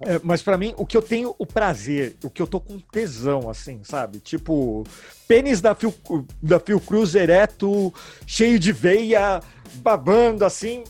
é, 0.00 0.20
mas 0.22 0.42
pra 0.42 0.58
mim, 0.58 0.74
o 0.76 0.84
que 0.84 0.96
eu 0.96 1.00
tenho 1.02 1.34
o 1.38 1.46
prazer, 1.46 2.16
o 2.22 2.28
que 2.28 2.42
eu 2.42 2.46
tô 2.46 2.60
com 2.60 2.78
tesão, 2.78 3.48
assim, 3.48 3.80
sabe? 3.84 4.18
Tipo, 4.20 4.84
pênis 5.26 5.62
da, 5.62 5.74
Fio, 5.74 5.94
da 6.42 6.60
Fiocruz 6.60 7.14
ereto, 7.14 7.92
cheio 8.26 8.58
de 8.58 8.70
veia, 8.70 9.40
babando, 9.76 10.44
assim, 10.44 10.84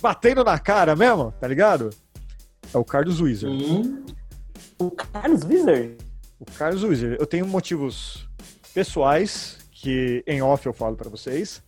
batendo 0.00 0.44
na 0.44 0.58
cara 0.58 0.94
mesmo, 0.94 1.32
tá 1.40 1.48
ligado? 1.48 1.90
É 2.72 2.78
o 2.78 2.84
Carlos 2.84 3.20
Wizard. 3.20 3.64
Hum, 3.64 4.04
O 4.78 4.90
Carlos 4.92 5.42
Wizard? 5.42 5.96
O 6.40 6.44
Carlos 6.46 6.82
Wizard. 6.82 7.16
Eu 7.20 7.26
tenho 7.26 7.46
motivos 7.46 8.26
pessoais, 8.74 9.58
que 9.70 10.24
em 10.26 10.40
off 10.42 10.64
eu 10.66 10.72
falo 10.72 10.96
pra 10.96 11.08
vocês, 11.10 11.62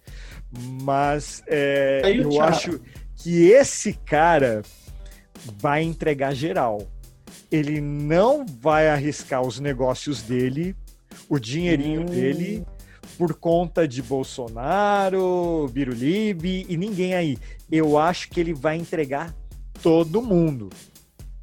mas 0.83 1.43
é, 1.47 2.01
eu 2.05 2.29
Thiago. 2.31 2.43
acho 2.43 2.81
que 3.17 3.49
esse 3.51 3.93
cara 3.93 4.63
vai 5.61 5.83
entregar 5.83 6.35
geral. 6.35 6.89
Ele 7.51 7.81
não 7.81 8.47
vai 8.47 8.89
arriscar 8.89 9.43
os 9.43 9.61
negócios 9.61 10.23
dele, 10.23 10.75
o 11.29 11.39
dinheirinho 11.39 12.03
Hum. 12.03 12.07
dele, 12.07 12.67
por 13.19 13.35
conta 13.35 13.87
de 13.87 14.03
Bolsonaro, 14.03 15.69
Birulib 15.73 16.45
e 16.69 16.77
ninguém 16.77 17.15
aí. 17.15 17.39
Eu 17.71 17.99
acho 17.99 18.31
que 18.31 18.41
ele 18.41 18.55
vai 18.55 18.77
entregar 18.77 19.35
todo 19.83 20.23
mundo. 20.23 20.71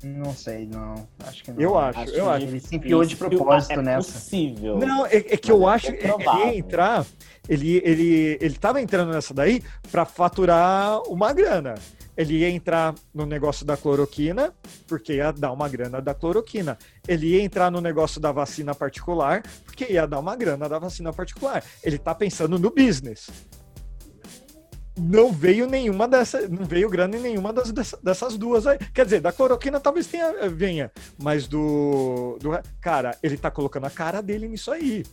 Não 0.04 0.34
sei, 0.34 0.66
não. 0.66 1.08
Acho 1.26 1.44
que 1.44 1.52
não. 1.52 1.62
Eu 1.62 1.78
acho, 1.78 2.10
eu 2.12 2.30
acho. 2.30 2.46
Ele 2.46 2.60
se 2.60 2.76
enfiou 2.76 3.04
de 3.04 3.16
propósito 3.16 3.80
é 3.80 3.82
nessa. 3.82 4.14
possível. 4.14 4.78
Não, 4.78 5.06
é, 5.06 5.18
é 5.18 5.38
que 5.38 5.52
eu 5.52 5.60
Mas 5.60 5.70
é 5.70 5.76
acho 5.76 5.98
que 5.98 6.06
ele 6.06 6.14
provável. 6.14 6.46
ia 6.46 6.58
entrar, 6.58 7.06
ele, 7.48 7.82
ele, 7.84 8.38
ele 8.40 8.56
tava 8.56 8.82
entrando 8.82 9.12
nessa 9.12 9.34
daí 9.34 9.62
para 9.92 10.06
faturar 10.06 11.02
uma 11.04 11.34
grana. 11.34 11.76
Ele 12.16 12.40
ia 12.40 12.50
entrar 12.50 12.96
no 13.14 13.26
negócio 13.26 13.66
da 13.66 13.78
cloroquina, 13.78 14.54
porque 14.86 15.14
ia 15.14 15.32
dar 15.32 15.54
uma 15.54 15.70
grana 15.70 16.02
da 16.02 16.14
cloroquina. 16.14 16.78
Ele 17.08 17.28
ia 17.28 17.42
entrar 17.42 17.72
no 17.72 17.80
negócio 17.80 18.20
da 18.20 18.30
vacina 18.30 18.76
particular, 18.76 19.42
porque 19.64 19.86
ia 19.90 20.06
dar 20.06 20.20
uma 20.20 20.36
grana 20.36 20.68
da 20.68 20.78
vacina 20.78 21.14
particular. 21.14 21.64
Ele 21.82 21.98
tá 21.98 22.14
pensando 22.14 22.60
no 22.60 22.72
business. 22.72 23.30
Não 25.00 25.32
veio 25.32 25.66
nenhuma 25.68 26.08
dessa, 26.08 26.48
não 26.48 26.66
veio 26.66 26.90
grana 26.90 27.16
em 27.18 27.22
nenhuma 27.22 27.54
das, 27.54 27.72
dessa- 27.72 27.98
dessas 28.04 28.38
duas 28.38 28.68
aí. 28.68 28.78
Quer 28.94 29.06
dizer, 29.06 29.22
da 29.22 29.32
cloroquina 29.32 29.80
talvez 29.80 30.08
tenha, 30.08 30.50
venha, 30.50 30.92
mas 31.18 31.48
do, 31.48 32.38
do. 32.42 32.50
Cara, 32.82 33.18
ele 33.24 33.38
tá 33.38 33.50
colocando 33.50 33.86
a 33.86 33.90
cara 33.90 34.22
dele 34.22 34.48
nisso 34.48 34.72
aí. 34.72 35.06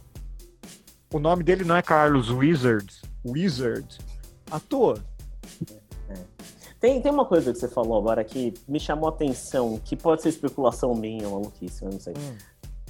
O 1.12 1.18
nome 1.18 1.44
dele 1.44 1.64
não 1.64 1.76
é 1.76 1.82
Carlos 1.82 2.30
Wizard. 2.30 2.86
Wizard. 3.24 3.86
À 4.50 4.58
toa. 4.58 5.02
Tem, 6.78 7.00
tem 7.00 7.10
uma 7.10 7.24
coisa 7.24 7.52
que 7.52 7.58
você 7.58 7.68
falou 7.68 7.98
agora 7.98 8.22
que 8.22 8.52
me 8.68 8.78
chamou 8.78 9.08
a 9.08 9.12
atenção, 9.12 9.80
que 9.82 9.96
pode 9.96 10.22
ser 10.22 10.28
especulação 10.28 10.94
minha, 10.94 11.28
maluquice, 11.28 11.82
eu 11.82 11.90
não 11.90 11.98
sei. 11.98 12.12
Hum. 12.12 12.36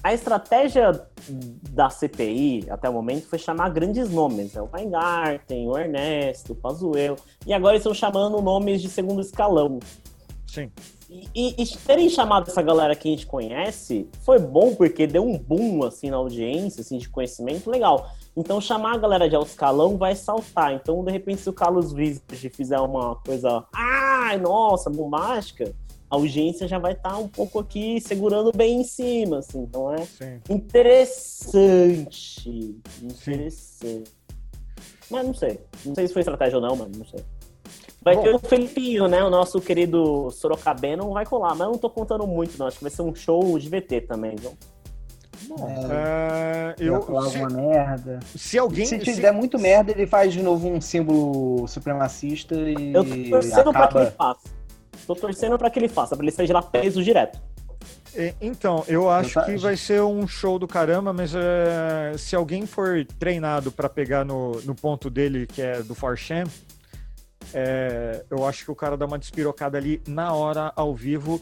A 0.06 0.14
estratégia 0.14 0.92
da 1.72 1.90
CPI 1.90 2.66
até 2.70 2.88
o 2.88 2.92
momento 2.92 3.26
foi 3.26 3.40
chamar 3.40 3.70
grandes 3.70 4.08
nomes, 4.08 4.54
né? 4.54 4.62
O 4.62 4.68
Weingarten, 4.72 5.66
o 5.68 5.76
Ernesto, 5.76 6.52
o 6.52 6.54
Pazuello, 6.54 7.16
e 7.44 7.52
agora 7.52 7.72
eles 7.74 7.80
estão 7.80 7.92
chamando 7.92 8.40
nomes 8.40 8.80
de 8.80 8.88
segundo 8.88 9.20
escalão. 9.20 9.80
Sim. 10.46 10.70
E, 11.10 11.28
e- 11.34 11.54
e 11.60 11.66
terem 11.78 12.08
chamado 12.08 12.48
essa 12.48 12.62
galera 12.62 12.94
que 12.94 13.08
a 13.08 13.10
gente 13.10 13.26
conhece 13.26 14.08
foi 14.20 14.38
bom 14.38 14.76
porque 14.76 15.08
deu 15.08 15.24
um 15.24 15.36
boom 15.36 15.82
assim 15.84 16.08
na 16.08 16.18
audiência, 16.18 16.82
assim, 16.82 16.98
de 16.98 17.08
conhecimento 17.08 17.68
legal. 17.68 18.08
Então 18.36 18.60
chamar 18.60 18.94
a 18.94 18.98
galera 18.98 19.28
de 19.28 19.34
alto 19.34 19.48
escalão 19.48 19.96
vai 19.96 20.14
saltar. 20.14 20.72
Então, 20.72 21.02
de 21.04 21.10
repente, 21.10 21.40
se 21.40 21.50
o 21.50 21.52
Carlos 21.52 21.92
Wizard 21.92 22.48
fizer 22.50 22.78
uma 22.78 23.16
coisa, 23.16 23.64
ai, 23.74 24.38
nossa, 24.38 24.88
bombástica, 24.88 25.74
a 26.10 26.14
audiência 26.16 26.68
já 26.68 26.78
vai 26.78 26.92
estar 26.92 27.16
um 27.18 27.28
pouco 27.28 27.58
aqui 27.58 28.00
segurando 28.00 28.52
bem 28.56 28.80
em 28.80 28.84
cima, 28.84 29.38
assim. 29.38 29.60
Então 29.62 29.92
é 29.92 30.04
Sim. 30.04 30.40
interessante. 30.48 32.46
Interessante. 33.02 34.04
Mas 35.10 35.26
não 35.26 35.34
sei. 35.34 35.60
Não 35.84 35.94
sei 35.94 36.06
se 36.06 36.12
foi 36.12 36.20
estratégia 36.20 36.56
ou 36.58 36.62
não, 36.62 36.76
mas 36.76 36.96
não 36.96 37.04
sei. 37.06 37.20
Vai 38.02 38.16
Bom. 38.16 38.22
ter 38.22 38.34
o 38.34 38.38
Felipinho, 38.38 39.08
né? 39.08 39.24
O 39.24 39.30
nosso 39.30 39.60
querido 39.60 40.30
Sorocabeno 40.30 41.12
vai 41.12 41.24
colar, 41.26 41.54
mas 41.56 41.66
eu 41.66 41.72
não 41.72 41.78
tô 41.78 41.90
contando 41.90 42.26
muito, 42.26 42.56
não. 42.58 42.66
Acho 42.66 42.78
que 42.78 42.84
vai 42.84 42.90
ser 42.90 43.02
um 43.02 43.14
show 43.14 43.58
de 43.58 43.68
VT 43.68 44.02
também, 44.02 44.36
viu? 44.36 44.52
Bom, 45.48 45.68
É, 45.68 46.74
é, 46.78 46.78
Eu 46.78 46.94
eu, 46.94 47.02
falar 47.02 47.28
se, 47.30 47.38
alguma 47.38 47.60
merda. 47.62 48.20
se 48.36 48.58
alguém. 48.58 48.86
se 48.86 48.98
se- 48.98 49.04
tiver 49.04 49.32
muito 49.32 49.58
merda, 49.58 49.90
ele 49.92 50.06
faz 50.06 50.32
de 50.32 50.42
novo 50.42 50.68
um 50.68 50.80
símbolo 50.80 51.66
supremacista 51.68 52.54
e 52.54 52.92
Eu 52.94 53.04
tô 53.04 53.30
torcendo 53.30 53.72
pra 53.72 53.88
que 53.88 53.98
ele 53.98 54.06
acaba. 54.06 54.34
faça. 54.34 54.55
Tô 55.06 55.14
torcendo 55.14 55.56
pra 55.58 55.70
que 55.70 55.78
ele 55.78 55.88
faça, 55.88 56.16
pra 56.16 56.24
ele 56.24 56.32
sair 56.32 56.46
de 56.46 56.52
lá 56.52 56.62
preso 56.62 57.02
direto. 57.02 57.38
é, 58.14 58.34
Então, 58.40 58.84
eu 58.88 59.08
acho 59.08 59.34
tá- 59.34 59.44
que 59.44 59.56
vai 59.56 59.76
ser 59.76 60.02
um 60.02 60.26
show 60.26 60.58
do 60.58 60.66
caramba, 60.66 61.12
mas 61.12 61.32
é, 61.34 62.16
se 62.18 62.34
alguém 62.34 62.66
for 62.66 63.04
treinado 63.18 63.70
pra 63.70 63.88
pegar 63.88 64.24
no, 64.24 64.60
no 64.62 64.74
ponto 64.74 65.08
dele, 65.08 65.46
que 65.46 65.62
é 65.62 65.82
do 65.82 65.94
Forchan, 65.94 66.44
é, 67.54 68.24
eu 68.30 68.44
acho 68.46 68.64
que 68.64 68.70
o 68.70 68.74
cara 68.74 68.96
dá 68.96 69.06
uma 69.06 69.18
despirocada 69.18 69.78
ali 69.78 70.02
na 70.08 70.32
hora, 70.32 70.72
ao 70.74 70.94
vivo, 70.94 71.40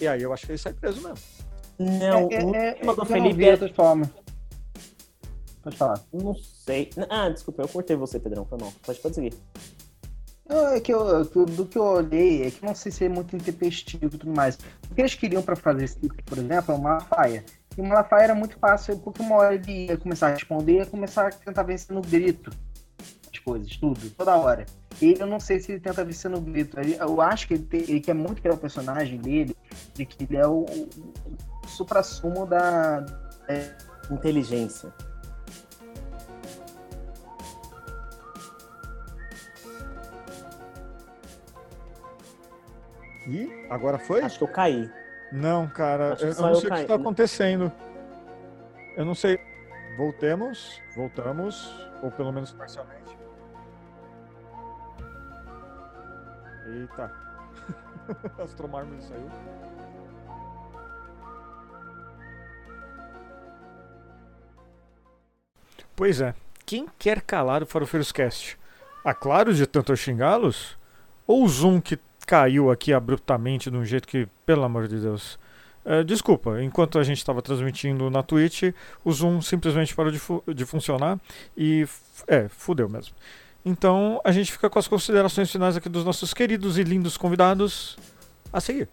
e 0.00 0.08
aí 0.08 0.22
eu 0.22 0.32
acho 0.32 0.46
que 0.46 0.52
ele 0.52 0.58
sai 0.58 0.72
preso 0.72 1.02
mesmo. 1.02 1.18
Não, 1.78 2.28
É, 2.30 2.44
o 2.44 2.54
é, 2.54 2.68
é, 2.68 2.72
tema 2.74 2.94
do 2.94 3.00
eu 3.02 3.04
não 3.04 3.06
Felipe 3.06 3.34
vi 3.36 3.48
é 3.48 3.52
outra 3.52 3.72
forma. 3.74 4.10
Pode 5.62 5.76
falar. 5.76 6.00
Não 6.12 6.34
sei. 6.34 6.88
Ah, 7.10 7.28
desculpa, 7.28 7.62
eu 7.62 7.68
cortei 7.68 7.94
você, 7.96 8.18
Pedrão. 8.18 8.46
Foi 8.46 8.58
mal. 8.58 8.72
Pode, 8.84 8.98
pode 8.98 9.14
seguir. 9.14 9.34
É 10.50 10.80
que 10.80 10.92
eu, 10.92 11.24
do 11.24 11.64
que 11.64 11.78
eu 11.78 11.84
olhei, 11.84 12.42
é 12.42 12.50
que 12.50 12.64
não 12.64 12.74
sei 12.74 12.90
se 12.90 13.04
é 13.04 13.08
muito 13.08 13.36
intempestivo 13.36 14.06
e 14.06 14.18
tudo 14.18 14.34
mais. 14.34 14.58
O 14.90 14.94
que 14.94 15.00
eles 15.00 15.14
queriam 15.14 15.42
para 15.42 15.54
fazer 15.54 15.84
esse 15.84 16.00
tipo, 16.00 16.22
por 16.24 16.38
exemplo, 16.38 16.72
é 16.72 16.76
uma 16.76 16.88
Malafaia. 16.90 17.44
E 17.78 17.80
o 17.80 17.84
Malafaia 17.84 18.24
era 18.24 18.34
muito 18.34 18.58
fácil, 18.58 18.98
porque 18.98 19.22
uma 19.22 19.36
hora 19.36 19.54
ele 19.54 19.86
ia 19.86 19.96
começar 19.96 20.26
a 20.26 20.30
responder, 20.30 20.78
ia 20.78 20.86
começar 20.86 21.28
a 21.28 21.30
tentar 21.30 21.62
vencer 21.62 21.94
no 21.94 22.02
grito. 22.02 22.50
As 23.32 23.38
coisas, 23.38 23.76
tudo, 23.76 24.10
toda 24.10 24.36
hora. 24.36 24.66
Ele, 25.00 25.22
eu 25.22 25.26
não 25.26 25.38
sei 25.38 25.60
se 25.60 25.70
ele 25.70 25.80
tenta 25.80 26.04
vencer 26.04 26.28
no 26.28 26.40
grito. 26.40 26.76
Eu 26.80 27.20
acho 27.20 27.46
que 27.46 27.54
ele, 27.54 27.62
tem, 27.62 27.80
ele 27.82 28.00
quer 28.00 28.14
muito 28.14 28.42
criar 28.42 28.54
o 28.54 28.58
personagem 28.58 29.18
dele, 29.18 29.56
de 29.94 30.04
que 30.04 30.24
ele 30.24 30.36
é 30.36 30.46
o, 30.48 30.64
o 30.64 31.68
supra-sumo 31.68 32.44
da. 32.44 33.06
É... 33.48 33.90
Inteligência. 34.10 34.92
E 43.26 43.66
agora 43.68 43.98
foi? 43.98 44.22
Acho 44.22 44.38
que 44.38 44.44
eu 44.44 44.48
caí. 44.48 44.90
Não, 45.32 45.68
cara, 45.68 46.16
eu, 46.20 46.28
eu, 46.28 46.34
não 46.34 46.54
sei 46.54 46.68
o 46.68 46.72
que 46.72 46.80
está 46.80 46.94
acontecendo. 46.94 47.72
Eu 48.96 49.04
não 49.04 49.14
sei. 49.14 49.38
Voltemos, 49.96 50.80
voltamos, 50.94 51.70
ou 52.02 52.10
pelo 52.10 52.32
menos 52.32 52.52
parcialmente. 52.52 53.18
Eita. 56.66 57.12
Astromármore 58.42 59.02
saiu. 59.02 59.30
Pois 65.94 66.20
é. 66.20 66.34
Quem 66.64 66.88
quer 66.98 67.20
calar 67.20 67.62
o 67.62 67.66
Farofeiros 67.66 68.12
Cast? 68.12 68.58
A 69.04 69.12
Claro 69.12 69.52
de 69.52 69.66
tanto 69.66 69.94
xingá-los? 69.96 70.78
Ou 71.26 71.44
o 71.44 71.48
Zoom 71.48 71.80
que 71.80 71.98
caiu 72.30 72.70
aqui 72.70 72.92
abruptamente 72.92 73.68
de 73.68 73.76
um 73.76 73.84
jeito 73.84 74.06
que, 74.06 74.28
pelo 74.46 74.62
amor 74.62 74.86
de 74.86 75.00
Deus. 75.00 75.36
Uh, 75.84 76.04
desculpa, 76.04 76.62
enquanto 76.62 76.96
a 76.96 77.02
gente 77.02 77.18
estava 77.18 77.42
transmitindo 77.42 78.08
na 78.08 78.22
Twitch, 78.22 78.72
o 79.04 79.10
Zoom 79.10 79.40
simplesmente 79.40 79.92
parou 79.96 80.12
de, 80.12 80.20
fu 80.20 80.40
de 80.46 80.64
funcionar 80.64 81.18
e. 81.56 81.84
É, 82.28 82.46
fudeu 82.48 82.88
mesmo. 82.88 83.16
Então 83.64 84.20
a 84.22 84.30
gente 84.30 84.52
fica 84.52 84.70
com 84.70 84.78
as 84.78 84.86
considerações 84.86 85.50
finais 85.50 85.76
aqui 85.76 85.88
dos 85.88 86.04
nossos 86.04 86.32
queridos 86.32 86.78
e 86.78 86.84
lindos 86.84 87.16
convidados 87.16 87.98
a 88.52 88.60
seguir. 88.60 88.88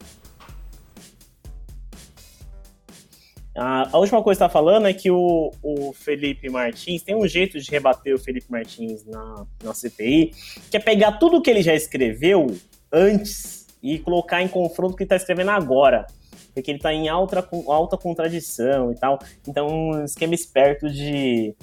A, 3.55 3.97
última 3.97 4.23
coisa 4.23 4.39
que 4.39 4.45
está 4.45 4.49
falando 4.49 4.87
é 4.87 4.93
que 4.93 5.11
o, 5.11 5.51
o, 5.61 5.93
Felipe 5.93 6.49
Martins 6.49 7.03
tem 7.03 7.15
um 7.15 7.27
jeito 7.27 7.59
de 7.59 7.69
rebater 7.69 8.15
o 8.15 8.19
Felipe 8.19 8.47
Martins 8.49 9.05
na, 9.05 9.45
na 9.63 9.73
CPI, 9.73 10.31
que 10.71 10.77
é 10.77 10.79
pegar 10.79 11.13
tudo 11.13 11.41
que 11.41 11.49
ele 11.49 11.61
já 11.61 11.73
escreveu 11.73 12.55
antes 12.91 13.67
e 13.81 13.99
colocar 13.99 14.41
em 14.41 14.47
confronto 14.47 14.93
o 14.93 14.97
que 14.97 15.03
está 15.03 15.15
escrevendo 15.15 15.51
agora. 15.51 16.05
Porque 16.53 16.71
ele 16.71 16.79
está 16.79 16.91
em 16.91 17.07
alta, 17.07 17.47
alta 17.67 17.97
contradição 17.97 18.91
e 18.91 18.95
tal. 18.95 19.19
Então, 19.47 19.67
um 19.67 20.03
esquema 20.03 20.33
esperto 20.33 20.89
de. 20.89 21.55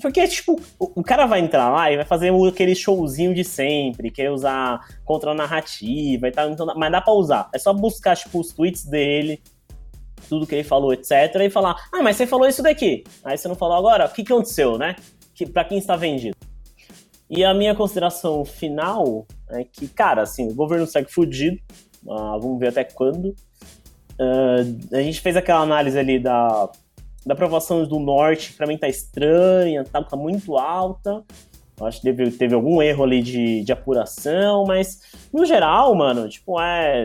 Porque, 0.00 0.26
tipo, 0.28 0.60
o 0.78 1.02
cara 1.02 1.26
vai 1.26 1.40
entrar 1.40 1.68
lá 1.70 1.90
e 1.90 1.96
vai 1.96 2.04
fazer 2.04 2.32
aquele 2.48 2.74
showzinho 2.74 3.34
de 3.34 3.44
sempre, 3.44 4.10
querer 4.10 4.30
usar 4.30 4.80
contra 5.04 5.30
a 5.30 5.34
narrativa 5.34 6.28
e 6.28 6.32
tal. 6.32 6.50
Então, 6.50 6.66
mas 6.76 6.92
dá 6.92 7.00
pra 7.00 7.12
usar. 7.12 7.48
É 7.52 7.58
só 7.58 7.72
buscar, 7.72 8.16
tipo, 8.16 8.40
os 8.40 8.52
tweets 8.52 8.84
dele, 8.84 9.40
tudo 10.28 10.46
que 10.46 10.54
ele 10.54 10.64
falou, 10.64 10.92
etc. 10.92 11.12
E 11.40 11.50
falar, 11.50 11.76
ah, 11.92 12.02
mas 12.02 12.16
você 12.16 12.26
falou 12.26 12.48
isso 12.48 12.62
daqui. 12.62 13.04
Aí 13.24 13.36
você 13.36 13.48
não 13.48 13.56
falou 13.56 13.76
agora, 13.76 14.06
o 14.06 14.12
que, 14.12 14.22
que 14.22 14.32
aconteceu, 14.32 14.78
né? 14.78 14.96
Que, 15.34 15.46
pra 15.46 15.64
quem 15.64 15.78
está 15.78 15.96
vendido. 15.96 16.36
E 17.28 17.44
a 17.44 17.54
minha 17.54 17.74
consideração 17.74 18.44
final 18.44 19.26
é 19.52 19.64
que, 19.64 19.88
cara, 19.88 20.22
assim, 20.22 20.48
o 20.48 20.54
governo 20.54 20.86
segue 20.86 21.10
fudido, 21.10 21.56
uh, 22.04 22.40
vamos 22.40 22.58
ver 22.58 22.68
até 22.68 22.84
quando. 22.84 23.34
Uh, 24.18 24.96
a 24.96 25.02
gente 25.02 25.20
fez 25.20 25.36
aquela 25.36 25.60
análise 25.60 25.98
ali 25.98 26.18
da, 26.18 26.70
da 27.24 27.34
aprovação 27.34 27.84
do 27.86 27.98
Norte, 27.98 28.50
que 28.50 28.56
pra 28.56 28.66
mim 28.66 28.76
tá 28.76 28.88
estranha, 28.88 29.84
tá, 29.84 30.02
tá 30.02 30.16
muito 30.16 30.56
alta. 30.56 31.24
Eu 31.78 31.86
acho 31.86 32.00
que 32.00 32.04
teve, 32.04 32.30
teve 32.32 32.54
algum 32.54 32.82
erro 32.82 33.04
ali 33.04 33.22
de, 33.22 33.62
de 33.62 33.72
apuração, 33.72 34.64
mas 34.66 35.00
no 35.32 35.46
geral, 35.46 35.94
mano, 35.94 36.28
tipo, 36.28 36.60
é. 36.60 37.04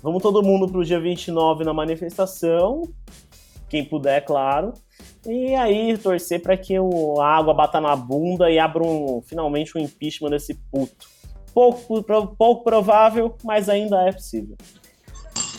Vamos 0.00 0.22
todo 0.22 0.44
mundo 0.44 0.68
pro 0.68 0.84
dia 0.84 1.00
29 1.00 1.64
na 1.64 1.74
manifestação, 1.74 2.88
quem 3.68 3.84
puder, 3.84 4.24
claro. 4.24 4.72
E 5.26 5.54
aí 5.56 5.98
torcer 5.98 6.40
para 6.40 6.56
que 6.56 6.78
o, 6.78 7.20
a 7.20 7.36
água 7.36 7.52
bata 7.52 7.80
na 7.80 7.96
bunda 7.96 8.48
e 8.48 8.58
abra 8.60 8.82
um, 8.84 9.20
finalmente 9.22 9.76
um 9.76 9.80
impeachment 9.80 10.30
desse 10.30 10.54
puto. 10.70 11.08
Pouco, 11.54 12.02
pouco 12.36 12.64
provável, 12.64 13.36
mas 13.42 13.68
ainda 13.68 14.02
é 14.08 14.12
possível. 14.12 14.56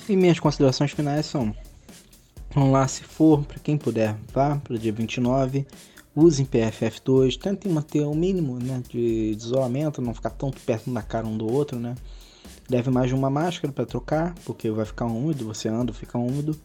E 0.08 0.16
minhas 0.16 0.40
considerações 0.40 0.92
finais 0.92 1.26
são: 1.26 1.54
vamos 2.54 2.72
lá, 2.72 2.88
se 2.88 3.04
for, 3.04 3.44
para 3.44 3.60
quem 3.60 3.78
puder, 3.78 4.16
vá 4.34 4.56
para 4.58 4.74
o 4.74 4.78
dia 4.78 4.92
29, 4.92 5.68
usem 6.16 6.46
PFF2, 6.46 7.38
tentem 7.38 7.72
manter 7.72 8.02
o 8.02 8.16
mínimo 8.16 8.58
né, 8.60 8.82
de, 8.90 9.36
de 9.36 9.44
isolamento, 9.44 10.02
não 10.02 10.14
ficar 10.14 10.32
tão 10.32 10.52
perto 10.52 10.92
da 10.92 11.02
cara 11.02 11.28
um 11.28 11.38
do 11.38 11.52
outro, 11.52 11.80
né? 11.80 11.96
Leve 12.70 12.90
mais 12.90 13.10
de 13.10 13.16
uma 13.16 13.30
máscara 13.30 13.74
para 13.74 13.86
trocar, 13.86 14.36
porque 14.46 14.70
vai 14.70 14.86
ficar 14.86 15.06
úmido, 15.06 15.46
você 15.46 15.68
anda, 15.68 15.92
fica 15.92 16.18
úmido. 16.18 16.60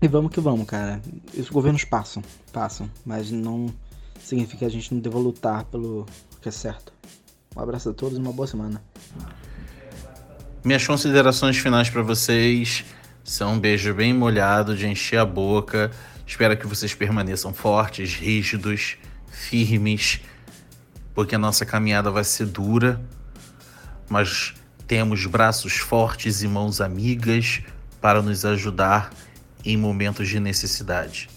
E 0.00 0.08
vamos 0.08 0.32
que 0.32 0.40
vamos, 0.40 0.66
cara. 0.66 1.02
Os 1.36 1.50
governos 1.50 1.84
passam, 1.84 2.22
passam, 2.50 2.88
mas 3.04 3.30
não 3.30 3.66
significa 4.22 4.58
que 4.58 4.64
a 4.64 4.70
gente 4.70 4.94
não 4.94 5.00
deva 5.00 5.18
lutar 5.18 5.64
pelo 5.64 6.06
que 6.40 6.48
é 6.48 6.52
certo. 6.52 6.92
Um 7.56 7.60
abraço 7.60 7.90
a 7.90 7.92
todos 7.92 8.16
e 8.16 8.20
uma 8.20 8.32
boa 8.32 8.46
semana. 8.46 8.82
Minhas 10.64 10.86
considerações 10.86 11.56
finais 11.58 11.90
para 11.90 12.02
vocês 12.02 12.84
são 13.24 13.54
um 13.54 13.58
beijo 13.58 13.92
bem 13.94 14.14
molhado 14.14 14.76
de 14.76 14.86
encher 14.86 15.18
a 15.18 15.24
boca. 15.24 15.90
Espero 16.26 16.56
que 16.56 16.66
vocês 16.66 16.94
permaneçam 16.94 17.52
fortes, 17.52 18.14
rígidos, 18.14 18.96
firmes, 19.30 20.20
porque 21.14 21.34
a 21.34 21.38
nossa 21.38 21.66
caminhada 21.66 22.10
vai 22.10 22.24
ser 22.24 22.46
dura, 22.46 23.00
mas 24.08 24.54
temos 24.86 25.26
braços 25.26 25.76
fortes 25.76 26.42
e 26.42 26.48
mãos 26.48 26.80
amigas 26.80 27.62
para 28.00 28.22
nos 28.22 28.44
ajudar 28.44 29.10
em 29.64 29.76
momentos 29.76 30.28
de 30.28 30.38
necessidade. 30.38 31.28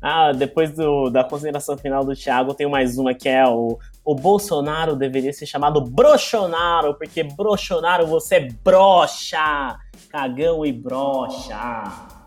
Ah, 0.00 0.32
depois 0.32 0.70
do, 0.72 1.10
da 1.10 1.24
consideração 1.24 1.76
final 1.76 2.04
do 2.04 2.14
Thiago, 2.14 2.54
tem 2.54 2.68
mais 2.68 2.98
uma 2.98 3.12
que 3.14 3.28
é 3.28 3.46
o, 3.46 3.78
o 4.08 4.14
Bolsonaro 4.14 4.96
deveria 4.96 5.34
ser 5.34 5.44
chamado 5.44 5.82
Brochonaro, 5.82 6.94
porque 6.94 7.22
Brochonaro 7.22 8.06
você 8.06 8.48
brocha, 8.64 9.78
cagão 10.10 10.64
e 10.64 10.72
brocha. 10.72 12.17